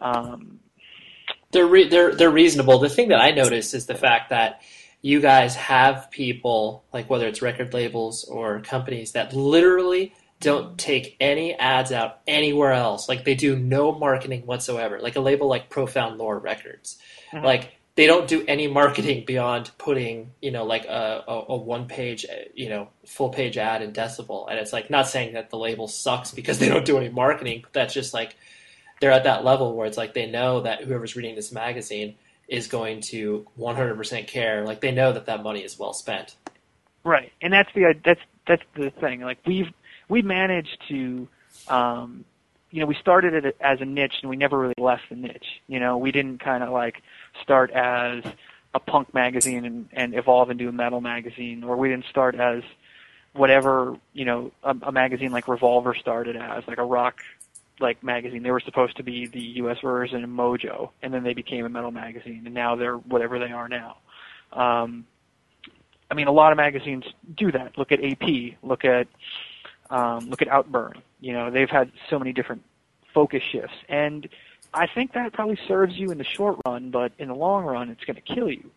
um, 0.00 0.60
they're 1.52 1.66
re- 1.66 1.88
they're 1.88 2.14
they're 2.14 2.30
reasonable. 2.30 2.78
The 2.78 2.88
thing 2.88 3.08
that 3.08 3.20
I 3.20 3.30
notice 3.30 3.74
is 3.74 3.86
the 3.86 3.94
fact 3.94 4.30
that 4.30 4.60
you 5.02 5.20
guys 5.20 5.54
have 5.54 6.10
people 6.10 6.84
like 6.92 7.08
whether 7.08 7.26
it's 7.28 7.42
record 7.42 7.72
labels 7.72 8.24
or 8.24 8.60
companies 8.60 9.12
that 9.12 9.32
literally 9.32 10.12
don't 10.40 10.76
take 10.76 11.16
any 11.20 11.54
ads 11.54 11.92
out 11.92 12.18
anywhere 12.26 12.72
else. 12.72 13.08
Like 13.08 13.24
they 13.24 13.34
do 13.36 13.56
no 13.56 13.92
marketing 13.92 14.42
whatsoever. 14.46 14.98
Like 15.00 15.16
a 15.16 15.20
label 15.20 15.46
like 15.46 15.70
Profound 15.70 16.18
Lore 16.18 16.38
Records, 16.38 16.98
Mhm. 17.32 17.44
like 17.44 17.76
they 17.96 18.06
don't 18.06 18.26
do 18.26 18.44
any 18.48 18.66
marketing 18.66 19.24
beyond 19.24 19.70
putting 19.78 20.32
you 20.40 20.50
know 20.50 20.64
like 20.64 20.84
a, 20.86 21.24
a, 21.28 21.44
a 21.50 21.56
one 21.56 21.86
page 21.86 22.26
you 22.54 22.68
know 22.68 22.88
full 23.06 23.30
page 23.30 23.56
ad 23.56 23.82
in 23.82 23.92
Decibel. 23.92 24.48
And 24.48 24.58
it's 24.58 24.72
like 24.72 24.90
not 24.90 25.08
saying 25.08 25.34
that 25.34 25.50
the 25.50 25.58
label 25.58 25.88
sucks 25.88 26.32
because 26.32 26.58
they 26.58 26.68
don't 26.68 26.84
do 26.84 26.98
any 26.98 27.08
marketing, 27.08 27.60
but 27.62 27.72
that's 27.72 27.94
just 27.94 28.14
like 28.14 28.36
they're 29.00 29.12
at 29.12 29.24
that 29.24 29.44
level 29.44 29.74
where 29.74 29.86
it's 29.86 29.98
like 29.98 30.14
they 30.14 30.30
know 30.30 30.62
that 30.62 30.84
whoever's 30.84 31.16
reading 31.16 31.34
this 31.34 31.52
magazine 31.52 32.14
is 32.48 32.66
going 32.66 33.00
to 33.00 33.46
100% 33.58 34.26
care. 34.26 34.64
Like 34.64 34.80
they 34.80 34.92
know 34.92 35.12
that 35.12 35.26
that 35.26 35.42
money 35.42 35.60
is 35.60 35.78
well 35.78 35.92
spent. 35.92 36.36
Right, 37.04 37.32
and 37.42 37.52
that's 37.52 37.68
the 37.74 37.94
that's 38.04 38.20
that's 38.46 38.62
the 38.74 38.90
thing. 38.90 39.20
Like 39.20 39.38
we've 39.46 39.70
we've 40.08 40.24
managed 40.24 40.78
to, 40.88 41.28
um, 41.68 42.24
you 42.70 42.80
know, 42.80 42.86
we 42.86 42.94
started 42.94 43.44
it 43.44 43.56
as 43.60 43.80
a 43.82 43.84
niche, 43.84 44.14
and 44.22 44.30
we 44.30 44.36
never 44.36 44.58
really 44.58 44.74
left 44.78 45.02
the 45.10 45.16
niche. 45.16 45.60
You 45.66 45.80
know, 45.80 45.98
we 45.98 46.12
didn't 46.12 46.38
kind 46.38 46.62
of 46.62 46.72
like 46.72 47.02
start 47.42 47.70
as 47.70 48.24
a 48.74 48.80
punk 48.80 49.14
magazine 49.14 49.64
and, 49.64 49.88
and 49.92 50.14
evolve 50.14 50.50
into 50.50 50.68
a 50.68 50.72
metal 50.72 51.00
magazine, 51.00 51.64
or 51.64 51.76
we 51.76 51.88
didn't 51.88 52.06
start 52.06 52.34
as 52.34 52.62
whatever 53.32 53.96
you 54.12 54.24
know 54.24 54.52
a, 54.62 54.76
a 54.82 54.92
magazine 54.92 55.32
like 55.32 55.48
Revolver 55.48 55.94
started 55.94 56.36
as, 56.36 56.64
like 56.66 56.78
a 56.78 56.84
rock 56.84 57.20
like 57.80 58.02
magazine. 58.02 58.42
They 58.42 58.50
were 58.50 58.60
supposed 58.60 58.96
to 58.96 59.02
be 59.02 59.26
the 59.26 59.40
U.S. 59.40 59.78
version 59.80 60.24
of 60.24 60.30
Mojo, 60.30 60.90
and 61.02 61.12
then 61.12 61.22
they 61.22 61.34
became 61.34 61.64
a 61.64 61.68
metal 61.68 61.90
magazine, 61.90 62.42
and 62.44 62.54
now 62.54 62.76
they're 62.76 62.96
whatever 62.96 63.38
they 63.38 63.52
are 63.52 63.68
now. 63.68 63.96
Um, 64.52 65.06
I 66.10 66.14
mean, 66.14 66.26
a 66.26 66.32
lot 66.32 66.52
of 66.52 66.56
magazines 66.56 67.04
do 67.36 67.50
that. 67.52 67.76
Look 67.76 67.92
at 67.92 68.02
AP. 68.02 68.56
Look 68.62 68.84
at 68.84 69.08
um, 69.90 70.30
look 70.30 70.42
at 70.42 70.48
Outburn. 70.48 71.02
You 71.20 71.32
know, 71.32 71.50
they've 71.50 71.70
had 71.70 71.90
so 72.10 72.18
many 72.18 72.32
different 72.32 72.62
focus 73.12 73.42
shifts, 73.42 73.76
and 73.88 74.28
I 74.74 74.86
think 74.86 75.12
that 75.12 75.32
probably 75.32 75.58
serves 75.68 75.96
you 75.96 76.10
in 76.10 76.18
the 76.18 76.24
short 76.24 76.58
run, 76.66 76.90
but 76.90 77.12
in 77.18 77.28
the 77.28 77.34
long 77.34 77.64
run, 77.64 77.90
it's 77.90 78.04
going 78.04 78.16
to 78.16 78.34
kill 78.34 78.50
you 78.50 78.70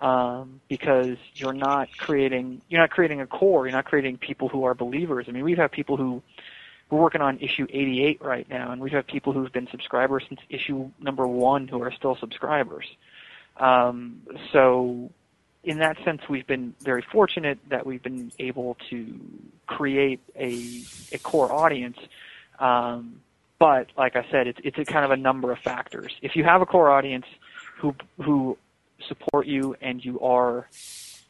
um, 0.00 0.60
because 0.68 1.16
you're 1.34 1.52
not 1.52 1.96
creating 1.96 2.60
you're 2.68 2.80
not 2.80 2.90
creating 2.90 3.20
a 3.20 3.26
core. 3.26 3.66
You're 3.66 3.76
not 3.76 3.84
creating 3.84 4.18
people 4.18 4.48
who 4.48 4.64
are 4.64 4.74
believers. 4.74 5.26
I 5.28 5.32
mean, 5.32 5.44
we've 5.44 5.58
had 5.58 5.70
people 5.70 5.96
who 5.96 6.22
we're 6.90 7.00
working 7.00 7.20
on 7.20 7.38
issue 7.38 7.66
88 7.70 8.22
right 8.22 8.48
now, 8.48 8.72
and 8.72 8.80
we've 8.80 8.92
had 8.92 9.06
people 9.06 9.32
who've 9.32 9.52
been 9.52 9.68
subscribers 9.70 10.24
since 10.28 10.40
issue 10.50 10.90
number 11.00 11.26
one 11.26 11.68
who 11.68 11.82
are 11.82 11.92
still 11.92 12.16
subscribers. 12.16 12.86
Um, 13.56 14.22
so 14.52 15.10
in 15.62 15.78
that 15.78 15.96
sense, 16.04 16.22
we've 16.28 16.46
been 16.46 16.74
very 16.82 17.02
fortunate 17.02 17.58
that 17.70 17.86
we've 17.86 18.02
been 18.02 18.32
able 18.38 18.76
to 18.90 19.18
create 19.66 20.20
a, 20.36 20.82
a 21.12 21.18
core 21.18 21.50
audience. 21.50 21.96
Um, 22.58 23.20
but 23.58 23.88
like 23.96 24.16
I 24.16 24.26
said, 24.30 24.46
it's, 24.46 24.60
it's 24.64 24.78
a 24.78 24.84
kind 24.84 25.04
of 25.04 25.10
a 25.10 25.16
number 25.16 25.52
of 25.52 25.58
factors. 25.58 26.12
If 26.22 26.36
you 26.36 26.44
have 26.44 26.62
a 26.62 26.66
core 26.66 26.90
audience 26.90 27.26
who 27.78 27.94
who 28.22 28.56
support 29.06 29.46
you 29.46 29.76
and 29.80 30.04
you 30.04 30.20
are 30.20 30.68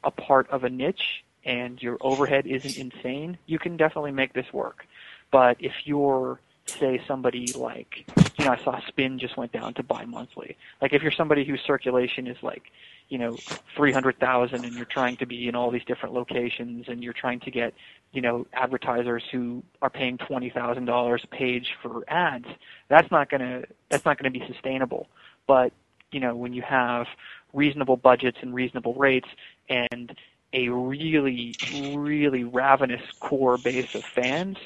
a 0.03 0.11
part 0.11 0.49
of 0.51 0.65
a 0.65 0.71
niche 0.71 1.25
and 1.45 1.81
your 1.83 1.97
overhead 2.01 2.47
isn't 2.47 2.77
insane, 2.79 3.39
you 3.47 3.59
can 3.59 3.77
definitely 3.77 4.13
make 4.13 4.33
this 4.33 4.53
work. 4.53 4.87
But 5.31 5.57
if 5.61 5.73
you're 5.85 6.39
say 6.67 7.03
somebody 7.07 7.47
like 7.55 8.07
you 8.39 8.45
know 8.45 8.53
I 8.53 8.65
saw 8.65 8.81
Spin 8.87 9.19
just 9.19 9.37
went 9.37 9.53
down 9.53 9.75
to 9.75 9.83
bi-monthly. 9.83 10.57
Like 10.81 10.93
if 10.93 11.03
you're 11.03 11.13
somebody 11.13 11.45
whose 11.45 11.61
circulation 11.61 12.27
is 12.27 12.43
like 12.43 12.63
you 13.09 13.19
know 13.19 13.37
300,000 13.77 14.65
and 14.65 14.75
you're 14.75 14.85
trying 14.85 15.17
to 15.17 15.27
be 15.27 15.49
in 15.49 15.55
all 15.55 15.71
these 15.71 15.85
different 15.85 16.15
locations 16.15 16.89
and 16.89 17.03
you're 17.03 17.13
trying 17.13 17.41
to 17.41 17.51
get 17.51 17.75
you 18.13 18.21
know 18.21 18.47
advertisers 18.53 19.23
who 19.31 19.63
are 19.83 19.91
paying 19.91 20.19
$20,000 20.19 21.25
a 21.25 21.27
page 21.29 21.75
for 21.83 22.05
ads 22.09 22.47
that's 22.89 23.11
not 23.11 23.31
going 23.31 23.41
to 23.41 23.65
that's 23.89 24.05
not 24.05 24.19
going 24.19 24.33
to 24.33 24.39
be 24.39 24.45
sustainable 24.47 25.09
but 25.47 25.73
you 26.11 26.21
know 26.21 26.35
when 26.35 26.53
you 26.53 26.63
have 26.63 27.07
reasonable 27.53 27.97
budgets 27.97 28.39
and 28.41 28.55
reasonable 28.55 28.95
rates 28.95 29.29
and 29.69 30.17
a 30.53 30.69
really 30.69 31.55
really 31.95 32.45
ravenous 32.45 33.03
core 33.21 33.59
base 33.59 33.95
of 33.95 34.05
fans 34.05 34.57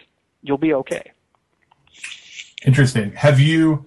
you'll 0.42 0.58
be 0.58 0.74
okay 0.74 1.12
Interesting. 2.66 3.12
Have 3.12 3.38
you 3.38 3.84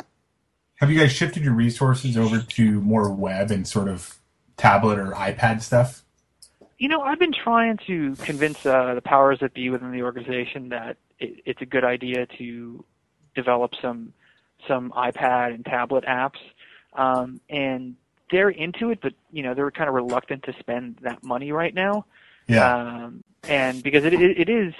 have 0.76 0.90
you 0.90 1.00
guys 1.00 1.12
shifted 1.12 1.44
your 1.44 1.54
resources 1.54 2.18
over 2.18 2.40
to 2.40 2.82
more 2.82 3.12
web 3.12 3.52
and 3.52 3.68
sort 3.68 3.88
of 3.88 4.18
tablet 4.62 5.00
or 5.00 5.12
iPad 5.12 5.62
stuff? 5.62 6.04
You 6.78 6.88
know, 6.88 7.02
I've 7.02 7.20
been 7.20 7.34
trying 7.34 7.78
to 7.88 8.16
convince 8.18 8.66
uh, 8.66 8.94
the 8.96 9.02
powers 9.02 9.40
that 9.42 9.54
be 9.54 9.70
within 9.70 9.92
the 9.92 10.04
organization 10.04 10.70
that 10.70 10.98
it, 11.20 11.42
it's 11.46 11.62
a 11.62 11.66
good 11.66 11.84
idea 11.84 12.28
to 12.38 12.84
develop 13.36 13.74
some 13.82 14.14
some 14.68 14.92
iPad 14.92 15.56
and 15.56 15.66
tablet 15.66 16.06
apps, 16.06 16.40
um, 16.94 17.42
and 17.50 17.96
they're 18.30 18.50
into 18.50 18.92
it, 18.92 19.00
but 19.02 19.14
you 19.32 19.44
know 19.44 19.54
they're 19.54 19.72
kind 19.72 19.90
of 19.90 19.96
reluctant 19.96 20.44
to 20.44 20.54
spend 20.60 20.98
that 21.02 21.24
money 21.24 21.52
right 21.52 21.74
now. 21.74 22.06
Yeah. 22.48 22.76
Um, 22.76 23.24
and 23.44 23.82
because 23.82 24.06
it, 24.06 24.14
it 24.14 24.40
it 24.40 24.50
is 24.50 24.74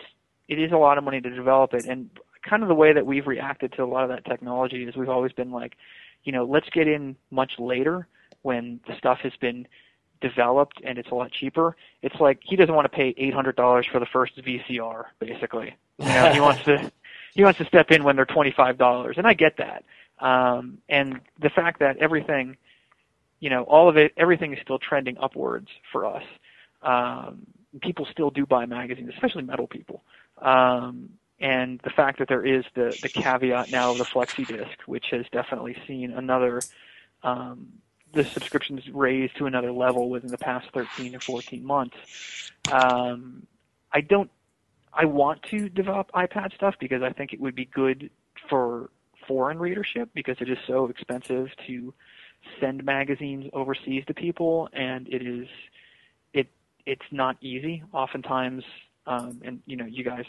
it 0.48 0.60
is 0.60 0.72
a 0.72 0.78
lot 0.78 0.98
of 0.98 1.04
money 1.04 1.22
to 1.22 1.30
develop 1.30 1.74
it, 1.74 1.86
and 1.86 2.10
kind 2.48 2.64
of 2.64 2.70
the 2.70 2.76
way 2.76 2.94
that 2.94 3.06
we've 3.06 3.28
reacted 3.28 3.74
to 3.74 3.84
a 3.84 3.86
lot 3.86 4.04
of 4.04 4.10
that 4.10 4.26
technology 4.26 4.84
is 4.84 4.96
we've 4.96 5.10
always 5.10 5.32
been 5.32 5.52
like, 5.52 5.76
you 6.24 6.32
know, 6.32 6.46
let's 6.46 6.70
get 6.70 6.88
in 6.88 7.16
much 7.30 7.54
later 7.60 8.08
when 8.42 8.80
the 8.88 8.96
stuff 8.98 9.20
has 9.20 9.34
been 9.40 9.68
developed 10.22 10.80
and 10.84 10.98
it's 10.98 11.10
a 11.10 11.16
lot 11.16 11.32
cheaper. 11.32 11.76
It's 12.02 12.20
like 12.20 12.40
he 12.44 12.56
doesn't 12.56 12.74
want 12.74 12.86
to 12.86 12.96
pay 12.96 13.14
eight 13.18 13.34
hundred 13.34 13.56
dollars 13.56 13.86
for 13.92 14.00
the 14.00 14.06
first 14.06 14.38
VCR, 14.38 15.06
basically. 15.20 15.76
You 16.00 16.06
know, 16.06 16.32
he 16.32 16.40
wants 16.40 16.64
to 16.64 16.92
he 17.34 17.44
wants 17.44 17.58
to 17.60 17.66
step 17.66 17.92
in 17.92 18.04
when 18.04 18.16
they're 18.16 18.26
twenty 18.26 18.52
five 18.52 18.78
dollars, 18.78 19.18
and 19.18 19.28
I 19.28 19.34
get 19.34 19.58
that. 19.58 19.84
Um, 20.20 20.78
and 20.88 21.20
the 21.40 21.50
fact 21.50 21.80
that 21.80 21.98
everything, 21.98 22.56
you 23.40 23.50
know, 23.50 23.64
all 23.64 23.90
of 23.90 23.98
it, 23.98 24.14
everything 24.18 24.54
is 24.54 24.60
still 24.62 24.80
trending 24.80 25.18
upwards 25.18 25.68
for 25.92 26.06
us. 26.06 26.24
Um, 26.84 27.48
people 27.82 28.06
still 28.12 28.30
do 28.30 28.46
buy 28.46 28.66
magazines, 28.66 29.12
especially 29.14 29.44
metal 29.44 29.68
people. 29.68 30.04
Um, 30.40 31.10
and 31.40 31.80
the 31.84 31.90
fact 31.90 32.20
that 32.20 32.28
there 32.28 32.46
is 32.46 32.64
the 32.76 32.96
the 33.02 33.10
caveat 33.10 33.72
now 33.72 33.92
of 33.92 33.98
the 33.98 34.04
flexi 34.04 34.46
disc, 34.46 34.78
which 34.86 35.08
has 35.10 35.26
definitely 35.32 35.76
seen 35.88 36.12
another 36.12 36.62
um, 37.24 37.68
the 38.14 38.24
subscriptions 38.26 38.82
raised 38.94 39.38
to 39.38 39.46
another 39.46 39.72
level 39.72 40.10
within 40.10 40.32
the 40.32 40.38
past 40.38 40.68
13 40.74 41.16
or 41.16 41.20
14 41.20 41.66
months. 41.66 41.96
Um, 42.72 43.46
I 43.92 44.02
don't. 44.02 44.30
I 44.94 45.06
want 45.06 45.42
to 45.44 45.70
develop 45.70 46.12
iPad 46.12 46.54
stuff 46.54 46.76
because 46.80 47.02
I 47.02 47.12
think 47.14 47.32
it 47.32 47.40
would 47.40 47.56
be 47.56 47.66
good 47.66 48.10
for 48.50 48.90
foreign 49.26 49.58
readership 49.58 50.10
because 50.14 50.36
it 50.42 50.50
is 50.50 50.58
so 50.68 50.88
expensive 50.88 51.48
to 51.68 51.94
send 52.60 52.84
magazines 52.84 53.50
overseas 53.54 54.04
to 54.08 54.14
people, 54.14 54.68
and 54.74 55.08
it 55.08 55.26
is 55.26 55.48
it 56.34 56.48
it's 56.86 57.06
not 57.12 57.38
easy. 57.42 57.84
Oftentimes, 57.94 58.64
um, 59.08 59.42
and 59.44 59.62
you 59.66 59.78
know, 59.78 59.86
you 59.86 60.04
guys 60.04 60.26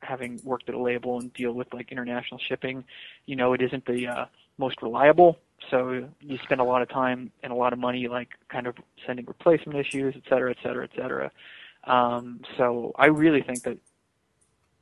having 0.00 0.40
worked 0.44 0.68
at 0.68 0.74
a 0.74 0.80
label 0.80 1.18
and 1.18 1.32
deal 1.34 1.52
with 1.52 1.66
like 1.74 1.90
international 1.90 2.40
shipping, 2.48 2.84
you 3.26 3.36
know, 3.36 3.52
it 3.52 3.60
isn't 3.60 3.84
the 3.86 4.06
uh, 4.06 4.24
most 4.56 4.80
reliable. 4.80 5.38
So 5.70 6.08
you 6.20 6.38
spend 6.44 6.60
a 6.60 6.64
lot 6.64 6.82
of 6.82 6.88
time 6.88 7.30
and 7.42 7.52
a 7.52 7.56
lot 7.56 7.72
of 7.72 7.78
money, 7.78 8.08
like 8.08 8.28
kind 8.48 8.66
of 8.66 8.76
sending 9.06 9.26
replacement 9.26 9.78
issues, 9.78 10.14
et 10.16 10.22
cetera, 10.28 10.50
et 10.50 10.56
cetera, 10.62 10.84
et 10.84 10.90
cetera. 10.96 11.30
Um, 11.84 12.40
so 12.56 12.92
I 12.96 13.06
really 13.06 13.42
think 13.42 13.62
that, 13.62 13.78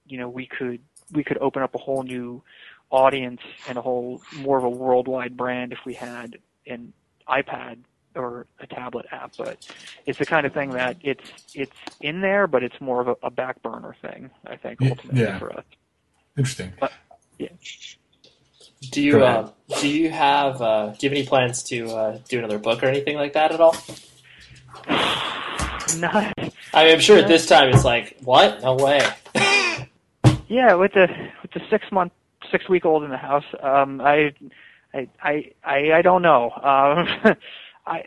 you 0.07 0.19
know, 0.19 0.29
we 0.29 0.47
could 0.47 0.81
we 1.13 1.25
could 1.25 1.39
open 1.39 1.63
up 1.63 1.75
a 1.75 1.79
whole 1.79 2.03
new 2.03 2.43
audience 2.91 3.41
and 3.69 3.79
a 3.79 3.83
whole 3.83 4.23
more 4.39 4.59
of 4.59 4.65
a 4.65 4.69
worldwide 4.69 5.37
brand 5.37 5.73
if 5.73 5.79
we 5.85 5.95
had 5.95 6.39
an 6.67 6.93
iPad 7.29 7.79
or 8.15 8.47
a 8.61 8.67
tablet 8.67 9.07
app, 9.13 9.33
but 9.37 9.71
it's 10.07 10.19
the 10.19 10.25
kind 10.25 10.47
of 10.47 10.53
thing 10.55 10.71
that 10.71 10.97
it's 11.03 11.31
it's 11.55 11.77
in 12.01 12.21
there, 12.21 12.47
but 12.47 12.63
it's 12.63 12.81
more 12.81 13.01
of 13.01 13.09
a, 13.09 13.17
a 13.23 13.31
back 13.31 13.61
burner 13.63 13.95
thing. 14.01 14.31
I 14.47 14.57
think 14.57 14.81
ultimately 14.83 15.23
yeah. 15.23 15.39
for 15.39 15.53
us. 15.53 15.65
Interesting. 16.39 16.73
Do 18.91 19.03
you 19.03 19.13
Go 19.13 19.25
uh, 19.25 19.51
do 19.81 19.89
you 19.89 20.11
have 20.11 20.61
uh, 20.63 20.89
do 20.89 21.07
you 21.07 21.11
have 21.11 21.17
any 21.19 21.27
plans 21.27 21.63
to 21.65 21.89
uh, 21.91 22.19
do 22.29 22.39
another 22.39 22.59
book 22.59 22.83
or 22.83 22.87
anything 22.87 23.17
like 23.17 23.33
that 23.33 23.53
at 23.53 23.61
all? 23.61 23.77
Not 25.99 26.35
I 26.77 26.85
mean, 26.85 26.95
I'm 26.95 27.01
sure 27.01 27.17
at 27.17 27.27
this 27.27 27.47
time 27.47 27.71
it's 27.71 27.85
like, 27.85 28.19
what? 28.23 28.63
No 28.63 28.75
way. 28.75 29.01
Yeah, 30.49 30.75
with 30.75 30.93
the 30.93 31.09
with 31.43 31.51
the 31.53 31.61
six 31.71 31.91
month, 31.91 32.13
six 32.53 32.69
week 32.69 32.85
old 32.85 33.03
in 33.03 33.11
the 33.11 33.17
house, 33.17 33.45
um, 33.63 34.01
I, 34.01 34.33
I, 34.95 35.09
I, 35.21 35.53
I, 35.65 35.93
I 35.95 36.03
don't 36.03 36.23
know. 36.23 36.53
Um, 36.53 37.35
I, 37.87 38.05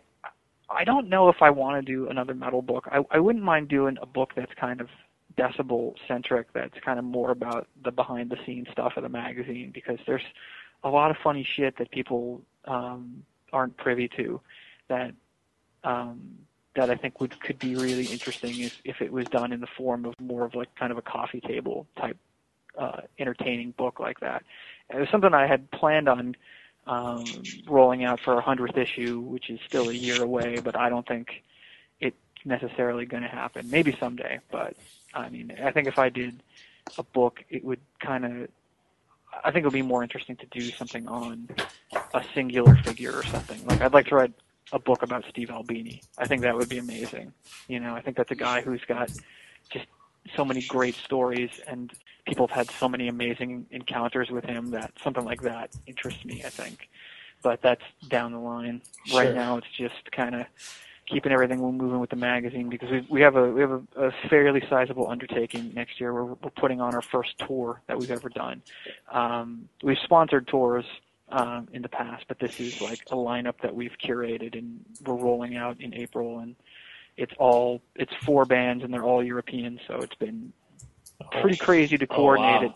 I 0.70 0.84
don't 0.86 1.10
know 1.10 1.28
if 1.28 1.42
I 1.42 1.50
want 1.50 1.86
to 1.86 1.94
do 1.94 2.08
another 2.08 2.34
metal 2.34 2.62
book. 2.62 2.88
I, 2.90 3.02
I 3.12 3.20
wouldn't 3.20 3.44
mind 3.44 3.68
doing 3.68 3.98
a 4.02 4.06
book 4.06 4.32
that's 4.38 4.54
kind 4.60 4.80
of 4.80 4.88
decibel 5.38 5.96
centric. 6.08 6.52
That's 6.54 6.78
kind 6.80 7.00
of 7.00 7.06
more 7.06 7.32
about 7.32 7.68
the 7.84 7.92
behind 7.92 8.30
the 8.30 8.38
scenes 8.46 8.68
stuff 8.72 8.94
of 8.98 9.04
the 9.04 9.10
magazine 9.10 9.72
because 9.74 10.00
there's 10.06 10.24
a 10.84 10.90
lot 10.90 11.12
of 11.12 11.18
funny 11.18 11.48
shit 11.56 11.78
that 11.78 11.92
people 11.92 12.42
um, 12.66 13.24
aren't 13.52 13.78
privy 13.78 14.08
to 14.18 14.40
that 14.88 15.14
um, 15.84 16.20
that 16.76 16.90
I 16.90 16.96
think 16.96 17.20
would 17.20 17.40
could 17.42 17.60
be 17.60 17.76
really 17.76 18.06
interesting 18.06 18.60
if 18.60 18.80
if 18.84 19.02
it 19.02 19.12
was 19.12 19.26
done 19.28 19.52
in 19.52 19.60
the 19.60 19.68
form 19.68 20.06
of 20.06 20.20
more 20.20 20.46
of 20.46 20.56
like 20.56 20.74
kind 20.76 20.92
of 20.92 20.98
a 20.98 21.02
coffee 21.02 21.42
table 21.42 21.88
type 21.98 22.18
uh, 22.78 23.02
entertaining 23.18 23.72
book 23.72 24.00
like 24.00 24.20
that. 24.22 24.44
It 24.90 24.98
was 24.98 25.10
something 25.10 25.34
I 25.34 25.48
had 25.48 25.70
planned 25.72 26.08
on 26.08 26.36
um, 26.88 27.26
rolling 27.68 28.04
out 28.04 28.20
for 28.20 28.34
a 28.34 28.42
hundredth 28.42 28.78
issue, 28.78 29.20
which 29.20 29.50
is 29.50 29.60
still 29.68 29.90
a 29.90 29.94
year 29.94 30.24
away, 30.24 30.60
but 30.64 30.76
I 30.76 30.90
don't 30.90 31.08
think 31.08 31.44
it's 32.00 32.18
necessarily 32.46 33.06
going 33.06 33.24
to 33.24 33.30
happen. 33.30 33.70
Maybe 33.70 33.96
someday, 34.00 34.40
but 34.52 34.76
I 35.14 35.30
mean, 35.30 35.55
I 35.64 35.72
think 35.72 35.88
if 35.88 35.97
I 35.97 36.10
did 36.10 36.41
a 36.97 37.03
book, 37.03 37.43
it 37.49 37.64
would 37.64 37.80
kind 37.99 38.26
of. 38.26 38.49
I 39.43 39.51
think 39.51 39.64
it 39.64 39.68
would 39.68 39.74
be 39.74 39.84
more 39.84 40.01
interesting 40.01 40.36
to 40.38 40.45
do 40.47 40.62
something 40.72 41.07
on 41.07 41.49
a 42.14 42.24
singular 42.34 42.76
figure 42.78 43.14
or 43.14 43.24
something. 43.24 43.64
Like 43.68 43.82
I'd 43.82 43.93
like 43.93 44.07
to 44.07 44.16
write 44.16 44.34
a 44.72 44.80
book 44.80 45.03
about 45.03 45.24
Steve 45.30 45.49
Albini. 45.51 46.01
I 46.18 46.28
think 46.28 46.41
that 46.41 46.55
would 46.55 46.70
be 46.70 46.80
amazing. 46.80 47.32
You 47.68 47.80
know, 47.80 47.95
I 47.95 48.01
think 48.01 48.18
that's 48.18 48.32
a 48.32 48.36
guy 48.36 48.62
who's 48.62 48.84
got 48.88 49.12
just 49.70 49.86
so 50.36 50.43
many 50.43 50.62
great 50.64 50.95
stories 50.95 51.51
and 51.68 51.91
people 52.26 52.47
have 52.47 52.55
had 52.55 52.72
so 52.72 52.88
many 52.89 53.07
amazing 53.07 53.66
encounters 53.72 54.30
with 54.30 54.45
him 54.45 54.72
that 54.72 54.93
something 55.03 55.26
like 55.26 55.41
that 55.41 55.76
interests 55.88 56.26
me, 56.26 56.43
I 56.45 56.49
think. 56.49 56.89
But 57.41 57.62
that's 57.62 57.84
down 58.07 58.32
the 58.32 58.39
line. 58.39 58.82
Sure. 59.05 59.22
Right 59.22 59.34
now 59.34 59.57
it's 59.57 59.72
just 59.76 60.12
kind 60.12 60.36
of 60.36 60.45
keeping 61.10 61.32
everything 61.32 61.60
moving 61.60 61.99
with 61.99 62.10
the 62.10 62.16
magazine 62.16 62.70
because 62.70 62.89
we 62.89 63.05
we 63.10 63.22
have 63.22 63.36
a 63.36 63.49
we 63.51 63.62
have 63.62 63.72
a, 63.72 64.07
a 64.07 64.12
fairly 64.30 64.62
sizable 64.70 65.10
undertaking 65.10 65.72
next 65.74 65.99
year. 65.99 66.14
We're, 66.14 66.26
we're 66.26 66.49
putting 66.51 66.82
on 66.82 66.93
our 66.95 67.01
first 67.01 67.38
tour 67.39 67.82
that 67.88 67.97
we've 67.97 68.12
ever 68.12 68.30
done. 68.30 68.62
Um, 69.12 69.70
we've 69.84 69.97
sponsored 70.03 70.47
tours 70.47 70.86
um, 71.32 71.68
in 71.74 71.82
the 71.82 71.89
past, 71.89 72.26
but 72.28 72.39
this 72.39 72.60
is 72.60 72.82
like 72.82 72.99
a 73.12 73.16
lineup 73.16 73.55
that 73.62 73.74
we've 73.76 73.95
curated 74.03 74.57
and 74.57 74.84
we're 75.05 75.16
rolling 75.16 75.55
out 75.55 75.80
in 75.82 75.93
April. 75.93 76.39
And 76.39 76.55
it's 77.18 77.34
all 77.38 77.82
it's 77.95 78.14
four 78.24 78.45
bands 78.45 78.84
and 78.84 78.93
they're 78.93 79.03
all 79.03 79.24
European, 79.24 79.80
so 79.88 79.95
it's 79.97 80.16
been 80.16 80.53
pretty 81.41 81.57
crazy 81.57 81.97
to 81.97 82.05
Oh, 82.10 82.16
coordinate 82.16 82.62
wow. 82.62 82.76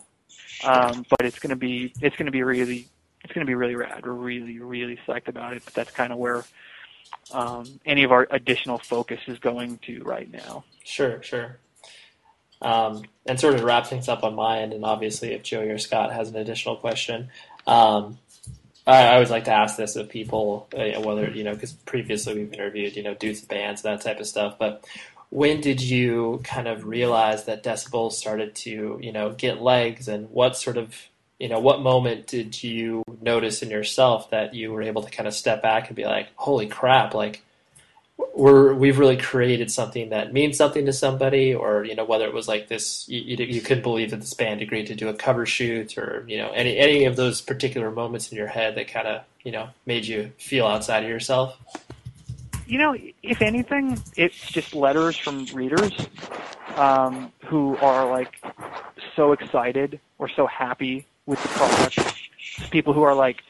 it. 0.62 0.66
Um, 0.66 1.06
but 1.08 1.22
it's 1.22 1.38
gonna 1.38 1.56
be 1.56 1.92
it's 2.00 2.16
gonna 2.16 2.30
be 2.30 2.42
really 2.42 2.88
it's 3.22 3.32
gonna 3.32 3.46
be 3.46 3.54
really 3.54 3.74
rad. 3.76 4.04
We're 4.04 4.12
really 4.12 4.58
really 4.58 4.98
psyched 5.06 5.28
about 5.28 5.54
it. 5.54 5.64
But 5.64 5.74
that's 5.74 5.90
kind 5.90 6.12
of 6.12 6.18
where 6.18 6.44
um, 7.32 7.80
any 7.84 8.04
of 8.04 8.12
our 8.12 8.26
additional 8.30 8.78
focus 8.78 9.20
is 9.26 9.38
going 9.38 9.78
to 9.86 10.02
right 10.04 10.30
now. 10.30 10.64
Sure, 10.84 11.22
sure. 11.22 11.58
Um, 12.62 13.04
and 13.26 13.38
sort 13.38 13.54
of 13.54 13.62
wrap 13.62 13.86
things 13.86 14.08
up 14.08 14.24
on 14.24 14.34
my 14.34 14.60
end, 14.60 14.72
and 14.72 14.84
obviously 14.84 15.32
if 15.32 15.42
Joey 15.42 15.68
or 15.68 15.78
Scott 15.78 16.12
has 16.12 16.28
an 16.30 16.36
additional 16.36 16.76
question, 16.76 17.28
um, 17.66 18.18
I, 18.86 19.02
I 19.02 19.14
always 19.14 19.30
like 19.30 19.44
to 19.44 19.52
ask 19.52 19.76
this 19.76 19.96
of 19.96 20.08
people, 20.08 20.68
uh, 20.76 21.00
whether, 21.00 21.30
you 21.30 21.44
know, 21.44 21.54
because 21.54 21.72
previously 21.72 22.34
we've 22.34 22.52
interviewed, 22.52 22.96
you 22.96 23.02
know, 23.02 23.14
dudes 23.14 23.40
with 23.40 23.48
bands, 23.48 23.82
that 23.82 24.00
type 24.02 24.20
of 24.20 24.26
stuff, 24.26 24.56
but 24.58 24.86
when 25.30 25.60
did 25.60 25.80
you 25.80 26.40
kind 26.44 26.68
of 26.68 26.84
realize 26.84 27.46
that 27.46 27.64
decibels 27.64 28.12
started 28.12 28.54
to, 28.54 28.98
you 29.02 29.12
know, 29.12 29.32
get 29.32 29.60
legs 29.60 30.06
and 30.06 30.30
what 30.30 30.56
sort 30.56 30.76
of, 30.76 30.94
you 31.38 31.48
know, 31.48 31.58
what 31.58 31.80
moment 31.80 32.26
did 32.26 32.62
you 32.62 33.02
notice 33.20 33.62
in 33.62 33.70
yourself 33.70 34.30
that 34.30 34.54
you 34.54 34.72
were 34.72 34.82
able 34.82 35.02
to 35.02 35.10
kind 35.10 35.26
of 35.26 35.34
step 35.34 35.62
back 35.62 35.88
and 35.88 35.96
be 35.96 36.04
like, 36.04 36.28
holy 36.36 36.66
crap, 36.66 37.14
like, 37.14 37.42
we're 38.34 38.74
we've 38.74 38.98
really 38.98 39.16
created 39.16 39.70
something 39.70 40.10
that 40.10 40.32
means 40.32 40.56
something 40.56 40.86
to 40.86 40.92
somebody, 40.92 41.52
or 41.52 41.84
you 41.84 41.96
know 41.96 42.04
whether 42.04 42.26
it 42.26 42.32
was 42.32 42.46
like 42.46 42.68
this, 42.68 43.08
you, 43.08 43.20
you, 43.20 43.44
you 43.44 43.60
couldn't 43.60 43.82
believe 43.82 44.10
that 44.10 44.20
this 44.20 44.34
band 44.34 44.62
agreed 44.62 44.86
to 44.86 44.94
do 44.94 45.08
a 45.08 45.14
cover 45.14 45.44
shoot, 45.46 45.98
or 45.98 46.24
you 46.28 46.38
know 46.38 46.50
any 46.50 46.78
any 46.78 47.04
of 47.04 47.16
those 47.16 47.40
particular 47.40 47.90
moments 47.90 48.30
in 48.30 48.38
your 48.38 48.46
head 48.46 48.76
that 48.76 48.86
kind 48.86 49.08
of 49.08 49.22
you 49.42 49.50
know 49.50 49.68
made 49.84 50.06
you 50.06 50.30
feel 50.38 50.66
outside 50.66 51.02
of 51.02 51.08
yourself. 51.08 51.58
You 52.66 52.78
know, 52.78 52.96
if 53.22 53.42
anything, 53.42 54.00
it's 54.16 54.40
just 54.40 54.74
letters 54.74 55.16
from 55.16 55.46
readers 55.46 55.92
um, 56.76 57.32
who 57.44 57.76
are 57.78 58.08
like 58.08 58.40
so 59.16 59.32
excited 59.32 60.00
or 60.18 60.28
so 60.28 60.46
happy 60.46 61.04
with 61.26 61.42
the 61.42 61.48
product. 61.48 61.98
People 62.70 62.92
who 62.92 63.02
are 63.02 63.14
like, 63.14 63.42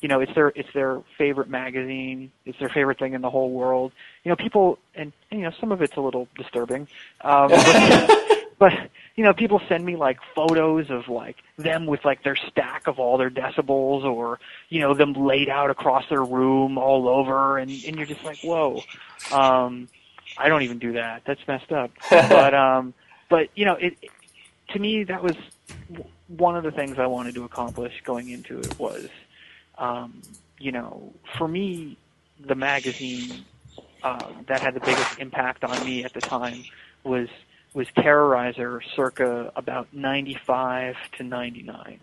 you 0.00 0.08
know, 0.08 0.20
it's 0.20 0.34
their 0.34 0.48
it's 0.54 0.72
their 0.74 1.00
favorite 1.16 1.48
magazine. 1.48 2.30
It's 2.44 2.58
their 2.58 2.68
favorite 2.68 2.98
thing 2.98 3.14
in 3.14 3.20
the 3.20 3.30
whole 3.30 3.50
world. 3.50 3.92
You 4.24 4.30
know, 4.30 4.36
people 4.36 4.78
and, 4.94 5.12
and 5.30 5.40
you 5.40 5.46
know 5.46 5.52
some 5.60 5.72
of 5.72 5.82
it's 5.82 5.96
a 5.96 6.00
little 6.00 6.28
disturbing. 6.36 6.86
Um, 7.22 7.48
but, 7.48 8.38
but 8.58 8.72
you 9.16 9.24
know, 9.24 9.32
people 9.32 9.60
send 9.68 9.84
me 9.84 9.96
like 9.96 10.18
photos 10.34 10.90
of 10.90 11.08
like 11.08 11.36
them 11.56 11.86
with 11.86 12.04
like 12.04 12.22
their 12.22 12.36
stack 12.36 12.86
of 12.86 13.00
all 13.00 13.18
their 13.18 13.30
decibels, 13.30 14.04
or 14.04 14.38
you 14.68 14.80
know, 14.80 14.94
them 14.94 15.14
laid 15.14 15.48
out 15.48 15.70
across 15.70 16.08
their 16.08 16.22
room 16.22 16.78
all 16.78 17.08
over, 17.08 17.58
and 17.58 17.70
and 17.70 17.96
you're 17.96 18.06
just 18.06 18.24
like, 18.24 18.38
whoa. 18.38 18.82
Um, 19.32 19.88
I 20.36 20.48
don't 20.48 20.62
even 20.62 20.78
do 20.78 20.92
that. 20.92 21.22
That's 21.24 21.40
messed 21.48 21.72
up. 21.72 21.90
but 22.10 22.54
um, 22.54 22.94
but 23.28 23.48
you 23.56 23.64
know, 23.64 23.74
it 23.74 23.96
to 24.70 24.78
me 24.78 25.04
that 25.04 25.22
was 25.22 25.34
one 26.28 26.56
of 26.56 26.64
the 26.64 26.70
things 26.70 26.98
I 26.98 27.06
wanted 27.06 27.34
to 27.36 27.44
accomplish 27.44 28.02
going 28.04 28.28
into 28.28 28.60
it 28.60 28.78
was, 28.78 29.08
um, 29.78 30.20
you 30.58 30.72
know, 30.72 31.12
for 31.36 31.48
me, 31.48 31.96
the 32.40 32.54
magazine 32.54 33.44
uh, 34.02 34.32
that 34.46 34.60
had 34.60 34.74
the 34.74 34.80
biggest 34.80 35.18
impact 35.18 35.64
on 35.64 35.84
me 35.84 36.04
at 36.04 36.12
the 36.12 36.20
time 36.20 36.64
was 37.04 37.28
was 37.74 37.86
Terrorizer, 37.88 38.80
circa 38.96 39.52
about 39.54 39.88
95 39.92 40.96
to 41.18 41.22
99. 41.22 42.00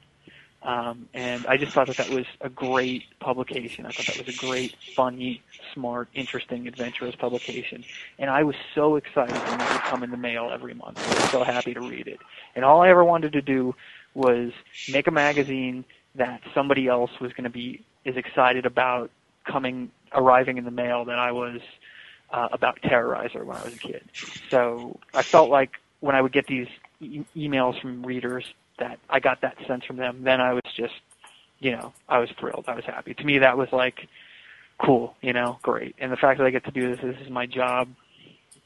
Um, 0.62 1.08
and 1.14 1.46
I 1.46 1.58
just 1.58 1.74
thought 1.74 1.88
that 1.88 1.98
that 1.98 2.10
was 2.10 2.26
a 2.42 2.50
great 2.50 3.04
publication. 3.20 3.86
I 3.86 3.90
thought 3.90 4.08
that 4.08 4.26
was 4.26 4.36
a 4.36 4.38
great, 4.38 4.76
funny, 4.96 5.42
smart, 5.74 6.08
interesting, 6.14 6.68
adventurous 6.68 7.16
publication. 7.16 7.84
And 8.18 8.30
I 8.32 8.44
was 8.44 8.56
so 8.74 8.96
excited 8.96 9.36
when 9.36 9.62
it 9.62 9.72
would 9.72 9.82
come 9.82 10.02
in 10.02 10.10
the 10.10 10.18
mail 10.18 10.50
every 10.52 10.74
month. 10.74 11.00
I 11.00 11.22
was 11.22 11.32
so 11.32 11.44
happy 11.44 11.74
to 11.76 11.82
read 11.82 12.08
it. 12.08 12.20
And 12.56 12.66
all 12.66 12.82
I 12.82 12.90
ever 12.90 13.04
wanted 13.04 13.34
to 13.34 13.42
do 13.42 13.76
was 14.16 14.52
make 14.88 15.08
a 15.08 15.12
magazine 15.12 15.86
that 16.16 16.42
somebody 16.54 16.88
else 16.88 17.12
was 17.20 17.32
going 17.34 17.44
to 17.44 17.50
be 17.50 17.84
as 18.06 18.16
excited 18.16 18.66
about 18.66 19.12
coming, 19.46 19.92
arriving 20.14 20.58
in 20.58 20.66
the 20.66 20.72
mail 20.72 21.06
that 21.06 21.20
I 21.20 21.32
was 21.32 21.62
uh, 22.32 22.50
about 22.52 22.82
Terrorizer 22.82 23.46
when 23.46 23.58
I 23.58 23.64
was 23.64 23.74
a 23.74 23.78
kid. 23.78 24.04
So 24.50 25.00
I 25.14 25.24
felt 25.24 25.50
like 25.50 25.72
when 26.00 26.16
I 26.16 26.22
would 26.22 26.32
get 26.34 26.48
these 26.48 26.68
e- 27.02 27.26
emails 27.36 27.80
from 27.82 28.06
readers 28.06 28.46
that 28.80 29.00
I 29.10 29.20
got 29.20 29.42
that 29.42 29.58
sense 29.68 29.86
from 29.86 29.98
them, 29.98 30.24
then 30.24 30.42
I 30.42 30.54
was 30.54 30.64
just, 30.76 30.94
you 31.60 31.72
know, 31.72 31.94
I 32.10 32.20
was 32.20 32.30
thrilled. 32.40 32.66
I 32.68 32.76
was 32.76 32.86
happy. 32.86 33.14
To 33.14 33.24
me, 33.24 33.40
that 33.40 33.58
was 33.58 33.70
like 33.72 34.08
cool, 34.78 35.16
you 35.22 35.34
know, 35.34 35.58
great. 35.62 35.96
And 36.00 36.12
the 36.12 36.18
fact 36.18 36.40
that 36.40 36.46
I 36.46 36.50
get 36.50 36.66
to 36.66 36.72
do 36.72 36.96
this, 36.96 37.00
this 37.02 37.22
is 37.22 37.30
my 37.30 37.46
job, 37.46 37.88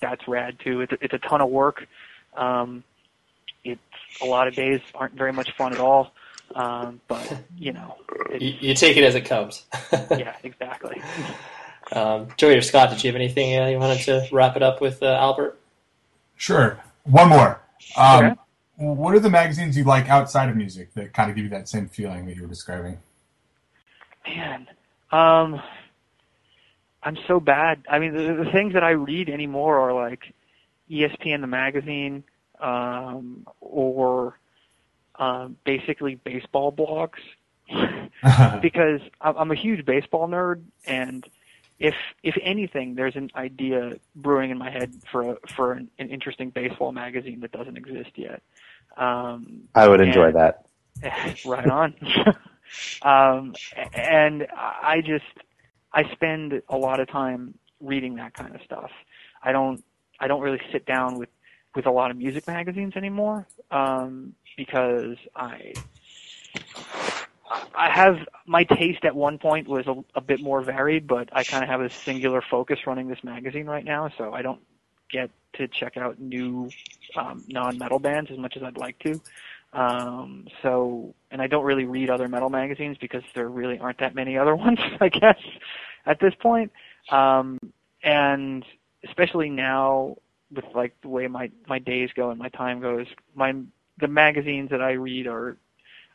that's 0.01 0.27
rad 0.27 0.57
too. 0.63 0.81
It's, 0.81 0.93
it's 1.01 1.13
a 1.13 1.19
ton 1.19 1.41
of 1.41 1.49
work. 1.49 1.85
Um, 2.35 2.84
it's 3.64 3.81
a 4.22 4.26
lot 4.26 4.48
of 4.48 4.56
days 4.56 4.81
aren't 4.95 5.14
very 5.14 5.34
much 5.34 5.52
fun 5.57 5.73
at 5.73 5.80
all. 5.80 6.11
Um, 6.56 6.99
but 7.07 7.44
you 7.57 7.73
know, 7.73 7.95
You, 8.40 8.56
you 8.60 8.73
take 8.73 8.98
it 8.98 9.03
as 9.03 9.15
it 9.15 9.26
comes. 9.26 9.65
yeah, 9.94 10.36
exactly. 10.44 11.02
Um, 11.91 12.27
Joey 12.38 12.56
or 12.56 12.61
Scott, 12.61 12.90
did 12.90 13.03
you 13.03 13.10
have 13.10 13.15
anything 13.15 13.60
uh, 13.60 13.68
you 13.68 13.77
wanted 13.77 14.02
to 14.06 14.27
wrap 14.31 14.56
it 14.56 14.64
up 14.64 14.81
with, 14.81 15.02
uh, 15.03 15.07
Albert? 15.07 15.60
Sure. 16.38 16.80
One 17.03 17.30
more. 17.30 17.61
Um, 17.98 18.26
Okay. 18.26 18.36
What 18.77 19.14
are 19.14 19.19
the 19.19 19.30
magazines 19.30 19.76
you 19.76 19.84
like 19.84 20.07
outside 20.10 20.48
of 20.48 20.56
music 20.56 20.94
that 20.94 21.11
kind 21.11 21.30
of 21.30 21.36
give 21.36 21.44
you 21.44 21.49
that 21.49 21.68
same 21.68 21.90
feeling 21.90 22.26
that 22.27 22.36
you 22.38 22.44
were 22.44 22.48
describing? 22.48 22.98
Man, 24.26 24.68
um, 25.11 25.61
I'm 27.03 27.18
so 27.27 27.41
bad. 27.41 27.84
I 27.90 27.99
mean, 27.99 28.14
the, 28.14 28.41
the 28.45 28.49
things 28.53 28.73
that 28.73 28.84
I 28.84 28.91
read 28.91 29.30
anymore 29.30 29.80
are 29.80 29.94
like 29.94 30.34
ESPN 30.90 31.41
the 31.41 31.48
magazine, 31.48 32.23
um, 32.60 33.45
or 33.61 34.38
um, 35.15 35.57
basically 35.65 36.15
baseball 36.15 36.72
blogs, 36.72 37.19
because 38.61 39.02
I'm 39.22 39.38
I'm 39.38 39.52
a 39.52 39.56
huge 39.56 39.86
baseball 39.86 40.27
nerd, 40.27 40.64
and 40.86 41.26
if 41.80 41.95
if 42.23 42.38
anything, 42.41 42.95
there's 42.95 43.15
an 43.15 43.30
idea 43.36 43.94
brewing 44.15 44.52
in 44.52 44.57
my 44.57 44.69
head 44.69 44.94
for 45.11 45.31
a, 45.31 45.38
for 45.56 45.73
an, 45.73 45.90
an 45.99 46.10
interesting 46.10 46.49
baseball 46.49 46.91
magazine 46.91 47.40
that 47.41 47.52
doesn't 47.52 47.77
exist 47.77 48.11
yet. 48.15 48.41
Um, 48.98 49.61
I 49.76 49.88
would 49.88 50.02
enjoy 50.02 50.27
And- 50.27 50.36
that. 50.36 50.65
right 51.45 51.69
on. 51.69 51.95
um, 53.03 53.56
and 53.94 54.45
I 54.53 55.02
just 55.06 55.23
I 55.94 56.11
spend 56.11 56.61
a 56.68 56.77
lot 56.77 56.99
of 56.99 57.07
time 57.07 57.53
reading 57.80 58.15
that 58.15 58.34
kind 58.34 58.53
of 58.53 58.61
stuff. 58.61 58.91
I 59.41 59.52
don't 59.53 59.84
I 60.19 60.27
don't 60.27 60.41
really 60.41 60.60
sit 60.72 60.86
down 60.86 61.18
with 61.18 61.30
with 61.80 61.85
a 61.85 61.91
lot 61.91 62.11
of 62.11 62.18
music 62.18 62.45
magazines 62.45 62.97
anymore 62.97 63.47
um, 63.72 64.35
because 64.57 65.15
I 65.34 65.73
I 67.73 67.89
have 67.89 68.18
my 68.45 68.65
taste 68.65 69.06
at 69.06 69.15
one 69.15 69.38
point 69.38 69.69
was 69.69 69.88
a, 69.88 69.95
a 70.14 70.19
bit 70.19 70.41
more 70.41 70.60
varied, 70.61 71.07
but 71.07 71.30
I 71.31 71.45
kind 71.45 71.64
of 71.64 71.69
have 71.69 71.80
a 71.80 71.89
singular 71.89 72.41
focus 72.41 72.80
running 72.85 73.07
this 73.07 73.23
magazine 73.23 73.65
right 73.65 73.85
now, 73.85 74.11
so 74.18 74.34
I 74.34 74.41
don't 74.41 74.60
get 75.10 75.30
to 75.53 75.69
check 75.69 75.95
out 75.95 76.19
new 76.19 76.69
um, 77.15 77.45
non-metal 77.47 77.99
bands 77.99 78.30
as 78.30 78.38
much 78.38 78.57
as 78.57 78.64
I'd 78.64 78.77
like 78.77 78.99
to. 78.99 79.22
Um, 79.72 80.47
so, 80.61 81.15
and 81.31 81.41
I 81.41 81.47
don't 81.47 81.64
really 81.64 81.85
read 81.85 82.10
other 82.10 82.27
metal 82.27 82.49
magazines 82.49 82.97
because 82.99 83.23
there 83.35 83.47
really 83.47 83.80
aren't 83.80 83.99
that 83.99 84.15
many 84.15 84.38
other 84.38 84.56
ones, 84.65 84.80
I 84.99 85.07
guess, 85.07 85.39
at 86.06 86.19
this 86.19 86.34
point. 86.35 86.73
Um, 87.10 87.57
and 88.03 88.65
especially 89.07 89.49
now 89.49 90.18
with 90.53 90.65
like 90.73 90.99
the 91.01 91.09
way 91.09 91.27
my 91.27 91.51
my 91.67 91.80
days 91.80 92.09
go 92.15 92.30
and 92.30 92.39
my 92.39 92.49
time 92.49 92.80
goes, 92.81 93.07
my 93.35 93.53
the 93.99 94.07
magazines 94.07 94.69
that 94.71 94.81
I 94.81 94.93
read 94.93 95.27
are 95.27 95.57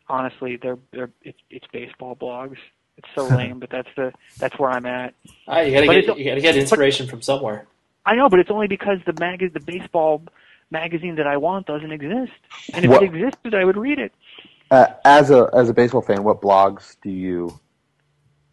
honestly 0.09 0.57
they're 0.57 0.79
they're 0.93 1.11
it's, 1.23 1.39
it's 1.51 1.67
baseball 1.73 2.17
blogs. 2.17 2.57
It's 2.97 3.09
so 3.15 3.25
lame, 3.37 3.59
but 3.61 3.71
that's 3.71 3.89
the 3.97 4.13
that's 4.39 4.59
where 4.59 4.71
I'm 4.71 4.87
at. 4.87 5.15
Ah, 5.49 5.61
you 5.61 5.73
gotta 5.75 5.87
But 5.87 5.93
get 5.95 5.99
it's- 6.05 6.19
you 6.19 6.25
gotta 6.25 6.41
get 6.41 6.57
inspiration 6.57 7.07
from 7.07 7.23
somewhere. 7.23 7.67
I 8.07 8.15
know, 8.17 8.29
but 8.29 8.39
it's 8.39 8.51
only 8.51 8.67
because 8.69 8.99
the 9.07 9.15
mag 9.19 9.41
the 9.53 9.61
baseball 9.61 10.23
magazine 10.71 11.15
that 11.17 11.27
I 11.27 11.37
want 11.37 11.67
doesn't 11.67 11.91
exist. 11.93 12.33
And 12.73 12.85
if 12.85 12.91
What- 12.91 13.03
it 13.03 13.15
existed, 13.15 13.55
I 13.55 13.65
would 13.65 13.77
read 13.77 13.99
it. 13.99 14.13
Uh, 14.71 14.87
as 15.05 15.31
a 15.31 15.49
as 15.55 15.69
a 15.69 15.75
baseball 15.75 16.03
fan, 16.03 16.25
what 16.25 16.41
blogs 16.41 16.97
do 17.03 17.11
you 17.11 17.59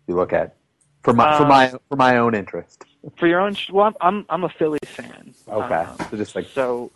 you 0.08 0.16
look 0.16 0.34
at 0.34 0.56
for 1.03 1.14
my 1.14 1.38
for 1.38 1.45
Uh, 1.45 1.49
my 1.49 1.68
for 1.90 1.95
my 1.95 2.18
own 2.18 2.36
interest? 2.36 2.86
For 3.18 3.28
your 3.28 3.41
own, 3.41 3.56
well, 3.72 3.88
I'm 3.88 3.95
I'm, 4.02 4.26
I'm 4.30 4.44
a 4.44 4.49
Phillies 4.49 4.80
fan. 4.95 5.34
Okay, 5.48 5.86
Um, 5.88 5.98
so 6.10 6.18
just 6.18 6.36
like 6.36 6.48
so 6.53 6.91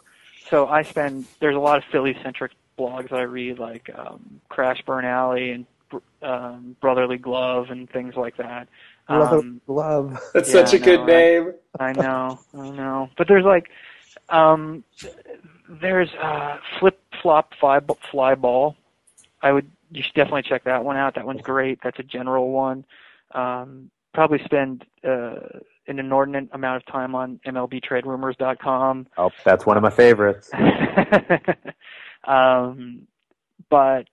so 0.49 0.67
I 0.67 0.83
spend 0.83 1.25
there's 1.39 1.55
a 1.55 1.59
lot 1.59 1.77
of 1.77 1.83
Philly 1.91 2.15
centric 2.23 2.51
blogs 2.77 3.09
that 3.09 3.19
I 3.19 3.23
read 3.23 3.59
like 3.59 3.89
um, 3.95 4.41
Crash 4.49 4.81
Burn 4.85 5.05
Alley 5.05 5.51
and 5.51 5.65
um, 6.21 6.75
Brotherly 6.81 7.17
Glove 7.17 7.69
and 7.69 7.89
things 7.89 8.15
like 8.15 8.37
that. 8.37 8.67
Um, 9.07 9.61
love. 9.67 10.19
That's 10.33 10.49
Yeah, 10.49 10.51
such 10.51 10.73
a 10.73 10.77
I 10.77 10.79
good 10.79 11.05
know, 11.05 11.05
name. 11.05 11.53
I 11.79 11.93
know, 11.93 12.39
I 12.57 12.69
know. 12.69 13.09
But 13.17 13.27
there's 13.27 13.45
like, 13.45 13.69
um, 14.29 14.83
there's 15.69 16.09
uh, 16.21 16.57
Flip 16.79 16.99
Flop 17.21 17.53
Fly, 17.59 17.79
Fly 18.11 18.35
Ball. 18.35 18.75
I 19.41 19.51
would, 19.51 19.69
you 19.91 20.01
should 20.03 20.13
definitely 20.13 20.43
check 20.43 20.63
that 20.65 20.83
one 20.83 20.97
out. 20.97 21.15
That 21.15 21.25
one's 21.25 21.41
great. 21.41 21.79
That's 21.83 21.99
a 21.99 22.03
general 22.03 22.51
one. 22.51 22.85
Um, 23.31 23.89
probably 24.13 24.39
spend 24.43 24.85
uh, 25.03 25.35
an 25.87 25.99
inordinate 25.99 26.49
amount 26.51 26.77
of 26.77 26.85
time 26.91 27.13
on 27.15 27.39
MLBTradeRumors.com. 27.45 29.07
Oh, 29.17 29.31
that's 29.43 29.65
one 29.65 29.77
of 29.77 29.83
my 29.83 29.89
favorites. 29.89 30.49
um, 32.23 33.07
but 33.69 34.07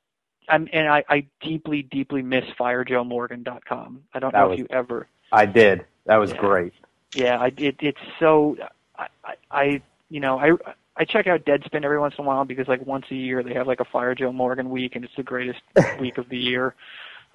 I'm, 0.48 0.68
and 0.72 0.88
I, 0.88 1.04
I 1.08 1.26
deeply, 1.40 1.82
deeply 1.82 2.22
miss 2.22 2.44
FireJoeMorgan.com. 2.58 4.02
I 4.12 4.18
don't 4.18 4.32
That 4.32 4.38
know 4.40 4.48
was- 4.48 4.54
if 4.54 4.58
you 4.60 4.66
ever 4.70 5.06
I 5.32 5.46
did. 5.46 5.84
That 6.06 6.16
was 6.16 6.32
Yeah. 6.32 6.36
great. 6.38 6.72
yeah, 7.14 7.38
I 7.40 7.52
it, 7.56 7.76
it's 7.80 8.00
so 8.18 8.56
I, 8.98 9.06
I 9.50 9.82
you 10.10 10.20
know 10.20 10.38
I 10.38 10.52
I 10.96 11.04
check 11.06 11.26
out 11.26 11.44
Deadspin 11.46 11.84
every 11.84 11.98
once 11.98 12.14
in 12.18 12.24
a 12.24 12.28
while 12.28 12.44
because 12.44 12.68
like 12.68 12.84
once 12.86 13.06
a 13.10 13.14
year 13.14 13.42
they 13.42 13.54
have 13.54 13.66
like 13.66 13.80
a 13.80 13.84
Fire 13.86 14.14
Joe 14.14 14.32
Morgan 14.32 14.68
week 14.68 14.94
and 14.96 15.04
it's 15.06 15.14
the 15.16 15.22
greatest 15.22 15.60
week 16.00 16.18
of 16.18 16.28
the 16.28 16.36
year. 16.36 16.74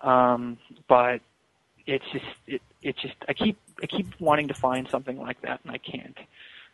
Um, 0.03 0.57
but 0.87 1.21
it's 1.87 2.05
just 2.11 2.25
it 2.45 2.61
it's 2.87 3.01
just 3.01 3.15
I 3.27 3.33
keep 3.33 3.57
I 3.83 3.85
keep 3.85 4.07
wanting 4.19 4.47
to 4.47 4.53
find 4.53 4.87
something 4.89 5.19
like 5.19 5.41
that 5.41 5.59
and 5.63 5.71
I 5.71 5.77
can't. 5.77 6.17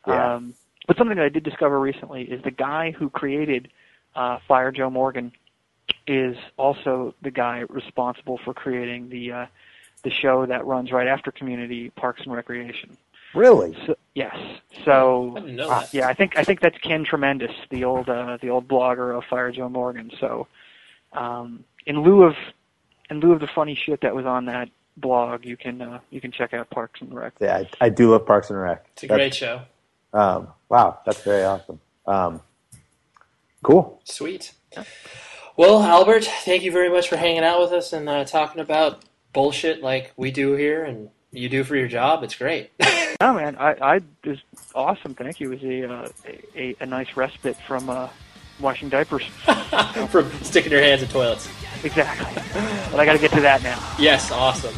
Yeah. 0.08 0.36
Um, 0.36 0.54
but 0.88 0.98
something 0.98 1.18
that 1.18 1.26
I 1.26 1.30
did 1.30 1.44
discover 1.44 1.80
recently 1.80 2.24
is 2.24 2.42
the 2.44 2.52
guy 2.52 2.92
who 2.92 3.10
created 3.10 3.70
uh, 4.16 4.38
Fire 4.48 4.72
Joe 4.72 4.90
Morgan 4.90 5.32
is 6.06 6.36
also 6.58 7.16
the 7.22 7.32
guy 7.32 7.64
responsible 7.70 8.40
for 8.44 8.54
creating 8.54 9.10
the 9.10 9.32
uh, 9.32 9.46
the 10.04 10.12
show 10.12 10.46
that 10.46 10.66
runs 10.66 10.92
right 10.92 11.08
after 11.08 11.32
Community 11.32 11.90
Parks 11.92 12.22
and 12.24 12.34
Recreation. 12.34 12.98
Really? 13.34 13.76
So, 13.88 13.96
yes. 14.14 14.36
So 14.86 15.34
I 15.36 15.40
didn't 15.40 15.56
know 15.56 15.70
uh, 15.70 15.86
yeah, 15.92 16.08
I 16.08 16.14
think 16.14 16.38
I 16.38 16.44
think 16.44 16.60
that's 16.60 16.78
Ken 16.78 17.04
Tremendous, 17.04 17.54
the 17.70 17.86
old 17.86 18.10
uh, 18.10 18.38
the 18.42 18.50
old 18.50 18.68
blogger 18.68 19.18
of 19.18 19.24
Fire 19.26 19.52
Joe 19.52 19.70
Morgan. 19.70 20.12
So 20.20 20.48
um, 21.14 21.64
in 21.86 22.04
lieu 22.04 22.24
of 22.24 22.36
in 23.10 23.20
lieu 23.20 23.32
of 23.32 23.40
the 23.40 23.48
funny 23.48 23.76
shit 23.76 24.02
that 24.02 24.14
was 24.14 24.26
on 24.26 24.46
that 24.46 24.70
blog, 24.98 25.46
you 25.46 25.58
can 25.58 25.82
uh, 25.82 26.00
you 26.10 26.22
can 26.22 26.32
check 26.32 26.54
out 26.54 26.70
Parks 26.70 27.02
and 27.02 27.14
Rec. 27.14 27.34
Yeah, 27.40 27.58
I, 27.82 27.86
I 27.86 27.90
do 27.90 28.12
love 28.12 28.26
Parks 28.26 28.50
and 28.50 28.60
Rec. 28.60 28.86
It's 28.94 29.04
a 29.04 29.08
That's- 29.08 29.18
great 29.24 29.36
show. 29.36 29.62
Um, 30.14 30.50
wow, 30.70 31.00
that's 31.06 31.24
very 31.24 31.44
awesome. 31.44 31.80
Um, 32.06 32.42
cool. 33.64 34.00
Sweet. 34.04 34.54
Well, 35.58 35.82
Albert, 35.82 36.26
thank 36.26 36.62
you 36.64 36.72
very 36.72 36.90
much 36.90 37.10
for 37.10 37.18
hanging 37.18 37.44
out 37.44 37.60
with 37.62 37.72
us 37.72 37.94
and 37.94 38.08
uh, 38.08 38.24
talking 38.26 38.62
about 38.62 39.04
bullshit 39.34 39.82
like 39.82 40.14
we 40.16 40.30
do 40.32 40.54
here 40.54 40.84
and 40.84 41.10
you 41.32 41.50
do 41.50 41.64
for 41.64 41.76
your 41.76 41.88
job. 41.88 42.24
It's 42.24 42.36
great. 42.36 42.72
No 43.22 43.34
man, 43.36 43.56
I 43.56 43.72
I 43.82 43.96
it 43.98 44.04
was 44.26 44.40
awesome. 44.76 45.14
Thank 45.16 45.40
you. 45.40 45.54
It 45.54 45.62
was 45.62 45.64
a 45.64 45.90
uh, 45.94 46.10
a, 46.58 46.76
a 46.82 46.86
nice 46.86 47.16
respite 47.16 47.56
from 47.66 47.90
uh, 47.90 48.10
washing 48.60 48.90
diapers. 48.90 49.24
From 50.10 50.30
sticking 50.42 50.74
your 50.74 50.82
hands 50.82 51.04
in 51.04 51.08
toilets. 51.08 51.48
Exactly. 51.84 52.42
But 52.92 53.00
I 53.00 53.06
got 53.06 53.14
to 53.14 53.20
get 53.20 53.32
to 53.32 53.42
that 53.42 53.64
now. 53.64 53.80
Yes, 54.00 54.32
awesome. 54.32 54.74